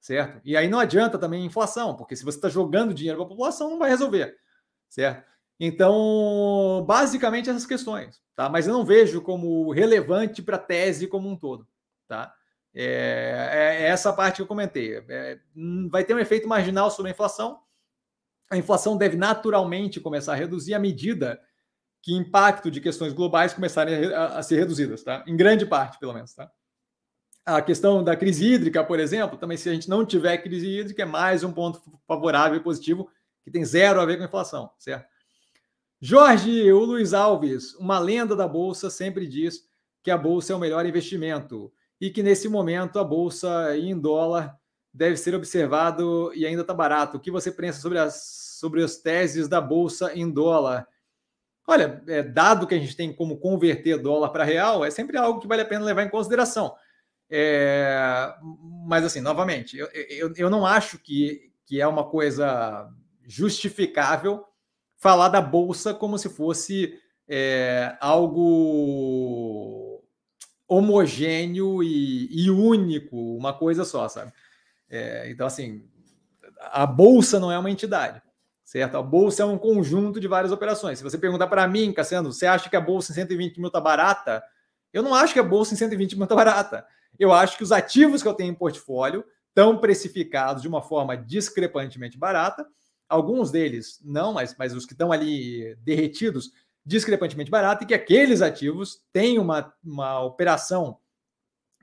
certo? 0.00 0.40
E 0.44 0.56
aí 0.56 0.68
não 0.68 0.78
adianta 0.78 1.18
também 1.18 1.44
inflação, 1.44 1.96
porque 1.96 2.14
se 2.14 2.24
você 2.24 2.38
está 2.38 2.48
jogando 2.48 2.94
dinheiro 2.94 3.18
para 3.18 3.26
a 3.26 3.28
população, 3.28 3.70
não 3.70 3.78
vai 3.78 3.90
resolver, 3.90 4.36
certo? 4.88 5.28
Então, 5.58 6.84
basicamente 6.86 7.50
essas 7.50 7.66
questões, 7.66 8.20
tá? 8.34 8.48
Mas 8.48 8.66
eu 8.66 8.72
não 8.72 8.84
vejo 8.84 9.20
como 9.20 9.70
relevante 9.72 10.42
para 10.42 10.56
a 10.56 10.60
tese 10.60 11.06
como 11.06 11.28
um 11.28 11.36
todo, 11.36 11.66
tá? 12.08 12.32
É, 12.74 13.50
é, 13.52 13.82
é 13.82 13.86
essa 13.86 14.12
parte 14.12 14.36
que 14.36 14.42
eu 14.42 14.46
comentei. 14.46 14.96
É, 15.08 15.38
hum, 15.54 15.88
vai 15.90 16.04
ter 16.04 16.14
um 16.14 16.18
efeito 16.18 16.48
marginal 16.48 16.90
sobre 16.90 17.10
a 17.10 17.14
inflação. 17.14 17.60
A 18.50 18.56
inflação 18.56 18.96
deve 18.96 19.16
naturalmente 19.16 20.00
começar 20.00 20.32
a 20.32 20.36
reduzir 20.36 20.74
à 20.74 20.78
medida 20.78 21.40
que 22.02 22.12
impacto 22.12 22.70
de 22.70 22.80
questões 22.80 23.12
globais 23.12 23.54
começarem 23.54 24.12
a, 24.12 24.18
a, 24.18 24.38
a 24.38 24.42
ser 24.42 24.56
reduzidas, 24.56 25.02
tá? 25.02 25.24
Em 25.26 25.36
grande 25.36 25.64
parte, 25.64 25.98
pelo 25.98 26.12
menos, 26.12 26.34
tá? 26.34 26.50
A 27.46 27.62
questão 27.62 28.02
da 28.02 28.16
crise 28.16 28.52
hídrica, 28.52 28.82
por 28.82 28.98
exemplo, 28.98 29.38
também 29.38 29.56
se 29.56 29.68
a 29.68 29.72
gente 29.72 29.88
não 29.88 30.04
tiver 30.04 30.38
crise 30.38 30.66
hídrica, 30.66 31.02
é 31.02 31.06
mais 31.06 31.44
um 31.44 31.52
ponto 31.52 31.80
favorável 32.06 32.58
e 32.58 32.62
positivo 32.62 33.08
que 33.42 33.50
tem 33.50 33.64
zero 33.64 34.00
a 34.00 34.06
ver 34.06 34.16
com 34.16 34.22
a 34.22 34.26
inflação, 34.26 34.70
certo? 34.78 35.06
Jorge, 36.00 36.70
o 36.72 36.84
Luiz 36.84 37.14
Alves, 37.14 37.74
uma 37.76 37.98
lenda 37.98 38.36
da 38.36 38.46
Bolsa, 38.46 38.90
sempre 38.90 39.26
diz 39.26 39.66
que 40.02 40.10
a 40.10 40.18
Bolsa 40.18 40.52
é 40.52 40.56
o 40.56 40.58
melhor 40.58 40.84
investimento 40.84 41.72
e 42.00 42.10
que 42.10 42.22
nesse 42.22 42.48
momento 42.48 42.98
a 42.98 43.04
Bolsa 43.04 43.76
em 43.76 43.98
dólar 43.98 44.56
deve 44.92 45.16
ser 45.16 45.34
observado 45.34 46.32
e 46.34 46.46
ainda 46.46 46.62
está 46.62 46.72
barato. 46.72 47.16
O 47.16 47.20
que 47.20 47.30
você 47.30 47.50
pensa 47.50 47.80
sobre 47.80 47.98
as, 47.98 48.56
sobre 48.60 48.82
as 48.82 48.96
teses 48.96 49.48
da 49.48 49.60
Bolsa 49.60 50.12
em 50.14 50.30
dólar? 50.30 50.86
Olha, 51.66 52.02
é, 52.06 52.22
dado 52.22 52.66
que 52.66 52.74
a 52.74 52.78
gente 52.78 52.96
tem 52.96 53.12
como 53.12 53.38
converter 53.38 53.98
dólar 53.98 54.28
para 54.28 54.44
real, 54.44 54.84
é 54.84 54.90
sempre 54.90 55.16
algo 55.16 55.40
que 55.40 55.48
vale 55.48 55.62
a 55.62 55.66
pena 55.66 55.84
levar 55.84 56.04
em 56.04 56.10
consideração. 56.10 56.74
É, 57.28 58.34
mas, 58.86 59.04
assim, 59.04 59.20
novamente, 59.20 59.76
eu, 59.76 59.88
eu, 59.92 60.32
eu 60.36 60.50
não 60.50 60.64
acho 60.64 60.98
que, 60.98 61.50
que 61.66 61.80
é 61.80 61.86
uma 61.86 62.04
coisa 62.04 62.88
justificável 63.26 64.44
falar 64.96 65.28
da 65.28 65.40
Bolsa 65.40 65.94
como 65.94 66.18
se 66.18 66.28
fosse 66.28 66.98
é, 67.26 67.96
algo 68.00 69.83
homogêneo 70.74 71.82
e, 71.82 72.28
e, 72.30 72.50
único, 72.50 73.36
uma 73.36 73.52
coisa 73.52 73.84
só, 73.84 74.08
sabe? 74.08 74.32
É, 74.88 75.30
então, 75.30 75.46
assim, 75.46 75.84
a 76.60 76.86
Bolsa 76.86 77.40
não 77.40 77.50
é 77.50 77.58
uma 77.58 77.70
entidade, 77.70 78.22
certo? 78.64 78.96
A 78.96 79.02
Bolsa 79.02 79.42
é 79.42 79.46
um 79.46 79.58
conjunto 79.58 80.20
de 80.20 80.28
várias 80.28 80.52
operações. 80.52 80.98
Se 80.98 81.04
você 81.04 81.18
perguntar 81.18 81.46
para 81.46 81.66
mim, 81.66 81.92
Cassiano, 81.92 82.32
você 82.32 82.46
acha 82.46 82.68
que 82.68 82.76
a 82.76 82.80
Bolsa 82.80 83.12
em 83.12 83.14
120 83.14 83.58
mil 83.58 83.68
está 83.68 83.80
barata? 83.80 84.42
Eu 84.92 85.02
não 85.02 85.14
acho 85.14 85.32
que 85.32 85.40
a 85.40 85.44
Bolsa 85.44 85.74
em 85.74 85.76
120 85.76 86.14
mil 86.14 86.24
está 86.24 86.34
barata. 86.34 86.86
Eu 87.18 87.32
acho 87.32 87.56
que 87.56 87.62
os 87.62 87.72
ativos 87.72 88.22
que 88.22 88.28
eu 88.28 88.34
tenho 88.34 88.50
em 88.50 88.54
portfólio 88.54 89.24
estão 89.48 89.78
precificados 89.78 90.62
de 90.62 90.68
uma 90.68 90.82
forma 90.82 91.16
discrepantemente 91.16 92.18
barata. 92.18 92.66
Alguns 93.08 93.50
deles 93.50 94.00
não, 94.04 94.32
mas, 94.32 94.56
mas 94.58 94.74
os 94.74 94.84
que 94.84 94.92
estão 94.92 95.12
ali 95.12 95.76
derretidos, 95.76 96.50
discrepantemente 96.84 97.50
barata, 97.50 97.84
e 97.84 97.86
que 97.86 97.94
aqueles 97.94 98.42
ativos 98.42 99.02
têm 99.12 99.38
uma, 99.38 99.72
uma 99.82 100.20
operação 100.20 100.98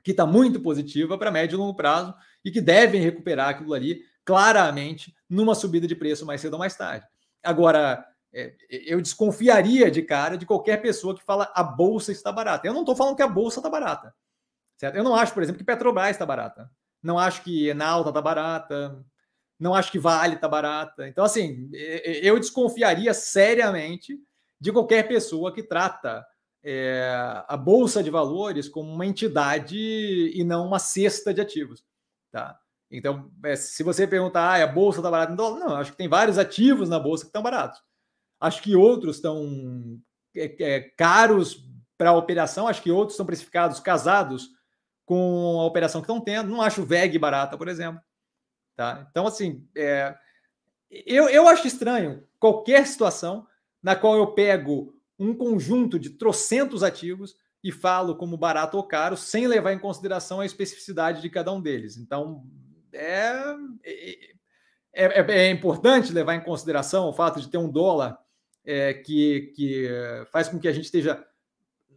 que 0.03 0.11
está 0.11 0.25
muito 0.25 0.59
positiva 0.59 1.17
para 1.17 1.31
médio 1.31 1.55
e 1.55 1.57
longo 1.57 1.75
prazo 1.75 2.13
e 2.43 2.51
que 2.51 2.61
devem 2.61 3.01
recuperar 3.01 3.49
aquilo 3.49 3.73
ali 3.73 4.03
claramente 4.25 5.15
numa 5.29 5.55
subida 5.55 5.87
de 5.87 5.95
preço 5.95 6.25
mais 6.25 6.41
cedo 6.41 6.53
ou 6.53 6.59
mais 6.59 6.75
tarde. 6.75 7.05
Agora, 7.43 8.05
é, 8.33 8.55
eu 8.69 9.01
desconfiaria 9.01 9.89
de 9.91 10.01
cara 10.01 10.37
de 10.37 10.45
qualquer 10.45 10.81
pessoa 10.81 11.15
que 11.15 11.23
fala 11.23 11.51
a 11.53 11.63
bolsa 11.63 12.11
está 12.11 12.31
barata. 12.31 12.67
Eu 12.67 12.73
não 12.73 12.81
estou 12.81 12.95
falando 12.95 13.15
que 13.15 13.23
a 13.23 13.27
bolsa 13.27 13.59
está 13.59 13.69
barata. 13.69 14.13
Certo? 14.77 14.95
Eu 14.95 15.03
não 15.03 15.15
acho, 15.15 15.33
por 15.33 15.43
exemplo, 15.43 15.59
que 15.59 15.65
Petrobras 15.65 16.11
está 16.11 16.25
barata. 16.25 16.69
Não 17.03 17.17
acho 17.17 17.43
que 17.43 17.67
Enalta 17.67 18.09
está 18.09 18.21
barata. 18.21 19.03
Não 19.59 19.75
acho 19.75 19.91
que 19.91 19.99
Vale 19.99 20.35
está 20.35 20.47
barata. 20.47 21.07
Então, 21.07 21.23
assim, 21.23 21.69
eu 21.71 22.39
desconfiaria 22.39 23.13
seriamente 23.13 24.19
de 24.61 24.71
qualquer 24.71 25.07
pessoa 25.07 25.51
que 25.51 25.63
trata 25.63 26.23
é, 26.63 27.11
a 27.47 27.57
Bolsa 27.57 28.03
de 28.03 28.11
Valores 28.11 28.69
como 28.69 28.93
uma 28.93 29.07
entidade 29.07 29.75
e 29.75 30.43
não 30.43 30.67
uma 30.67 30.77
cesta 30.77 31.33
de 31.33 31.41
ativos. 31.41 31.83
Tá? 32.31 32.59
Então, 32.91 33.31
é, 33.43 33.55
se 33.55 33.81
você 33.81 34.05
perguntar, 34.05 34.43
ah, 34.43 34.63
a 34.63 34.67
Bolsa 34.67 34.99
está 34.99 35.09
barata 35.09 35.33
em 35.33 35.35
dólar? 35.35 35.59
Não, 35.59 35.75
acho 35.75 35.91
que 35.91 35.97
tem 35.97 36.07
vários 36.07 36.37
ativos 36.37 36.87
na 36.87 36.99
Bolsa 36.99 37.23
que 37.23 37.29
estão 37.29 37.41
baratos. 37.41 37.81
Acho 38.39 38.61
que 38.61 38.75
outros 38.75 39.15
estão 39.15 39.99
é, 40.35 40.55
é 40.63 40.79
caros 40.95 41.67
para 41.97 42.11
a 42.11 42.15
operação, 42.15 42.67
acho 42.67 42.83
que 42.83 42.91
outros 42.91 43.13
estão 43.13 43.25
precificados 43.25 43.79
casados 43.79 44.49
com 45.05 45.59
a 45.59 45.65
operação 45.65 46.01
que 46.01 46.05
estão 46.05 46.21
tendo. 46.21 46.51
Não 46.51 46.61
acho 46.61 46.85
VEG 46.85 47.17
barata, 47.17 47.57
por 47.57 47.67
exemplo. 47.67 47.99
Tá? 48.75 49.07
Então, 49.09 49.25
assim, 49.25 49.67
é, 49.75 50.15
eu, 50.89 51.27
eu 51.29 51.47
acho 51.47 51.65
estranho 51.65 52.27
qualquer 52.39 52.85
situação 52.85 53.47
na 53.81 53.95
qual 53.95 54.15
eu 54.15 54.27
pego 54.27 54.93
um 55.17 55.33
conjunto 55.33 55.99
de 55.99 56.11
trocentos 56.11 56.83
ativos 56.83 57.35
e 57.63 57.71
falo 57.71 58.15
como 58.15 58.37
barato 58.37 58.77
ou 58.77 58.83
caro, 58.83 59.15
sem 59.15 59.47
levar 59.47 59.73
em 59.73 59.79
consideração 59.79 60.39
a 60.39 60.45
especificidade 60.45 61.21
de 61.21 61.29
cada 61.29 61.51
um 61.51 61.61
deles. 61.61 61.97
Então, 61.97 62.43
é, 62.91 63.33
é, 63.83 65.21
é, 65.21 65.45
é 65.45 65.51
importante 65.51 66.11
levar 66.11 66.35
em 66.35 66.43
consideração 66.43 67.07
o 67.07 67.13
fato 67.13 67.39
de 67.39 67.49
ter 67.49 67.57
um 67.57 67.69
dólar 67.69 68.17
é, 68.65 68.93
que, 68.93 69.53
que 69.55 69.89
faz 70.31 70.47
com 70.47 70.59
que 70.59 70.67
a 70.67 70.73
gente 70.73 70.85
esteja 70.85 71.23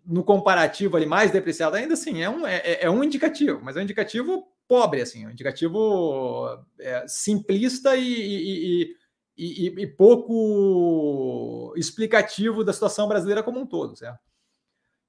no 0.06 0.22
comparativo 0.22 0.96
ali 0.96 1.06
mais 1.06 1.30
depreciado, 1.30 1.76
ainda 1.76 1.94
assim, 1.94 2.22
é 2.22 2.28
um, 2.28 2.46
é, 2.46 2.82
é 2.82 2.90
um 2.90 3.02
indicativo, 3.02 3.60
mas 3.62 3.76
é 3.76 3.80
um 3.80 3.84
indicativo 3.84 4.46
pobre, 4.68 5.00
assim, 5.00 5.26
um 5.26 5.30
indicativo 5.30 6.46
é, 6.78 7.06
simplista 7.08 7.96
e, 7.96 8.02
e, 8.02 8.82
e, 8.82 8.96
e, 9.36 9.86
pouco 9.86 11.74
explicativo 11.76 12.62
da 12.62 12.72
situação 12.72 13.08
brasileira 13.08 13.42
como 13.42 13.60
um 13.60 13.66
todo, 13.66 13.96
certo? 13.96 14.20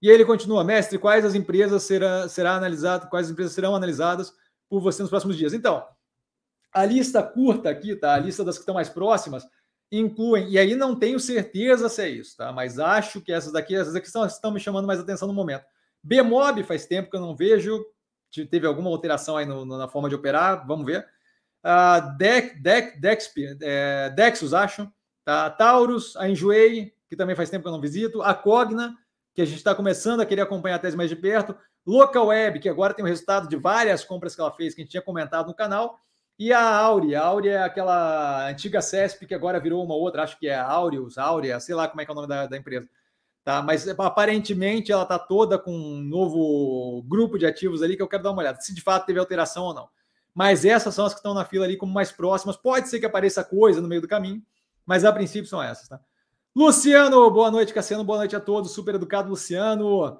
E 0.02 0.10
ele 0.10 0.26
continua, 0.26 0.64
mestre, 0.64 1.00
quais 1.00 1.26
as 1.26 1.36
empresas 1.36 1.84
será, 1.84 2.28
será 2.28 2.56
analisado, 2.56 3.10
quais 3.10 3.30
empresas 3.30 3.54
serão 3.54 3.76
analisadas 3.76 4.34
por 4.70 4.82
você 4.82 5.02
nos 5.02 5.10
próximos 5.10 5.38
dias? 5.38 5.54
Então, 5.54 5.86
a 6.74 6.86
lista 6.86 7.24
curta 7.24 7.70
aqui, 7.70 7.96
tá? 7.96 8.14
A 8.14 8.20
lista 8.20 8.44
das 8.44 8.56
que 8.56 8.62
estão 8.62 8.76
mais 8.76 8.90
próximas, 8.90 9.48
incluem, 9.92 10.50
e 10.50 10.60
aí 10.60 10.76
não 10.76 10.98
tenho 10.98 11.20
certeza 11.20 11.88
se 11.88 12.02
é 12.02 12.10
isso, 12.10 12.36
tá? 12.36 12.52
Mas 12.52 12.80
acho 12.80 13.22
que 13.22 13.32
essas 13.32 13.54
daqui, 13.54 13.76
essas 13.76 13.96
aqui 13.96 14.08
estão, 14.08 14.26
estão 14.26 14.52
me 14.52 14.60
chamando 14.60 14.86
mais 14.86 15.00
atenção 15.00 15.28
no 15.28 15.34
momento. 15.34 15.66
Bmob 16.04 16.64
faz 16.64 16.86
tempo 16.86 17.10
que 17.10 17.16
eu 17.16 17.22
não 17.22 17.36
vejo, 17.36 17.84
teve 18.50 18.68
alguma 18.68 18.90
alteração 18.90 19.38
aí 19.38 19.46
no, 19.46 19.66
na 19.66 19.88
forma 19.88 20.10
de 20.10 20.16
operar, 20.16 20.68
vamos 20.68 20.86
ver. 20.86 21.08
Uh, 21.66 22.16
Dex, 22.16 22.62
Dex, 22.62 23.02
Dex, 23.02 23.34
é, 23.62 24.12
Dexus, 24.12 24.54
acho. 24.54 24.88
Tá? 25.24 25.50
Taurus, 25.50 26.16
a 26.16 26.30
Enjoei, 26.30 26.94
que 27.10 27.16
também 27.16 27.36
faz 27.36 27.50
tempo 27.50 27.64
que 27.64 27.68
eu 27.68 27.74
não 27.74 27.82
visito. 27.82 28.22
A 28.22 28.36
Cogna, 28.36 28.96
que 29.34 29.42
a 29.42 29.46
gente 29.46 29.58
está 29.58 29.74
começando 29.74 30.22
a 30.22 30.26
querer 30.26 30.42
acompanhar 30.42 30.76
até 30.76 30.92
mais 30.92 31.10
de 31.10 31.16
perto. 31.16 31.58
Local 31.86 32.28
Web, 32.28 32.60
que 32.60 32.70
agora 32.70 32.94
tem 32.94 33.04
o 33.04 33.08
resultado 33.08 33.48
de 33.48 33.56
várias 33.56 34.04
compras 34.04 34.36
que 34.36 34.42
ela 34.42 34.52
fez, 34.52 34.76
que 34.76 34.82
a 34.82 34.84
gente 34.84 34.92
tinha 34.92 35.02
comentado 35.02 35.48
no 35.48 35.56
canal. 35.56 36.00
E 36.38 36.52
a 36.52 36.62
Auri, 36.62 37.16
a 37.16 37.24
Auri 37.24 37.50
é 37.50 37.64
aquela 37.64 38.50
antiga 38.50 38.82
CESP 38.82 39.26
que 39.26 39.34
agora 39.34 39.60
virou 39.60 39.84
uma 39.84 39.96
outra, 39.96 40.24
acho 40.24 40.38
que 40.38 40.48
é 40.48 40.56
a 40.56 40.66
Aureus, 40.66 41.18
Aurea, 41.18 41.60
sei 41.60 41.74
lá 41.74 41.88
como 41.88 42.02
é 42.02 42.06
que 42.06 42.12
é 42.12 42.14
o 42.14 42.16
nome 42.16 42.28
da, 42.28 42.46
da 42.46 42.58
empresa. 42.58 42.90
Tá? 43.44 43.62
Mas 43.62 43.88
aparentemente 43.88 44.92
ela 44.92 45.04
está 45.04 45.18
toda 45.18 45.58
com 45.58 45.72
um 45.72 46.02
novo 46.02 47.04
grupo 47.08 47.38
de 47.38 47.46
ativos 47.46 47.82
ali 47.82 47.96
que 47.96 48.02
eu 48.02 48.08
quero 48.08 48.24
dar 48.24 48.32
uma 48.32 48.42
olhada, 48.42 48.60
se 48.60 48.74
de 48.74 48.82
fato 48.82 49.06
teve 49.06 49.20
alteração 49.20 49.66
ou 49.66 49.74
não. 49.74 49.88
Mas 50.36 50.66
essas 50.66 50.94
são 50.94 51.06
as 51.06 51.14
que 51.14 51.20
estão 51.20 51.34
na 51.34 51.46
fila 51.46 51.64
ali 51.64 51.78
como 51.78 51.94
mais 51.94 52.12
próximas. 52.12 52.58
Pode 52.58 52.90
ser 52.90 53.00
que 53.00 53.06
apareça 53.06 53.42
coisa 53.42 53.80
no 53.80 53.88
meio 53.88 54.02
do 54.02 54.08
caminho, 54.08 54.44
mas 54.86 55.06
a 55.06 55.14
princípio 55.14 55.50
são 55.50 55.64
essas. 55.64 55.88
Tá? 55.88 55.98
Luciano, 56.54 57.32
boa 57.32 57.50
noite, 57.50 57.74
Cassiano, 57.74 58.04
boa 58.04 58.20
noite 58.20 58.36
a 58.36 58.40
todos. 58.42 58.72
Super 58.72 58.96
educado, 58.96 59.30
Luciano. 59.30 60.20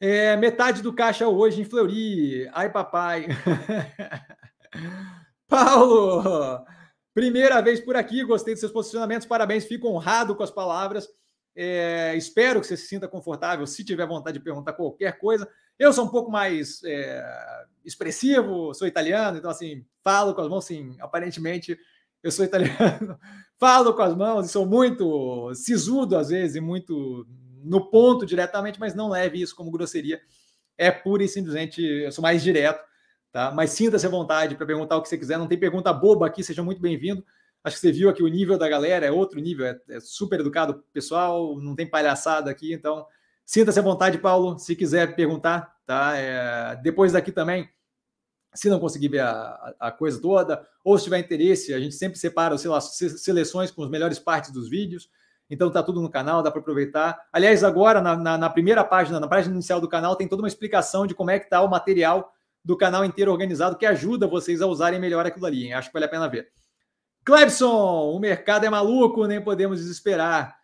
É, 0.00 0.36
metade 0.36 0.82
do 0.82 0.92
caixa 0.92 1.28
hoje 1.28 1.60
em 1.60 1.64
Fleury. 1.64 2.48
Ai, 2.52 2.70
papai. 2.70 3.28
Paulo, 5.46 6.64
primeira 7.14 7.60
vez 7.62 7.80
por 7.80 7.96
aqui, 7.96 8.22
gostei 8.24 8.52
dos 8.52 8.60
seus 8.60 8.72
posicionamentos, 8.72 9.26
parabéns, 9.26 9.64
fico 9.64 9.88
honrado 9.88 10.34
com 10.34 10.42
as 10.42 10.50
palavras. 10.50 11.08
É, 11.60 12.14
espero 12.16 12.60
que 12.60 12.68
você 12.68 12.76
se 12.76 12.86
sinta 12.86 13.08
confortável 13.08 13.66
se 13.66 13.82
tiver 13.82 14.06
vontade 14.06 14.38
de 14.38 14.44
perguntar 14.44 14.74
qualquer 14.74 15.18
coisa. 15.18 15.48
Eu 15.76 15.92
sou 15.92 16.04
um 16.04 16.08
pouco 16.08 16.30
mais 16.30 16.84
é, 16.84 17.64
expressivo, 17.84 18.72
sou 18.74 18.86
italiano, 18.86 19.38
então 19.38 19.50
assim, 19.50 19.84
falo 20.04 20.34
com 20.34 20.40
as 20.40 20.48
mãos, 20.48 20.64
sim, 20.64 20.96
aparentemente 21.00 21.76
eu 22.22 22.30
sou 22.30 22.44
italiano, 22.44 23.18
falo 23.58 23.92
com 23.92 24.02
as 24.02 24.14
mãos 24.16 24.46
e 24.46 24.48
sou 24.50 24.64
muito 24.64 25.52
sisudo 25.54 26.16
às 26.16 26.28
vezes, 26.28 26.62
muito 26.62 27.26
no 27.64 27.90
ponto 27.90 28.24
diretamente, 28.24 28.78
mas 28.78 28.94
não 28.94 29.08
leve 29.08 29.42
isso 29.42 29.56
como 29.56 29.72
grosseria. 29.72 30.20
É 30.76 30.92
pura 30.92 31.24
e 31.24 31.28
simplesmente, 31.28 31.82
eu 31.82 32.12
sou 32.12 32.22
mais 32.22 32.40
direto 32.40 32.88
tá? 33.32 33.50
Mas 33.50 33.70
sinta-se 33.70 34.06
à 34.06 34.08
vontade 34.08 34.54
para 34.54 34.66
perguntar 34.66 34.96
o 34.96 35.02
que 35.02 35.08
você 35.08 35.18
quiser. 35.18 35.38
Não 35.38 35.46
tem 35.46 35.58
pergunta 35.58 35.92
boba 35.92 36.26
aqui, 36.26 36.42
seja 36.42 36.62
muito 36.62 36.80
bem-vindo. 36.80 37.24
Acho 37.64 37.76
que 37.76 37.80
você 37.80 37.92
viu 37.92 38.08
aqui 38.08 38.22
o 38.22 38.28
nível 38.28 38.56
da 38.56 38.68
galera 38.68 39.04
é 39.04 39.10
outro 39.10 39.40
nível, 39.40 39.66
é, 39.66 39.80
é 39.88 40.00
super 40.00 40.40
educado 40.40 40.82
pessoal, 40.92 41.58
não 41.60 41.74
tem 41.74 41.88
palhaçada 41.88 42.50
aqui, 42.50 42.72
então 42.72 43.04
sinta-se 43.44 43.78
à 43.78 43.82
vontade, 43.82 44.18
Paulo, 44.18 44.58
se 44.58 44.76
quiser 44.76 45.14
perguntar, 45.16 45.74
tá? 45.84 46.16
É, 46.16 46.76
depois 46.82 47.12
daqui 47.12 47.32
também, 47.32 47.68
se 48.54 48.68
não 48.68 48.78
conseguir 48.78 49.08
ver 49.08 49.20
a, 49.20 49.74
a, 49.78 49.90
coisa 49.90 50.20
toda, 50.20 50.66
ou 50.84 50.96
se 50.98 51.04
tiver 51.04 51.18
interesse, 51.18 51.74
a 51.74 51.80
gente 51.80 51.94
sempre 51.94 52.18
separa 52.18 52.56
sei 52.56 52.70
lá, 52.70 52.80
seleções 52.80 53.70
com 53.70 53.82
as 53.82 53.90
melhores 53.90 54.18
partes 54.18 54.50
dos 54.50 54.68
vídeos. 54.68 55.10
Então 55.50 55.70
tá 55.70 55.82
tudo 55.82 56.02
no 56.02 56.10
canal, 56.10 56.42
dá 56.42 56.50
para 56.50 56.60
aproveitar. 56.60 57.18
Aliás, 57.32 57.64
agora 57.64 58.02
na, 58.02 58.16
na, 58.16 58.36
na, 58.36 58.50
primeira 58.50 58.84
página, 58.84 59.18
na 59.18 59.26
página 59.26 59.54
inicial 59.54 59.80
do 59.80 59.88
canal, 59.88 60.14
tem 60.14 60.28
toda 60.28 60.42
uma 60.42 60.48
explicação 60.48 61.06
de 61.06 61.14
como 61.14 61.30
é 61.30 61.38
que 61.38 61.46
está 61.46 61.62
o 61.62 61.70
material 61.70 62.34
do 62.62 62.76
canal 62.76 63.04
inteiro 63.04 63.32
organizado 63.32 63.76
que 63.76 63.86
ajuda 63.86 64.26
vocês 64.26 64.60
a 64.60 64.66
usarem 64.66 65.00
melhor 65.00 65.24
aquilo 65.24 65.46
ali. 65.46 65.64
Hein? 65.64 65.72
Acho 65.72 65.88
que 65.88 65.94
vale 65.94 66.04
a 66.04 66.08
pena 66.08 66.28
ver. 66.28 66.50
Clebson, 67.28 68.10
o 68.10 68.18
mercado 68.18 68.64
é 68.64 68.70
maluco, 68.70 69.26
nem 69.26 69.38
podemos 69.38 69.80
desesperar. 69.80 70.56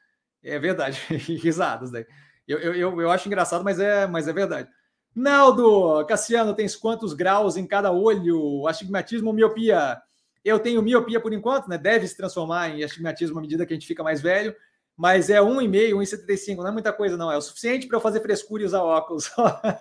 É 0.43 0.59
verdade, 0.59 0.99
risadas 1.13 1.91
daí. 1.91 2.07
Eu, 2.49 2.59
eu, 2.59 3.01
eu 3.03 3.11
acho 3.11 3.29
engraçado, 3.29 3.63
mas 3.63 3.79
é, 3.79 4.07
mas 4.07 4.29
é 4.29 4.33
verdade. 4.33 4.71
Naldo, 5.15 6.03
Cassiano, 6.07 6.55
tens 6.55 6.75
quantos 6.75 7.13
graus 7.13 7.59
em 7.59 7.67
cada 7.67 7.93
olho? 7.93 8.67
Astigmatismo 8.67 9.29
ou 9.29 9.35
miopia? 9.35 10.01
Eu 10.43 10.59
tenho 10.59 10.81
miopia 10.81 11.21
por 11.21 11.35
enquanto, 11.35 11.69
né? 11.69 11.77
Deve 11.77 12.09
se 12.09 12.17
transformar 12.17 12.71
em 12.71 12.83
astigmatismo 12.83 13.39
à 13.39 13.43
medida 13.43 13.67
que 13.67 13.75
a 13.75 13.77
gente 13.77 13.87
fica 13.87 14.03
mais 14.03 14.23
velho, 14.23 14.57
mas 14.97 15.29
é 15.29 15.43
1,5, 15.43 15.97
1,75, 15.97 16.57
não 16.57 16.69
é 16.69 16.73
muita 16.73 16.95
coisa, 16.95 17.15
não. 17.15 17.31
É 17.31 17.37
o 17.37 17.43
suficiente 17.43 17.87
para 17.87 17.99
eu 17.99 18.01
fazer 18.01 18.23
frescura 18.23 18.63
e 18.63 18.67
usar 18.67 18.83
óculos. 18.83 19.31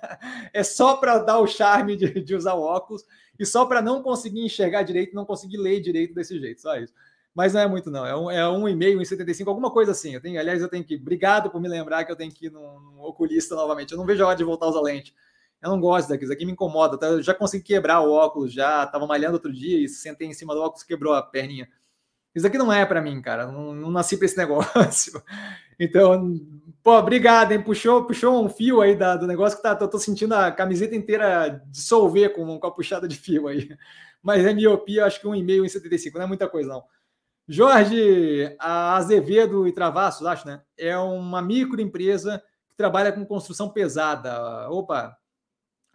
é 0.51 0.63
só 0.63 0.97
para 0.97 1.19
dar 1.19 1.39
o 1.39 1.47
charme 1.47 1.95
de, 1.95 2.21
de 2.21 2.35
usar 2.35 2.55
óculos 2.55 3.05
e 3.43 3.45
só 3.45 3.65
para 3.65 3.81
não 3.81 4.01
conseguir 4.01 4.43
enxergar 4.43 4.83
direito, 4.83 5.15
não 5.15 5.25
conseguir 5.25 5.57
ler 5.57 5.79
direito 5.79 6.13
desse 6.13 6.39
jeito, 6.39 6.61
só 6.61 6.75
isso. 6.77 6.93
Mas 7.35 7.53
não 7.53 7.61
é 7.61 7.67
muito, 7.67 7.89
não. 7.89 8.05
É 8.05 8.15
um, 8.15 8.31
é 8.31 8.49
um 8.49 8.67
e 8.67 8.75
meio, 8.75 8.99
um 8.99 9.05
75, 9.05 9.49
alguma 9.49 9.71
coisa 9.71 9.91
assim. 9.91 10.13
Eu 10.13 10.21
tenho, 10.21 10.39
aliás, 10.39 10.61
eu 10.61 10.69
tenho 10.69 10.83
que. 10.83 10.95
Obrigado 10.95 11.49
por 11.49 11.59
me 11.59 11.67
lembrar 11.67 12.03
que 12.05 12.11
eu 12.11 12.15
tenho 12.15 12.31
que 12.31 12.45
ir 12.45 12.51
num, 12.51 12.79
num 12.79 13.01
oculista 13.01 13.55
novamente. 13.55 13.91
Eu 13.91 13.97
não 13.97 14.05
vejo 14.05 14.23
a 14.23 14.27
hora 14.27 14.37
de 14.37 14.43
voltar 14.43 14.67
a 14.67 14.69
usar 14.69 14.81
lente. 14.81 15.15
Eu 15.61 15.69
não 15.69 15.79
gosto 15.79 16.09
daquilo, 16.09 16.25
isso 16.25 16.33
aqui 16.33 16.45
me 16.45 16.51
incomoda. 16.51 16.97
Tá? 16.97 17.07
Eu 17.07 17.21
já 17.21 17.33
consegui 17.33 17.63
quebrar 17.63 18.01
o 18.01 18.11
óculos, 18.11 18.53
já 18.53 18.83
estava 18.83 19.07
malhando 19.07 19.35
outro 19.35 19.51
dia 19.51 19.79
e 19.79 19.87
sentei 19.87 20.27
em 20.27 20.33
cima 20.33 20.53
do 20.53 20.61
óculos 20.61 20.83
quebrou 20.83 21.13
a 21.13 21.21
perninha. 21.21 21.67
Isso 22.35 22.45
aqui 22.45 22.57
não 22.57 22.71
é 22.71 22.85
para 22.85 23.01
mim, 23.01 23.21
cara. 23.21 23.47
Não, 23.47 23.73
não 23.73 23.89
nasci 23.89 24.17
para 24.17 24.25
esse 24.25 24.37
negócio. 24.37 25.21
Então, 25.79 26.39
pô, 26.83 26.97
obrigado, 26.97 27.53
hein? 27.53 27.63
Puxou, 27.63 28.05
puxou 28.05 28.43
um 28.43 28.49
fio 28.49 28.81
aí 28.81 28.95
da, 28.95 29.15
do 29.15 29.25
negócio 29.25 29.57
que 29.57 29.63
tá, 29.63 29.75
tô, 29.75 29.87
tô 29.87 29.97
sentindo 29.97 30.35
a 30.35 30.51
camiseta 30.51 30.95
inteira 30.95 31.63
dissolver 31.67 32.33
com, 32.33 32.59
com 32.59 32.67
a 32.67 32.71
puxada 32.71 33.07
de 33.07 33.15
fio 33.15 33.47
aí. 33.47 33.69
Mas 34.21 34.45
é 34.45 34.53
miopia, 34.53 35.05
acho 35.05 35.19
que 35.19 35.27
um 35.27 35.35
e 35.35 35.43
meio 35.43 35.65
em 35.65 35.69
75, 35.69 36.17
não 36.17 36.25
é 36.25 36.27
muita 36.27 36.47
coisa, 36.47 36.69
não. 36.69 36.83
Jorge 37.47 38.55
Azevedo 38.59 39.67
e 39.67 39.73
Travassos, 39.73 40.25
acho, 40.25 40.47
né? 40.47 40.61
É 40.77 40.97
uma 40.97 41.41
microempresa 41.41 42.41
que 42.69 42.75
trabalha 42.75 43.11
com 43.11 43.25
construção 43.25 43.69
pesada. 43.69 44.69
Opa, 44.69 45.17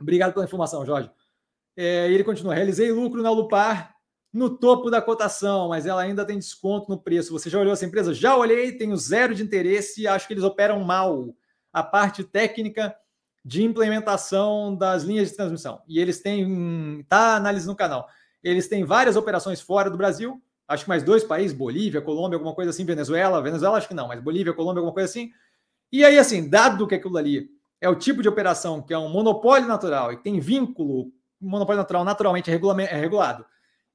obrigado 0.00 0.34
pela 0.34 0.44
informação, 0.44 0.84
Jorge. 0.84 1.10
É, 1.74 2.10
ele 2.10 2.24
continua: 2.24 2.54
realizei 2.54 2.92
lucro 2.92 3.22
na 3.22 3.30
Lupar 3.30 3.97
no 4.32 4.50
topo 4.50 4.90
da 4.90 5.00
cotação, 5.00 5.68
mas 5.68 5.86
ela 5.86 6.02
ainda 6.02 6.24
tem 6.24 6.38
desconto 6.38 6.90
no 6.90 6.98
preço. 6.98 7.32
Você 7.32 7.48
já 7.48 7.58
olhou 7.58 7.72
essa 7.72 7.86
empresa? 7.86 8.12
Já 8.12 8.36
olhei, 8.36 8.72
tenho 8.72 8.96
zero 8.96 9.34
de 9.34 9.42
interesse, 9.42 10.06
acho 10.06 10.26
que 10.26 10.34
eles 10.34 10.44
operam 10.44 10.80
mal 10.84 11.34
a 11.72 11.82
parte 11.82 12.22
técnica 12.24 12.94
de 13.44 13.62
implementação 13.62 14.76
das 14.76 15.04
linhas 15.04 15.30
de 15.30 15.36
transmissão. 15.36 15.80
E 15.88 15.98
eles 15.98 16.20
têm, 16.20 17.04
tá 17.08 17.36
análise 17.36 17.66
no 17.66 17.74
canal. 17.74 18.08
Eles 18.42 18.68
têm 18.68 18.84
várias 18.84 19.16
operações 19.16 19.60
fora 19.60 19.90
do 19.90 19.96
Brasil, 19.96 20.40
acho 20.66 20.84
que 20.84 20.88
mais 20.88 21.02
dois 21.02 21.24
países, 21.24 21.56
Bolívia, 21.56 22.02
Colômbia, 22.02 22.36
alguma 22.36 22.54
coisa 22.54 22.70
assim, 22.70 22.84
Venezuela, 22.84 23.42
Venezuela 23.42 23.78
acho 23.78 23.88
que 23.88 23.94
não, 23.94 24.08
mas 24.08 24.20
Bolívia, 24.20 24.52
Colômbia, 24.52 24.80
alguma 24.80 24.92
coisa 24.92 25.08
assim. 25.08 25.30
E 25.90 26.04
aí, 26.04 26.18
assim, 26.18 26.48
dado 26.48 26.86
que 26.86 26.94
aquilo 26.94 27.16
ali 27.16 27.48
é 27.80 27.88
o 27.88 27.94
tipo 27.94 28.20
de 28.20 28.28
operação 28.28 28.82
que 28.82 28.92
é 28.92 28.98
um 28.98 29.08
monopólio 29.08 29.66
natural 29.66 30.12
e 30.12 30.18
tem 30.18 30.38
vínculo, 30.38 31.10
monopólio 31.40 31.80
natural 31.80 32.04
naturalmente 32.04 32.50
é, 32.50 32.54
é 32.54 32.96
regulado, 32.96 33.46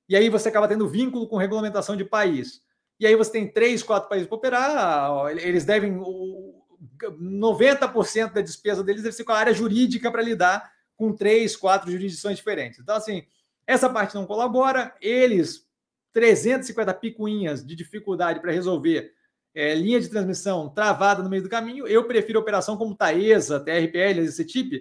e 0.07 0.15
aí 0.15 0.30
você 0.30 0.49
acaba 0.49 0.67
tendo 0.67 0.88
vínculo 0.88 1.27
com 1.27 1.38
regulamentação 1.38 1.95
de 1.95 2.05
país. 2.05 2.61
E 2.99 3.07
aí 3.07 3.15
você 3.15 3.31
tem 3.31 3.47
três, 3.47 3.81
quatro 3.81 4.09
países 4.09 4.27
para 4.27 4.35
operar, 4.35 5.27
eles 5.38 5.65
devem. 5.65 5.99
90% 7.01 8.34
da 8.34 8.41
despesa 8.41 8.84
deles 8.84 9.03
deve 9.03 9.15
ser 9.15 9.23
com 9.23 9.31
a 9.31 9.38
área 9.38 9.53
jurídica 9.53 10.11
para 10.11 10.21
lidar 10.21 10.71
com 10.95 11.13
três, 11.13 11.55
quatro 11.55 11.89
jurisdições 11.89 12.38
diferentes. 12.38 12.80
Então, 12.80 12.95
assim, 12.95 13.23
essa 13.65 13.89
parte 13.89 14.15
não 14.15 14.25
colabora, 14.25 14.93
eles 15.01 15.65
350 16.11 16.93
picuinhas 16.95 17.65
de 17.65 17.75
dificuldade 17.75 18.39
para 18.39 18.51
resolver 18.51 19.11
é, 19.55 19.73
linha 19.75 19.99
de 19.99 20.09
transmissão 20.09 20.69
travada 20.69 21.23
no 21.23 21.30
meio 21.30 21.43
do 21.43 21.49
caminho. 21.49 21.88
Eu 21.88 22.05
prefiro 22.05 22.39
operação 22.39 22.77
como 22.77 22.95
Taesa, 22.95 23.59
TRPL, 23.59 24.21
esse 24.21 24.45
tipo, 24.45 24.75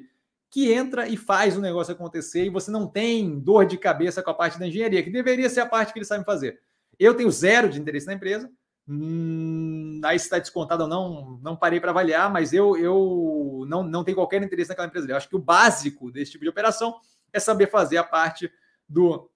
que 0.53 0.71
entra 0.71 1.09
e 1.09 1.17
faz 1.17 1.57
o 1.57 1.63
negócio 1.63 1.95
acontecer 1.95 2.45
e 2.45 2.51
você 2.51 2.71
não 2.71 2.87
tem 2.87 3.41
dor 3.41 3.65
de 3.65 3.79
cabeça 3.79 4.23
com 4.23 4.29
a 4.29 4.35
parte 4.35 4.59
da 4.59 4.67
engenharia, 4.67 5.03
que 5.03 5.09
deveria 5.09 5.49
ser 5.49 5.61
a 5.61 5.67
parte 5.67 5.95
que 5.95 5.99
eles 5.99 6.07
sabem 6.07 6.27
fazer. 6.27 6.61
Eu 6.99 7.15
tenho 7.15 7.31
zero 7.31 7.71
de 7.71 7.81
interesse 7.81 8.07
na 8.07 8.13
empresa. 8.13 8.53
Hum, 8.87 9.99
aí 10.05 10.19
se 10.19 10.27
está 10.27 10.39
descontado 10.39 10.83
ou 10.83 10.89
não, 10.91 11.41
não 11.43 11.57
parei 11.57 11.81
para 11.81 11.91
avaliar, 11.91 12.31
mas 12.31 12.53
eu, 12.53 12.77
eu 12.77 13.65
não, 13.67 13.83
não 13.83 14.05
tenho 14.05 14.15
qualquer 14.15 14.43
interesse 14.43 14.69
naquela 14.69 14.89
empresa. 14.89 15.11
Eu 15.11 15.17
acho 15.17 15.27
que 15.27 15.37
o 15.37 15.43
básico 15.43 16.13
desse 16.13 16.33
tipo 16.33 16.45
de 16.45 16.51
operação 16.51 17.01
é 17.33 17.41
saber 17.41 17.71
fazer 17.71 17.97
a 17.97 18.05
parte 18.05 18.53
do 18.87 19.31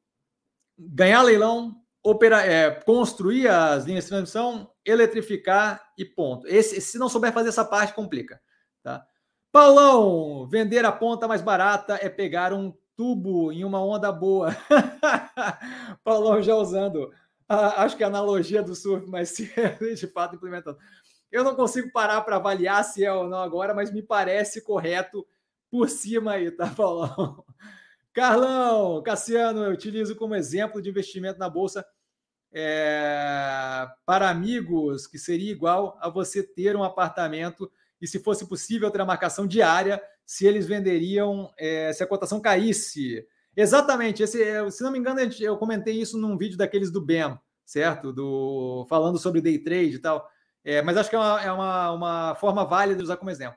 ganhar 0.78 1.22
leilão, 1.22 1.80
é, 2.44 2.70
construir 2.84 3.48
as 3.48 3.86
linhas 3.86 4.05
de 4.05 4.10
transmissão, 4.10 4.70
eletrificar 4.84 5.82
e 5.97 6.05
ponto. 6.05 6.47
Esse, 6.47 6.78
se 6.78 6.98
não 6.98 7.09
souber 7.09 7.32
fazer 7.32 7.48
essa 7.48 7.64
parte, 7.64 7.94
complica. 7.94 8.38
Tá? 8.82 9.02
Paulão, 9.56 10.46
vender 10.46 10.84
a 10.84 10.92
ponta 10.92 11.26
mais 11.26 11.40
barata 11.40 11.98
é 12.02 12.10
pegar 12.10 12.52
um 12.52 12.74
tubo 12.94 13.50
em 13.50 13.64
uma 13.64 13.82
onda 13.82 14.12
boa. 14.12 14.54
Paulão 16.04 16.42
já 16.42 16.54
usando, 16.54 17.10
acho 17.48 17.96
que 17.96 18.04
a 18.04 18.08
analogia 18.08 18.62
do 18.62 18.74
surf, 18.74 19.06
mas 19.08 19.34
de 19.98 20.06
fato 20.08 20.36
implementando. 20.36 20.76
Eu 21.32 21.42
não 21.42 21.54
consigo 21.54 21.90
parar 21.90 22.20
para 22.20 22.36
avaliar 22.36 22.84
se 22.84 23.02
é 23.02 23.10
ou 23.10 23.26
não 23.26 23.38
agora, 23.38 23.72
mas 23.72 23.90
me 23.90 24.02
parece 24.02 24.60
correto 24.60 25.26
por 25.70 25.88
cima 25.88 26.32
aí, 26.32 26.50
tá, 26.50 26.68
Paulão? 26.68 27.42
Carlão, 28.12 29.02
Cassiano, 29.02 29.64
eu 29.64 29.70
utilizo 29.70 30.14
como 30.16 30.34
exemplo 30.34 30.82
de 30.82 30.90
investimento 30.90 31.38
na 31.38 31.48
bolsa 31.48 31.82
é, 32.52 33.88
para 34.04 34.28
amigos, 34.28 35.06
que 35.06 35.18
seria 35.18 35.50
igual 35.50 35.96
a 35.98 36.10
você 36.10 36.42
ter 36.42 36.76
um 36.76 36.84
apartamento 36.84 37.72
e, 38.01 38.06
se 38.06 38.18
fosse 38.18 38.47
possível, 38.48 38.90
ter 38.90 39.01
a 39.01 39.05
marcação 39.05 39.47
diária 39.47 40.02
se 40.24 40.47
eles 40.47 40.66
venderiam, 40.66 41.52
é, 41.56 41.93
se 41.93 42.02
a 42.02 42.06
cotação 42.06 42.40
caísse. 42.40 43.24
Exatamente, 43.56 44.23
esse, 44.23 44.43
é, 44.43 44.68
se 44.70 44.82
não 44.82 44.90
me 44.90 44.98
engano, 44.98 45.20
eu 45.40 45.56
comentei 45.56 45.94
isso 46.01 46.18
num 46.18 46.36
vídeo 46.36 46.59
daqueles 46.59 46.90
do 46.90 47.01
BEM, 47.01 47.39
certo? 47.64 48.12
Do, 48.12 48.85
falando 48.89 49.18
sobre 49.18 49.40
day 49.40 49.59
trade 49.59 49.94
e 49.94 49.98
tal. 49.98 50.28
É, 50.64 50.82
mas 50.82 50.97
acho 50.97 51.09
que 51.09 51.16
é, 51.16 51.18
uma, 51.18 51.43
é 51.43 51.52
uma, 51.52 51.93
uma, 51.93 52.35
forma 52.35 52.64
válida 52.64 52.98
de 52.98 53.05
usar 53.05 53.16
como 53.16 53.31
exemplo. 53.31 53.56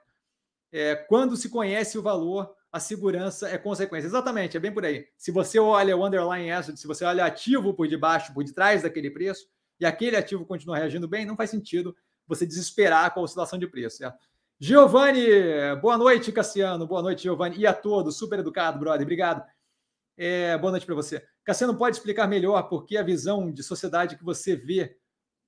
É, 0.71 0.95
quando 0.95 1.35
se 1.35 1.49
conhece 1.49 1.97
o 1.97 2.03
valor, 2.03 2.55
a 2.71 2.79
segurança 2.79 3.49
é 3.49 3.57
consequência. 3.57 4.07
Exatamente, 4.07 4.55
é 4.55 4.59
bem 4.59 4.71
por 4.71 4.85
aí. 4.85 5.07
Se 5.17 5.31
você 5.31 5.59
olha 5.59 5.97
o 5.97 6.05
underlying 6.05 6.51
asset, 6.51 6.79
se 6.79 6.85
você 6.85 7.03
olha 7.03 7.25
ativo 7.25 7.73
por 7.73 7.87
debaixo, 7.87 8.31
por 8.31 8.43
detrás 8.43 8.83
daquele 8.83 9.09
preço, 9.09 9.47
e 9.79 9.85
aquele 9.85 10.15
ativo 10.15 10.45
continua 10.45 10.77
reagindo 10.77 11.07
bem, 11.07 11.25
não 11.25 11.35
faz 11.35 11.49
sentido 11.49 11.95
você 12.29 12.45
desesperar 12.45 13.13
com 13.13 13.19
a 13.19 13.23
oscilação 13.23 13.57
de 13.57 13.67
preço, 13.67 13.97
certo? 13.97 14.19
Giovanni, 14.59 15.25
boa 15.81 15.97
noite, 15.97 16.31
Cassiano. 16.31 16.85
Boa 16.85 17.01
noite, 17.01 17.23
Giovanni. 17.23 17.57
E 17.57 17.65
a 17.65 17.73
todos, 17.73 18.17
super 18.17 18.39
educado, 18.39 18.77
brother. 18.77 19.01
Obrigado. 19.01 19.43
É, 20.15 20.57
boa 20.57 20.71
noite 20.71 20.85
para 20.85 20.93
você. 20.93 21.25
Cassiano, 21.43 21.75
pode 21.75 21.95
explicar 21.95 22.27
melhor 22.27 22.61
por 22.63 22.85
que 22.85 22.97
a 22.97 23.03
visão 23.03 23.51
de 23.51 23.63
sociedade 23.63 24.15
que 24.17 24.23
você 24.23 24.55
vê 24.55 24.97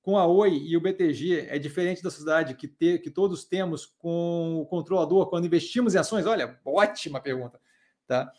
com 0.02 0.18
a 0.18 0.26
Oi 0.26 0.64
e 0.66 0.76
o 0.76 0.82
BTG 0.82 1.48
é 1.50 1.60
diferente 1.60 2.02
da 2.02 2.10
sociedade 2.10 2.56
que, 2.56 2.68
te, 2.68 2.98
que 2.98 3.12
todos 3.12 3.44
temos 3.44 3.86
com 3.86 4.60
o 4.62 4.66
controlador 4.66 5.28
quando 5.30 5.46
investimos 5.46 5.94
em 5.94 6.00
ações? 6.00 6.26
Olha, 6.26 6.60
ótima 6.66 7.20
pergunta. 7.20 7.60
Tá? 8.08 8.32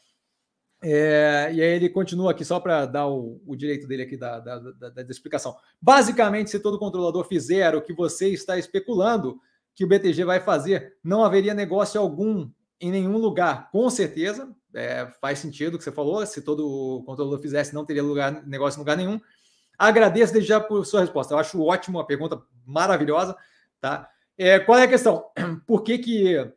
É, 0.85 1.49
e 1.55 1.63
aí 1.63 1.69
ele 1.77 1.89
continua 1.89 2.33
aqui 2.33 2.45
só 2.45 2.59
para 2.59 2.87
dar 2.87 3.07
o, 3.07 3.41
o, 3.47 3.55
direito 3.55 3.87
dele 3.87 4.03
aqui 4.03 4.17
da, 4.17 4.41
da, 4.41 4.59
da, 4.59 4.89
da, 4.91 5.03
explicação. 5.03 5.57
Basicamente, 5.81 6.51
se 6.51 6.59
todo 6.59 6.79
controlador 6.79 7.25
fizer 7.25 7.77
o 7.77 7.83
que 7.83 7.93
você 7.93 8.31
está 8.31 8.59
especulando 8.59 9.39
que 9.77 9.85
o 9.85 9.89
BTG 9.89 10.25
vai 10.25 10.41
fazer, 10.41 10.97
não 11.03 11.25
haveria 11.25 11.55
negócio 11.55 12.01
algum 12.01 12.51
em 12.81 12.91
nenhum 12.91 13.17
lugar. 13.17 13.71
Com 13.71 13.89
certeza, 13.89 14.53
é, 14.75 15.07
faz 15.21 15.39
sentido 15.39 15.75
o 15.75 15.79
que 15.79 15.85
você 15.85 15.93
falou. 15.93 16.27
Se 16.27 16.43
todo 16.43 17.05
controlador 17.07 17.39
fizesse, 17.39 17.73
não 17.73 17.85
teria 17.85 18.03
lugar, 18.03 18.45
negócio 18.45 18.79
em 18.79 18.81
lugar 18.81 18.97
nenhum. 18.97 19.21
Agradeço 19.79 20.33
desde 20.33 20.49
já 20.49 20.61
por 20.61 20.85
sua 20.85 21.03
resposta. 21.03 21.33
Eu 21.33 21.39
acho 21.39 21.63
ótimo, 21.63 21.99
uma 21.99 22.07
pergunta 22.07 22.43
maravilhosa. 22.67 23.37
Tá? 23.81 24.09
É, 24.37 24.59
qual 24.59 24.79
é 24.79 24.83
a 24.83 24.89
questão? 24.89 25.27
Por 25.65 25.85
que, 25.85 25.99
que 25.99 26.53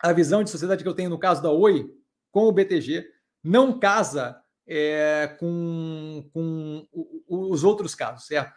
a 0.00 0.12
visão 0.12 0.42
de 0.42 0.50
sociedade 0.50 0.82
que 0.82 0.88
eu 0.88 0.94
tenho 0.94 1.10
no 1.10 1.18
caso 1.18 1.40
da 1.40 1.50
Oi 1.50 1.88
com 2.32 2.48
o 2.48 2.52
BTG 2.52 3.13
não 3.44 3.78
casa 3.78 4.42
é, 4.66 5.36
com, 5.38 6.28
com 6.32 6.88
os 7.28 7.62
outros 7.62 7.94
casos, 7.94 8.26
certo? 8.26 8.54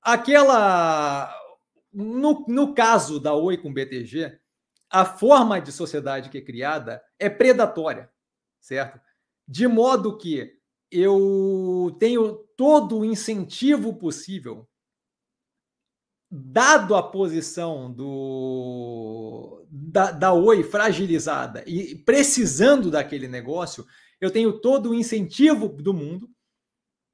Aquela. 0.00 1.32
No, 1.92 2.44
no 2.48 2.74
caso 2.74 3.20
da 3.20 3.34
Oi 3.34 3.56
com 3.56 3.72
BTG, 3.72 4.36
a 4.90 5.04
forma 5.04 5.60
de 5.60 5.70
sociedade 5.70 6.28
que 6.28 6.38
é 6.38 6.40
criada 6.40 7.02
é 7.18 7.28
predatória, 7.28 8.10
certo? 8.60 9.00
De 9.46 9.68
modo 9.68 10.16
que 10.16 10.58
eu 10.90 11.96
tenho 12.00 12.34
todo 12.56 12.98
o 12.98 13.04
incentivo 13.04 13.94
possível, 13.94 14.68
dado 16.30 16.96
a 16.96 17.02
posição 17.02 17.92
do 17.92 19.64
da, 19.70 20.10
da 20.10 20.32
Oi 20.32 20.62
fragilizada 20.62 21.62
e 21.66 21.94
precisando 21.94 22.90
daquele 22.90 23.28
negócio, 23.28 23.86
eu 24.24 24.30
tenho 24.30 24.52
todo 24.60 24.90
o 24.90 24.94
incentivo 24.94 25.68
do 25.68 25.92
mundo 25.92 26.30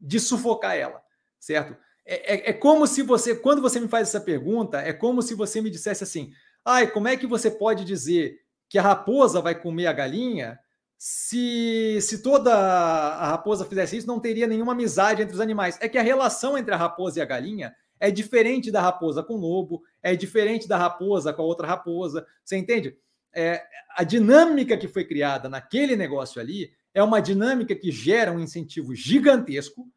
de 0.01 0.19
sufocar 0.19 0.77
ela, 0.77 1.03
certo? 1.39 1.77
É, 2.07 2.35
é, 2.35 2.51
é, 2.51 2.53
como 2.53 2.87
se 2.87 3.03
você, 3.03 3.35
quando 3.35 3.61
você 3.61 3.78
me 3.78 3.89
faz 3.89 4.09
essa 4.09 4.20
pergunta, 4.20 4.81
é 4.81 4.93
como 4.93 5.23
se 5.23 5.35
você 5.35 5.61
me 5.61 5.70
dissesse 5.70 6.03
assim: 6.03 6.32
ai, 6.65 6.91
como 6.91 7.09
é 7.09 7.16
que 7.16 7.27
você 7.27 7.51
pode 7.51 7.85
dizer 7.85 8.41
que 8.69 8.78
a 8.78 8.82
raposa 8.82 9.41
vai 9.41 9.55
comer 9.55 9.87
a 9.87 9.93
galinha, 9.93 10.59
se, 10.97 11.99
se 12.03 12.23
toda 12.23 12.55
a 12.55 13.31
raposa 13.31 13.65
fizesse 13.65 13.97
isso, 13.97 14.07
não 14.07 14.20
teria 14.20 14.47
nenhuma 14.47 14.73
amizade 14.73 15.23
entre 15.23 15.35
os 15.35 15.41
animais. 15.41 15.78
É 15.81 15.89
que 15.89 15.99
a 15.99 16.03
relação 16.03 16.57
entre 16.59 16.74
a 16.74 16.77
raposa 16.77 17.19
e 17.19 17.23
a 17.23 17.27
galinha 17.27 17.74
é 17.99 18.11
diferente 18.11 18.70
da 18.70 18.81
raposa 18.81 19.23
com 19.23 19.35
o 19.35 19.41
lobo, 19.41 19.82
é 20.03 20.15
diferente 20.15 20.69
da 20.69 20.77
raposa 20.77 21.32
com 21.32 21.43
a 21.43 21.45
outra 21.45 21.66
raposa. 21.66 22.27
Você 22.45 22.57
entende? 22.57 22.97
É, 23.32 23.62
a 23.97 24.05
dinâmica 24.05 24.77
que 24.77 24.89
foi 24.89 25.05
criada 25.05 25.49
naquele 25.49 25.97
negócio 25.97 26.41
ali 26.41 26.73
é 26.95 27.03
uma 27.03 27.21
dinâmica 27.21 27.75
que 27.75 27.91
gera 27.91 28.33
um 28.33 28.41
incentivo 28.41 28.95
gigantesco 28.95 29.89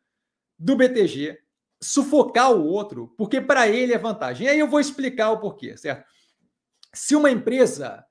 do 0.57 0.75
BTG 0.75 1.39
sufocar 1.81 2.51
o 2.53 2.65
outro, 2.65 3.13
porque 3.17 3.41
para 3.41 3.67
ele 3.67 3.93
é 3.93 3.97
vantagem. 3.97 4.47
E 4.47 4.49
aí 4.49 4.59
eu 4.59 4.67
vou 4.67 4.79
explicar 4.79 5.31
o 5.31 5.39
porquê, 5.39 5.75
certo? 5.75 6.07
Se 6.93 7.15
uma 7.15 7.29
empresa 7.29 8.05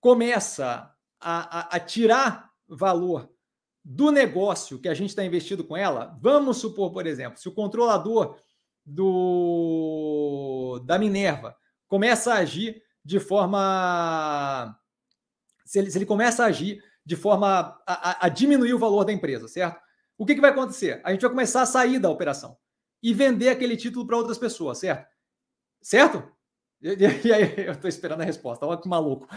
começa 0.00 0.90
a, 1.20 1.60
a, 1.60 1.76
a 1.76 1.80
tirar 1.80 2.50
valor 2.66 3.30
do 3.84 4.10
negócio 4.10 4.80
que 4.80 4.88
a 4.88 4.94
gente 4.94 5.10
está 5.10 5.24
investido 5.24 5.62
com 5.62 5.76
ela, 5.76 6.18
vamos 6.20 6.56
supor, 6.56 6.92
por 6.92 7.06
exemplo, 7.06 7.38
se 7.38 7.48
o 7.48 7.54
controlador 7.54 8.38
do 8.84 10.82
da 10.84 10.98
Minerva 10.98 11.56
começa 11.86 12.34
a 12.34 12.38
agir 12.38 12.82
de 13.04 13.20
forma. 13.20 14.78
Se 15.64 15.78
ele, 15.78 15.90
se 15.90 15.98
ele 15.98 16.06
começa 16.06 16.44
a 16.44 16.46
agir 16.46 16.82
de 17.04 17.16
forma 17.16 17.80
a, 17.86 18.26
a, 18.26 18.28
diminuir 18.28 18.72
o 18.72 18.78
valor 18.78 19.04
da 19.04 19.12
empresa, 19.12 19.46
certo? 19.46 19.80
O 20.16 20.24
que, 20.24 20.34
que 20.34 20.40
vai 20.40 20.50
acontecer? 20.50 21.00
A 21.04 21.12
gente 21.12 21.20
vai 21.20 21.30
começar 21.30 21.62
a 21.62 21.66
sair 21.66 21.98
da 21.98 22.08
operação 22.08 22.56
e 23.02 23.12
vender 23.12 23.50
aquele 23.50 23.76
título 23.76 24.06
para 24.06 24.16
outras 24.16 24.38
pessoas, 24.38 24.78
certo? 24.78 25.06
Certo? 25.82 26.32
E, 26.80 27.32
aí, 27.32 27.54
eu 27.66 27.72
estou 27.72 27.88
esperando 27.88 28.22
a 28.22 28.24
resposta, 28.24 28.64
olha 28.66 28.80
que 28.80 28.88
maluco. 28.88 29.28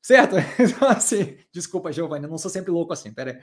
Certo? 0.00 0.36
Então, 0.58 0.88
assim, 0.88 1.36
desculpa, 1.52 1.92
Giovanni, 1.92 2.24
eu 2.24 2.30
não 2.30 2.38
sou 2.38 2.50
sempre 2.50 2.70
louco 2.70 2.92
assim, 2.92 3.12
peraí. 3.12 3.38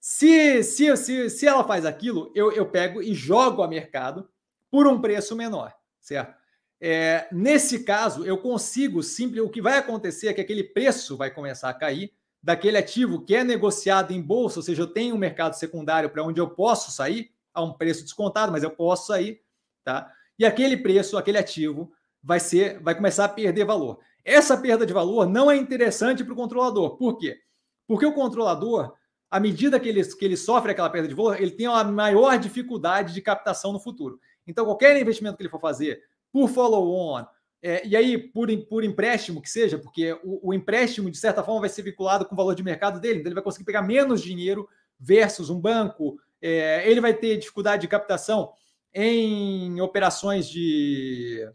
Se, 0.00 0.62
se, 0.62 0.96
se, 0.96 1.30
se 1.30 1.46
ela 1.46 1.64
faz 1.64 1.86
aquilo, 1.86 2.30
eu, 2.34 2.52
eu 2.52 2.70
pego 2.70 3.02
e 3.02 3.14
jogo 3.14 3.62
a 3.62 3.68
mercado 3.68 4.28
por 4.70 4.86
um 4.86 5.00
preço 5.00 5.34
menor, 5.34 5.74
certo? 6.00 6.34
É, 6.80 7.26
nesse 7.32 7.82
caso, 7.82 8.26
eu 8.26 8.36
consigo 8.36 9.02
simples. 9.02 9.42
O 9.42 9.48
que 9.48 9.62
vai 9.62 9.78
acontecer 9.78 10.28
é 10.28 10.34
que 10.34 10.40
aquele 10.40 10.62
preço 10.62 11.16
vai 11.16 11.30
começar 11.30 11.70
a 11.70 11.74
cair 11.74 12.12
daquele 12.44 12.76
ativo 12.76 13.24
que 13.24 13.34
é 13.34 13.42
negociado 13.42 14.12
em 14.12 14.20
bolsa, 14.20 14.58
ou 14.58 14.62
seja, 14.62 14.82
eu 14.82 14.86
tenho 14.86 15.14
um 15.14 15.18
mercado 15.18 15.54
secundário 15.54 16.10
para 16.10 16.22
onde 16.22 16.38
eu 16.38 16.50
posso 16.50 16.90
sair 16.90 17.32
a 17.54 17.62
um 17.62 17.72
preço 17.72 18.02
descontado, 18.02 18.52
mas 18.52 18.62
eu 18.62 18.70
posso 18.70 19.06
sair, 19.06 19.40
tá? 19.82 20.12
E 20.38 20.44
aquele 20.44 20.76
preço, 20.76 21.16
aquele 21.16 21.38
ativo, 21.38 21.90
vai 22.22 22.38
ser, 22.38 22.78
vai 22.80 22.94
começar 22.94 23.24
a 23.24 23.28
perder 23.30 23.64
valor. 23.64 23.98
Essa 24.22 24.58
perda 24.58 24.84
de 24.84 24.92
valor 24.92 25.26
não 25.26 25.50
é 25.50 25.56
interessante 25.56 26.22
para 26.22 26.34
o 26.34 26.36
controlador. 26.36 26.98
Por 26.98 27.16
quê? 27.16 27.40
Porque 27.86 28.04
o 28.04 28.12
controlador, 28.12 28.92
à 29.30 29.40
medida 29.40 29.80
que 29.80 29.88
ele, 29.88 30.04
que 30.04 30.24
ele 30.24 30.36
sofre 30.36 30.72
aquela 30.72 30.90
perda 30.90 31.08
de 31.08 31.14
valor, 31.14 31.40
ele 31.40 31.50
tem 31.50 31.66
uma 31.66 31.82
maior 31.82 32.36
dificuldade 32.38 33.14
de 33.14 33.22
captação 33.22 33.72
no 33.72 33.80
futuro. 33.80 34.20
Então, 34.46 34.66
qualquer 34.66 35.00
investimento 35.00 35.38
que 35.38 35.42
ele 35.44 35.50
for 35.50 35.60
fazer 35.60 36.02
por 36.30 36.48
follow-on, 36.48 37.24
é, 37.66 37.80
e 37.86 37.96
aí 37.96 38.18
por, 38.18 38.54
por 38.66 38.84
empréstimo 38.84 39.40
que 39.40 39.48
seja, 39.48 39.78
porque 39.78 40.12
o, 40.22 40.50
o, 40.50 40.52
empréstimo, 40.52 41.10
de 41.10 41.16
certa 41.16 41.42
forma, 41.42 41.62
vai 41.62 41.70
ser 41.70 41.80
vinculado 41.80 42.26
com 42.26 42.34
o 42.34 42.36
valor 42.36 42.54
de 42.54 42.62
mercado 42.62 43.00
dele, 43.00 43.20
então 43.20 43.28
ele 43.28 43.34
vai 43.34 43.42
conseguir 43.42 43.64
pegar 43.64 43.80
menos 43.80 44.20
dinheiro 44.20 44.68
versus 45.00 45.48
um 45.48 45.58
banco, 45.58 46.20
é, 46.42 46.86
ele 46.86 47.00
vai 47.00 47.14
ter 47.14 47.38
dificuldade 47.38 47.80
de 47.80 47.88
captação 47.88 48.52
em 48.92 49.80
operações 49.80 50.46
de, 50.46 51.50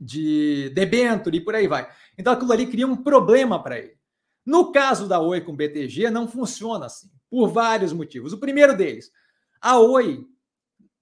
de 0.00 0.70
debênture 0.70 1.36
e 1.36 1.44
por 1.44 1.54
aí 1.54 1.68
vai. 1.68 1.86
Então 2.16 2.32
aquilo 2.32 2.52
ali 2.52 2.66
cria 2.66 2.86
um 2.86 2.96
problema 2.96 3.62
para 3.62 3.78
ele. 3.78 3.98
No 4.46 4.72
caso 4.72 5.06
da 5.06 5.20
Oi 5.20 5.42
com 5.42 5.54
BTG, 5.54 6.08
não 6.08 6.26
funciona 6.26 6.86
assim, 6.86 7.10
por 7.28 7.46
vários 7.46 7.92
motivos. 7.92 8.32
O 8.32 8.40
primeiro 8.40 8.74
deles, 8.74 9.12
a 9.60 9.78
Oi 9.78 10.26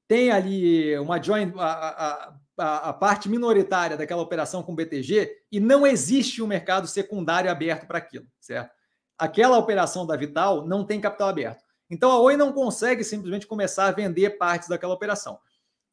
tem 0.09 0.32
ali 0.32 0.99
uma 0.99 1.23
joint, 1.23 1.55
a, 1.57 1.69
a, 1.69 2.39
a, 2.59 2.93
parte 2.93 3.28
minoritária 3.28 3.97
daquela 3.97 4.22
operação 4.22 4.62
com 4.62 4.74
BTG 4.74 5.30
e 5.51 5.60
não 5.60 5.86
existe 5.86 6.43
um 6.43 6.47
mercado 6.47 6.86
secundário 6.86 7.51
aberto 7.51 7.86
para 7.86 7.98
aquilo, 7.98 8.26
certo? 8.40 8.72
Aquela 9.16 9.59
operação 9.59 10.06
da 10.06 10.16
Vital 10.16 10.66
não 10.66 10.85
tem 10.85 11.01
capital 11.01 11.28
aberto. 11.28 11.64
Então 11.90 12.10
a 12.10 12.20
Oi 12.20 12.36
não 12.36 12.52
consegue 12.52 13.02
simplesmente 13.02 13.47
começar 13.47 13.86
a 13.86 13.93
vender 13.93 14.30
partes 14.39 14.68
daquela 14.68 14.94
operação. 14.94 15.39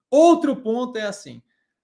Outro 0.10 0.56
ponto 0.56 0.98
é 0.98 1.04
assim: 1.04 1.42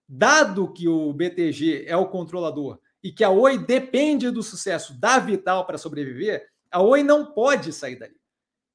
dado 0.08 0.72
que 0.72 0.88
o 0.88 1.14
BTG 1.14 1.86
é 1.88 1.96
o 1.96 2.08
controlador 2.08 2.80
e 3.04 3.12
que 3.12 3.24
a 3.24 3.30
Oi 3.30 3.58
depende 3.58 4.30
do 4.30 4.44
sucesso 4.44 5.00
da 5.00 5.18
Vital 5.20 5.66
para 5.66 5.78
sobreviver, 5.78 6.48
a 6.70 6.82
Oi 6.82 7.04
não 7.04 7.34
pode 7.34 7.72
sair 7.72 7.96
dali. 7.98 8.20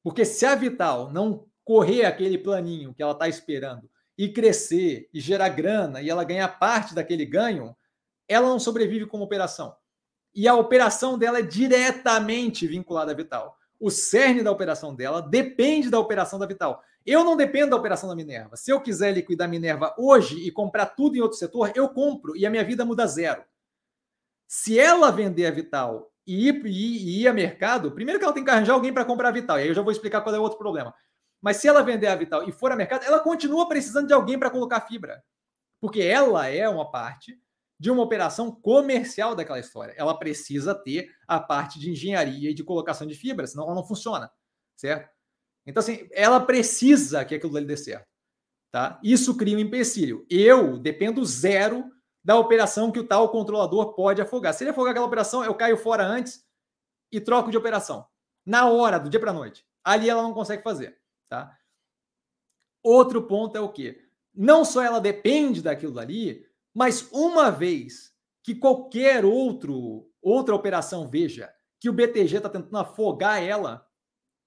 Porque 0.02 0.24
se 0.24 0.46
a 0.46 0.54
Vital 0.54 1.12
não 1.12 1.46
correr 1.64 2.04
aquele 2.04 2.38
planinho 2.38 2.94
que 2.94 3.02
ela 3.02 3.12
está 3.12 3.28
esperando 3.28 3.88
e 4.18 4.28
crescer 4.28 5.08
e 5.12 5.20
gerar 5.20 5.50
grana 5.50 6.00
e 6.00 6.08
ela 6.08 6.24
ganhar 6.24 6.48
parte 6.58 6.94
daquele 6.94 7.24
ganho, 7.24 7.76
ela 8.28 8.48
não 8.48 8.58
sobrevive 8.58 9.06
como 9.06 9.24
operação. 9.24 9.74
E 10.34 10.46
a 10.46 10.54
operação 10.54 11.18
dela 11.18 11.38
é 11.38 11.42
diretamente 11.42 12.66
vinculada 12.66 13.12
à 13.12 13.14
Vital. 13.14 13.56
O 13.78 13.90
cerne 13.90 14.42
da 14.42 14.50
operação 14.50 14.94
dela 14.94 15.20
depende 15.20 15.90
da 15.90 15.98
operação 15.98 16.38
da 16.38 16.46
Vital. 16.46 16.82
Eu 17.04 17.24
não 17.24 17.36
dependo 17.36 17.70
da 17.70 17.76
operação 17.76 18.08
da 18.08 18.16
Minerva. 18.16 18.56
Se 18.56 18.70
eu 18.70 18.80
quiser 18.80 19.12
liquidar 19.12 19.46
a 19.46 19.50
Minerva 19.50 19.94
hoje 19.96 20.38
e 20.38 20.50
comprar 20.50 20.86
tudo 20.86 21.16
em 21.16 21.20
outro 21.20 21.38
setor, 21.38 21.72
eu 21.74 21.88
compro 21.88 22.36
e 22.36 22.44
a 22.44 22.50
minha 22.50 22.64
vida 22.64 22.84
muda 22.84 23.06
zero. 23.06 23.44
Se 24.48 24.78
ela 24.78 25.10
vender 25.10 25.46
a 25.46 25.50
Vital 25.50 26.10
e 26.26 26.48
ir, 26.48 26.66
e 26.66 27.22
ir 27.22 27.28
a 27.28 27.32
mercado, 27.32 27.92
primeiro 27.92 28.18
que 28.18 28.24
ela 28.24 28.34
tem 28.34 28.44
que 28.44 28.50
arranjar 28.50 28.74
alguém 28.74 28.92
para 28.92 29.04
comprar 29.04 29.28
a 29.28 29.32
Vital, 29.32 29.58
e 29.58 29.62
aí 29.62 29.68
eu 29.68 29.74
já 29.74 29.82
vou 29.82 29.92
explicar 29.92 30.20
qual 30.20 30.34
é 30.34 30.38
o 30.38 30.42
outro 30.42 30.58
problema. 30.58 30.94
Mas 31.40 31.58
se 31.58 31.68
ela 31.68 31.82
vender 31.82 32.06
a 32.06 32.14
Vital 32.14 32.48
e 32.48 32.52
for 32.52 32.72
a 32.72 32.76
mercado, 32.76 33.04
ela 33.04 33.20
continua 33.20 33.68
precisando 33.68 34.06
de 34.06 34.12
alguém 34.12 34.38
para 34.38 34.50
colocar 34.50 34.80
fibra. 34.80 35.22
Porque 35.80 36.00
ela 36.00 36.46
é 36.46 36.68
uma 36.68 36.90
parte 36.90 37.40
de 37.78 37.90
uma 37.90 38.02
operação 38.02 38.50
comercial 38.50 39.34
daquela 39.34 39.60
história. 39.60 39.94
Ela 39.96 40.18
precisa 40.18 40.74
ter 40.74 41.10
a 41.28 41.38
parte 41.38 41.78
de 41.78 41.90
engenharia 41.90 42.50
e 42.50 42.54
de 42.54 42.64
colocação 42.64 43.06
de 43.06 43.14
fibra, 43.14 43.46
senão 43.46 43.64
ela 43.64 43.74
não 43.74 43.86
funciona, 43.86 44.30
certo? 44.76 45.10
Então, 45.66 45.80
assim, 45.80 46.08
ela 46.12 46.40
precisa 46.40 47.24
que 47.24 47.34
aquilo 47.34 47.56
ali 47.56 47.66
dê 47.66 47.76
certo. 47.76 48.06
Tá? 48.70 49.00
Isso 49.02 49.36
cria 49.36 49.56
um 49.56 49.60
empecilho. 49.60 50.26
Eu 50.30 50.78
dependo 50.78 51.24
zero 51.24 51.84
da 52.24 52.36
operação 52.36 52.90
que 52.90 52.98
o 52.98 53.06
tal 53.06 53.28
controlador 53.30 53.94
pode 53.94 54.20
afogar. 54.20 54.52
Se 54.54 54.64
ele 54.64 54.70
afogar 54.70 54.90
aquela 54.90 55.06
operação, 55.06 55.44
eu 55.44 55.54
caio 55.54 55.76
fora 55.76 56.04
antes 56.04 56.44
e 57.12 57.20
troco 57.20 57.50
de 57.50 57.56
operação. 57.56 58.06
Na 58.44 58.68
hora, 58.68 58.98
do 58.98 59.08
dia 59.08 59.20
para 59.20 59.32
noite. 59.32 59.64
Ali 59.84 60.08
ela 60.08 60.22
não 60.22 60.34
consegue 60.34 60.62
fazer. 60.62 60.98
Tá? 61.28 61.56
Outro 62.82 63.22
ponto 63.22 63.56
é 63.56 63.60
o 63.60 63.68
quê? 63.68 64.00
Não 64.34 64.64
só 64.64 64.82
ela 64.82 65.00
depende 65.00 65.62
daquilo 65.62 65.98
ali, 65.98 66.46
mas 66.74 67.08
uma 67.10 67.50
vez 67.50 68.14
que 68.42 68.54
qualquer 68.54 69.24
outro 69.24 70.08
outra 70.22 70.54
operação 70.54 71.08
veja 71.08 71.52
que 71.78 71.88
o 71.88 71.92
BTG 71.92 72.38
está 72.38 72.48
tentando 72.48 72.76
afogar 72.76 73.42
ela 73.42 73.86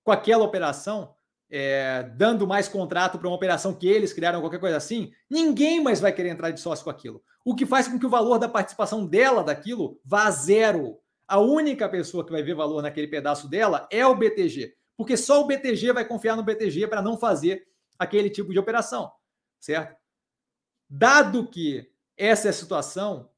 com 0.03 0.11
aquela 0.11 0.43
operação, 0.43 1.13
é, 1.49 2.03
dando 2.15 2.45
mais 2.45 2.67
contrato 2.67 3.17
para 3.17 3.27
uma 3.27 3.35
operação 3.35 3.73
que 3.73 3.87
eles 3.87 4.11
criaram, 4.11 4.41
qualquer 4.41 4.59
coisa 4.59 4.75
assim, 4.75 5.11
ninguém 5.29 5.81
mais 5.81 5.99
vai 5.99 6.11
querer 6.11 6.29
entrar 6.29 6.51
de 6.51 6.59
sócio 6.59 6.83
com 6.83 6.89
aquilo. 6.89 7.23
O 7.45 7.55
que 7.55 7.65
faz 7.65 7.87
com 7.87 7.97
que 7.97 8.05
o 8.05 8.09
valor 8.09 8.37
da 8.37 8.49
participação 8.49 9.05
dela 9.05 9.43
daquilo 9.43 9.99
vá 10.03 10.25
a 10.25 10.31
zero. 10.31 10.97
A 11.27 11.39
única 11.39 11.87
pessoa 11.87 12.25
que 12.25 12.31
vai 12.31 12.43
ver 12.43 12.55
valor 12.55 12.81
naquele 12.81 13.07
pedaço 13.07 13.47
dela 13.47 13.87
é 13.91 14.05
o 14.05 14.15
BTG, 14.15 14.73
porque 14.99 15.15
só 15.15 15.39
o 15.39 15.47
BTG 15.47 15.93
vai 15.93 16.03
confiar 16.03 16.35
no 16.35 16.43
BTG 16.43 16.85
para 16.85 17.01
não 17.01 17.17
fazer 17.17 17.65
aquele 17.97 18.29
tipo 18.29 18.51
de 18.51 18.59
operação, 18.59 19.09
certo? 19.57 19.97
Dado 20.89 21.49
que 21.49 21.89
essa 22.17 22.49
é 22.49 22.51
a 22.51 22.53
situação, 22.53 23.31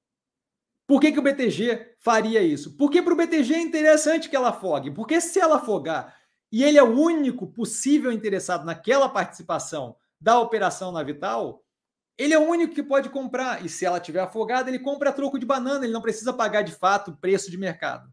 por 0.88 1.00
que, 1.00 1.12
que 1.12 1.20
o 1.20 1.22
BTG 1.22 1.98
faria 2.00 2.42
isso? 2.42 2.76
Porque 2.78 3.00
para 3.00 3.14
o 3.14 3.16
BTG 3.16 3.54
é 3.54 3.62
interessante 3.62 4.28
que 4.28 4.36
ela 4.36 4.50
afogue, 4.50 4.90
porque 4.90 5.22
se 5.22 5.40
ela 5.40 5.58
afogar 5.58 6.18
e 6.52 6.64
ele 6.64 6.80
é 6.80 6.84
o 6.84 7.00
único 7.00 7.46
possível 7.46 8.12
interessado 8.12 8.66
naquela 8.66 9.08
participação 9.08 9.96
da 10.20 10.40
operação 10.40 10.92
na 10.92 11.04
Vital, 11.04 11.64
ele 12.18 12.34
é 12.34 12.40
o 12.40 12.50
único 12.50 12.74
que 12.74 12.82
pode 12.82 13.08
comprar. 13.10 13.64
E 13.64 13.70
se 13.70 13.86
ela 13.86 14.00
tiver 14.00 14.22
afogada, 14.22 14.68
ele 14.68 14.80
compra 14.80 15.12
a 15.12 15.14
troco 15.14 15.38
de 15.38 15.46
banana, 15.46 15.86
ele 15.86 15.94
não 15.94 16.02
precisa 16.02 16.34
pagar 16.34 16.64
de 16.64 16.72
fato 16.72 17.12
o 17.12 17.18
preço 17.18 17.52
de 17.52 17.58
mercado. 17.60 18.12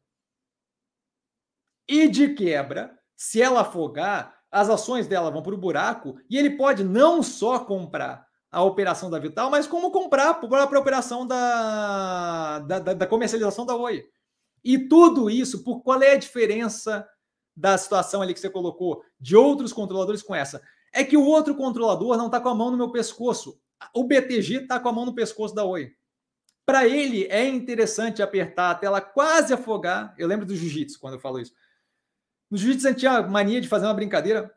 E 1.88 2.06
de 2.06 2.34
quebra, 2.34 2.97
se 3.18 3.42
ela 3.42 3.62
afogar, 3.62 4.32
as 4.48 4.70
ações 4.70 5.08
dela 5.08 5.28
vão 5.28 5.42
para 5.42 5.52
o 5.52 5.58
buraco 5.58 6.16
e 6.30 6.38
ele 6.38 6.50
pode 6.50 6.84
não 6.84 7.20
só 7.20 7.58
comprar 7.58 8.24
a 8.48 8.62
operação 8.62 9.10
da 9.10 9.18
Vital, 9.18 9.50
mas 9.50 9.66
como 9.66 9.90
comprar 9.90 10.30
a 10.30 10.34
própria 10.34 10.78
operação 10.78 11.26
da, 11.26 12.60
da, 12.60 12.78
da, 12.78 13.06
comercialização 13.06 13.66
da 13.66 13.74
Oi. 13.74 14.06
E 14.64 14.78
tudo 14.78 15.28
isso, 15.28 15.64
por 15.64 15.82
qual 15.82 16.00
é 16.00 16.12
a 16.12 16.18
diferença 16.18 17.06
da 17.54 17.76
situação 17.76 18.22
ali 18.22 18.32
que 18.32 18.40
você 18.40 18.48
colocou 18.48 19.02
de 19.20 19.36
outros 19.36 19.72
controladores 19.72 20.22
com 20.22 20.34
essa? 20.34 20.62
É 20.94 21.02
que 21.02 21.16
o 21.16 21.24
outro 21.24 21.56
controlador 21.56 22.16
não 22.16 22.26
está 22.26 22.40
com 22.40 22.48
a 22.48 22.54
mão 22.54 22.70
no 22.70 22.76
meu 22.76 22.90
pescoço. 22.90 23.60
O 23.92 24.04
BTG 24.04 24.62
está 24.62 24.78
com 24.78 24.88
a 24.88 24.92
mão 24.92 25.04
no 25.04 25.14
pescoço 25.14 25.54
da 25.54 25.64
Oi. 25.64 25.92
Para 26.64 26.86
ele 26.86 27.26
é 27.26 27.46
interessante 27.46 28.22
apertar 28.22 28.70
até 28.70 28.86
ela 28.86 29.00
quase 29.00 29.52
afogar. 29.52 30.14
Eu 30.16 30.28
lembro 30.28 30.46
do 30.46 30.54
jiu-jitsu 30.54 31.00
quando 31.00 31.14
eu 31.14 31.20
falo 31.20 31.40
isso. 31.40 31.52
No 32.50 32.56
jiu-jitsu 32.56 32.86
a 32.86 32.90
gente 32.90 33.00
tinha 33.00 33.12
a 33.12 33.22
mania 33.26 33.60
de 33.60 33.68
fazer 33.68 33.86
uma 33.86 33.94
brincadeira 33.94 34.52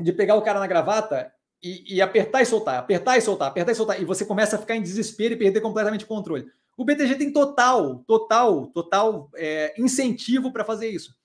de 0.00 0.12
pegar 0.12 0.34
o 0.34 0.42
cara 0.42 0.58
na 0.58 0.66
gravata 0.66 1.32
e, 1.62 1.96
e, 1.96 2.02
apertar 2.02 2.42
e 2.42 2.46
soltar, 2.46 2.78
apertar 2.78 3.16
e 3.16 3.22
soltar, 3.22 3.48
apertar 3.48 3.72
e 3.72 3.74
soltar, 3.74 4.02
e 4.02 4.04
você 4.04 4.24
começa 4.24 4.56
a 4.56 4.58
ficar 4.58 4.76
em 4.76 4.82
desespero 4.82 5.32
e 5.32 5.36
perder 5.36 5.60
completamente 5.62 6.04
o 6.04 6.08
controle. 6.08 6.46
O 6.76 6.84
BTG 6.84 7.14
tem 7.14 7.32
total, 7.32 8.00
total, 8.06 8.66
total 8.66 9.30
é, 9.34 9.74
incentivo 9.78 10.52
para 10.52 10.64
fazer 10.64 10.90
isso. 10.90 11.16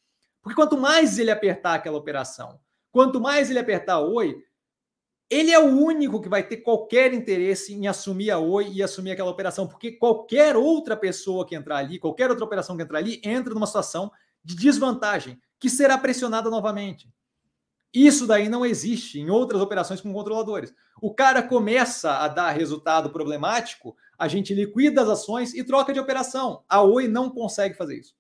Porque 0.42 0.56
quanto 0.56 0.78
mais 0.78 1.20
ele 1.20 1.32
apertar 1.32 1.74
aquela 1.74 1.98
operação, 1.98 2.60
quanto 2.92 3.20
mais 3.20 3.50
ele 3.50 3.60
apertar 3.60 4.00
o 4.00 4.14
Oi, 4.14 4.42
ele 5.30 5.52
é 5.52 5.60
o 5.60 5.68
único 5.68 6.22
que 6.22 6.30
vai 6.30 6.42
ter 6.42 6.58
qualquer 6.58 7.14
interesse 7.14 7.74
em 7.74 7.88
assumir 7.88 8.32
a 8.32 8.40
Oi 8.40 8.70
e 8.72 8.82
assumir 8.82 9.12
aquela 9.12 9.30
operação, 9.30 9.68
porque 9.68 9.92
qualquer 9.92 10.56
outra 10.56 10.96
pessoa 10.96 11.46
que 11.46 11.56
entrar 11.56 11.78
ali, 11.78 12.00
qualquer 12.00 12.30
outra 12.30 12.46
operação 12.46 12.78
que 12.78 12.84
entrar 12.84 13.00
ali, 13.00 13.20
entra 13.24 13.54
numa 13.54 13.68
situação 13.68 14.12
de 14.44 14.56
desvantagem, 14.56 15.40
que 15.60 15.70
será 15.70 15.98
pressionada 15.98 16.50
novamente. 16.50 17.12
Isso 17.94 18.28
daí 18.28 18.48
não 18.48 18.66
existe 18.66 19.20
em 19.20 19.30
outras 19.30 19.62
operações 19.62 20.00
com 20.00 20.14
controladores. 20.14 20.74
O 21.02 21.14
cara 21.14 21.42
começa 21.42 22.18
a 22.18 22.28
dar 22.28 22.52
resultado 22.52 23.10
problemático, 23.10 23.96
a 24.18 24.28
gente 24.28 24.54
liquida 24.54 25.02
as 25.02 25.10
ações 25.10 25.54
e 25.54 25.64
troca 25.64 25.92
de 25.92 26.00
operação. 26.00 26.64
A 26.70 26.82
Oi 26.82 27.08
não 27.08 27.30
consegue 27.30 27.76
fazer 27.76 27.98
isso. 27.98 28.16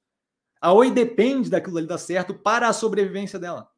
A 0.59 0.73
Oi 0.73 0.89
depende 0.91 1.49
daquilo 1.49 1.77
ali 1.77 1.87
dar 1.87 1.97
certo 1.97 2.33
para 2.33 2.67
a 2.67 2.73
sobrevivência 2.73 3.37
dela. 3.37 3.69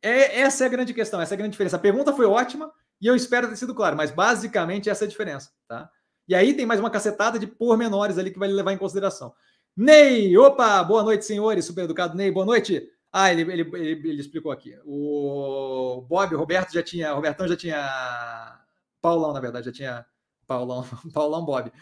É, 0.00 0.40
essa 0.40 0.64
é 0.64 0.66
a 0.66 0.70
grande 0.70 0.94
questão, 0.94 1.20
essa 1.20 1.34
é 1.34 1.36
a 1.36 1.38
grande 1.38 1.52
diferença. 1.52 1.76
A 1.76 1.80
pergunta 1.80 2.12
foi 2.12 2.26
ótima 2.26 2.72
e 3.00 3.06
eu 3.06 3.14
espero 3.14 3.48
ter 3.48 3.56
sido 3.56 3.74
claro, 3.74 3.96
mas 3.96 4.10
basicamente 4.10 4.88
essa 4.88 5.04
é 5.04 5.06
a 5.06 5.10
diferença, 5.10 5.50
tá? 5.68 5.90
E 6.26 6.34
aí 6.34 6.54
tem 6.54 6.64
mais 6.64 6.80
uma 6.80 6.90
cacetada 6.90 7.38
de 7.38 7.46
pormenores 7.46 8.16
ali 8.16 8.30
que 8.30 8.38
vai 8.38 8.48
levar 8.48 8.72
em 8.72 8.78
consideração. 8.78 9.34
Ney, 9.76 10.36
opa, 10.36 10.82
boa 10.84 11.02
noite, 11.02 11.24
senhores, 11.24 11.64
super 11.64 11.84
educado 11.84 12.14
Ney, 12.14 12.30
boa 12.30 12.44
noite. 12.44 12.90
Ah, 13.10 13.32
ele, 13.32 13.42
ele, 13.42 13.62
ele, 13.62 14.08
ele, 14.08 14.20
explicou 14.20 14.52
aqui. 14.52 14.74
O 14.84 16.04
Bob, 16.08 16.34
o 16.34 16.38
Roberto 16.38 16.72
já 16.72 16.82
tinha. 16.82 17.12
Robertão 17.12 17.48
já 17.48 17.56
tinha. 17.56 18.60
Paulão, 19.00 19.32
na 19.32 19.40
verdade, 19.40 19.66
já 19.66 19.72
tinha. 19.72 20.06
Paulão, 20.46 20.84
Paulão 21.12 21.44
Bob. 21.44 21.72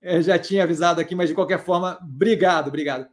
É, 0.00 0.22
já 0.22 0.38
tinha 0.38 0.62
avisado 0.62 1.00
aqui, 1.00 1.14
mas 1.14 1.28
de 1.28 1.34
qualquer 1.34 1.58
forma, 1.58 1.98
obrigado, 2.02 2.68
obrigado. 2.68 3.08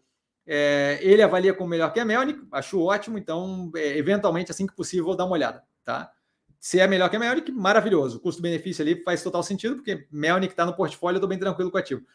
É, 0.46 1.00
ele 1.02 1.22
avalia 1.24 1.54
como 1.54 1.70
melhor 1.70 1.92
que 1.94 2.00
a 2.00 2.06
Melnick, 2.06 2.46
acho 2.52 2.80
ótimo, 2.82 3.18
então, 3.18 3.72
é, 3.76 3.98
eventualmente, 3.98 4.52
assim 4.52 4.68
que 4.68 4.76
possível, 4.76 5.06
vou 5.06 5.16
dar 5.16 5.26
uma 5.26 5.34
olhada, 5.34 5.64
tá? 5.84 6.12
Se 6.60 6.80
é 6.80 6.88
melhor 6.88 7.10
que 7.10 7.16
a 7.16 7.20
Melnick, 7.20 7.52
maravilhoso. 7.52 8.18
O 8.18 8.20
custo-benefício 8.20 8.84
ali 8.84 9.02
faz 9.04 9.24
total 9.24 9.42
sentido, 9.44 9.76
porque 9.76 10.08
Melnick 10.12 10.54
está 10.54 10.66
no 10.66 10.76
portfólio, 10.76 11.16
eu 11.16 11.20
estou 11.20 11.30
bem 11.30 11.40
tranquilo 11.40 11.72
com 11.72 11.78
o 11.78 11.80
ativo. 11.80 12.06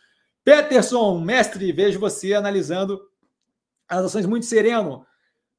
Peterson, 0.47 1.19
mestre, 1.21 1.73
vejo 1.73 2.01
você 2.01 2.33
analisando 2.33 3.03
as 3.87 4.07
ações 4.07 4.25
muito 4.25 4.47
sereno 4.47 5.07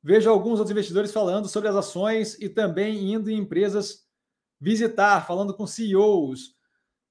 Vejo 0.08 0.30
alguns 0.30 0.60
outros 0.60 0.72
investidores 0.72 1.12
falando 1.12 1.50
sobre 1.50 1.68
as 1.68 1.76
ações 1.76 2.40
e 2.40 2.48
também 2.48 3.12
indo 3.12 3.30
em 3.30 3.38
empresas 3.38 4.08
visitar, 4.58 5.28
falando 5.28 5.54
com 5.54 5.68
CEOs. 5.68 6.56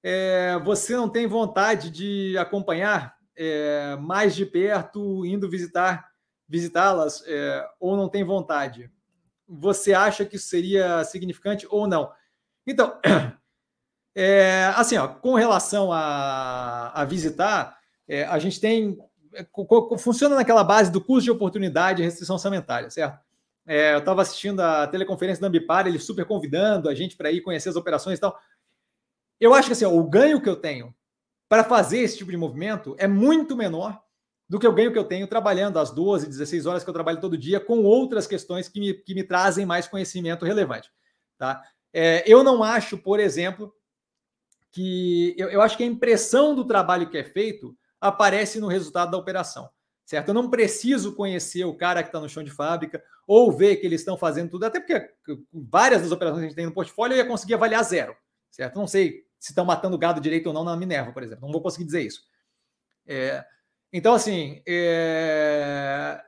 É, 0.02 0.58
você 0.64 0.96
não 0.96 1.06
tem 1.06 1.26
vontade 1.26 1.90
de 1.90 2.38
acompanhar 2.38 3.14
é, 3.36 3.96
mais 3.96 4.34
de 4.34 4.46
perto, 4.46 5.26
indo 5.26 5.46
visitar, 5.50 6.10
visitá-las, 6.48 7.22
é, 7.26 7.68
ou 7.78 7.98
não 7.98 8.08
tem 8.08 8.24
vontade? 8.24 8.90
Você 9.46 9.92
acha 9.92 10.24
que 10.24 10.36
isso 10.36 10.48
seria 10.48 11.04
significante 11.04 11.66
ou 11.68 11.86
não? 11.86 12.10
Então, 12.66 12.98
é, 14.18 14.72
assim, 14.74 14.96
ó, 14.96 15.06
com 15.06 15.34
relação 15.34 15.92
a, 15.92 16.90
a 16.94 17.04
visitar, 17.04 17.78
é, 18.08 18.24
a 18.24 18.38
gente 18.38 18.58
tem 18.58 18.98
é, 19.34 19.46
funciona 19.98 20.34
naquela 20.34 20.64
base 20.64 20.90
do 20.90 21.02
custo 21.02 21.24
de 21.24 21.30
oportunidade 21.30 22.00
e 22.00 22.04
restrição 22.04 22.36
orçamentária, 22.36 22.88
certo? 22.88 23.20
É, 23.66 23.92
eu 23.92 23.98
estava 23.98 24.22
assistindo 24.22 24.60
a 24.60 24.86
teleconferência 24.86 25.42
da 25.42 25.48
Ambipar, 25.48 25.86
ele 25.86 25.98
super 25.98 26.24
convidando 26.24 26.88
a 26.88 26.94
gente 26.94 27.14
para 27.14 27.30
ir 27.30 27.42
conhecer 27.42 27.68
as 27.68 27.76
operações 27.76 28.16
e 28.16 28.20
tal. 28.22 28.38
Eu 29.38 29.52
acho 29.52 29.66
que 29.66 29.72
assim, 29.74 29.84
ó, 29.84 29.92
o 29.92 30.04
ganho 30.04 30.40
que 30.40 30.48
eu 30.48 30.56
tenho 30.56 30.94
para 31.46 31.62
fazer 31.62 31.98
esse 31.98 32.16
tipo 32.16 32.30
de 32.30 32.38
movimento 32.38 32.96
é 32.98 33.06
muito 33.06 33.54
menor 33.54 34.00
do 34.48 34.58
que 34.58 34.66
o 34.66 34.72
ganho 34.72 34.92
que 34.92 34.98
eu 34.98 35.04
tenho 35.04 35.26
trabalhando 35.26 35.78
às 35.78 35.90
12, 35.90 36.26
16 36.26 36.64
horas 36.64 36.84
que 36.84 36.88
eu 36.88 36.94
trabalho 36.94 37.20
todo 37.20 37.36
dia 37.36 37.60
com 37.60 37.82
outras 37.82 38.26
questões 38.26 38.66
que 38.66 38.80
me, 38.80 38.94
que 38.94 39.14
me 39.14 39.24
trazem 39.24 39.66
mais 39.66 39.86
conhecimento 39.86 40.46
relevante. 40.46 40.90
Tá? 41.36 41.62
É, 41.92 42.24
eu 42.26 42.42
não 42.42 42.62
acho, 42.62 42.96
por 42.96 43.20
exemplo, 43.20 43.74
que 44.76 45.34
eu, 45.38 45.48
eu 45.48 45.62
acho 45.62 45.74
que 45.74 45.82
a 45.82 45.86
impressão 45.86 46.54
do 46.54 46.62
trabalho 46.62 47.08
que 47.08 47.16
é 47.16 47.24
feito 47.24 47.74
aparece 47.98 48.60
no 48.60 48.66
resultado 48.66 49.10
da 49.10 49.16
operação, 49.16 49.70
certo? 50.04 50.28
Eu 50.28 50.34
não 50.34 50.50
preciso 50.50 51.14
conhecer 51.14 51.64
o 51.64 51.74
cara 51.74 52.02
que 52.02 52.10
está 52.10 52.20
no 52.20 52.28
chão 52.28 52.44
de 52.44 52.50
fábrica 52.50 53.02
ou 53.26 53.50
ver 53.50 53.76
que 53.76 53.86
eles 53.86 54.02
estão 54.02 54.18
fazendo 54.18 54.50
tudo, 54.50 54.66
até 54.66 54.78
porque 54.78 55.10
várias 55.50 56.02
das 56.02 56.12
operações 56.12 56.40
que 56.40 56.44
a 56.44 56.48
gente 56.48 56.56
tem 56.56 56.66
no 56.66 56.74
portfólio 56.74 57.14
eu 57.14 57.18
ia 57.18 57.24
conseguir 57.24 57.54
avaliar 57.54 57.82
zero, 57.84 58.14
certo? 58.50 58.78
Não 58.78 58.86
sei 58.86 59.24
se 59.38 59.52
estão 59.52 59.64
matando 59.64 59.96
gado 59.96 60.20
direito 60.20 60.48
ou 60.48 60.52
não 60.52 60.62
na 60.62 60.76
Minerva, 60.76 61.10
por 61.10 61.22
exemplo, 61.22 61.46
não 61.46 61.52
vou 61.52 61.62
conseguir 61.62 61.86
dizer 61.86 62.02
isso. 62.02 62.20
É, 63.06 63.42
então, 63.90 64.12
assim, 64.12 64.60
é, 64.68 66.20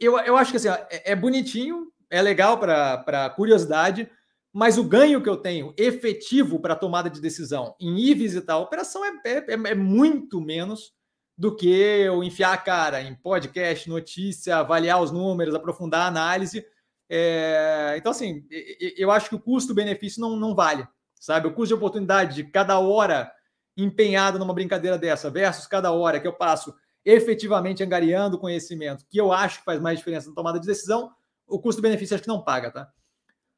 eu, 0.00 0.18
eu 0.18 0.36
acho 0.36 0.50
que 0.50 0.56
assim, 0.56 0.68
é, 0.90 1.12
é 1.12 1.14
bonitinho, 1.14 1.86
é 2.10 2.20
legal 2.20 2.58
para 2.58 3.30
curiosidade, 3.36 4.10
mas 4.52 4.76
o 4.76 4.84
ganho 4.84 5.22
que 5.22 5.28
eu 5.28 5.36
tenho 5.36 5.72
efetivo 5.78 6.60
para 6.60 6.76
tomada 6.76 7.08
de 7.08 7.20
decisão 7.20 7.74
em 7.80 7.98
ir 7.98 8.14
visitar 8.14 8.54
a 8.54 8.58
operação 8.58 9.02
é, 9.04 9.12
é, 9.24 9.44
é 9.48 9.74
muito 9.74 10.40
menos 10.40 10.92
do 11.36 11.56
que 11.56 11.68
eu 11.68 12.22
enfiar 12.22 12.52
a 12.52 12.58
cara 12.58 13.00
em 13.00 13.14
podcast, 13.14 13.88
notícia, 13.88 14.58
avaliar 14.58 15.00
os 15.00 15.10
números, 15.10 15.54
aprofundar 15.54 16.02
a 16.02 16.06
análise. 16.06 16.64
É... 17.08 17.94
Então, 17.96 18.12
assim, 18.12 18.44
eu 18.96 19.10
acho 19.10 19.30
que 19.30 19.34
o 19.34 19.40
custo-benefício 19.40 20.20
não, 20.20 20.36
não 20.36 20.54
vale, 20.54 20.86
sabe? 21.18 21.48
O 21.48 21.52
custo 21.52 21.68
de 21.68 21.74
oportunidade 21.74 22.34
de 22.34 22.44
cada 22.44 22.78
hora 22.78 23.32
empenhado 23.74 24.38
numa 24.38 24.52
brincadeira 24.52 24.98
dessa 24.98 25.30
versus 25.30 25.66
cada 25.66 25.90
hora 25.90 26.20
que 26.20 26.26
eu 26.26 26.32
passo 26.34 26.74
efetivamente 27.04 27.82
angariando 27.82 28.38
conhecimento, 28.38 29.06
que 29.10 29.18
eu 29.18 29.32
acho 29.32 29.60
que 29.60 29.64
faz 29.64 29.80
mais 29.80 29.98
diferença 29.98 30.28
na 30.28 30.34
tomada 30.34 30.60
de 30.60 30.66
decisão, 30.66 31.10
o 31.46 31.58
custo-benefício 31.58 32.14
acho 32.14 32.22
que 32.22 32.28
não 32.28 32.44
paga, 32.44 32.70
tá? 32.70 32.88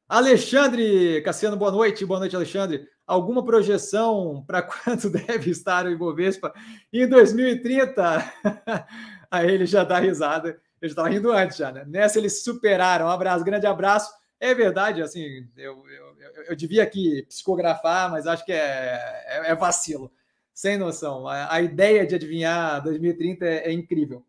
Alexandre 0.07 1.21
Cassiano, 1.21 1.57
boa 1.57 1.71
noite. 1.71 2.05
Boa 2.05 2.19
noite, 2.19 2.35
Alexandre 2.35 2.87
alguma 3.05 3.43
projeção 3.45 4.43
para 4.45 4.61
quanto 4.63 5.09
deve 5.09 5.51
estar 5.51 5.85
o 5.85 5.91
Ibovespa 5.91 6.53
em 6.91 7.07
2030? 7.07 8.33
Aí 9.29 9.51
ele 9.51 9.65
já 9.65 9.83
dá 9.83 9.99
risada. 9.99 10.59
Eu 10.81 10.89
já 10.89 10.93
estava 10.93 11.09
rindo 11.09 11.31
antes, 11.31 11.57
já, 11.57 11.71
né? 11.71 11.85
Nessa 11.87 12.19
eles 12.19 12.43
superaram. 12.43 13.05
Um 13.05 13.09
abraço, 13.09 13.45
grande 13.45 13.65
abraço. 13.65 14.11
É 14.39 14.53
verdade, 14.53 15.01
assim, 15.01 15.47
eu, 15.55 15.83
eu, 15.87 16.15
eu, 16.19 16.43
eu 16.49 16.55
devia 16.55 16.83
aqui 16.83 17.23
psicografar, 17.23 18.11
mas 18.11 18.27
acho 18.27 18.45
que 18.45 18.51
é, 18.51 19.23
é, 19.25 19.51
é 19.51 19.55
vacilo. 19.55 20.11
Sem 20.53 20.77
noção. 20.77 21.27
A, 21.27 21.53
a, 21.53 21.61
ideia 21.61 22.05
de 22.05 22.15
adivinhar 22.15 22.83
2030 22.83 23.45
é, 23.45 23.67
é 23.67 23.71
incrível. 23.71 24.25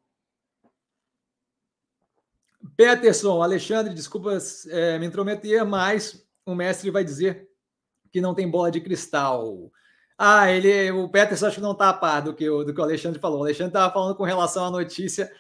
Peterson, 2.77 3.43
Alexandre, 3.43 3.95
desculpa 3.95 4.39
é, 4.69 4.99
me 4.99 5.07
intrometer, 5.07 5.65
mas 5.65 6.27
o 6.45 6.55
mestre 6.55 6.91
vai 6.91 7.05
dizer 7.05 7.49
que 8.11 8.21
não 8.21 8.35
tem 8.35 8.51
bola 8.51 8.71
de 8.71 8.81
cristal. 8.81 9.71
Ah, 10.19 10.51
ele, 10.51 10.91
o 10.93 11.09
Peterson 11.09 11.47
acho 11.47 11.57
que 11.57 11.63
não 11.63 11.73
está 11.73 11.91
a 11.91 11.95
par 11.95 12.23
do 12.23 12.35
que, 12.35 12.49
o, 12.49 12.65
do 12.65 12.73
que 12.73 12.81
o 12.81 12.85
Alexandre 12.85 13.21
falou. 13.21 13.41
O 13.41 13.43
Alexandre 13.43 13.71
estava 13.71 13.93
falando 13.93 14.17
com 14.17 14.25
relação 14.25 14.65
à 14.65 14.71
notícia, 14.71 15.31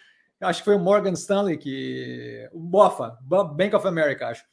acho 0.41 0.61
que 0.61 0.67
foi 0.67 0.77
o 0.77 0.81
Morgan 0.81 1.13
Stanley, 1.13 1.57
que, 1.57 2.49
o 2.53 2.61
BOFA, 2.61 3.17
Bank 3.23 3.75
of 3.75 3.87
America, 3.87 4.29
acho, 4.29 4.45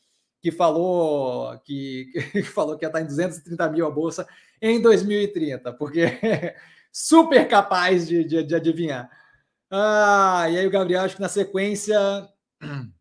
que 0.41 0.51
falou 0.51 1.57
que, 1.59 2.11
que 2.31 2.43
falou 2.43 2.77
que 2.77 2.85
ia 2.85 2.87
estar 2.87 3.01
em 3.01 3.05
230 3.05 3.69
mil 3.69 3.85
a 3.85 3.91
bolsa 3.91 4.27
em 4.61 4.81
2030, 4.81 5.73
porque 5.73 6.05
super 6.91 7.47
capaz 7.47 8.07
de, 8.07 8.23
de, 8.23 8.43
de 8.43 8.55
adivinhar. 8.55 9.09
Ah, 9.69 10.47
e 10.49 10.57
aí 10.57 10.67
o 10.67 10.71
Gabriel, 10.71 11.01
acho 11.01 11.15
que 11.15 11.21
na 11.21 11.29
sequência 11.29 11.97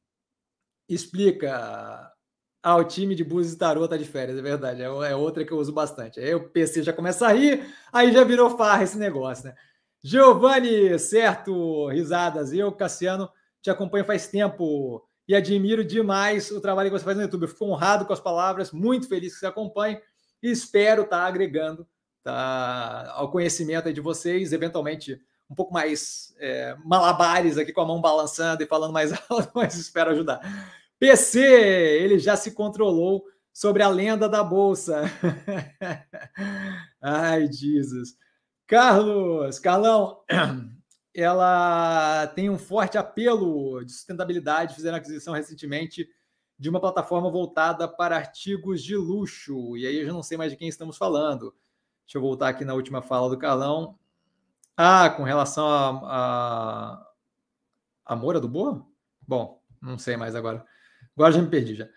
explica 0.89 2.13
ah, 2.63 2.85
time 2.85 3.15
de 3.15 3.25
Búzios 3.25 3.55
e 3.55 3.59
Tarô 3.59 3.89
tá 3.89 3.97
de 3.97 4.05
férias, 4.05 4.39
é 4.39 4.43
verdade. 4.43 4.83
É, 4.83 4.85
é 4.85 5.17
outra 5.17 5.45
que 5.45 5.53
eu 5.53 5.59
uso 5.59 5.73
bastante. 5.73 6.21
Aí 6.21 6.35
o 6.35 6.49
PC 6.49 6.83
já 6.83 6.93
começa 6.93 7.27
a 7.27 7.33
rir, 7.33 7.67
aí 7.93 8.13
já 8.13 8.23
virou 8.25 8.57
farra 8.57 8.85
esse 8.85 8.97
negócio, 8.97 9.47
né? 9.47 9.55
Giovanni, 10.05 10.99
certo, 10.99 11.89
risadas. 11.89 12.53
Eu, 12.53 12.71
Cassiano, 12.73 13.29
te 13.61 13.71
acompanho 13.71 14.05
faz 14.05 14.29
tempo 14.29 15.03
e 15.27 15.35
admiro 15.35 15.85
demais 15.85 16.51
o 16.51 16.61
trabalho 16.61 16.91
que 16.91 16.99
você 16.99 17.05
faz 17.05 17.17
no 17.17 17.23
YouTube. 17.23 17.43
Eu 17.43 17.49
fico 17.49 17.65
honrado 17.65 18.05
com 18.05 18.13
as 18.13 18.21
palavras, 18.21 18.73
muito 18.73 19.09
feliz 19.09 19.35
que 19.35 19.41
você 19.41 19.47
acompanhe 19.47 20.01
e 20.43 20.51
espero 20.51 21.03
estar 21.03 21.19
tá 21.19 21.27
agregando 21.27 21.87
tá, 22.23 23.13
ao 23.15 23.31
conhecimento 23.31 23.93
de 23.93 24.01
vocês, 24.01 24.53
eventualmente 24.53 25.21
um 25.53 25.55
pouco 25.55 25.73
mais 25.73 26.35
é, 26.39 26.75
malabares 26.83 27.59
aqui 27.59 27.73
com 27.73 27.83
a 27.83 27.87
mão 27.87 28.01
balançando 28.01 28.63
e 28.63 28.67
falando 28.67 28.93
mais 28.93 29.13
alto, 29.29 29.51
mas 29.55 29.75
espero 29.75 30.11
ajudar. 30.11 30.41
PC, 30.99 31.41
ele 31.41 32.19
já 32.19 32.37
se 32.37 32.53
controlou 32.53 33.25
sobre 33.53 33.83
a 33.83 33.89
lenda 33.89 34.29
da 34.29 34.43
bolsa. 34.43 35.03
Ai, 37.03 37.53
Jesus. 37.53 38.17
Carlos, 38.67 39.59
Carlão, 39.59 40.23
ela 41.15 42.27
tem 42.29 42.49
um 42.49 42.59
forte 42.59 42.97
apelo 42.97 43.85
de 43.85 43.93
sustentabilidade. 43.93 44.75
Fizeram 44.75 44.97
aquisição 44.97 45.35
recentemente 45.35 46.09
de 46.59 46.71
uma 46.71 46.81
plataforma 46.81 47.31
voltada 47.31 47.87
para 47.87 48.17
artigos 48.17 48.83
de 48.83 48.97
luxo. 48.97 49.77
E 49.77 49.87
aí 49.87 49.99
eu 49.99 50.07
já 50.07 50.13
não 50.13 50.23
sei 50.23 50.39
mais 50.39 50.51
de 50.51 50.57
quem 50.57 50.69
estamos 50.69 50.97
falando. 50.97 51.55
Deixa 52.07 52.17
eu 52.17 52.23
voltar 52.23 52.49
aqui 52.49 52.65
na 52.65 52.73
última 52.73 53.03
fala 53.03 53.29
do 53.29 53.39
Carlão. 53.39 53.99
Ah, 54.77 55.11
com 55.11 55.23
relação 55.23 55.67
a, 55.67 57.07
a, 58.07 58.17
Moura 58.17 58.41
do 58.41 58.49
Boa? 58.49 58.87
Bom, 59.27 59.63
não 59.81 59.99
sei 59.99 60.17
mais 60.17 60.35
agora. 60.35 60.65
Agora 61.17 61.33
já 61.33 61.43
me 61.43 61.49
perdi 61.49 61.75
já. 61.75 61.89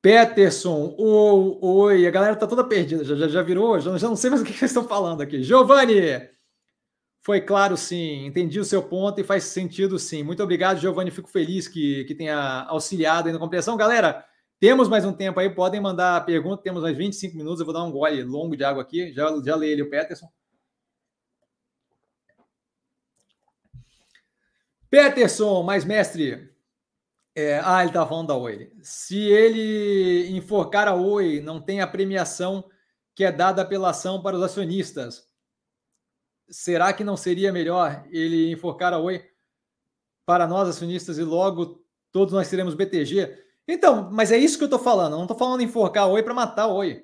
Peterson, 0.00 0.96
oi, 0.98 2.06
a 2.06 2.10
galera 2.10 2.34
tá 2.34 2.46
toda 2.46 2.64
perdida, 2.64 3.04
já, 3.04 3.14
já, 3.14 3.28
já 3.28 3.42
virou, 3.42 3.78
já, 3.78 3.96
já 3.96 4.08
não 4.08 4.16
sei 4.16 4.30
mais 4.30 4.42
o 4.42 4.44
que 4.44 4.52
vocês 4.58 4.70
estão 4.70 4.82
falando 4.88 5.20
aqui. 5.20 5.44
Giovanni, 5.44 6.28
foi 7.24 7.40
claro 7.40 7.76
sim, 7.76 8.26
entendi 8.26 8.58
o 8.58 8.64
seu 8.64 8.82
ponto 8.82 9.20
e 9.20 9.24
faz 9.24 9.44
sentido 9.44 9.98
sim. 9.98 10.24
Muito 10.24 10.42
obrigado, 10.42 10.80
Giovanni, 10.80 11.12
fico 11.12 11.28
feliz 11.28 11.68
que, 11.68 12.04
que 12.04 12.16
tenha 12.16 12.64
auxiliado 12.68 13.28
aí 13.28 13.32
na 13.32 13.38
compreensão. 13.38 13.76
Galera, 13.76 14.24
temos 14.58 14.88
mais 14.88 15.04
um 15.04 15.12
tempo 15.12 15.38
aí, 15.38 15.48
podem 15.48 15.80
mandar 15.80 16.24
pergunta, 16.26 16.62
temos 16.62 16.82
mais 16.82 16.96
25 16.96 17.36
minutos, 17.36 17.60
eu 17.60 17.66
vou 17.66 17.74
dar 17.74 17.84
um 17.84 17.92
gole 17.92 18.24
longo 18.24 18.56
de 18.56 18.64
água 18.64 18.82
aqui, 18.82 19.12
já, 19.12 19.28
já 19.44 19.54
leio 19.54 19.72
ele, 19.72 19.82
o 19.82 19.90
Peterson. 19.90 20.26
Peterson, 24.92 25.62
mais 25.62 25.86
mestre, 25.86 26.52
é, 27.34 27.58
ah, 27.64 27.80
ele 27.80 27.88
estava 27.88 28.06
falando 28.06 28.26
da 28.26 28.36
Oi. 28.36 28.70
Se 28.82 29.16
ele 29.16 30.28
enforcar 30.36 30.86
a 30.86 30.94
Oi, 30.94 31.40
não 31.40 31.62
tem 31.62 31.80
a 31.80 31.86
premiação 31.86 32.68
que 33.14 33.24
é 33.24 33.32
dada 33.32 33.64
pela 33.64 33.88
ação 33.88 34.22
para 34.22 34.36
os 34.36 34.42
acionistas. 34.42 35.26
Será 36.50 36.92
que 36.92 37.02
não 37.02 37.16
seria 37.16 37.50
melhor 37.50 38.04
ele 38.10 38.52
enforcar 38.52 38.92
a 38.92 38.98
Oi 38.98 39.24
para 40.26 40.46
nós 40.46 40.68
acionistas 40.68 41.16
e 41.16 41.22
logo 41.22 41.82
todos 42.12 42.34
nós 42.34 42.50
teremos 42.50 42.74
BTG? 42.74 43.34
Então, 43.66 44.10
mas 44.12 44.30
é 44.30 44.36
isso 44.36 44.58
que 44.58 44.64
eu 44.64 44.66
estou 44.66 44.78
falando. 44.78 45.12
Eu 45.12 45.16
não 45.16 45.24
estou 45.24 45.38
falando 45.38 45.62
enforcar 45.62 46.02
a 46.02 46.08
Oi 46.08 46.22
para 46.22 46.34
matar 46.34 46.64
a 46.64 46.68
Oi. 46.68 47.02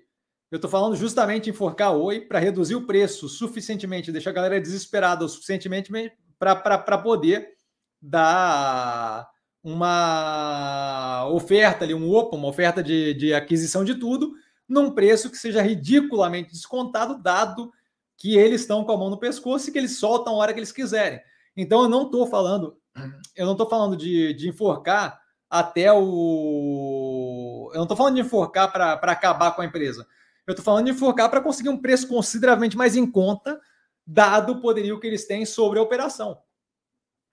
Eu 0.50 0.56
estou 0.56 0.70
falando 0.70 0.94
justamente 0.94 1.48
enforcar 1.48 1.88
a 1.88 1.92
Oi 1.92 2.20
para 2.20 2.38
reduzir 2.38 2.74
o 2.74 2.86
preço 2.86 3.30
suficientemente, 3.30 4.12
deixar 4.12 4.28
a 4.28 4.34
galera 4.34 4.60
desesperada 4.60 5.24
o 5.24 5.28
suficientemente 5.28 5.90
para 6.38 6.98
poder 6.98 7.56
dar 8.00 9.28
uma 9.62 11.28
oferta 11.30 11.84
ali, 11.84 11.94
um 11.94 12.10
opa, 12.10 12.36
uma 12.36 12.48
oferta 12.48 12.82
de, 12.82 13.14
de 13.14 13.34
aquisição 13.34 13.84
de 13.84 13.94
tudo, 13.96 14.32
num 14.68 14.92
preço 14.92 15.30
que 15.30 15.36
seja 15.36 15.62
ridiculamente 15.62 16.52
descontado, 16.52 17.20
dado 17.22 17.70
que 18.16 18.36
eles 18.36 18.62
estão 18.62 18.84
com 18.84 18.92
a 18.92 18.96
mão 18.96 19.10
no 19.10 19.18
pescoço 19.18 19.68
e 19.68 19.72
que 19.72 19.78
eles 19.78 19.98
soltam 19.98 20.34
a 20.34 20.36
hora 20.36 20.52
que 20.52 20.58
eles 20.58 20.72
quiserem. 20.72 21.20
Então 21.56 21.82
eu 21.82 21.88
não 21.88 22.04
estou 22.04 22.26
falando, 22.26 22.76
eu 23.36 23.46
não 23.46 23.52
estou 23.52 23.68
falando 23.68 23.96
de, 23.96 24.34
de 24.34 24.48
enforcar 24.48 25.20
até 25.50 25.92
o. 25.92 27.70
Eu 27.72 27.76
não 27.76 27.84
estou 27.84 27.96
falando 27.96 28.16
de 28.16 28.20
enforcar 28.20 28.70
para 28.72 28.94
acabar 29.12 29.52
com 29.52 29.62
a 29.62 29.64
empresa. 29.64 30.06
Eu 30.46 30.52
estou 30.52 30.64
falando 30.64 30.86
de 30.86 30.92
enforcar 30.92 31.30
para 31.30 31.40
conseguir 31.40 31.68
um 31.68 31.78
preço 31.78 32.08
consideravelmente 32.08 32.76
mais 32.76 32.96
em 32.96 33.10
conta, 33.10 33.60
dado 34.06 34.52
o 34.52 34.60
poderio 34.60 34.98
que 34.98 35.06
eles 35.06 35.26
têm 35.26 35.44
sobre 35.44 35.78
a 35.78 35.82
operação 35.82 36.38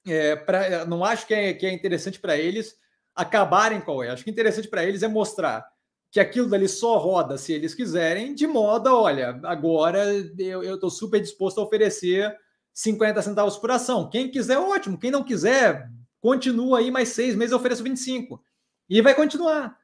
é, 0.06 0.36
pra, 0.36 0.86
não 0.86 1.04
acho 1.04 1.26
que 1.26 1.34
é, 1.34 1.54
que 1.54 1.66
é 1.66 1.74
interessante 1.74 2.20
para 2.20 2.38
eles 2.38 2.76
acabarem 3.16 3.82
com 3.82 3.94
Oi. 3.94 4.10
Acho 4.10 4.24
que 4.24 4.30
interessante 4.30 4.68
para 4.68 4.84
eles 4.84 5.04
é 5.04 5.08
mostrar 5.08 5.66
que 6.12 6.20
aquilo 6.20 6.50
dali 6.50 6.68
só 6.68 6.98
roda 6.98 7.38
se 7.38 7.52
eles 7.52 7.76
quiserem, 7.76 8.34
de 8.34 8.48
modo, 8.48 8.88
olha, 8.88 9.40
agora 9.44 10.06
eu 10.38 10.76
estou 10.76 10.90
super 10.90 11.20
disposto 11.20 11.60
a 11.60 11.64
oferecer 11.64 12.34
50 12.74 13.22
centavos 13.22 13.58
por 13.58 13.72
ação. 13.72 14.10
Quem 14.10 14.30
quiser, 14.30 14.58
ótimo. 14.58 14.98
Quem 14.98 15.12
não 15.12 15.24
quiser, 15.24 15.90
continua 16.22 16.80
aí 16.80 16.92
mais 16.92 17.10
seis 17.10 17.36
meses, 17.36 17.52
eu 17.52 17.58
ofereço 17.58 17.84
25. 17.84 18.42
E 18.90 19.02
vai 19.02 19.14
continuar. 19.14 19.78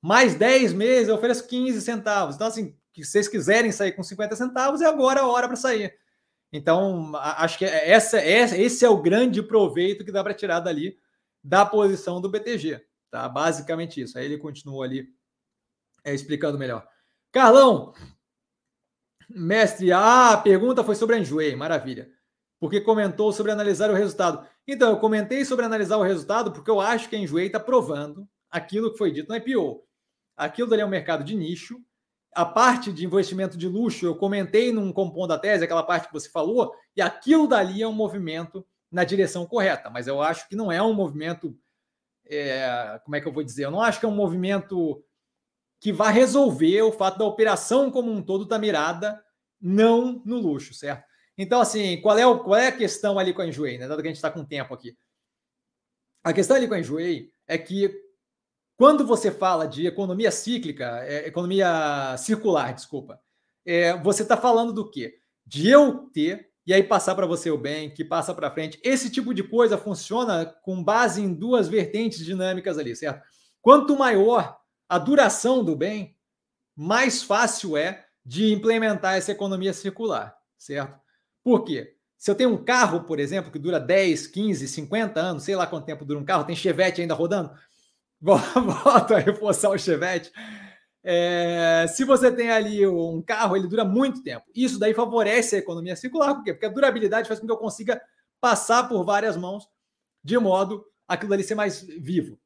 Mais 0.00 0.34
10 0.34 0.72
meses, 0.72 1.08
eu 1.08 1.14
ofereço 1.14 1.46
15 1.46 1.80
centavos. 1.80 2.34
Então, 2.34 2.46
assim, 2.46 2.74
se 2.94 3.04
vocês 3.04 3.28
quiserem 3.28 3.72
sair 3.72 3.92
com 3.92 4.02
50 4.02 4.36
centavos, 4.36 4.80
é 4.80 4.86
agora 4.86 5.20
a 5.20 5.26
hora 5.26 5.46
para 5.46 5.56
sair. 5.56 5.94
Então, 6.52 7.12
acho 7.16 7.58
que 7.58 7.64
é, 7.64 7.90
essa, 7.90 8.24
esse 8.24 8.84
é 8.84 8.88
o 8.88 9.00
grande 9.00 9.42
proveito 9.42 10.04
que 10.04 10.12
dá 10.12 10.22
para 10.22 10.34
tirar 10.34 10.60
dali 10.60 10.98
da 11.44 11.64
posição 11.64 12.20
do 12.20 12.28
BTG. 12.28 12.84
Tá? 13.10 13.28
Basicamente 13.28 14.00
isso. 14.00 14.18
Aí 14.18 14.24
ele 14.24 14.38
continua 14.38 14.84
ali 14.84 15.08
é, 16.04 16.14
explicando 16.14 16.58
melhor. 16.58 16.86
Carlão, 17.30 17.92
mestre, 19.28 19.92
ah, 19.92 20.32
a 20.32 20.38
pergunta 20.38 20.82
foi 20.82 20.94
sobre 20.94 21.16
a 21.16 21.18
Enjoei, 21.18 21.54
maravilha. 21.54 22.10
Porque 22.58 22.80
comentou 22.80 23.32
sobre 23.32 23.52
analisar 23.52 23.90
o 23.90 23.94
resultado. 23.94 24.46
Então, 24.66 24.90
eu 24.90 24.98
comentei 24.98 25.44
sobre 25.44 25.64
analisar 25.64 25.98
o 25.98 26.02
resultado 26.02 26.52
porque 26.52 26.70
eu 26.70 26.80
acho 26.80 27.08
que 27.08 27.16
a 27.16 27.18
Enjoei 27.18 27.46
está 27.46 27.60
provando 27.60 28.28
aquilo 28.50 28.90
que 28.90 28.98
foi 28.98 29.12
dito 29.12 29.28
no 29.28 29.36
IPO. 29.36 29.86
Aquilo 30.36 30.68
dali 30.68 30.82
é 30.82 30.86
um 30.86 30.90
mercado 30.90 31.22
de 31.24 31.36
nicho, 31.36 31.80
a 32.38 32.44
parte 32.44 32.92
de 32.92 33.04
investimento 33.04 33.58
de 33.58 33.66
luxo, 33.66 34.06
eu 34.06 34.14
comentei 34.14 34.70
num 34.70 34.92
compondo 34.92 35.30
da 35.30 35.38
tese, 35.40 35.64
aquela 35.64 35.82
parte 35.82 36.06
que 36.06 36.12
você 36.12 36.30
falou, 36.30 36.72
e 36.94 37.02
aquilo 37.02 37.48
dali 37.48 37.82
é 37.82 37.88
um 37.88 37.92
movimento 37.92 38.64
na 38.92 39.02
direção 39.02 39.44
correta, 39.44 39.90
mas 39.90 40.06
eu 40.06 40.22
acho 40.22 40.48
que 40.48 40.54
não 40.54 40.70
é 40.70 40.80
um 40.80 40.92
movimento. 40.92 41.58
É, 42.24 43.00
como 43.04 43.16
é 43.16 43.20
que 43.20 43.26
eu 43.26 43.32
vou 43.32 43.42
dizer? 43.42 43.64
Eu 43.64 43.72
não 43.72 43.82
acho 43.82 43.98
que 43.98 44.06
é 44.06 44.08
um 44.08 44.14
movimento 44.14 45.02
que 45.80 45.92
vai 45.92 46.12
resolver 46.12 46.80
o 46.82 46.92
fato 46.92 47.18
da 47.18 47.24
operação 47.24 47.90
como 47.90 48.08
um 48.08 48.22
todo 48.22 48.44
estar 48.44 48.54
tá 48.54 48.60
mirada 48.60 49.20
não 49.60 50.22
no 50.24 50.36
luxo, 50.36 50.72
certo? 50.72 51.02
Então, 51.36 51.60
assim, 51.60 52.00
qual 52.00 52.16
é, 52.16 52.24
o, 52.24 52.38
qual 52.38 52.54
é 52.54 52.68
a 52.68 52.76
questão 52.76 53.18
ali 53.18 53.34
com 53.34 53.42
a 53.42 53.48
Enjoei, 53.48 53.78
né? 53.78 53.88
Dado 53.88 54.00
que 54.00 54.06
a 54.06 54.10
gente 54.10 54.16
está 54.16 54.30
com 54.30 54.44
tempo 54.44 54.72
aqui. 54.72 54.96
A 56.22 56.32
questão 56.32 56.56
ali 56.56 56.68
com 56.68 56.74
a 56.74 56.78
Enjoei 56.78 57.32
é 57.48 57.58
que 57.58 57.92
quando 58.78 59.04
você 59.04 59.32
fala 59.32 59.66
de 59.66 59.88
economia 59.88 60.30
cíclica, 60.30 61.00
é, 61.02 61.26
economia 61.26 62.16
circular, 62.16 62.72
desculpa, 62.72 63.20
é, 63.66 63.98
você 63.98 64.22
está 64.22 64.36
falando 64.36 64.72
do 64.72 64.88
quê? 64.88 65.18
De 65.44 65.68
eu 65.68 66.08
ter 66.14 66.48
e 66.64 66.72
aí 66.72 66.84
passar 66.84 67.16
para 67.16 67.26
você 67.26 67.50
o 67.50 67.58
bem, 67.58 67.90
que 67.90 68.04
passa 68.04 68.32
para 68.32 68.52
frente. 68.52 68.78
Esse 68.84 69.10
tipo 69.10 69.34
de 69.34 69.42
coisa 69.42 69.76
funciona 69.76 70.46
com 70.62 70.84
base 70.84 71.20
em 71.20 71.34
duas 71.34 71.66
vertentes 71.66 72.24
dinâmicas 72.24 72.78
ali, 72.78 72.94
certo? 72.94 73.26
Quanto 73.60 73.98
maior 73.98 74.56
a 74.88 74.96
duração 74.96 75.64
do 75.64 75.74
bem, 75.74 76.16
mais 76.76 77.22
fácil 77.22 77.76
é 77.76 78.06
de 78.24 78.52
implementar 78.52 79.16
essa 79.16 79.32
economia 79.32 79.72
circular, 79.72 80.36
certo? 80.56 81.00
Por 81.42 81.64
quê? 81.64 81.96
Se 82.16 82.30
eu 82.30 82.34
tenho 82.34 82.50
um 82.50 82.64
carro, 82.64 83.04
por 83.04 83.18
exemplo, 83.18 83.50
que 83.50 83.58
dura 83.58 83.80
10, 83.80 84.28
15, 84.28 84.68
50 84.68 85.18
anos, 85.18 85.42
sei 85.42 85.56
lá 85.56 85.66
quanto 85.66 85.86
tempo 85.86 86.04
dura 86.04 86.20
um 86.20 86.24
carro, 86.24 86.44
tem 86.44 86.54
Chevette 86.54 87.00
ainda 87.00 87.14
rodando, 87.14 87.50
volto 88.20 89.14
a 89.14 89.18
reforçar 89.18 89.70
o 89.70 89.78
Chevette. 89.78 90.32
É, 91.02 91.86
se 91.88 92.04
você 92.04 92.30
tem 92.30 92.50
ali 92.50 92.86
um 92.86 93.22
carro, 93.22 93.56
ele 93.56 93.68
dura 93.68 93.84
muito 93.84 94.22
tempo. 94.22 94.44
Isso 94.54 94.78
daí 94.78 94.92
favorece 94.92 95.56
a 95.56 95.58
economia 95.58 95.96
circular, 95.96 96.34
por 96.34 96.44
quê? 96.44 96.52
Porque 96.52 96.66
a 96.66 96.70
durabilidade 96.70 97.28
faz 97.28 97.40
com 97.40 97.46
que 97.46 97.52
eu 97.52 97.56
consiga 97.56 98.00
passar 98.40 98.88
por 98.88 99.04
várias 99.04 99.36
mãos, 99.36 99.68
de 100.22 100.36
modo 100.38 100.84
aquilo 101.06 101.32
ali 101.32 101.42
ser 101.42 101.54
mais 101.54 101.82
vivo. 101.82 102.38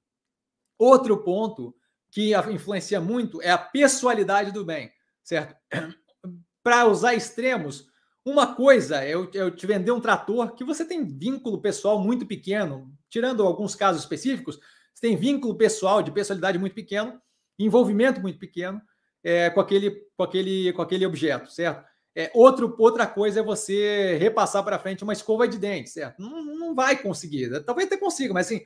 Outro 0.79 1.23
ponto 1.23 1.75
que 2.11 2.33
influencia 2.51 3.01
muito 3.01 3.41
é 3.41 3.51
a 3.51 3.59
pessoalidade 3.59 4.53
do 4.53 4.65
bem, 4.65 4.93
certo? 5.23 5.57
Para 6.63 6.87
usar 6.87 7.15
extremos, 7.15 7.87
uma 8.25 8.55
coisa 8.55 9.03
é 9.03 9.15
eu, 9.15 9.29
eu 9.33 9.51
te 9.51 9.67
vender 9.67 9.91
um 9.91 10.01
trator 10.01 10.55
que 10.55 10.63
você 10.63 10.85
tem 10.85 11.05
vínculo 11.05 11.61
pessoal 11.61 11.99
muito 11.99 12.27
pequeno, 12.27 12.93
tirando 13.09 13.45
alguns 13.45 13.75
casos 13.75 14.03
específicos, 14.03 14.61
tem 15.03 15.17
vínculo 15.17 15.57
pessoal, 15.57 16.01
de 16.01 16.13
personalidade 16.13 16.61
muito 16.61 16.75
pequeno, 16.75 17.21
envolvimento 17.59 18.21
muito 18.21 18.39
pequeno 18.39 18.81
é, 19.23 19.51
com, 19.51 19.61
aquele, 19.61 19.91
com, 20.17 20.23
aquele, 20.23 20.73
com 20.73 20.81
aquele 20.81 21.05
objeto, 21.05 21.51
certo? 21.51 21.85
É, 22.15 22.31
outro, 22.33 22.73
outra 22.79 23.05
coisa 23.05 23.41
é 23.41 23.43
você 23.43 24.17
repassar 24.19 24.63
para 24.63 24.79
frente 24.79 25.03
uma 25.03 25.13
escova 25.13 25.49
de 25.49 25.59
dente, 25.59 25.91
certo? 25.91 26.23
Não, 26.23 26.45
não 26.45 26.75
vai 26.75 26.97
conseguir. 26.97 27.51
Talvez 27.65 27.89
até 27.89 27.97
consiga, 27.97 28.33
mas 28.33 28.47
assim, 28.47 28.65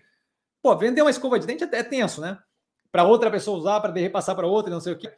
pô, 0.60 0.76
vender 0.76 1.00
uma 1.00 1.10
escova 1.10 1.38
de 1.38 1.46
dente 1.46 1.64
é, 1.64 1.68
é 1.72 1.82
tenso, 1.82 2.20
né? 2.20 2.38
Para 2.92 3.04
outra 3.04 3.30
pessoa 3.30 3.56
usar, 3.56 3.80
para 3.80 3.94
repassar 3.94 4.36
para 4.36 4.46
outra, 4.46 4.70
não 4.70 4.80
sei 4.80 4.92
o 4.92 4.98
que. 4.98 5.10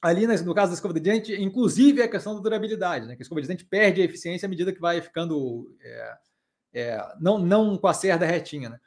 Ali, 0.00 0.26
no 0.26 0.54
caso 0.54 0.72
da 0.72 0.76
escova 0.76 0.94
de 0.94 1.00
dente, 1.00 1.34
inclusive 1.34 2.00
é 2.00 2.04
a 2.04 2.10
questão 2.10 2.34
da 2.34 2.40
durabilidade, 2.40 3.06
né? 3.06 3.16
Que 3.16 3.22
a 3.22 3.24
escova 3.24 3.42
de 3.42 3.48
dente 3.48 3.66
perde 3.66 4.00
a 4.00 4.04
eficiência 4.04 4.46
à 4.46 4.48
medida 4.48 4.72
que 4.72 4.80
vai 4.80 5.02
ficando 5.02 5.76
é, 5.82 6.16
é, 6.72 7.14
não, 7.20 7.38
não 7.38 7.76
com 7.76 7.86
a 7.86 7.92
cerda 7.92 8.24
retinha, 8.24 8.70
né? 8.70 8.80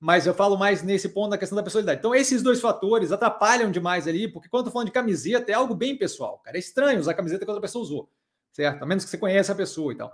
Mas 0.00 0.26
eu 0.26 0.34
falo 0.34 0.56
mais 0.56 0.82
nesse 0.82 1.08
ponto 1.08 1.30
da 1.30 1.38
questão 1.38 1.56
da 1.56 1.62
personalidade. 1.62 1.98
Então, 1.98 2.14
esses 2.14 2.42
dois 2.42 2.60
fatores 2.60 3.10
atrapalham 3.10 3.70
demais 3.70 4.06
ali, 4.06 4.28
porque 4.28 4.48
quando 4.48 4.66
eu 4.66 4.72
falando 4.72 4.86
de 4.86 4.92
camiseta, 4.92 5.50
é 5.50 5.54
algo 5.54 5.74
bem 5.74 5.96
pessoal, 5.96 6.38
cara. 6.38 6.56
É 6.56 6.60
estranho 6.60 7.00
usar 7.00 7.14
camiseta 7.14 7.44
que 7.44 7.50
outra 7.50 7.62
pessoa 7.62 7.82
usou, 7.82 8.10
certo? 8.52 8.82
A 8.82 8.86
menos 8.86 9.04
que 9.04 9.10
você 9.10 9.18
conheça 9.18 9.52
a 9.52 9.56
pessoa 9.56 9.92
e 9.92 9.96
tal. 9.96 10.12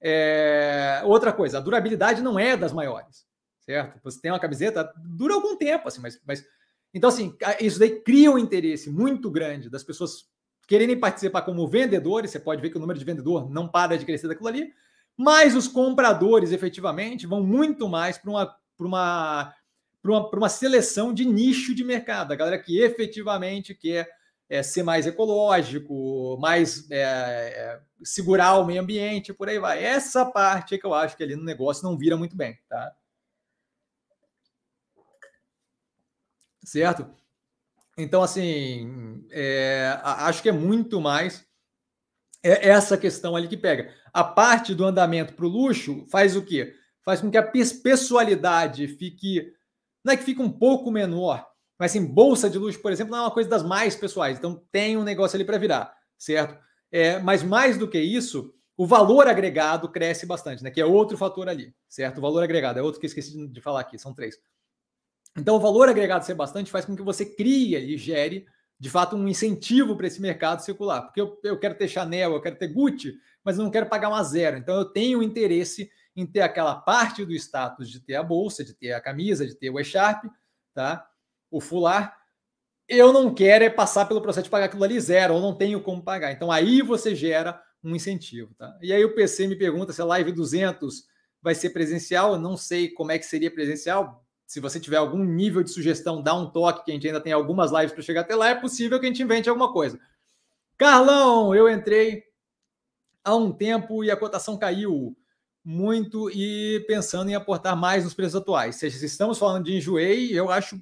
É... 0.00 1.00
Outra 1.04 1.32
coisa, 1.32 1.58
a 1.58 1.60
durabilidade 1.60 2.22
não 2.22 2.38
é 2.38 2.56
das 2.56 2.72
maiores, 2.72 3.26
certo? 3.60 3.98
Você 4.04 4.20
tem 4.20 4.30
uma 4.30 4.40
camiseta, 4.40 4.92
dura 5.04 5.34
algum 5.34 5.56
tempo, 5.56 5.88
assim, 5.88 6.00
mas. 6.00 6.20
mas... 6.26 6.44
Então, 6.92 7.08
assim, 7.08 7.36
isso 7.60 7.78
daí 7.78 8.00
cria 8.00 8.30
um 8.30 8.38
interesse 8.38 8.88
muito 8.90 9.30
grande 9.30 9.68
das 9.68 9.82
pessoas 9.82 10.28
quererem 10.66 10.98
participar 10.98 11.42
como 11.42 11.68
vendedores, 11.68 12.30
você 12.30 12.40
pode 12.40 12.60
ver 12.60 12.70
que 12.70 12.76
o 12.76 12.80
número 12.80 12.98
de 12.98 13.04
vendedor 13.04 13.50
não 13.50 13.68
para 13.68 13.96
de 13.96 14.04
crescer 14.04 14.28
daquilo 14.28 14.48
ali, 14.48 14.72
mas 15.16 15.54
os 15.54 15.68
compradores 15.68 16.52
efetivamente 16.52 17.26
vão 17.26 17.42
muito 17.42 17.88
mais 17.88 18.18
para 18.18 18.30
uma, 18.30 18.56
uma, 18.84 19.54
uma, 20.04 20.28
uma 20.30 20.48
seleção 20.48 21.14
de 21.14 21.24
nicho 21.24 21.74
de 21.74 21.84
mercado, 21.84 22.32
a 22.32 22.36
galera 22.36 22.58
que 22.58 22.78
efetivamente 22.78 23.74
quer 23.74 24.08
é, 24.48 24.62
ser 24.62 24.82
mais 24.82 25.06
ecológico, 25.06 26.36
mais 26.40 26.90
é, 26.90 27.00
é, 27.00 27.80
segurar 28.04 28.58
o 28.58 28.66
meio 28.66 28.82
ambiente, 28.82 29.32
por 29.32 29.48
aí 29.48 29.58
vai. 29.58 29.82
Essa 29.82 30.24
parte 30.24 30.74
é 30.74 30.78
que 30.78 30.86
eu 30.86 30.94
acho 30.94 31.16
que 31.16 31.22
ali 31.22 31.36
no 31.36 31.44
negócio 31.44 31.84
não 31.84 31.96
vira 31.96 32.16
muito 32.16 32.36
bem, 32.36 32.58
tá? 32.68 32.92
Certo? 36.64 37.08
Então, 37.96 38.22
assim, 38.22 39.24
é, 39.30 39.98
acho 40.02 40.42
que 40.42 40.48
é 40.48 40.52
muito 40.52 41.00
mais 41.00 41.46
é 42.42 42.68
essa 42.68 42.96
questão 42.96 43.34
ali 43.34 43.48
que 43.48 43.56
pega. 43.56 43.92
A 44.12 44.22
parte 44.22 44.72
do 44.72 44.84
andamento 44.84 45.34
para 45.34 45.46
o 45.46 45.48
luxo 45.48 46.06
faz 46.08 46.36
o 46.36 46.42
quê? 46.42 46.74
Faz 47.06 47.20
com 47.20 47.30
que 47.30 47.38
a 47.38 47.42
pessoalidade 47.42 48.88
fique. 48.88 49.52
Não 50.04 50.12
é 50.12 50.16
que 50.16 50.24
fique 50.24 50.42
um 50.42 50.50
pouco 50.50 50.90
menor, 50.90 51.46
mas 51.78 51.92
assim, 51.92 52.04
bolsa 52.04 52.50
de 52.50 52.58
luxo, 52.58 52.82
por 52.82 52.90
exemplo, 52.90 53.12
não 53.12 53.18
é 53.18 53.22
uma 53.22 53.30
coisa 53.30 53.48
das 53.48 53.62
mais 53.62 53.94
pessoais. 53.94 54.36
Então 54.36 54.60
tem 54.72 54.96
um 54.96 55.04
negócio 55.04 55.36
ali 55.36 55.44
para 55.44 55.56
virar, 55.56 55.96
certo? 56.18 56.58
É, 56.90 57.20
mas 57.20 57.44
mais 57.44 57.78
do 57.78 57.88
que 57.88 57.98
isso, 57.98 58.52
o 58.76 58.84
valor 58.86 59.28
agregado 59.28 59.88
cresce 59.88 60.26
bastante, 60.26 60.64
né? 60.64 60.70
Que 60.70 60.80
é 60.80 60.84
outro 60.84 61.16
fator 61.16 61.48
ali, 61.48 61.72
certo? 61.88 62.18
O 62.18 62.20
valor 62.20 62.42
agregado 62.42 62.78
é 62.78 62.82
outro 62.82 63.00
que 63.00 63.06
eu 63.06 63.08
esqueci 63.08 63.46
de 63.46 63.60
falar 63.60 63.80
aqui, 63.80 63.98
são 63.98 64.12
três. 64.12 64.36
Então, 65.38 65.54
o 65.54 65.60
valor 65.60 65.88
agregado 65.88 66.24
ser 66.24 66.34
bastante 66.34 66.70
faz 66.70 66.84
com 66.84 66.96
que 66.96 67.02
você 67.02 67.24
crie 67.24 67.76
e 67.76 67.96
gere, 67.96 68.46
de 68.80 68.90
fato, 68.90 69.14
um 69.14 69.28
incentivo 69.28 69.96
para 69.96 70.06
esse 70.06 70.20
mercado 70.20 70.60
circular. 70.60 71.02
Porque 71.02 71.20
eu, 71.20 71.38
eu 71.44 71.58
quero 71.58 71.74
ter 71.74 71.88
Chanel, 71.88 72.32
eu 72.32 72.40
quero 72.40 72.56
ter 72.56 72.68
Gucci, 72.68 73.14
mas 73.44 73.58
não 73.58 73.70
quero 73.70 73.86
pagar 73.86 74.08
uma 74.08 74.22
zero. 74.22 74.56
Então, 74.56 74.74
eu 74.74 74.86
tenho 74.86 75.22
interesse 75.22 75.90
em 76.16 76.26
ter 76.26 76.40
aquela 76.40 76.74
parte 76.74 77.24
do 77.24 77.32
status 77.34 77.90
de 77.90 78.00
ter 78.00 78.14
a 78.14 78.22
bolsa, 78.22 78.64
de 78.64 78.72
ter 78.72 78.92
a 78.92 79.00
camisa, 79.00 79.46
de 79.46 79.54
ter 79.54 79.70
o 79.70 79.78
e-sharp, 79.78 80.24
tá? 80.74 81.06
o 81.50 81.60
fular. 81.60 82.16
Eu 82.88 83.12
não 83.12 83.34
quero 83.34 83.64
é 83.64 83.70
passar 83.70 84.06
pelo 84.06 84.22
processo 84.22 84.44
de 84.44 84.50
pagar 84.50 84.66
aquilo 84.66 84.84
ali 84.84 84.98
zero, 84.98 85.34
ou 85.34 85.40
não 85.40 85.54
tenho 85.54 85.80
como 85.82 86.02
pagar. 86.02 86.32
Então, 86.32 86.50
aí 86.50 86.80
você 86.80 87.14
gera 87.14 87.60
um 87.84 87.94
incentivo. 87.94 88.54
Tá? 88.54 88.76
E 88.80 88.92
aí 88.92 89.04
o 89.04 89.14
PC 89.14 89.46
me 89.46 89.56
pergunta 89.56 89.92
se 89.92 90.00
a 90.00 90.04
Live 90.04 90.32
200 90.32 91.04
vai 91.42 91.54
ser 91.54 91.70
presencial. 91.70 92.32
Eu 92.32 92.40
não 92.40 92.56
sei 92.56 92.88
como 92.88 93.12
é 93.12 93.18
que 93.18 93.26
seria 93.26 93.50
presencial 93.50 94.24
se 94.46 94.60
você 94.60 94.78
tiver 94.78 94.96
algum 94.96 95.24
nível 95.24 95.62
de 95.62 95.70
sugestão, 95.70 96.22
dá 96.22 96.32
um 96.32 96.48
toque, 96.48 96.84
que 96.84 96.90
a 96.92 96.94
gente 96.94 97.06
ainda 97.06 97.20
tem 97.20 97.32
algumas 97.32 97.72
lives 97.72 97.92
para 97.92 98.02
chegar 98.02 98.20
até 98.20 98.36
lá, 98.36 98.48
é 98.48 98.54
possível 98.54 99.00
que 99.00 99.06
a 99.06 99.08
gente 99.08 99.22
invente 99.22 99.48
alguma 99.48 99.72
coisa. 99.72 99.98
Carlão, 100.78 101.52
eu 101.52 101.68
entrei 101.68 102.22
há 103.24 103.34
um 103.34 103.50
tempo 103.50 104.04
e 104.04 104.10
a 104.10 104.16
cotação 104.16 104.56
caiu 104.56 105.16
muito 105.66 106.30
e 106.30 106.84
pensando 106.86 107.28
em 107.28 107.34
aportar 107.34 107.74
mais 107.74 108.04
nos 108.04 108.14
preços 108.14 108.36
atuais. 108.36 108.76
Se 108.76 108.86
estamos 108.86 109.36
falando 109.36 109.64
de 109.64 109.76
enjoei, 109.76 110.30
eu 110.32 110.48
acho 110.48 110.80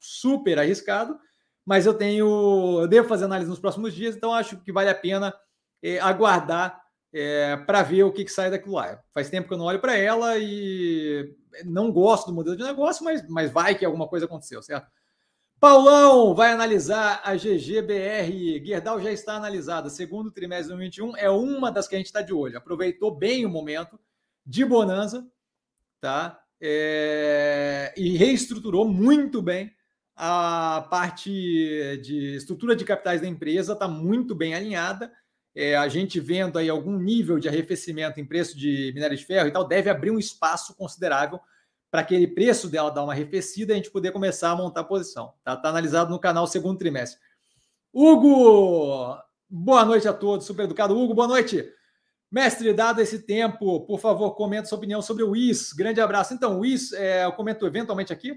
super 0.00 0.58
arriscado, 0.58 1.18
mas 1.66 1.84
eu 1.84 1.92
tenho, 1.92 2.80
eu 2.80 2.88
devo 2.88 3.06
fazer 3.06 3.26
análise 3.26 3.50
nos 3.50 3.58
próximos 3.58 3.92
dias, 3.92 4.16
então 4.16 4.32
acho 4.32 4.56
que 4.62 4.72
vale 4.72 4.88
a 4.88 4.94
pena 4.94 5.34
é, 5.82 6.00
aguardar 6.00 6.80
é, 7.12 7.58
para 7.58 7.82
ver 7.82 8.04
o 8.04 8.10
que, 8.10 8.24
que 8.24 8.32
sai 8.32 8.50
daquilo 8.50 8.76
lá. 8.76 8.98
Faz 9.12 9.28
tempo 9.28 9.48
que 9.48 9.52
eu 9.52 9.58
não 9.58 9.66
olho 9.66 9.80
para 9.80 9.98
ela 9.98 10.38
e 10.38 11.36
não 11.66 11.92
gosto 11.92 12.28
do 12.28 12.34
modelo 12.34 12.56
de 12.56 12.64
negócio, 12.64 13.04
mas, 13.04 13.28
mas 13.28 13.50
vai 13.50 13.74
que 13.74 13.84
alguma 13.84 14.08
coisa 14.08 14.24
aconteceu, 14.24 14.62
certo? 14.62 14.86
Paulão 15.60 16.34
vai 16.34 16.52
analisar 16.52 17.20
a 17.22 17.36
GGBR. 17.36 18.64
Gerdau 18.64 18.98
já 18.98 19.12
está 19.12 19.34
analisada. 19.34 19.90
Segundo 19.90 20.30
trimestre 20.30 20.74
de 20.74 20.78
2021 20.78 21.16
é 21.18 21.30
uma 21.30 21.70
das 21.70 21.86
que 21.86 21.94
a 21.94 21.98
gente 21.98 22.06
está 22.06 22.22
de 22.22 22.32
olho. 22.32 22.56
Aproveitou 22.56 23.14
bem 23.14 23.44
o 23.44 23.50
momento 23.50 24.00
de 24.44 24.64
bonança, 24.64 25.26
tá? 26.00 26.42
É... 26.60 27.92
E 27.96 28.16
reestruturou 28.16 28.88
muito 28.88 29.42
bem 29.42 29.74
a 30.14 30.86
parte 30.90 31.30
de 32.02 32.36
estrutura 32.36 32.76
de 32.76 32.84
capitais 32.84 33.20
da 33.20 33.26
empresa, 33.26 33.72
está 33.72 33.88
muito 33.88 34.34
bem 34.34 34.54
alinhada 34.54 35.10
é, 35.54 35.76
a 35.76 35.86
gente 35.86 36.18
vendo 36.18 36.58
aí 36.58 36.68
algum 36.68 36.98
nível 36.98 37.38
de 37.38 37.48
arrefecimento 37.48 38.18
em 38.18 38.24
preço 38.24 38.56
de 38.56 38.90
minério 38.94 39.16
de 39.16 39.24
ferro 39.24 39.48
e 39.48 39.52
tal, 39.52 39.64
deve 39.64 39.90
abrir 39.90 40.10
um 40.10 40.18
espaço 40.18 40.74
considerável 40.74 41.38
para 41.90 42.00
aquele 42.00 42.26
preço 42.26 42.68
dela 42.68 42.90
dar 42.90 43.04
uma 43.04 43.12
arrefecida 43.12 43.72
e 43.72 43.74
a 43.74 43.76
gente 43.76 43.90
poder 43.90 44.12
começar 44.12 44.50
a 44.50 44.56
montar 44.56 44.80
a 44.80 44.84
posição. 44.84 45.34
Tá, 45.44 45.54
tá 45.56 45.68
analisado 45.68 46.10
no 46.10 46.18
canal 46.18 46.46
segundo 46.46 46.78
trimestre. 46.78 47.20
Hugo, 47.92 49.18
boa 49.48 49.84
noite 49.84 50.08
a 50.08 50.12
todos, 50.14 50.46
super 50.46 50.64
educado. 50.64 50.98
Hugo, 50.98 51.12
boa 51.12 51.28
noite. 51.28 51.70
Mestre, 52.32 52.72
dado 52.72 53.00
esse 53.00 53.20
tempo, 53.20 53.80
por 53.86 54.00
favor, 54.00 54.34
comenta 54.34 54.66
sua 54.66 54.78
opinião 54.78 55.02
sobre 55.02 55.22
o 55.22 55.36
IS. 55.36 55.72
Grande 55.72 56.00
abraço. 56.00 56.32
Então, 56.32 56.58
o 56.58 56.64
IS, 56.64 56.92
é, 56.94 57.26
eu 57.26 57.32
comento 57.32 57.66
eventualmente 57.66 58.12
aqui, 58.12 58.34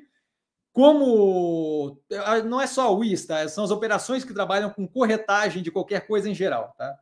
como 0.73 1.97
não 2.45 2.59
é 2.59 2.67
só 2.67 2.93
o 2.93 3.03
IS, 3.03 3.25
tá? 3.25 3.47
São 3.47 3.63
as 3.63 3.71
operações 3.71 4.25
que 4.25 4.33
trabalham 4.33 4.69
com 4.69 4.85
corretagem 4.85 5.63
de 5.63 5.71
qualquer 5.71 6.05
coisa 6.05 6.29
em 6.29 6.35
geral, 6.35 6.75
tá? 6.77 6.99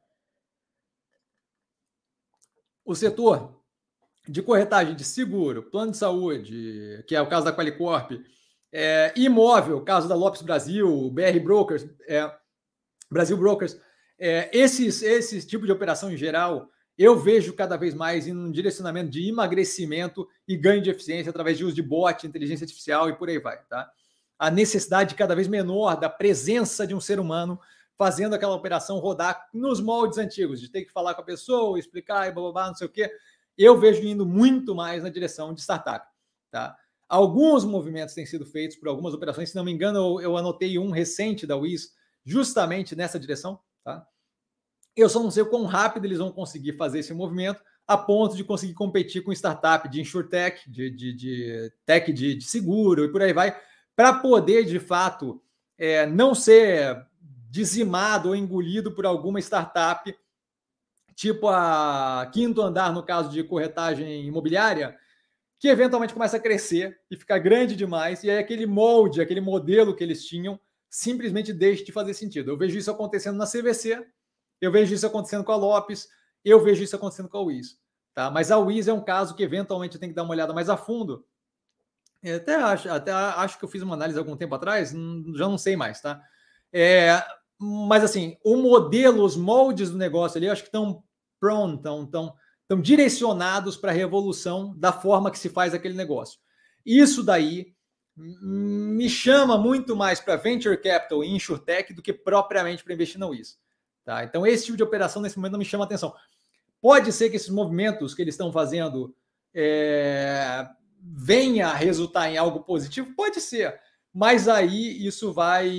o 2.85 2.93
setor 2.95 3.61
de 4.27 4.41
corretagem 4.41 4.95
de 4.95 5.03
seguro, 5.03 5.63
plano 5.63 5.91
de 5.91 5.97
saúde, 5.97 7.03
que 7.07 7.15
é 7.15 7.21
o 7.21 7.27
caso 7.27 7.45
da 7.45 7.53
Qualicorp, 7.53 8.11
é, 8.71 9.13
imóvel, 9.15 9.83
caso 9.83 10.07
da 10.07 10.15
Lopes 10.15 10.41
Brasil, 10.41 11.09
BR 11.11 11.39
Brokers, 11.41 11.85
é, 12.07 12.31
Brasil 13.11 13.37
Brokers, 13.37 13.79
é, 14.17 14.49
esses, 14.53 15.01
esses 15.01 15.45
tipos 15.45 15.67
de 15.67 15.73
operação 15.73 16.11
em 16.11 16.17
geral, 16.17 16.69
eu 16.97 17.17
vejo 17.17 17.53
cada 17.53 17.75
vez 17.75 17.93
mais 17.93 18.27
em 18.27 18.35
um 18.35 18.51
direcionamento 18.51 19.09
de 19.09 19.27
emagrecimento 19.27 20.27
e 20.47 20.55
ganho 20.55 20.81
de 20.81 20.89
eficiência 20.89 21.29
através 21.29 21.57
de 21.57 21.65
uso 21.65 21.73
de 21.73 21.81
bot, 21.81 22.25
inteligência 22.25 22.65
artificial 22.65 23.09
e 23.09 23.15
por 23.15 23.29
aí 23.29 23.39
vai. 23.39 23.61
Tá? 23.63 23.91
A 24.37 24.51
necessidade 24.51 25.15
cada 25.15 25.35
vez 25.35 25.47
menor 25.47 25.95
da 25.95 26.09
presença 26.09 26.85
de 26.85 26.93
um 26.93 26.99
ser 26.99 27.19
humano 27.19 27.59
fazendo 27.97 28.33
aquela 28.33 28.55
operação 28.55 28.99
rodar 28.99 29.47
nos 29.53 29.79
moldes 29.79 30.17
antigos, 30.17 30.59
de 30.59 30.69
ter 30.69 30.83
que 30.83 30.91
falar 30.91 31.13
com 31.13 31.21
a 31.21 31.25
pessoa, 31.25 31.79
explicar 31.79 32.27
e 32.27 32.31
blá, 32.31 32.43
blá, 32.43 32.51
blá 32.51 32.67
não 32.67 32.75
sei 32.75 32.87
o 32.87 32.89
quê. 32.89 33.11
Eu 33.57 33.79
vejo 33.79 34.03
indo 34.03 34.25
muito 34.25 34.75
mais 34.75 35.03
na 35.03 35.09
direção 35.09 35.53
de 35.53 35.61
startup. 35.61 36.07
Tá? 36.51 36.75
Alguns 37.07 37.63
movimentos 37.63 38.15
têm 38.15 38.25
sido 38.25 38.45
feitos 38.45 38.77
por 38.77 38.87
algumas 38.87 39.13
operações, 39.13 39.49
se 39.49 39.55
não 39.55 39.63
me 39.63 39.71
engano, 39.71 39.99
eu, 39.99 40.21
eu 40.21 40.37
anotei 40.37 40.77
um 40.79 40.89
recente 40.89 41.45
da 41.45 41.55
Wiz 41.55 41.93
justamente 42.25 42.95
nessa 42.95 43.19
direção. 43.19 43.59
Tá? 43.83 44.05
Eu 44.95 45.09
só 45.09 45.21
não 45.21 45.31
sei 45.31 45.43
o 45.43 45.49
quão 45.49 45.65
rápido 45.65 46.05
eles 46.05 46.19
vão 46.19 46.31
conseguir 46.31 46.73
fazer 46.73 46.99
esse 46.99 47.13
movimento 47.13 47.61
a 47.87 47.97
ponto 47.97 48.35
de 48.35 48.43
conseguir 48.43 48.73
competir 48.73 49.23
com 49.23 49.31
startup 49.31 49.89
de 49.89 49.99
insurtech, 49.99 50.69
de, 50.69 50.89
de, 50.89 51.13
de 51.13 51.73
tech 51.85 52.11
de, 52.13 52.35
de 52.35 52.45
seguro 52.45 53.03
e 53.03 53.11
por 53.11 53.21
aí 53.21 53.33
vai, 53.33 53.55
para 53.95 54.13
poder, 54.13 54.65
de 54.65 54.79
fato, 54.79 55.41
é, 55.77 56.05
não 56.05 56.33
ser 56.33 57.05
dizimado 57.49 58.29
ou 58.29 58.35
engolido 58.35 58.93
por 58.93 59.05
alguma 59.05 59.39
startup, 59.39 60.15
tipo 61.13 61.47
a 61.47 62.29
Quinto 62.33 62.61
Andar, 62.61 62.91
no 62.93 63.03
caso 63.03 63.29
de 63.29 63.43
corretagem 63.43 64.25
imobiliária, 64.25 64.97
que 65.59 65.67
eventualmente 65.67 66.13
começa 66.13 66.37
a 66.37 66.39
crescer 66.39 66.99
e 67.11 67.15
ficar 67.15 67.37
grande 67.37 67.75
demais, 67.75 68.23
e 68.23 68.29
aí 68.29 68.37
aquele 68.37 68.65
molde, 68.65 69.21
aquele 69.21 69.41
modelo 69.41 69.95
que 69.95 70.03
eles 70.03 70.25
tinham, 70.25 70.59
simplesmente 70.89 71.53
deixa 71.53 71.83
de 71.83 71.91
fazer 71.91 72.13
sentido. 72.13 72.51
Eu 72.51 72.57
vejo 72.57 72.77
isso 72.77 72.91
acontecendo 72.91 73.37
na 73.37 73.45
CVC, 73.45 74.05
eu 74.63 74.71
vejo 74.71 74.93
isso 74.93 75.05
acontecendo 75.05 75.43
com 75.43 75.51
a 75.51 75.55
Lopes, 75.55 76.07
eu 76.43 76.63
vejo 76.63 76.83
isso 76.83 76.95
acontecendo 76.95 77.27
com 77.27 77.37
a 77.37 77.41
Wiz. 77.41 77.77
Tá? 78.13 78.31
Mas 78.31 78.51
a 78.51 78.57
Wiz 78.57 78.87
é 78.87 78.93
um 78.93 79.03
caso 79.03 79.35
que 79.35 79.43
eventualmente 79.43 79.95
eu 79.95 79.99
tenho 79.99 80.11
que 80.11 80.15
dar 80.15 80.23
uma 80.23 80.31
olhada 80.31 80.53
mais 80.53 80.69
a 80.69 80.77
fundo. 80.77 81.25
Eu 82.21 82.37
até 82.37 82.55
acho, 82.55 82.89
até 82.89 83.11
acho 83.11 83.59
que 83.59 83.65
eu 83.65 83.69
fiz 83.69 83.81
uma 83.81 83.95
análise 83.95 84.17
algum 84.17 84.37
tempo 84.37 84.55
atrás, 84.55 84.91
já 84.91 85.49
não 85.49 85.57
sei 85.57 85.75
mais, 85.75 85.99
tá? 85.99 86.21
É, 86.71 87.21
mas 87.59 88.03
assim, 88.03 88.37
o 88.43 88.55
modelo, 88.55 89.23
os 89.25 89.35
moldes 89.35 89.89
do 89.89 89.97
negócio 89.97 90.37
ali, 90.37 90.45
eu 90.45 90.53
acho 90.53 90.61
que 90.61 90.69
estão 90.69 91.03
prontos, 91.39 91.79
estão, 92.05 92.35
estão 92.61 92.81
direcionados 92.81 93.75
para 93.75 93.91
a 93.91 93.95
revolução 93.95 94.73
da 94.77 94.93
forma 94.93 95.29
que 95.29 95.39
se 95.39 95.49
faz 95.49 95.73
aquele 95.73 95.95
negócio. 95.95 96.39
Isso 96.85 97.21
daí 97.21 97.73
me 98.15 99.09
chama 99.09 99.57
muito 99.57 99.95
mais 99.95 100.21
para 100.21 100.35
venture 100.35 100.77
capital 100.77 101.23
e 101.23 101.35
insurtech 101.35 101.93
do 101.93 102.01
que 102.01 102.13
propriamente 102.13 102.83
para 102.83 102.93
investir 102.93 103.19
na 103.19 103.27
WIS. 103.27 103.57
Tá? 104.05 104.23
Então, 104.23 104.45
esse 104.45 104.65
tipo 104.65 104.77
de 104.77 104.83
operação 104.83 105.21
nesse 105.21 105.37
momento 105.37 105.53
não 105.53 105.59
me 105.59 105.65
chama 105.65 105.85
atenção. 105.85 106.13
Pode 106.81 107.11
ser 107.13 107.29
que 107.29 107.37
esses 107.37 107.49
movimentos 107.49 108.13
que 108.13 108.21
eles 108.21 108.33
estão 108.33 108.51
fazendo 108.51 109.15
é, 109.53 110.67
venha 111.01 111.67
a 111.67 111.73
resultar 111.73 112.29
em 112.29 112.37
algo 112.37 112.61
positivo? 112.61 113.15
Pode 113.15 113.39
ser. 113.39 113.79
Mas 114.13 114.47
aí 114.47 115.05
isso 115.05 115.31
vai 115.33 115.69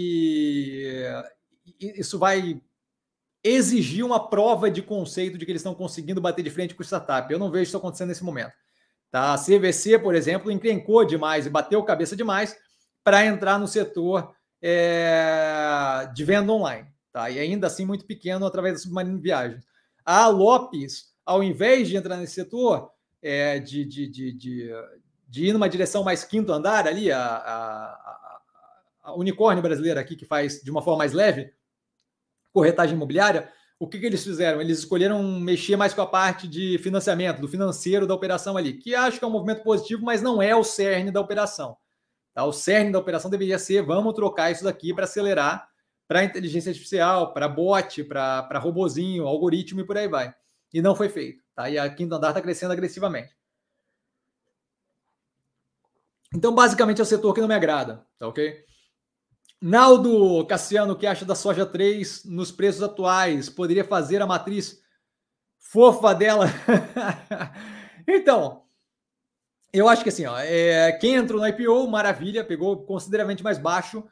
isso 1.78 2.18
vai 2.18 2.60
exigir 3.42 4.04
uma 4.04 4.28
prova 4.28 4.70
de 4.70 4.80
conceito 4.80 5.36
de 5.36 5.44
que 5.44 5.52
eles 5.52 5.60
estão 5.60 5.74
conseguindo 5.74 6.20
bater 6.20 6.42
de 6.42 6.50
frente 6.50 6.74
com 6.74 6.82
o 6.82 6.84
startup. 6.84 7.30
Eu 7.30 7.38
não 7.38 7.50
vejo 7.50 7.64
isso 7.64 7.76
acontecendo 7.76 8.08
nesse 8.08 8.24
momento. 8.24 8.52
Tá? 9.10 9.34
A 9.34 9.38
CVC, 9.38 9.98
por 9.98 10.14
exemplo, 10.14 10.50
encrencou 10.50 11.04
demais 11.04 11.46
e 11.46 11.50
bateu 11.50 11.82
cabeça 11.84 12.16
demais 12.16 12.56
para 13.02 13.24
entrar 13.24 13.58
no 13.58 13.68
setor 13.68 14.34
é, 14.62 16.10
de 16.14 16.24
venda 16.24 16.50
online. 16.50 16.93
Tá? 17.14 17.30
E 17.30 17.38
ainda 17.38 17.68
assim 17.68 17.86
muito 17.86 18.04
pequeno 18.04 18.44
através 18.44 18.74
da 18.74 18.80
Submarino 18.80 19.20
Viagens. 19.20 19.64
A 20.04 20.26
Lopes, 20.26 21.14
ao 21.24 21.44
invés 21.44 21.88
de 21.88 21.96
entrar 21.96 22.16
nesse 22.16 22.34
setor, 22.34 22.90
é, 23.22 23.60
de, 23.60 23.84
de, 23.84 24.08
de, 24.08 24.32
de, 24.32 24.70
de 25.28 25.46
ir 25.46 25.52
numa 25.52 25.68
direção 25.68 26.02
mais 26.02 26.24
quinto 26.24 26.52
andar 26.52 26.88
ali, 26.88 27.12
a, 27.12 27.24
a, 27.24 28.40
a 29.04 29.14
unicórnio 29.14 29.62
brasileira 29.62 30.00
aqui, 30.00 30.16
que 30.16 30.26
faz 30.26 30.60
de 30.60 30.70
uma 30.72 30.82
forma 30.82 30.98
mais 30.98 31.12
leve, 31.12 31.54
corretagem 32.52 32.96
imobiliária, 32.96 33.48
o 33.78 33.86
que, 33.86 34.00
que, 34.00 34.06
eles 34.06 34.24
fizeram? 34.24 34.60
Eles 34.60 34.80
escolheram 34.80 35.22
mexer 35.22 35.76
mais 35.76 35.94
com 35.94 36.02
a 36.02 36.06
parte 36.06 36.48
de 36.48 36.78
financiamento, 36.78 37.40
do 37.40 37.48
financeiro 37.48 38.08
da 38.08 38.14
operação 38.14 38.56
ali, 38.56 38.74
que 38.74 38.94
acho 38.94 39.18
que 39.20 39.24
é 39.24 39.28
um 39.28 39.32
movimento 39.32 39.62
positivo, 39.62 40.04
mas 40.04 40.20
não 40.20 40.42
é 40.42 40.54
o 40.54 40.64
cerne 40.64 41.12
da 41.12 41.20
operação. 41.20 41.76
Tá? 42.32 42.44
O 42.44 42.52
cerne 42.52 42.90
da 42.90 42.98
operação 42.98 43.30
deveria 43.30 43.58
ser: 43.58 43.82
vamos 43.82 44.14
trocar 44.14 44.50
isso 44.50 44.64
daqui 44.64 44.92
para 44.92 45.04
acelerar 45.04 45.68
para 46.06 46.24
inteligência 46.24 46.70
artificial, 46.70 47.32
para 47.32 47.48
bot, 47.48 48.04
para 48.04 48.58
robozinho, 48.58 49.26
algoritmo 49.26 49.80
e 49.80 49.86
por 49.86 49.96
aí 49.96 50.08
vai. 50.08 50.34
E 50.72 50.82
não 50.82 50.94
foi 50.94 51.08
feito. 51.08 51.42
Tá? 51.54 51.70
E 51.70 51.78
a 51.78 51.88
quinta 51.88 52.16
andar 52.16 52.28
está 52.28 52.42
crescendo 52.42 52.72
agressivamente. 52.72 53.34
Então, 56.34 56.52
basicamente, 56.54 57.00
é 57.00 57.02
o 57.02 57.06
setor 57.06 57.32
que 57.32 57.40
não 57.40 57.48
me 57.48 57.54
agrada, 57.54 58.04
tá 58.18 58.26
ok? 58.26 58.64
Naldo 59.62 60.44
Cassiano, 60.46 60.96
que 60.96 61.06
acha 61.06 61.24
da 61.24 61.34
soja 61.34 61.64
3 61.64 62.24
nos 62.24 62.50
preços 62.50 62.82
atuais? 62.82 63.48
Poderia 63.48 63.84
fazer 63.84 64.20
a 64.20 64.26
matriz 64.26 64.82
fofa 65.58 66.12
dela? 66.12 66.46
então, 68.06 68.64
eu 69.72 69.88
acho 69.88 70.02
que 70.02 70.08
assim, 70.08 70.26
ó, 70.26 70.38
é, 70.38 70.92
quem 70.92 71.14
entrou 71.14 71.40
no 71.40 71.48
IPO, 71.48 71.88
maravilha, 71.88 72.44
pegou 72.44 72.84
consideravelmente 72.84 73.42
mais 73.42 73.58
baixo. 73.58 74.04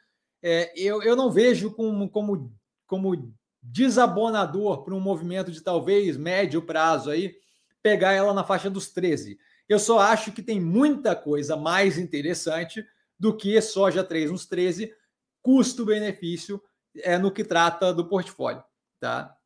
É, 0.42 0.72
eu, 0.76 1.02
eu 1.02 1.14
não 1.14 1.30
vejo 1.30 1.70
como, 1.72 2.08
como, 2.10 2.52
como 2.86 3.34
desabonador 3.62 4.82
para 4.82 4.94
um 4.94 5.00
movimento 5.00 5.52
de 5.52 5.60
talvez 5.60 6.16
médio 6.16 6.62
prazo 6.62 7.10
aí, 7.10 7.34
pegar 7.82 8.12
ela 8.12 8.34
na 8.34 8.44
faixa 8.44 8.68
dos 8.68 8.88
13. 8.90 9.38
Eu 9.68 9.78
só 9.78 10.00
acho 10.00 10.32
que 10.32 10.42
tem 10.42 10.60
muita 10.60 11.14
coisa 11.14 11.56
mais 11.56 11.98
interessante 11.98 12.84
do 13.18 13.36
que 13.36 13.60
soja 13.60 14.02
3 14.02 14.30
uns 14.30 14.46
13 14.46 14.92
custo-benefício 15.40 16.60
é 16.96 17.18
no 17.18 17.30
que 17.30 17.44
trata 17.44 17.92
do 17.92 18.08
portfólio, 18.08 18.62
tá? 19.00 19.36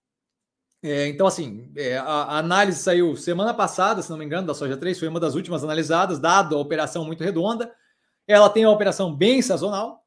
É, 0.83 1.09
então, 1.09 1.27
assim, 1.27 1.73
é, 1.77 1.97
a, 1.97 2.05
a, 2.05 2.39
análise 2.39 2.81
saiu 2.81 3.17
semana 3.17 3.53
passada, 3.55 4.03
se 4.03 4.11
não 4.11 4.19
me 4.19 4.25
engano, 4.25 4.47
da 4.47 4.55
Soja 4.55 4.77
3, 4.77 4.99
foi 4.99 5.09
uma 5.09 5.19
das 5.19 5.35
últimas 5.35 5.65
analisadas, 5.65 6.19
dado 6.19 6.55
a 6.55 6.61
operação 6.61 7.05
muito 7.05 7.25
redonda. 7.25 7.75
Ela 8.27 8.51
tem 8.51 8.65
uma 8.65 8.75
operação 8.75 9.15
bem 9.15 9.41
sazonal, 9.41 10.06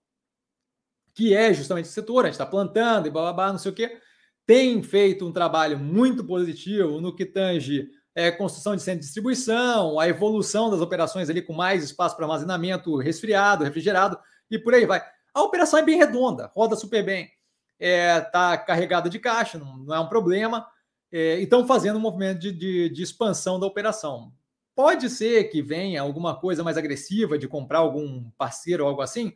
que 1.20 1.36
é 1.36 1.54
justamente 1.54 1.84
o 1.84 1.90
setor, 1.90 2.24
a 2.24 2.28
gente 2.28 2.36
está 2.36 2.46
plantando 2.46 3.06
e 3.06 3.12
blá, 3.12 3.52
não 3.52 3.58
sei 3.58 3.74
o 3.74 3.76
quê. 3.76 4.00
Tem 4.46 4.82
feito 4.82 5.28
um 5.28 5.34
trabalho 5.34 5.78
muito 5.78 6.24
positivo 6.24 7.02
no 7.02 7.14
que 7.14 7.26
tange 7.26 7.90
é, 8.16 8.32
construção 8.32 8.74
de 8.74 8.82
centro 8.82 9.02
de 9.02 9.06
distribuição, 9.06 10.00
a 10.00 10.08
evolução 10.08 10.70
das 10.70 10.80
operações 10.80 11.30
ali 11.30 11.42
com 11.42 11.52
mais 11.52 11.84
espaço 11.84 12.16
para 12.16 12.24
armazenamento 12.24 12.96
resfriado, 12.96 13.66
refrigerado 13.66 14.18
e 14.50 14.58
por 14.58 14.74
aí 14.74 14.86
vai. 14.86 15.04
A 15.34 15.42
operação 15.42 15.78
é 15.78 15.84
bem 15.84 15.98
redonda, 15.98 16.50
roda 16.56 16.78
super 16.78 17.04
bem, 17.04 17.30
está 17.78 17.86
é, 17.86 18.22
tá 18.22 18.58
carregada 18.58 19.10
de 19.10 19.20
caixa, 19.20 19.60
não, 19.60 19.76
não 19.76 19.94
é 19.94 20.00
um 20.00 20.08
problema, 20.08 20.66
é, 21.12 21.38
e 21.38 21.44
estão 21.44 21.68
fazendo 21.68 21.98
um 21.98 22.02
movimento 22.02 22.40
de, 22.40 22.54
de, 22.54 22.88
de 22.88 23.04
expansão 23.04 23.60
da 23.60 23.68
operação. 23.68 24.32
Pode 24.74 25.10
ser 25.10 25.50
que 25.50 25.62
venha 25.62 26.02
alguma 26.02 26.40
coisa 26.40 26.64
mais 26.64 26.78
agressiva 26.78 27.38
de 27.38 27.46
comprar 27.46 27.80
algum 27.80 28.32
parceiro 28.38 28.86
ou 28.86 28.90
algo 28.90 29.02
assim. 29.02 29.34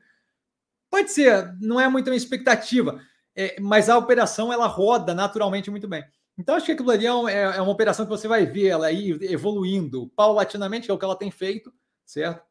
Pode 0.93 1.11
ser, 1.11 1.55
não 1.59 1.79
é 1.79 1.89
muita 1.89 2.13
expectativa, 2.13 3.01
é, 3.35 3.59
mas 3.59 3.89
a 3.89 3.97
operação 3.97 4.53
ela 4.53 4.67
roda 4.67 5.11
naturalmente 5.15 5.71
muito 5.71 5.87
bem. 5.87 6.05
Então, 6.37 6.53
acho 6.53 6.67
que 6.67 6.71
aquilo 6.71 6.91
ali 6.91 7.07
é, 7.07 7.09
é, 7.09 7.41
é, 7.57 7.61
uma 7.61 7.71
operação 7.71 8.05
que 8.05 8.11
você 8.11 8.27
vai 8.27 8.45
ver 8.45 8.67
ela 8.67 8.85
aí 8.85 9.09
evoluindo 9.21 10.11
paulatinamente, 10.15 10.85
que 10.85 10.91
é 10.91 10.93
o 10.93 10.97
que 10.99 11.03
ela 11.03 11.17
tem 11.17 11.31
feito, 11.31 11.73
certo? 12.05 12.43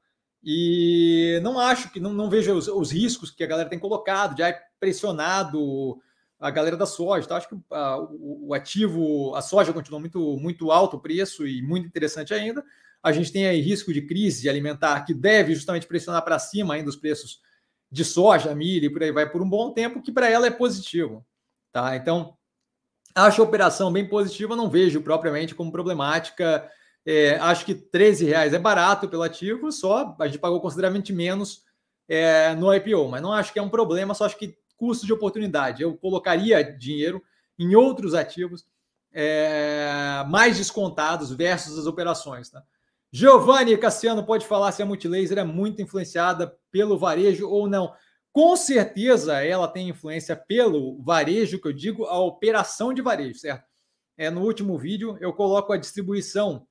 E 0.42 1.38
não 1.44 1.56
acho 1.56 1.92
que, 1.92 2.00
não, 2.00 2.12
não 2.12 2.28
vejo 2.28 2.52
os, 2.52 2.66
os, 2.66 2.90
riscos 2.90 3.30
que 3.30 3.44
a 3.44 3.46
galera 3.46 3.68
tem 3.68 3.78
colocado, 3.78 4.36
já 4.36 4.48
é 4.48 4.60
pressionado 4.80 6.02
a 6.40 6.50
galera 6.50 6.76
da 6.76 6.84
soja. 6.84 7.24
Então, 7.24 7.36
acho 7.36 7.48
que 7.48 7.54
uh, 7.54 8.08
o, 8.10 8.48
o, 8.48 8.54
ativo, 8.54 9.36
a 9.36 9.40
soja 9.40 9.72
continua 9.72 10.00
muito, 10.00 10.36
muito 10.36 10.72
alto 10.72 10.96
o 10.96 11.00
preço 11.00 11.46
e 11.46 11.62
muito 11.62 11.86
interessante 11.86 12.34
ainda. 12.34 12.64
A 13.00 13.12
gente 13.12 13.30
tem 13.30 13.46
aí 13.46 13.60
risco 13.60 13.92
de 13.92 14.02
crise 14.02 14.48
alimentar 14.48 15.04
que 15.04 15.14
deve 15.14 15.54
justamente 15.54 15.86
pressionar 15.86 16.24
para 16.24 16.40
cima 16.40 16.74
ainda 16.74 16.90
os 16.90 16.96
preços 16.96 17.40
de 17.92 18.04
soja, 18.04 18.54
milho 18.54 18.86
e 18.86 18.90
por 18.90 19.02
aí 19.02 19.12
vai 19.12 19.30
por 19.30 19.42
um 19.42 19.48
bom 19.48 19.72
tempo, 19.72 20.02
que 20.02 20.10
para 20.10 20.28
ela 20.28 20.46
é 20.46 20.50
positivo. 20.50 21.24
Tá? 21.70 21.94
Então, 21.94 22.34
acho 23.14 23.40
a 23.40 23.44
operação 23.44 23.92
bem 23.92 24.08
positiva, 24.08 24.56
não 24.56 24.68
vejo 24.68 25.02
propriamente 25.02 25.54
como 25.54 25.70
problemática 25.70 26.68
é, 27.04 27.36
acho 27.36 27.64
que 27.64 27.74
13 27.74 28.26
reais 28.26 28.54
é 28.54 28.58
barato 28.58 29.08
pelo 29.08 29.22
ativo, 29.22 29.72
só 29.72 30.16
a 30.18 30.26
gente 30.26 30.38
pagou 30.38 30.60
consideravelmente 30.60 31.12
menos 31.12 31.64
é, 32.08 32.54
no 32.54 32.72
IPO, 32.72 33.08
mas 33.08 33.22
não 33.22 33.32
acho 33.32 33.52
que 33.52 33.58
é 33.58 33.62
um 33.62 33.68
problema, 33.68 34.14
só 34.14 34.24
acho 34.24 34.38
que 34.38 34.56
custo 34.76 35.06
de 35.06 35.12
oportunidade. 35.12 35.82
Eu 35.82 35.96
colocaria 35.96 36.62
dinheiro 36.62 37.22
em 37.58 37.74
outros 37.74 38.14
ativos 38.14 38.64
é, 39.12 40.24
mais 40.28 40.58
descontados 40.58 41.32
versus 41.32 41.78
as 41.78 41.86
operações. 41.86 42.50
Tá? 42.50 42.62
Giovanni 43.12 43.76
Cassiano 43.76 44.24
pode 44.24 44.46
falar 44.46 44.72
se 44.72 44.82
a 44.82 44.86
Multilaser 44.86 45.38
é 45.38 45.44
muito 45.44 45.82
influenciada 45.82 46.56
pelo 46.70 46.98
varejo 46.98 47.46
ou 47.46 47.68
não. 47.68 47.92
Com 48.32 48.56
certeza 48.56 49.44
ela 49.44 49.68
tem 49.68 49.90
influência 49.90 50.34
pelo 50.34 51.02
varejo, 51.02 51.60
que 51.60 51.68
eu 51.68 51.72
digo, 51.72 52.04
a 52.06 52.18
operação 52.18 52.94
de 52.94 53.02
varejo, 53.02 53.38
certo? 53.38 53.66
É, 54.16 54.30
no 54.30 54.42
último 54.42 54.78
vídeo 54.78 55.18
eu 55.20 55.32
coloco 55.34 55.72
a 55.72 55.76
distribuição 55.76 56.66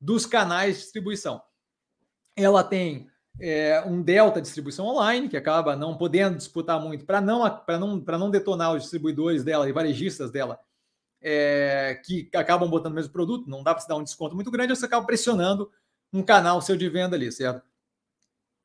dos 0.00 0.26
canais 0.26 0.76
de 0.76 0.82
distribuição. 0.82 1.40
Ela 2.34 2.64
tem 2.64 3.08
é, 3.40 3.80
um 3.86 4.02
delta 4.02 4.42
distribuição 4.42 4.86
online, 4.86 5.28
que 5.28 5.36
acaba 5.36 5.76
não 5.76 5.96
podendo 5.96 6.36
disputar 6.36 6.80
muito 6.80 7.06
para 7.06 7.20
não, 7.20 7.44
não, 7.68 7.96
não 8.18 8.30
detonar 8.30 8.74
os 8.74 8.82
distribuidores 8.82 9.44
dela 9.44 9.68
e 9.68 9.72
varejistas 9.72 10.32
dela, 10.32 10.58
é, 11.20 12.00
que 12.04 12.28
acabam 12.34 12.68
botando 12.68 12.92
o 12.92 12.94
mesmo 12.96 13.12
produto, 13.12 13.48
não 13.48 13.62
dá 13.62 13.72
para 13.74 13.82
se 13.82 13.88
dar 13.88 13.96
um 13.96 14.02
desconto 14.02 14.34
muito 14.34 14.50
grande, 14.50 14.74
você 14.74 14.86
acaba 14.86 15.06
pressionando 15.06 15.70
um 16.12 16.22
canal 16.22 16.60
seu 16.60 16.76
de 16.76 16.88
venda 16.88 17.16
ali, 17.16 17.30
certo? 17.32 17.62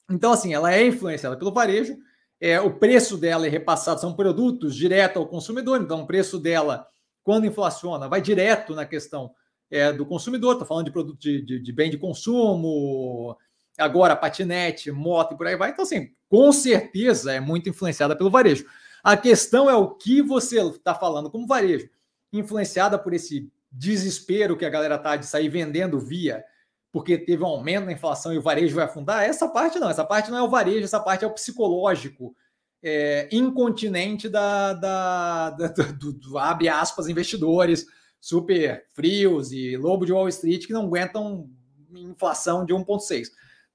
Então, 0.10 0.32
assim, 0.32 0.54
ela 0.54 0.74
é 0.74 0.86
influenciada 0.86 1.38
pelo 1.38 1.52
varejo, 1.52 1.98
é, 2.40 2.60
o 2.60 2.74
preço 2.74 3.18
dela 3.18 3.46
é 3.46 3.50
repassado, 3.50 4.02
são 4.02 4.14
produtos 4.14 4.76
direto 4.76 5.20
ao 5.20 5.28
consumidor, 5.28 5.82
então 5.82 6.02
o 6.02 6.08
preço 6.08 6.40
dela, 6.40 6.88
quando 7.24 7.46
inflaciona, 7.46 8.10
vai 8.10 8.22
direto 8.22 8.74
na 8.74 8.86
questão 8.86 9.32
é, 9.70 9.94
do 9.94 10.06
consumidor, 10.06 10.54
estou 10.54 10.68
falando 10.68 10.86
de 10.86 10.92
produto 10.92 11.20
de, 11.20 11.42
de, 11.42 11.60
de, 11.60 11.72
bem 11.72 11.90
de 11.90 11.98
consumo, 11.98 13.38
agora 13.78 14.16
patinete, 14.16 14.92
moto 14.92 15.34
e 15.34 15.38
por 15.38 15.48
aí 15.48 15.56
vai. 15.56 15.70
Então, 15.70 15.84
assim, 15.84 16.12
com 16.28 16.52
certeza 16.52 17.32
é 17.32 17.40
muito 17.40 17.70
influenciada 17.70 18.16
pelo 18.16 18.30
varejo. 18.30 18.66
A 19.04 19.16
questão 19.16 19.70
é 19.70 19.76
o 19.76 19.90
que 19.90 20.22
você 20.22 20.62
está 20.62 20.94
falando 20.94 21.30
como 21.30 21.48
varejo, 21.48 21.90
influenciada 22.32 22.98
por 22.98 23.14
esse 23.14 23.52
desespero 23.72 24.58
que 24.58 24.66
a 24.66 24.70
galera 24.70 24.98
tá 24.98 25.16
de 25.16 25.26
sair 25.26 25.50
vendendo 25.50 26.00
via 26.00 26.44
porque 26.92 27.18
teve 27.18 27.42
um 27.42 27.48
aumento 27.48 27.86
na 27.86 27.94
inflação 27.94 28.34
e 28.34 28.38
o 28.38 28.42
varejo 28.42 28.76
vai 28.76 28.86
afundar. 28.86 29.24
Essa 29.24 29.48
parte 29.48 29.80
não, 29.80 29.90
essa 29.90 30.04
parte 30.04 30.30
não 30.30 30.38
é 30.38 30.44
o 30.44 30.50
varejo, 30.50 30.84
essa 30.84 31.00
parte 31.00 31.24
é 31.24 31.28
o 31.28 31.34
psicológico 31.34 32.36
é, 32.84 33.30
incontinente 33.32 34.28
da, 34.28 34.74
da, 34.74 35.50
da 35.52 35.68
do, 35.68 36.14
do, 36.14 36.38
abre 36.38 36.68
aspas, 36.68 37.08
investidores, 37.08 37.86
super 38.20 38.86
frios 38.94 39.52
e 39.52 39.78
lobo 39.78 40.06
de 40.06 40.12
Wall 40.12 40.28
Street 40.28 40.66
que 40.68 40.74
não 40.74 40.84
aguentam 40.84 41.50
inflação 41.94 42.66
de 42.66 42.74
1,6, 42.74 43.28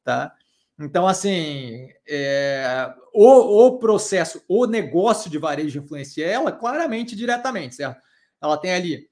tá? 0.05 0.33
Então, 0.79 1.07
assim, 1.07 1.89
é, 2.07 2.93
o, 3.15 3.67
o 3.67 3.79
processo, 3.79 4.43
o 4.47 4.67
negócio 4.67 5.31
de 5.31 5.39
varejo 5.39 5.79
influencia 5.79 6.27
ela 6.27 6.53
claramente 6.53 7.17
diretamente, 7.17 7.77
certo? 7.77 8.06
Ela 8.47 8.59
tem 8.59 8.73
ali 8.73 9.09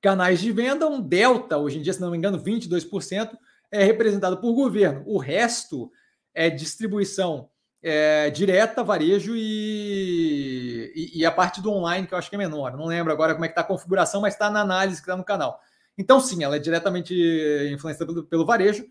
canais 0.00 0.40
de 0.40 0.50
venda, 0.50 0.88
um 0.88 1.00
delta, 1.00 1.58
hoje 1.58 1.78
em 1.78 1.82
dia, 1.82 1.92
se 1.92 2.00
não 2.00 2.10
me 2.10 2.16
engano, 2.16 2.42
22%, 2.42 3.36
é 3.70 3.84
representado 3.84 4.38
por 4.38 4.54
governo. 4.54 5.02
O 5.06 5.18
resto 5.18 5.90
é 6.34 6.48
distribuição 6.48 7.50
é, 7.82 8.30
direta, 8.30 8.84
varejo 8.84 9.34
e, 9.34 10.92
e, 10.94 11.20
e, 11.20 11.26
a 11.26 11.30
parte 11.30 11.60
do 11.60 11.70
online, 11.70 12.06
que 12.06 12.14
eu 12.14 12.18
acho 12.18 12.28
que 12.28 12.36
é 12.36 12.38
menor. 12.38 12.76
Não 12.76 12.86
lembro 12.86 13.12
agora 13.12 13.34
como 13.34 13.44
é 13.44 13.48
que 13.48 13.52
está 13.52 13.62
a 13.62 13.64
configuração, 13.64 14.20
mas 14.20 14.34
está 14.34 14.50
na 14.50 14.60
análise 14.60 15.00
que 15.00 15.06
está 15.06 15.16
no 15.16 15.24
canal. 15.24 15.60
Então, 15.96 16.20
sim, 16.20 16.42
ela 16.42 16.56
é 16.56 16.58
diretamente 16.58 17.14
influenciada 17.72 18.12
pelo, 18.12 18.26
pelo 18.26 18.46
varejo, 18.46 18.84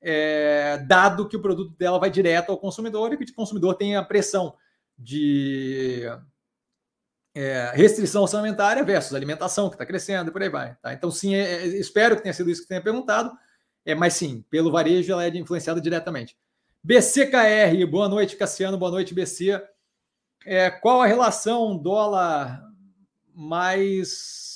é, 0.00 0.78
dado 0.86 1.28
que 1.28 1.36
o 1.36 1.42
produto 1.42 1.76
dela 1.76 1.98
vai 1.98 2.10
direto 2.10 2.50
ao 2.50 2.58
consumidor 2.58 3.12
e 3.12 3.16
que 3.16 3.32
o 3.32 3.34
consumidor 3.34 3.74
tem 3.74 3.96
a 3.96 4.02
pressão 4.02 4.54
de 4.98 6.04
é, 7.34 7.72
restrição 7.74 8.22
orçamentária 8.22 8.82
versus 8.84 9.14
alimentação, 9.14 9.68
que 9.68 9.74
está 9.74 9.86
crescendo 9.86 10.30
e 10.30 10.32
por 10.32 10.42
aí 10.42 10.48
vai. 10.48 10.74
Tá? 10.76 10.92
Então, 10.92 11.10
sim, 11.10 11.34
é, 11.34 11.40
é, 11.40 11.66
espero 11.66 12.16
que 12.16 12.22
tenha 12.22 12.32
sido 12.32 12.50
isso 12.50 12.62
que 12.62 12.68
tenha 12.68 12.82
perguntado, 12.82 13.32
é, 13.84 13.94
mas 13.94 14.14
sim, 14.14 14.44
pelo 14.50 14.70
varejo 14.70 15.12
ela 15.12 15.24
é 15.24 15.28
influenciada 15.28 15.80
diretamente. 15.80 16.36
BCKR, 16.82 17.86
boa 17.88 18.08
noite, 18.08 18.36
Cassiano, 18.36 18.78
boa 18.78 18.90
noite, 18.90 19.14
BC. 19.14 19.62
É, 20.44 20.70
qual 20.70 21.02
a 21.02 21.06
relação 21.06 21.76
dólar 21.76 22.62
mais 23.34 24.48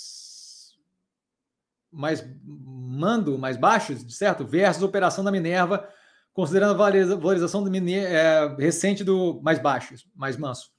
mais 1.92 2.26
mando, 2.42 3.38
mais 3.38 3.56
baixo, 3.56 3.96
certo? 4.10 4.44
Versus 4.44 4.82
operação 4.82 5.22
da 5.22 5.30
Minerva, 5.30 5.88
considerando 6.32 6.72
a 6.72 7.16
valorização 7.16 7.62
do 7.62 7.70
Minerva, 7.70 8.09
é, 8.09 8.56
recente 8.56 9.05
do 9.05 9.40
mais 9.42 9.60
baixo, 9.60 9.94
mais 10.12 10.36
manso. 10.36 10.72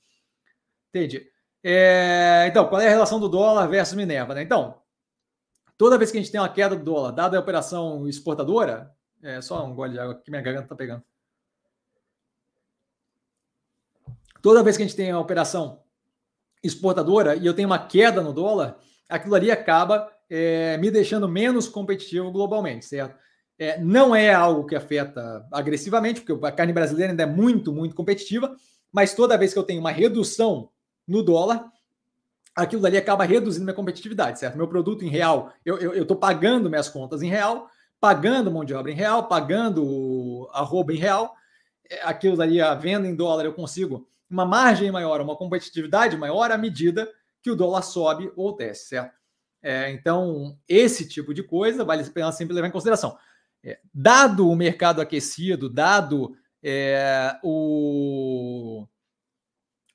Entendi. 0.89 1.25
É, 1.67 2.45
então, 2.47 2.67
qual 2.67 2.79
é 2.79 2.85
a 2.85 2.91
relação 2.91 3.19
do 3.19 3.27
dólar 3.27 3.65
versus 3.65 3.95
Minerva? 3.95 4.35
Né? 4.35 4.43
Então, 4.43 4.79
toda 5.75 5.97
vez 5.97 6.11
que 6.11 6.17
a 6.19 6.21
gente 6.21 6.31
tem 6.31 6.39
uma 6.39 6.47
queda 6.47 6.75
do 6.75 6.83
dólar, 6.83 7.11
dada 7.11 7.37
a 7.37 7.39
operação 7.39 8.07
exportadora, 8.07 8.95
é 9.23 9.41
só 9.41 9.65
um 9.65 9.73
gole 9.73 9.93
de 9.93 9.99
água 9.99 10.13
que 10.13 10.29
minha 10.29 10.43
garganta 10.43 10.65
está 10.65 10.75
pegando. 10.75 11.03
Toda 14.43 14.61
vez 14.61 14.77
que 14.77 14.83
a 14.83 14.85
gente 14.85 14.95
tem 14.95 15.11
uma 15.11 15.19
operação 15.19 15.81
exportadora 16.63 17.35
e 17.35 17.47
eu 17.47 17.53
tenho 17.55 17.67
uma 17.67 17.79
queda 17.79 18.21
no 18.21 18.31
dólar, 18.31 18.77
aquilo 19.09 19.33
ali 19.33 19.49
acaba 19.49 20.07
é, 20.29 20.77
me 20.77 20.91
deixando 20.91 21.27
menos 21.27 21.67
competitivo 21.67 22.31
globalmente, 22.31 22.85
certo? 22.85 23.17
É, 23.57 23.79
não 23.79 24.15
é 24.15 24.31
algo 24.31 24.67
que 24.67 24.75
afeta 24.75 25.43
agressivamente, 25.51 26.21
porque 26.21 26.45
a 26.45 26.51
carne 26.51 26.73
brasileira 26.73 27.11
ainda 27.11 27.23
é 27.23 27.25
muito, 27.25 27.73
muito 27.73 27.95
competitiva, 27.95 28.55
mas 28.91 29.15
toda 29.15 29.35
vez 29.35 29.51
que 29.51 29.57
eu 29.57 29.63
tenho 29.63 29.79
uma 29.79 29.91
redução 29.91 30.69
no 31.07 31.23
dólar, 31.23 31.71
aquilo 32.55 32.81
dali 32.81 32.97
acaba 32.97 33.25
reduzindo 33.25 33.65
minha 33.65 33.75
competitividade, 33.75 34.39
certo? 34.39 34.57
Meu 34.57 34.67
produto 34.67 35.03
em 35.03 35.09
real, 35.09 35.53
eu 35.65 36.01
estou 36.01 36.17
pagando 36.17 36.69
minhas 36.69 36.87
contas 36.87 37.21
em 37.21 37.29
real, 37.29 37.69
pagando 37.99 38.51
mão 38.51 38.63
de 38.63 38.73
obra 38.73 38.91
em 38.91 38.95
real, 38.95 39.27
pagando 39.27 40.49
arroba 40.53 40.93
em 40.93 40.97
real, 40.97 41.35
é, 41.89 42.01
aquilo 42.03 42.37
dali, 42.37 42.61
a 42.61 42.73
venda 42.73 43.07
em 43.07 43.15
dólar, 43.15 43.45
eu 43.45 43.53
consigo 43.53 44.07
uma 44.29 44.45
margem 44.45 44.91
maior, 44.91 45.21
uma 45.21 45.35
competitividade 45.35 46.17
maior 46.17 46.51
à 46.51 46.57
medida 46.57 47.11
que 47.41 47.51
o 47.51 47.55
dólar 47.55 47.83
sobe 47.83 48.31
ou 48.35 48.55
desce, 48.55 48.89
certo? 48.89 49.15
É, 49.61 49.89
então, 49.91 50.57
esse 50.67 51.07
tipo 51.07 51.33
de 51.33 51.41
coisa 51.41 51.83
vale 51.83 52.03
a 52.03 52.09
pena 52.09 52.31
sempre 52.31 52.53
levar 52.53 52.67
em 52.67 52.71
consideração. 52.71 53.17
É, 53.63 53.79
dado 53.93 54.47
o 54.47 54.55
mercado 54.55 55.01
aquecido, 55.01 55.67
dado 55.67 56.37
é, 56.61 57.35
o, 57.43 58.85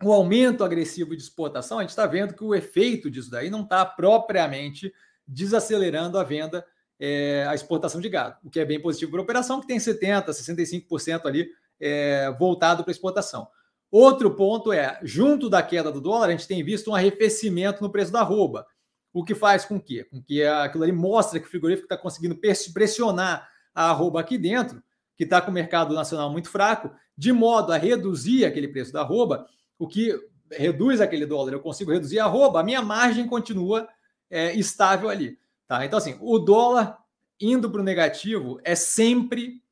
o 0.02 0.12
aumento 0.12 0.64
agressivo 0.64 1.14
de 1.14 1.22
exportação, 1.22 1.78
a 1.78 1.82
gente 1.82 1.90
está 1.90 2.06
vendo 2.06 2.35
que 2.35 2.43
o 2.43 2.55
efeito 2.55 3.10
disso 3.10 3.31
daí 3.31 3.51
não 3.51 3.62
está 3.62 3.85
propriamente 3.85 4.93
desacelerando 5.27 6.18
a 6.18 6.24
venda, 6.24 6.64
é, 6.98 7.47
a 7.48 7.55
exportação 7.55 8.01
de 8.01 8.09
gado, 8.09 8.36
o 8.43 8.51
que 8.51 8.60
é 8.60 8.64
bem 8.64 8.81
positivo 8.81 9.12
para 9.12 9.20
a 9.20 9.24
operação, 9.24 9.60
que 9.60 9.66
tem 9.66 9.78
70%, 9.78 10.28
65% 10.28 11.27
ali 11.27 11.48
é, 11.78 12.31
voltado 12.39 12.82
para 12.82 12.90
exportação. 12.90 13.47
Outro 13.90 14.35
ponto 14.35 14.72
é, 14.72 14.98
junto 15.02 15.48
da 15.48 15.62
queda 15.62 15.90
do 15.90 16.01
dólar, 16.01 16.28
a 16.28 16.31
gente 16.31 16.47
tem 16.47 16.62
visto 16.64 16.90
um 16.90 16.94
arrefecimento 16.94 17.82
no 17.82 17.90
preço 17.90 18.12
da 18.12 18.20
arroba, 18.20 18.66
o 19.12 19.24
que 19.24 19.35
faz 19.35 19.64
com 19.64 19.81
que, 19.81 20.05
com 20.05 20.22
que 20.22 20.44
aquilo 20.44 20.85
ali 20.85 20.93
mostra 20.93 21.40
que 21.40 21.47
o 21.47 21.51
frigorífico 21.51 21.86
está 21.86 21.97
conseguindo 21.97 22.39
pressionar 22.72 23.48
a 23.74 23.90
arroba 23.90 24.20
aqui 24.20 24.39
dentro, 24.39 24.82
que 25.16 25.24
está 25.24 25.40
com 25.40 25.51
o 25.51 25.55
mercado 25.55 25.94
nacional 25.94 26.31
muito 26.31 26.48
fraco, 26.48 26.90
de 27.16 27.32
modo 27.32 27.72
a 27.72 27.77
reduzir 27.77 28.44
aquele 28.44 28.68
preço 28.68 28.93
da 28.93 29.01
arroba, 29.01 29.47
o 29.81 29.89
que 29.89 30.15
reduz 30.52 31.01
aquele 31.01 31.24
dólar, 31.24 31.55
eu 31.55 31.61
consigo 31.61 31.90
reduzir 31.90 32.20
a 32.20 32.27
arroba, 32.27 32.61
a 32.61 32.62
minha 32.62 32.82
margem 32.82 33.27
continua 33.27 33.89
é, 34.28 34.52
estável 34.52 35.09
ali. 35.09 35.39
Tá? 35.66 35.85
Então, 35.86 35.98
assim, 35.98 36.19
o 36.20 36.39
dólar 36.39 36.98
indo 37.40 37.70
para 37.70 37.81
o 37.81 37.85
negativo 37.85 38.61
é 38.62 38.74
sempre 38.74 39.62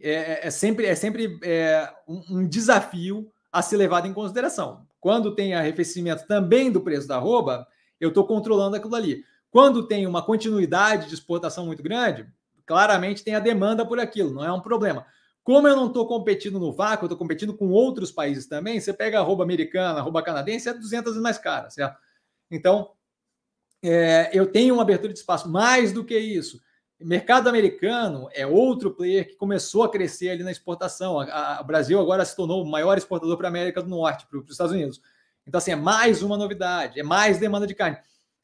é, 0.00 0.12
é, 0.12 0.46
é 0.46 0.50
sempre 0.50 0.86
é 0.86 0.94
sempre 0.94 1.38
é, 1.42 1.92
um, 2.06 2.22
um, 2.30 2.48
desafio 2.48 3.28
a 3.50 3.60
ser 3.60 3.76
levado 3.76 4.06
em 4.06 4.14
consideração. 4.14 4.86
Quando 5.00 5.34
tem 5.34 5.52
arrefecimento 5.52 6.26
também 6.28 6.70
do 6.70 6.80
preço 6.80 7.08
da 7.08 7.16
arroba, 7.16 7.66
eu 7.98 8.10
estou 8.10 8.24
controlando 8.24 8.76
aquilo 8.76 8.94
ali. 8.94 9.24
Quando 9.50 9.88
tem 9.88 10.06
uma 10.06 10.22
continuidade 10.22 11.08
de 11.08 11.14
exportação 11.14 11.66
muito 11.66 11.82
grande, 11.82 12.24
claramente 12.64 13.24
tem 13.24 13.34
a 13.34 13.40
demanda 13.40 13.84
por 13.84 13.98
aquilo, 13.98 14.32
não 14.32 14.44
é 14.44 14.52
um 14.52 14.60
problema. 14.60 15.04
Como 15.42 15.66
eu 15.66 15.76
não 15.76 15.86
estou 15.86 16.06
competindo 16.06 16.58
no 16.58 16.72
vácuo, 16.72 17.06
estou 17.06 17.18
competindo 17.18 17.54
com 17.54 17.70
outros 17.70 18.12
países 18.12 18.46
também, 18.46 18.80
você 18.80 18.92
pega 18.92 19.18
a 19.18 19.20
arroba 19.20 19.42
americana, 19.42 19.98
a 19.98 20.00
arroba 20.00 20.22
canadense, 20.22 20.68
é 20.68 20.74
200 20.74 21.12
vezes 21.12 21.22
mais 21.22 21.38
cara, 21.38 21.70
certo? 21.70 21.98
Então, 22.50 22.92
é, 23.82 24.30
eu 24.32 24.50
tenho 24.50 24.74
uma 24.74 24.82
abertura 24.82 25.12
de 25.12 25.18
espaço. 25.18 25.48
Mais 25.48 25.92
do 25.92 26.04
que 26.04 26.18
isso, 26.18 26.60
mercado 27.00 27.48
americano 27.48 28.28
é 28.32 28.46
outro 28.46 28.90
player 28.90 29.26
que 29.26 29.36
começou 29.36 29.82
a 29.82 29.90
crescer 29.90 30.30
ali 30.30 30.42
na 30.42 30.50
exportação. 30.50 31.16
O 31.16 31.64
Brasil 31.64 31.98
agora 31.98 32.24
se 32.24 32.36
tornou 32.36 32.62
o 32.62 32.70
maior 32.70 32.98
exportador 32.98 33.36
para 33.36 33.48
a 33.48 33.50
América 33.50 33.82
do 33.82 33.88
Norte, 33.88 34.26
para 34.26 34.38
os 34.38 34.50
Estados 34.50 34.72
Unidos. 34.72 35.00
Então, 35.46 35.58
assim, 35.58 35.72
é 35.72 35.76
mais 35.76 36.22
uma 36.22 36.36
novidade, 36.36 37.00
é 37.00 37.02
mais 37.02 37.38
demanda 37.38 37.66
de 37.66 37.74
carne. 37.74 37.98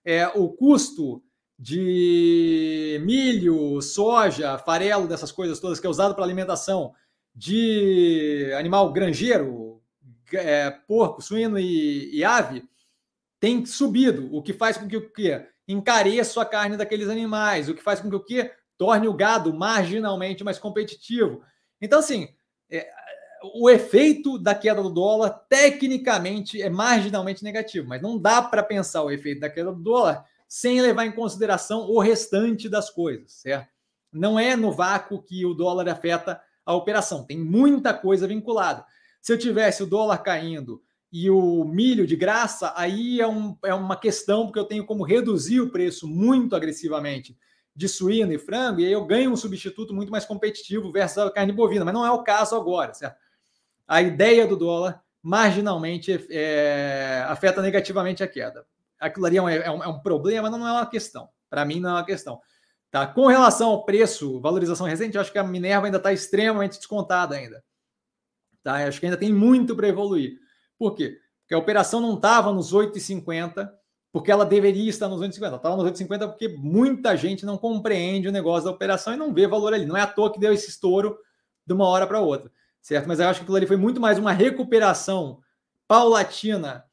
É, 0.05 0.27
o 0.29 0.49
custo 0.49 1.23
de 1.59 3.01
milho, 3.05 3.81
soja, 3.81 4.59
farelo, 4.59 5.09
dessas 5.09 5.33
coisas 5.33 5.59
todas 5.59 5.81
que 5.81 5.87
é 5.87 5.91
usado 5.91 6.15
para 6.15 6.25
alimentação 6.25 6.93
de 7.35 8.53
animal 8.59 8.93
granjeiro, 8.93 9.83
é, 10.33 10.71
porco, 10.71 11.23
suíno 11.23 11.59
e, 11.59 12.15
e, 12.15 12.25
ave, 12.25 12.65
tem 13.41 13.65
subido, 13.65 14.35
o 14.35 14.43
que 14.43 14.53
faz 14.53 14.77
com 14.77 14.89
que 14.89 14.97
o 14.97 15.11
quê? 15.11 15.47
encareça 15.69 16.41
a 16.41 16.47
carne 16.47 16.77
daqueles 16.77 17.09
animais, 17.09 17.69
o 17.69 17.75
que 17.75 17.83
faz 17.83 18.01
com 18.01 18.09
que 18.09 18.17
o 18.17 18.23
quê? 18.23 18.53
Torne 18.79 19.09
o 19.09 19.15
gado 19.15 19.53
marginalmente 19.53 20.45
mais 20.45 20.59
competitivo. 20.59 21.43
Então, 21.81 21.99
assim, 21.99 22.29
é, 22.71 22.89
o 23.55 23.69
efeito 23.69 24.39
da 24.39 24.55
queda 24.55 24.83
do 24.83 24.91
dólar, 24.91 25.31
tecnicamente, 25.49 26.61
é 26.63 26.71
marginalmente 26.71 27.43
negativo, 27.43 27.89
mas 27.89 28.01
não 28.01 28.19
dá 28.19 28.43
para 28.43 28.63
pensar 28.63 29.03
o 29.03 29.11
efeito 29.11 29.41
da 29.41 29.51
queda 29.51 29.73
do 29.73 29.83
dólar 29.83 30.25
sem 30.49 30.81
levar 30.81 31.07
em 31.07 31.13
consideração 31.13 31.91
o 31.91 31.99
restante 31.99 32.69
das 32.69 32.91
coisas, 32.91 33.33
certo? 33.33 33.69
Não 34.13 34.39
é 34.39 34.57
no 34.57 34.73
vácuo 34.73 35.23
que 35.23 35.45
o 35.45 35.55
dólar 35.55 35.89
afeta 35.89 36.41
a 36.65 36.75
operação, 36.75 37.25
tem 37.25 37.39
muita 37.39 37.93
coisa 37.93 38.27
vinculada. 38.27 38.85
Se 39.21 39.33
eu 39.33 39.39
tivesse 39.39 39.83
o 39.83 39.87
dólar 39.87 40.19
caindo 40.19 40.83
e 41.13 41.31
o 41.31 41.65
milho 41.65 42.07
de 42.07 42.17
graça, 42.17 42.73
aí 42.77 43.21
é, 43.21 43.27
um, 43.27 43.57
é 43.65 43.75
uma 43.75 43.97
questão, 43.97 44.47
porque 44.47 44.59
eu 44.59 44.65
tenho 44.65 44.85
como 44.85 45.05
reduzir 45.05 45.61
o 45.61 45.71
preço 45.71 46.09
muito 46.09 46.57
agressivamente 46.57 47.37
de 47.75 47.89
suíno 47.89 48.33
e 48.33 48.39
frango, 48.39 48.81
e 48.81 48.87
aí 48.87 48.93
eu 48.93 49.05
ganho 49.05 49.31
um 49.31 49.37
substituto 49.37 49.95
muito 49.95 50.11
mais 50.11 50.25
competitivo 50.25 50.91
versus 50.91 51.19
a 51.19 51.31
carne 51.31 51.53
bovina, 51.53 51.85
mas 51.85 51.95
não 51.95 52.07
é 52.07 52.11
o 52.11 52.23
caso 52.23 52.57
agora, 52.57 52.95
certo? 52.95 53.17
A 53.87 54.01
ideia 54.01 54.47
do 54.47 54.57
dólar 54.57 55.03
marginalmente 55.23 56.27
é, 56.31 57.25
afeta 57.29 57.61
negativamente 57.61 58.23
a 58.23 58.29
queda 58.29 58.67
aquilo 59.01 59.27
ali 59.27 59.37
é 59.37 59.43
um, 59.43 59.49
é 59.49 59.71
um, 59.71 59.85
é 59.85 59.89
um 59.89 60.01
problema, 60.01 60.51
não 60.51 60.67
é 60.67 60.73
uma 60.73 60.87
questão. 60.87 61.29
Para 61.49 61.65
mim, 61.65 61.81
não 61.81 61.91
é 61.91 61.93
uma 61.95 62.05
questão. 62.05 62.41
Tá? 62.91 63.07
Com 63.07 63.27
relação 63.27 63.71
ao 63.71 63.85
preço, 63.85 64.41
valorização 64.41 64.87
recente, 64.87 65.17
eu 65.17 65.21
acho 65.21 65.33
que 65.33 65.39
a 65.39 65.45
Minerva 65.45 65.87
ainda 65.87 65.99
está 65.99 66.13
extremamente 66.13 66.79
descontada 66.79 67.35
ainda. 67.35 67.63
Tá? 68.63 68.83
Eu 68.83 68.89
acho 68.89 68.99
que 68.99 69.07
ainda 69.07 69.19
tem 69.19 69.33
muito 69.33 69.77
para 69.77 69.89
evoluir. 69.89 70.39
Por 70.79 70.95
quê? 70.95 71.19
Porque 71.41 71.55
a 71.55 71.59
operação 71.59 72.01
não 72.01 72.15
estava 72.15 72.53
nos 72.53 72.73
8,50, 72.73 73.71
porque 74.11 74.33
ela 74.33 74.47
deveria 74.47 74.89
estar 74.89 75.09
nos 75.09 75.21
8,50. 75.21 75.57
Estava 75.57 75.77
nos 75.77 75.85
8,50 75.93 76.29
porque 76.29 76.49
muita 76.49 77.17
gente 77.17 77.45
não 77.45 77.59
compreende 77.59 78.29
o 78.29 78.33
negócio 78.33 78.65
da 78.65 78.71
operação 78.71 79.13
e 79.13 79.17
não 79.17 79.33
vê 79.33 79.47
valor 79.47 79.75
ali. 79.75 79.85
Não 79.85 79.97
é 79.97 80.01
à 80.01 80.07
toa 80.07 80.33
que 80.33 80.41
deu 80.41 80.53
esse 80.53 80.71
estouro 80.71 81.19
de 81.67 81.75
uma 81.75 81.87
hora 81.87 82.07
para 82.07 82.21
outra, 82.21 82.51
certo? 82.81 83.07
Mas 83.07 83.21
eu 83.21 83.29
acho 83.29 83.41
que 83.41 83.45
aquilo 83.45 83.57
ali 83.57 83.67
foi 83.67 83.77
muito 83.77 84.01
mais 84.01 84.19
uma 84.19 84.33
recuperação 84.33 85.41
paulatina 85.87 86.86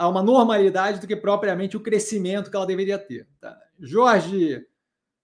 a 0.00 0.08
uma 0.08 0.22
normalidade 0.22 0.98
do 0.98 1.06
que 1.06 1.14
propriamente 1.14 1.76
o 1.76 1.80
crescimento 1.80 2.50
que 2.50 2.56
ela 2.56 2.64
deveria 2.64 2.98
ter. 2.98 3.28
Tá? 3.38 3.54
Jorge 3.78 4.66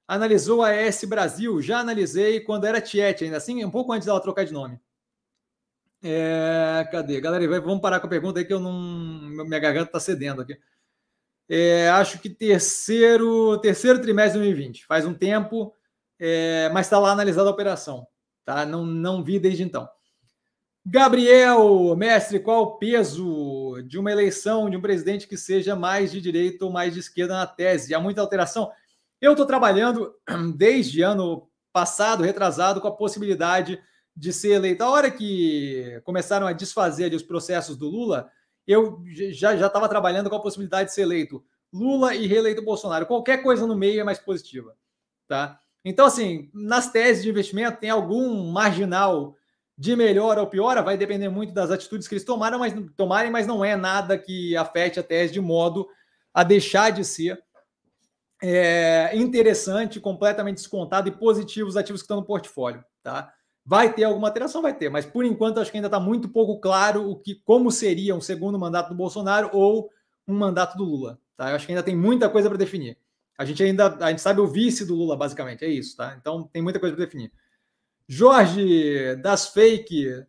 analisou 0.07 0.63
a 0.63 0.75
ES 0.75 1.05
Brasil, 1.05 1.63
já 1.63 1.79
analisei 1.79 2.41
quando 2.41 2.67
era 2.67 2.79
Tiet, 2.79 3.25
ainda 3.25 3.39
assim, 3.39 3.65
um 3.65 3.71
pouco 3.71 3.91
antes 3.95 4.05
dela 4.05 4.21
trocar 4.21 4.45
de 4.45 4.53
nome. 4.53 4.79
É, 6.05 6.87
cadê? 6.93 7.19
Galera, 7.23 7.59
vamos 7.59 7.81
parar 7.81 8.01
com 8.01 8.07
a 8.07 8.11
pergunta 8.11 8.39
aí 8.39 8.45
que 8.45 8.53
eu 8.53 8.61
não. 8.61 9.47
Minha 9.47 9.59
garganta 9.59 9.87
está 9.87 9.99
cedendo 9.99 10.43
aqui. 10.43 10.59
É, 11.49 11.89
acho 11.89 12.19
que 12.19 12.29
terceiro, 12.29 13.59
terceiro 13.61 13.99
trimestre 13.99 14.39
de 14.39 14.45
2020. 14.45 14.85
Faz 14.85 15.07
um 15.07 15.15
tempo, 15.15 15.75
é, 16.19 16.69
mas 16.69 16.85
está 16.85 16.99
lá 16.99 17.13
analisada 17.13 17.49
a 17.49 17.53
operação. 17.53 18.07
Tá? 18.45 18.67
Não, 18.67 18.85
não 18.85 19.25
vi 19.25 19.39
desde 19.39 19.63
então. 19.63 19.89
Gabriel, 20.89 21.97
mestre, 21.97 22.39
qual 22.39 22.63
o 22.63 22.77
peso 22.79 23.83
de 23.89 23.99
uma 23.99 24.13
eleição 24.13 24.71
de 24.71 24.77
um 24.77 24.81
presidente 24.81 25.27
que 25.27 25.37
seja 25.37 25.75
mais 25.75 26.13
de 26.13 26.21
direita 26.21 26.65
ou 26.65 26.71
mais 26.71 26.95
de 26.95 27.01
esquerda 27.01 27.35
na 27.35 27.45
tese? 27.45 27.93
Há 27.93 27.99
muita 27.99 28.21
alteração? 28.21 28.71
Eu 29.21 29.33
estou 29.33 29.45
trabalhando 29.45 30.15
desde 30.57 31.03
ano 31.03 31.49
passado, 31.73 32.23
retrasado, 32.23 32.81
com 32.81 32.87
a 32.87 32.95
possibilidade 32.95 33.83
de 34.17 34.33
ser 34.33 34.53
eleito. 34.53 34.85
A 34.85 34.89
hora 34.89 35.11
que 35.11 36.01
começaram 36.05 36.47
a 36.47 36.53
desfazer 36.53 37.13
os 37.13 37.23
processos 37.23 37.77
do 37.77 37.89
Lula, 37.89 38.31
eu 38.65 39.03
já 39.33 39.55
estava 39.55 39.89
trabalhando 39.89 40.31
com 40.31 40.37
a 40.37 40.43
possibilidade 40.43 40.91
de 40.91 40.95
ser 40.95 41.03
eleito 41.03 41.45
Lula 41.73 42.15
e 42.15 42.29
reeleito 42.29 42.63
Bolsonaro. 42.63 43.07
Qualquer 43.07 43.43
coisa 43.43 43.67
no 43.67 43.75
meio 43.75 44.01
é 44.01 44.05
mais 44.05 44.21
positiva. 44.21 44.77
Tá? 45.27 45.59
Então, 45.85 46.07
assim, 46.07 46.49
nas 46.55 46.93
teses 46.93 47.25
de 47.25 47.29
investimento, 47.29 47.81
tem 47.81 47.91
algum 47.91 48.53
marginal 48.53 49.35
de 49.79 49.95
melhor 49.95 50.39
ou 50.39 50.47
pior, 50.47 50.83
vai 50.83 50.97
depender 50.97 51.29
muito 51.29 51.53
das 51.53 51.71
atitudes 51.71 52.09
que 52.09 52.15
eles 52.15 52.25
tomaram, 52.25 52.59
mas, 52.59 52.75
tomarem, 52.97 53.31
mas 53.31 53.47
não 53.47 53.65
é 53.65 53.77
nada 53.77 54.17
que 54.17 54.57
afete 54.57 54.99
a 54.99 55.03
tese 55.03 55.35
de 55.35 55.41
modo 55.41 55.87
a 56.33 56.43
deixar 56.43 56.91
de 56.91 57.05
ser 57.05 57.43
é, 58.43 59.15
interessante, 59.15 60.01
completamente 60.01 60.57
descontado 60.57 61.09
e 61.09 61.13
positivo 61.13 61.69
os 61.69 61.77
ativos 61.77 62.01
que 62.01 62.05
estão 62.05 62.19
no 62.19 62.25
portfólio. 62.25 62.83
Tá? 63.03 63.33
Vai 63.65 63.93
ter 63.93 64.05
alguma 64.05 64.29
alteração? 64.29 64.63
Vai 64.63 64.75
ter, 64.75 64.89
mas 64.89 65.05
por 65.05 65.25
enquanto 65.25 65.61
acho 65.61 65.71
que 65.71 65.77
ainda 65.77 65.89
está 65.89 66.01
muito 66.01 66.29
pouco 66.29 66.59
claro 66.61 67.11
o 67.11 67.17
que, 67.17 67.35
como 67.45 67.71
seria 67.71 68.15
um 68.15 68.21
segundo 68.21 68.59
mandato 68.59 68.89
do 68.89 68.95
Bolsonaro 68.95 69.51
ou 69.53 69.91
um 70.27 70.35
mandato 70.35 70.77
do 70.77 70.85
Lula. 70.85 71.19
Tá? 71.37 71.51
Eu 71.51 71.57
acho 71.57 71.67
que 71.67 71.73
ainda 71.73 71.83
tem 71.83 71.97
muita 71.97 72.29
coisa 72.31 72.49
para 72.49 72.59
definir. 72.59 72.97
A 73.39 73.45
gente 73.45 73.63
ainda 73.63 73.95
a 74.01 74.11
gente 74.11 74.23
sabe 74.23 74.41
o 74.41 74.47
vice 74.47 74.87
do 74.87 74.95
Lula, 74.95 75.17
basicamente, 75.17 75.65
é 75.65 75.69
isso, 75.69 75.95
tá? 75.97 76.17
Então 76.19 76.49
tem 76.51 76.63
muita 76.63 76.81
coisa 76.81 76.97
para 76.97 77.05
definir. 77.05 77.31
Jorge, 78.09 79.17
das 79.17 79.49
fake 79.49 80.25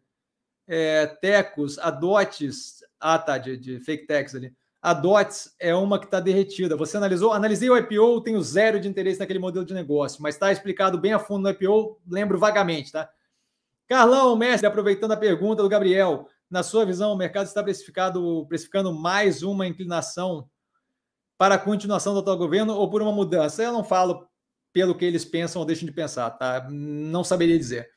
é, 0.67 1.05
tecos, 1.05 1.77
adotes. 1.79 2.83
Ah, 2.99 3.19
tá, 3.19 3.37
de, 3.37 3.55
de 3.57 3.79
fake 3.79 4.07
techs 4.07 4.35
ali. 4.35 4.53
A 4.81 4.93
DOTS 4.93 5.55
é 5.59 5.75
uma 5.75 5.99
que 5.99 6.05
está 6.05 6.19
derretida. 6.19 6.75
Você 6.75 6.97
analisou? 6.97 7.33
Analisei 7.33 7.69
o 7.69 7.77
IPO, 7.77 8.21
tenho 8.21 8.41
zero 8.41 8.79
de 8.79 8.87
interesse 8.87 9.19
naquele 9.19 9.39
modelo 9.39 9.65
de 9.65 9.73
negócio, 9.73 10.21
mas 10.21 10.35
está 10.35 10.51
explicado 10.51 10.97
bem 10.99 11.13
a 11.13 11.19
fundo 11.19 11.43
no 11.43 11.49
IPO, 11.49 11.99
lembro 12.09 12.37
vagamente, 12.37 12.91
tá? 12.91 13.09
Carlão, 13.87 14.35
mestre, 14.35 14.67
aproveitando 14.67 15.13
a 15.13 15.17
pergunta 15.17 15.63
do 15.63 15.69
Gabriel, 15.69 16.27
na 16.49 16.61
sua 16.61 16.85
visão, 16.85 17.11
o 17.11 17.17
mercado 17.17 17.47
está 17.47 17.63
precificado, 17.63 18.45
precificando 18.47 18.93
mais 18.93 19.43
uma 19.43 19.67
inclinação 19.67 20.49
para 21.37 21.55
a 21.55 21.59
continuação 21.59 22.13
do 22.13 22.19
atual 22.19 22.37
governo 22.37 22.75
ou 22.75 22.89
por 22.89 23.01
uma 23.01 23.11
mudança? 23.11 23.63
Eu 23.63 23.73
não 23.73 23.83
falo 23.83 24.26
pelo 24.77 24.93
que 24.93 25.03
eles 25.03 25.25
pensam 25.25 25.59
ou 25.59 25.65
deixam 25.65 25.87
de 25.87 25.91
pensar, 25.91 26.29
tá? 26.29 26.67
Não 26.69 27.23
saberia 27.23 27.57
dizer. 27.57 27.89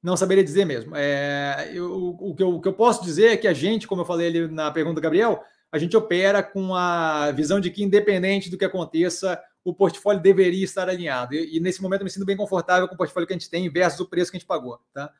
Não 0.00 0.16
saberia 0.16 0.44
dizer 0.44 0.64
mesmo. 0.64 0.94
É, 0.94 1.72
eu, 1.74 2.14
o, 2.20 2.32
que 2.36 2.40
eu, 2.40 2.54
o 2.54 2.60
que 2.60 2.68
eu 2.68 2.72
posso 2.72 3.02
dizer 3.02 3.32
é 3.32 3.36
que 3.36 3.48
a 3.48 3.52
gente, 3.52 3.88
como 3.88 4.02
eu 4.02 4.06
falei 4.06 4.28
ali 4.28 4.46
na 4.46 4.70
pergunta 4.70 4.94
do 4.94 5.00
Gabriel, 5.00 5.42
a 5.72 5.76
gente 5.76 5.96
opera 5.96 6.40
com 6.40 6.72
a 6.72 7.32
visão 7.32 7.58
de 7.58 7.68
que, 7.68 7.82
independente 7.82 8.48
do 8.48 8.56
que 8.56 8.64
aconteça, 8.64 9.42
o 9.64 9.74
portfólio 9.74 10.22
deveria 10.22 10.64
estar 10.64 10.88
alinhado. 10.88 11.34
E, 11.34 11.56
e, 11.56 11.58
nesse 11.58 11.82
momento 11.82 12.02
eu 12.02 12.04
me 12.04 12.10
sinto 12.10 12.24
bem 12.24 12.36
confortável 12.36 12.86
com 12.86 12.94
o 12.94 12.96
portfólio 12.96 13.26
que 13.26 13.32
a 13.32 13.36
gente 13.36 13.50
tem 13.50 13.68
versus 13.68 13.98
o 13.98 14.08
preço 14.08 14.30
que 14.30 14.36
a 14.36 14.38
gente 14.38 14.46
pagou. 14.46 14.78
Tá? 14.92 15.12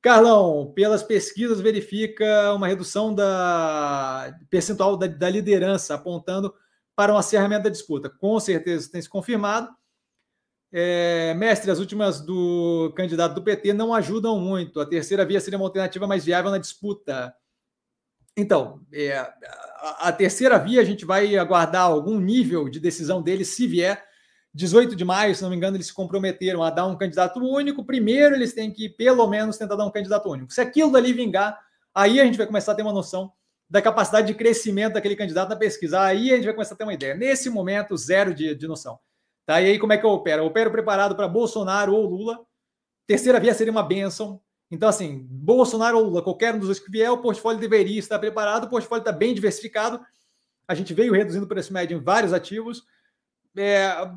Carlão, 0.00 0.72
pelas 0.72 1.02
pesquisas, 1.02 1.60
verifica 1.60 2.54
uma 2.54 2.68
redução 2.68 3.12
da 3.12 4.38
percentual 4.48 4.96
da, 4.96 5.08
da 5.08 5.28
liderança, 5.28 5.96
apontando 5.96 6.54
para 6.94 7.12
um 7.12 7.16
acerramento 7.16 7.64
da 7.64 7.70
disputa. 7.70 8.08
Com 8.08 8.38
certeza 8.38 8.88
tem 8.88 9.02
se 9.02 9.08
confirmado. 9.08 9.68
É, 10.72 11.34
mestre, 11.34 11.70
as 11.70 11.78
últimas 11.78 12.22
do 12.22 12.90
candidato 12.96 13.34
do 13.34 13.42
PT 13.42 13.74
não 13.74 13.92
ajudam 13.92 14.40
muito. 14.40 14.80
A 14.80 14.86
terceira 14.86 15.24
via 15.24 15.38
seria 15.38 15.58
uma 15.58 15.66
alternativa 15.66 16.06
mais 16.06 16.24
viável 16.24 16.50
na 16.50 16.56
disputa. 16.56 17.34
Então, 18.34 18.80
é, 18.90 19.18
a, 19.18 20.08
a, 20.08 20.12
terceira 20.12 20.58
via 20.58 20.80
a 20.80 20.84
gente 20.84 21.04
vai 21.04 21.36
aguardar 21.36 21.82
algum 21.82 22.18
nível 22.18 22.70
de 22.70 22.80
decisão 22.80 23.20
dele, 23.20 23.44
se 23.44 23.66
vier. 23.66 24.02
18 24.54 24.96
de 24.96 25.04
maio, 25.04 25.34
se 25.34 25.42
não 25.42 25.50
me 25.50 25.56
engano, 25.56 25.76
eles 25.76 25.86
se 25.86 25.94
comprometeram 25.94 26.62
a 26.62 26.70
dar 26.70 26.86
um 26.86 26.96
candidato 26.96 27.40
único. 27.40 27.84
Primeiro, 27.84 28.34
eles 28.34 28.54
têm 28.54 28.70
que, 28.70 28.88
pelo 28.88 29.26
menos, 29.26 29.56
tentar 29.56 29.76
dar 29.76 29.86
um 29.86 29.90
candidato 29.90 30.28
único. 30.28 30.52
Se 30.52 30.60
aquilo 30.60 30.92
dali 30.92 31.12
vingar, 31.12 31.58
aí 31.94 32.20
a 32.20 32.24
gente 32.24 32.36
vai 32.36 32.46
começar 32.46 32.72
a 32.72 32.74
ter 32.74 32.82
uma 32.82 32.92
noção 32.92 33.32
da 33.68 33.80
capacidade 33.80 34.26
de 34.26 34.34
crescimento 34.34 34.94
daquele 34.94 35.16
candidato 35.16 35.48
na 35.48 35.56
pesquisa. 35.56 36.02
Aí 36.02 36.30
a 36.30 36.36
gente 36.36 36.44
vai 36.44 36.54
começar 36.54 36.74
a 36.74 36.76
ter 36.76 36.84
uma 36.84 36.92
ideia. 36.92 37.14
Nesse 37.14 37.48
momento, 37.48 37.96
zero 37.96 38.34
de, 38.34 38.54
de 38.54 38.66
noção. 38.66 38.98
Tá? 39.44 39.60
E 39.60 39.66
aí, 39.66 39.78
como 39.78 39.92
é 39.92 39.98
que 39.98 40.06
eu 40.06 40.10
opero? 40.10 40.42
Eu 40.42 40.46
opero 40.46 40.70
preparado 40.70 41.16
para 41.16 41.28
Bolsonaro 41.28 41.94
ou 41.94 42.06
Lula. 42.06 42.40
Terceira 43.06 43.40
via 43.40 43.54
seria 43.54 43.72
uma 43.72 43.82
benção. 43.82 44.40
Então, 44.70 44.88
assim, 44.88 45.26
Bolsonaro 45.28 45.98
ou 45.98 46.04
Lula, 46.04 46.22
qualquer 46.22 46.54
um 46.54 46.58
dos 46.58 46.68
dois 46.68 46.80
que 46.80 46.90
vier, 46.90 47.10
o 47.10 47.18
portfólio 47.18 47.60
deveria 47.60 47.98
estar 47.98 48.18
preparado, 48.18 48.64
o 48.64 48.68
portfólio 48.68 49.02
está 49.02 49.12
bem 49.12 49.34
diversificado. 49.34 50.00
A 50.66 50.74
gente 50.74 50.94
veio 50.94 51.12
reduzindo 51.12 51.44
o 51.44 51.48
preço 51.48 51.72
médio 51.72 51.98
em 51.98 52.00
vários 52.00 52.32
ativos. 52.32 52.84
É, 53.56 54.08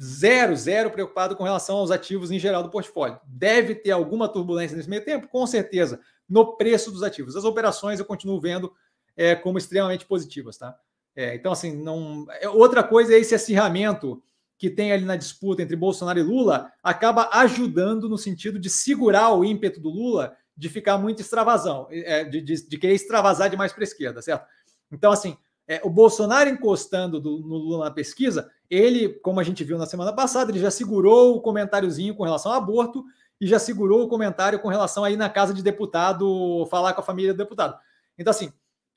zero, 0.00 0.54
zero 0.54 0.90
preocupado 0.90 1.34
com 1.34 1.44
relação 1.44 1.78
aos 1.78 1.90
ativos 1.90 2.30
em 2.30 2.38
geral 2.38 2.62
do 2.62 2.70
portfólio. 2.70 3.18
Deve 3.26 3.74
ter 3.74 3.90
alguma 3.90 4.28
turbulência 4.28 4.76
nesse 4.76 4.88
meio 4.88 5.04
tempo, 5.04 5.28
com 5.28 5.46
certeza, 5.46 6.00
no 6.28 6.56
preço 6.56 6.90
dos 6.90 7.02
ativos. 7.02 7.36
As 7.36 7.44
operações 7.44 7.98
eu 7.98 8.04
continuo 8.04 8.40
vendo 8.40 8.72
é, 9.16 9.34
como 9.34 9.58
extremamente 9.58 10.04
positivas, 10.06 10.56
tá? 10.56 10.78
É, 11.16 11.34
então, 11.34 11.52
assim, 11.52 11.72
não. 11.72 12.26
É, 12.40 12.48
outra 12.48 12.82
coisa 12.82 13.14
é 13.14 13.18
esse 13.18 13.34
acirramento 13.34 14.22
que 14.64 14.70
tem 14.70 14.92
ali 14.92 15.04
na 15.04 15.14
disputa 15.14 15.60
entre 15.60 15.76
Bolsonaro 15.76 16.18
e 16.18 16.22
Lula 16.22 16.72
acaba 16.82 17.28
ajudando 17.34 18.08
no 18.08 18.16
sentido 18.16 18.58
de 18.58 18.70
segurar 18.70 19.30
o 19.34 19.44
ímpeto 19.44 19.78
do 19.78 19.90
Lula 19.90 20.34
de 20.56 20.70
ficar 20.70 20.96
muito 20.96 21.20
extravasão, 21.20 21.86
é, 21.90 22.24
de, 22.24 22.40
de, 22.40 22.66
de 22.66 22.78
querer 22.78 22.94
extravasar 22.94 23.50
demais 23.50 23.74
para 23.74 23.82
a 23.82 23.84
esquerda, 23.84 24.22
certo? 24.22 24.46
Então, 24.90 25.12
assim, 25.12 25.36
é, 25.68 25.82
o 25.84 25.90
Bolsonaro 25.90 26.48
encostando 26.48 27.20
do, 27.20 27.40
no 27.40 27.58
Lula 27.58 27.84
na 27.84 27.90
pesquisa, 27.90 28.50
ele, 28.70 29.10
como 29.20 29.38
a 29.38 29.42
gente 29.42 29.62
viu 29.62 29.76
na 29.76 29.84
semana 29.84 30.14
passada, 30.14 30.50
ele 30.50 30.60
já 30.60 30.70
segurou 30.70 31.36
o 31.36 31.42
comentáriozinho 31.42 32.14
com 32.14 32.24
relação 32.24 32.50
ao 32.50 32.56
aborto 32.56 33.04
e 33.38 33.46
já 33.46 33.58
segurou 33.58 34.04
o 34.04 34.08
comentário 34.08 34.58
com 34.60 34.68
relação 34.68 35.04
aí 35.04 35.14
na 35.14 35.28
casa 35.28 35.52
de 35.52 35.62
deputado, 35.62 36.66
falar 36.70 36.94
com 36.94 37.02
a 37.02 37.04
família 37.04 37.34
do 37.34 37.36
deputado. 37.36 37.78
Então, 38.16 38.30
assim, 38.30 38.50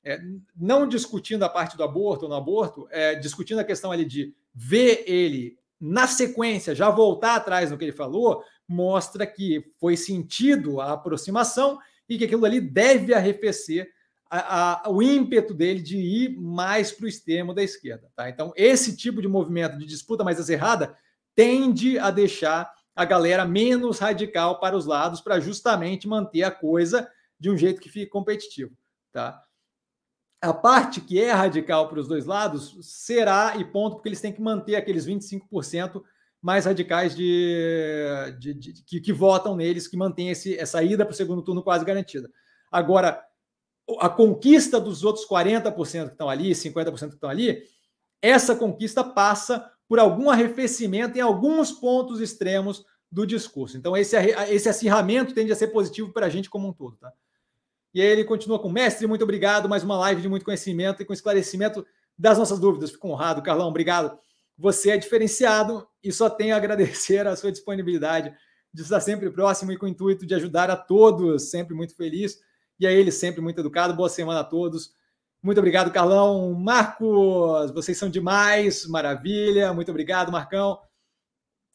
é, 0.08 0.20
não 0.56 0.88
discutindo 0.88 1.42
a 1.44 1.48
parte 1.48 1.76
do 1.76 1.84
aborto 1.84 2.24
ou 2.24 2.30
no 2.30 2.34
aborto, 2.34 2.88
é, 2.90 3.14
discutindo 3.14 3.58
a 3.58 3.64
questão 3.64 3.92
ali 3.92 4.04
de 4.04 4.34
ver 4.54 5.04
ele 5.06 5.58
na 5.78 6.06
sequência 6.06 6.74
já 6.74 6.90
voltar 6.90 7.36
atrás 7.36 7.70
no 7.70 7.76
que 7.76 7.84
ele 7.84 7.92
falou, 7.92 8.42
mostra 8.66 9.26
que 9.26 9.70
foi 9.78 9.96
sentido 9.96 10.80
a 10.80 10.92
aproximação 10.92 11.78
e 12.08 12.16
que 12.16 12.24
aquilo 12.24 12.46
ali 12.46 12.60
deve 12.60 13.12
arrefecer 13.12 13.90
a, 14.30 14.86
a, 14.86 14.90
o 14.90 15.02
ímpeto 15.02 15.52
dele 15.52 15.80
de 15.80 15.98
ir 15.98 16.38
mais 16.38 16.90
para 16.90 17.04
o 17.04 17.08
extremo 17.08 17.54
da 17.54 17.62
esquerda. 17.62 18.10
Tá? 18.16 18.28
Então, 18.28 18.52
esse 18.56 18.96
tipo 18.96 19.20
de 19.22 19.28
movimento 19.28 19.78
de 19.78 19.86
disputa 19.86 20.24
mais 20.24 20.40
acirrada 20.40 20.96
tende 21.34 21.98
a 21.98 22.10
deixar 22.10 22.72
a 22.96 23.04
galera 23.04 23.44
menos 23.44 23.98
radical 23.98 24.58
para 24.58 24.76
os 24.76 24.84
lados, 24.84 25.20
para 25.20 25.38
justamente 25.38 26.08
manter 26.08 26.42
a 26.42 26.50
coisa 26.50 27.08
de 27.38 27.50
um 27.50 27.56
jeito 27.56 27.80
que 27.80 27.88
fique 27.88 28.06
competitivo. 28.06 28.76
Tá? 29.12 29.42
A 30.40 30.52
parte 30.52 31.00
que 31.00 31.20
é 31.20 31.32
radical 31.32 31.88
para 31.88 32.00
os 32.00 32.08
dois 32.08 32.24
lados 32.24 32.76
será 32.80 33.56
e 33.56 33.64
ponto, 33.64 33.96
porque 33.96 34.08
eles 34.08 34.20
têm 34.20 34.32
que 34.32 34.40
manter 34.40 34.76
aqueles 34.76 35.06
25% 35.06 36.02
mais 36.40 36.64
radicais 36.64 37.16
de, 37.16 38.36
de, 38.38 38.54
de 38.54 38.84
que, 38.84 39.00
que, 39.00 39.12
votam 39.12 39.56
neles, 39.56 39.88
que 39.88 39.96
mantém 39.96 40.30
esse, 40.30 40.56
essa 40.56 40.82
ida 40.82 41.04
para 41.04 41.12
o 41.12 41.16
segundo 41.16 41.42
turno 41.42 41.62
quase 41.62 41.84
garantida. 41.84 42.30
Agora, 42.70 43.20
a 43.98 44.08
conquista 44.08 44.80
dos 44.80 45.02
outros 45.02 45.26
40% 45.26 46.06
que 46.06 46.12
estão 46.12 46.28
ali, 46.28 46.52
50% 46.52 47.08
que 47.08 47.14
estão 47.14 47.30
ali, 47.30 47.62
essa 48.22 48.54
conquista 48.54 49.02
passa 49.02 49.68
por 49.88 49.98
algum 49.98 50.30
arrefecimento 50.30 51.16
em 51.16 51.20
alguns 51.20 51.72
pontos 51.72 52.20
extremos 52.20 52.84
do 53.10 53.26
discurso. 53.26 53.76
Então, 53.76 53.96
esse, 53.96 54.16
esse 54.16 54.68
acirramento 54.68 55.34
tende 55.34 55.50
a 55.50 55.56
ser 55.56 55.68
positivo 55.68 56.12
para 56.12 56.26
a 56.26 56.28
gente 56.28 56.50
como 56.50 56.68
um 56.68 56.72
todo. 56.72 56.96
Tá? 56.96 57.12
E 57.98 58.00
aí 58.00 58.06
ele 58.06 58.22
continua 58.22 58.60
com 58.60 58.70
mestre, 58.70 59.08
muito 59.08 59.24
obrigado, 59.24 59.68
mais 59.68 59.82
uma 59.82 59.98
live 59.98 60.22
de 60.22 60.28
muito 60.28 60.44
conhecimento 60.44 61.02
e 61.02 61.04
com 61.04 61.12
esclarecimento 61.12 61.84
das 62.16 62.38
nossas 62.38 62.60
dúvidas. 62.60 62.92
Fico 62.92 63.08
honrado, 63.08 63.42
Carlão, 63.42 63.66
obrigado. 63.66 64.16
Você 64.56 64.90
é 64.90 64.96
diferenciado 64.96 65.84
e 66.00 66.12
só 66.12 66.30
tenho 66.30 66.54
a 66.54 66.58
agradecer 66.58 67.26
a 67.26 67.34
sua 67.34 67.50
disponibilidade 67.50 68.32
de 68.72 68.82
estar 68.82 69.00
sempre 69.00 69.28
próximo 69.32 69.72
e 69.72 69.76
com 69.76 69.86
o 69.86 69.88
intuito 69.88 70.24
de 70.24 70.32
ajudar 70.32 70.70
a 70.70 70.76
todos, 70.76 71.50
sempre 71.50 71.74
muito 71.74 71.96
feliz. 71.96 72.38
E 72.78 72.86
a 72.86 72.92
ele 72.92 73.10
sempre 73.10 73.40
muito 73.40 73.58
educado. 73.58 73.94
Boa 73.94 74.08
semana 74.08 74.42
a 74.42 74.44
todos. 74.44 74.92
Muito 75.42 75.58
obrigado, 75.58 75.90
Carlão. 75.90 76.54
Marcos, 76.54 77.72
vocês 77.72 77.98
são 77.98 78.08
demais, 78.08 78.86
maravilha. 78.86 79.74
Muito 79.74 79.90
obrigado, 79.90 80.30
Marcão. 80.30 80.78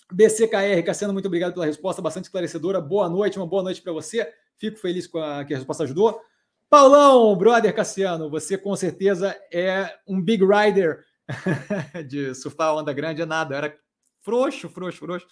BCKR, 0.10 0.82
Cassiano, 0.86 1.12
muito 1.12 1.26
obrigado 1.26 1.52
pela 1.52 1.66
resposta, 1.66 2.02
bastante 2.02 2.26
esclarecedora. 2.26 2.80
Boa 2.80 3.10
noite, 3.10 3.38
uma 3.38 3.46
boa 3.46 3.62
noite 3.62 3.82
para 3.82 3.92
você. 3.92 4.34
Fico 4.58 4.78
feliz 4.78 5.08
com 5.08 5.20
a, 5.20 5.44
que 5.44 5.54
a 5.54 5.58
resposta 5.58 5.84
ajudou. 5.84 6.22
Paulão, 6.70 7.36
brother 7.36 7.74
Cassiano, 7.76 8.30
você 8.30 8.58
com 8.58 8.76
certeza 8.76 9.38
é 9.52 9.96
um 10.08 10.22
big 10.22 10.44
rider 10.44 11.06
de 12.08 12.34
surfar 12.34 12.76
onda 12.76 12.92
grande, 12.92 13.22
é 13.22 13.26
nada, 13.26 13.56
era 13.56 13.78
frouxo, 14.22 14.70
frouxo, 14.70 15.00
frouxo, 15.00 15.28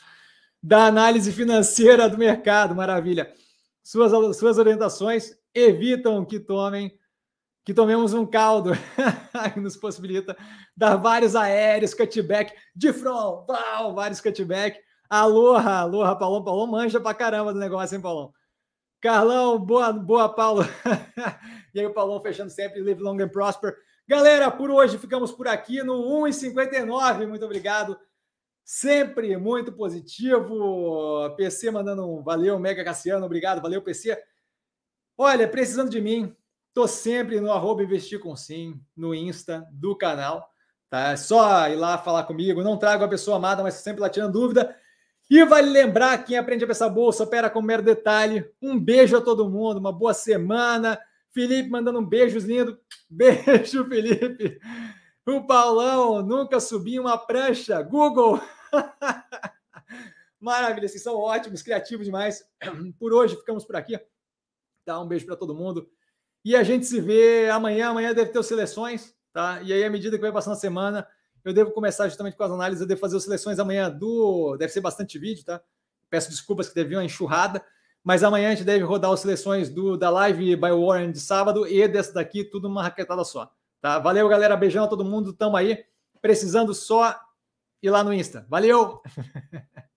da 0.62 0.86
análise 0.86 1.32
financeira 1.32 2.08
do 2.08 2.18
mercado, 2.18 2.76
maravilha. 2.76 3.34
Suas, 3.84 4.38
suas 4.38 4.58
orientações 4.58 5.36
evitam 5.54 6.24
que 6.24 6.40
tomem 6.40 6.96
que 7.64 7.74
tomemos 7.74 8.14
um 8.14 8.26
caldo 8.26 8.72
que 9.54 9.60
nos 9.60 9.78
possibilita 9.78 10.36
dar 10.76 10.96
vários 10.96 11.36
aéreos, 11.36 11.94
cutback 11.94 12.54
de 12.76 12.92
front, 12.92 13.46
vários 13.94 14.20
cutback. 14.20 14.80
Aloha, 15.10 15.82
aloha, 15.82 16.16
Paulão. 16.16 16.44
Paulão 16.44 16.68
manja 16.68 17.00
pra 17.00 17.14
caramba 17.14 17.54
do 17.54 17.60
negócio, 17.60 17.96
hein, 17.96 18.02
Paulão? 18.02 18.34
Carlão, 19.02 19.58
boa, 19.58 19.92
boa, 19.92 20.30
Paulo. 20.30 20.62
e 21.74 21.80
aí, 21.80 21.86
o 21.88 21.94
Paulão 21.94 22.22
fechando 22.22 22.52
sempre, 22.52 22.82
live 22.82 23.02
long 23.02 23.20
and 23.20 23.30
prosper. 23.30 23.76
Galera, 24.08 24.52
por 24.52 24.70
hoje 24.70 25.00
ficamos 25.00 25.32
por 25.32 25.48
aqui 25.48 25.82
no 25.82 25.96
1,59. 26.24 27.28
Muito 27.28 27.44
obrigado. 27.44 27.98
sempre 28.64 29.36
muito 29.38 29.72
positivo. 29.72 31.34
PC 31.36 31.72
mandando 31.72 32.08
um 32.08 32.22
valeu, 32.22 32.60
Mega 32.60 32.84
Cassiano, 32.84 33.26
obrigado, 33.26 33.60
valeu, 33.60 33.82
PC. 33.82 34.16
Olha, 35.18 35.48
precisando 35.48 35.90
de 35.90 36.00
mim, 36.00 36.36
tô 36.72 36.88
sempre 36.88 37.42
no 37.42 37.52
arroba 37.52 37.82
investir 37.82 38.20
com 38.20 38.36
sim, 38.36 38.80
no 38.96 39.16
Insta 39.16 39.68
do 39.72 39.98
canal. 39.98 40.48
Tá? 40.92 41.14
É 41.14 41.18
só 41.18 41.68
ir 41.70 41.76
lá 41.76 41.98
falar 41.98 42.26
comigo. 42.26 42.62
Não 42.62 42.78
trago 42.78 43.04
a 43.04 43.10
pessoa 43.10 43.38
amada, 43.38 43.64
mas 43.64 43.74
sempre 43.76 44.02
lá 44.02 44.10
tirando 44.10 44.34
dúvida. 44.34 44.76
E 45.32 45.46
vale 45.46 45.70
lembrar, 45.70 46.26
quem 46.26 46.38
aprende 46.38 46.66
a 46.66 46.68
pensar 46.68 46.90
bolsa, 46.90 47.24
opera 47.24 47.50
com 47.50 47.62
mero 47.62 47.82
detalhe. 47.82 48.46
Um 48.62 48.78
beijo 48.78 49.16
a 49.16 49.22
todo 49.22 49.50
mundo, 49.50 49.78
uma 49.78 49.94
boa 49.94 50.14
semana. 50.14 51.00
Felipe 51.30 51.70
mandando 51.70 52.00
um 52.00 52.06
beijos 52.06 52.44
lindo. 52.44 52.78
Beijo, 53.10 53.88
Felipe. 53.88 54.60
O 55.26 55.48
Paulão 55.48 56.22
nunca 56.22 56.60
subi 56.60 57.00
uma 57.00 57.18
prancha. 57.18 57.82
Google. 57.82 58.42
Maravilha, 60.38 60.90
vocês 60.90 61.02
são 61.02 61.16
ótimos, 61.16 61.62
criativos 61.62 62.08
demais. 62.08 62.44
Por 63.00 63.14
hoje 63.14 63.38
ficamos 63.38 63.64
por 63.64 63.78
aqui. 63.78 63.98
Tá, 64.84 65.00
um 65.00 65.08
beijo 65.08 65.26
para 65.26 65.38
todo 65.38 65.56
mundo. 65.56 65.90
E 66.44 66.58
a 66.58 66.64
gente 66.64 66.86
se 66.86 67.00
vê 67.00 67.50
amanhã. 67.50 67.92
Amanhã 67.92 68.14
deve 68.14 68.32
ter 68.32 68.40
as 68.40 68.48
seleções, 68.48 69.16
tá? 69.32 69.62
E 69.62 69.72
aí, 69.72 69.86
à 69.86 69.90
medida 69.90 70.18
que 70.18 70.22
vai 70.22 70.34
passando 70.34 70.58
a 70.58 70.60
semana, 70.60 71.08
eu 71.44 71.54
devo 71.54 71.72
começar 71.72 72.08
justamente 72.08 72.36
com 72.36 72.44
as 72.44 72.52
análises. 72.52 72.82
Eu 72.82 72.88
devo 72.88 73.00
fazer 73.00 73.18
as 73.18 73.24
seleções 73.24 73.60
amanhã 73.60 73.90
do. 73.90 74.56
Deve 74.58 74.72
ser 74.72 74.82
bastante 74.82 75.18
vídeo, 75.18 75.44
tá? 75.44 75.62
Peço 76.10 76.30
desculpas 76.30 76.68
que 76.68 76.74
teve 76.74 76.96
uma 76.96 77.04
enxurrada. 77.04 77.64
Mas 78.04 78.24
amanhã 78.24 78.48
a 78.48 78.52
gente 78.52 78.64
deve 78.64 78.84
rodar 78.84 79.12
as 79.12 79.20
seleções 79.20 79.70
do, 79.70 79.96
da 79.96 80.10
live 80.10 80.56
by 80.56 80.72
Warren 80.72 81.12
de 81.12 81.20
sábado 81.20 81.68
e 81.68 81.88
dessa 81.88 82.14
daqui, 82.14 82.44
tudo 82.44 82.68
uma 82.68 82.82
raquetada 82.82 83.24
só. 83.24 83.52
Tá? 83.80 84.00
Valeu, 84.00 84.28
galera. 84.28 84.56
Beijão 84.58 84.86
a 84.86 84.88
todo 84.88 85.06
mundo. 85.06 85.34
Tamo 85.34 85.56
aí. 85.56 85.86
Precisando 86.22 86.74
só 86.74 87.16
ir 87.82 87.90
lá 87.90 88.04
no 88.04 88.14
Insta. 88.14 88.46
Valeu! 88.50 89.02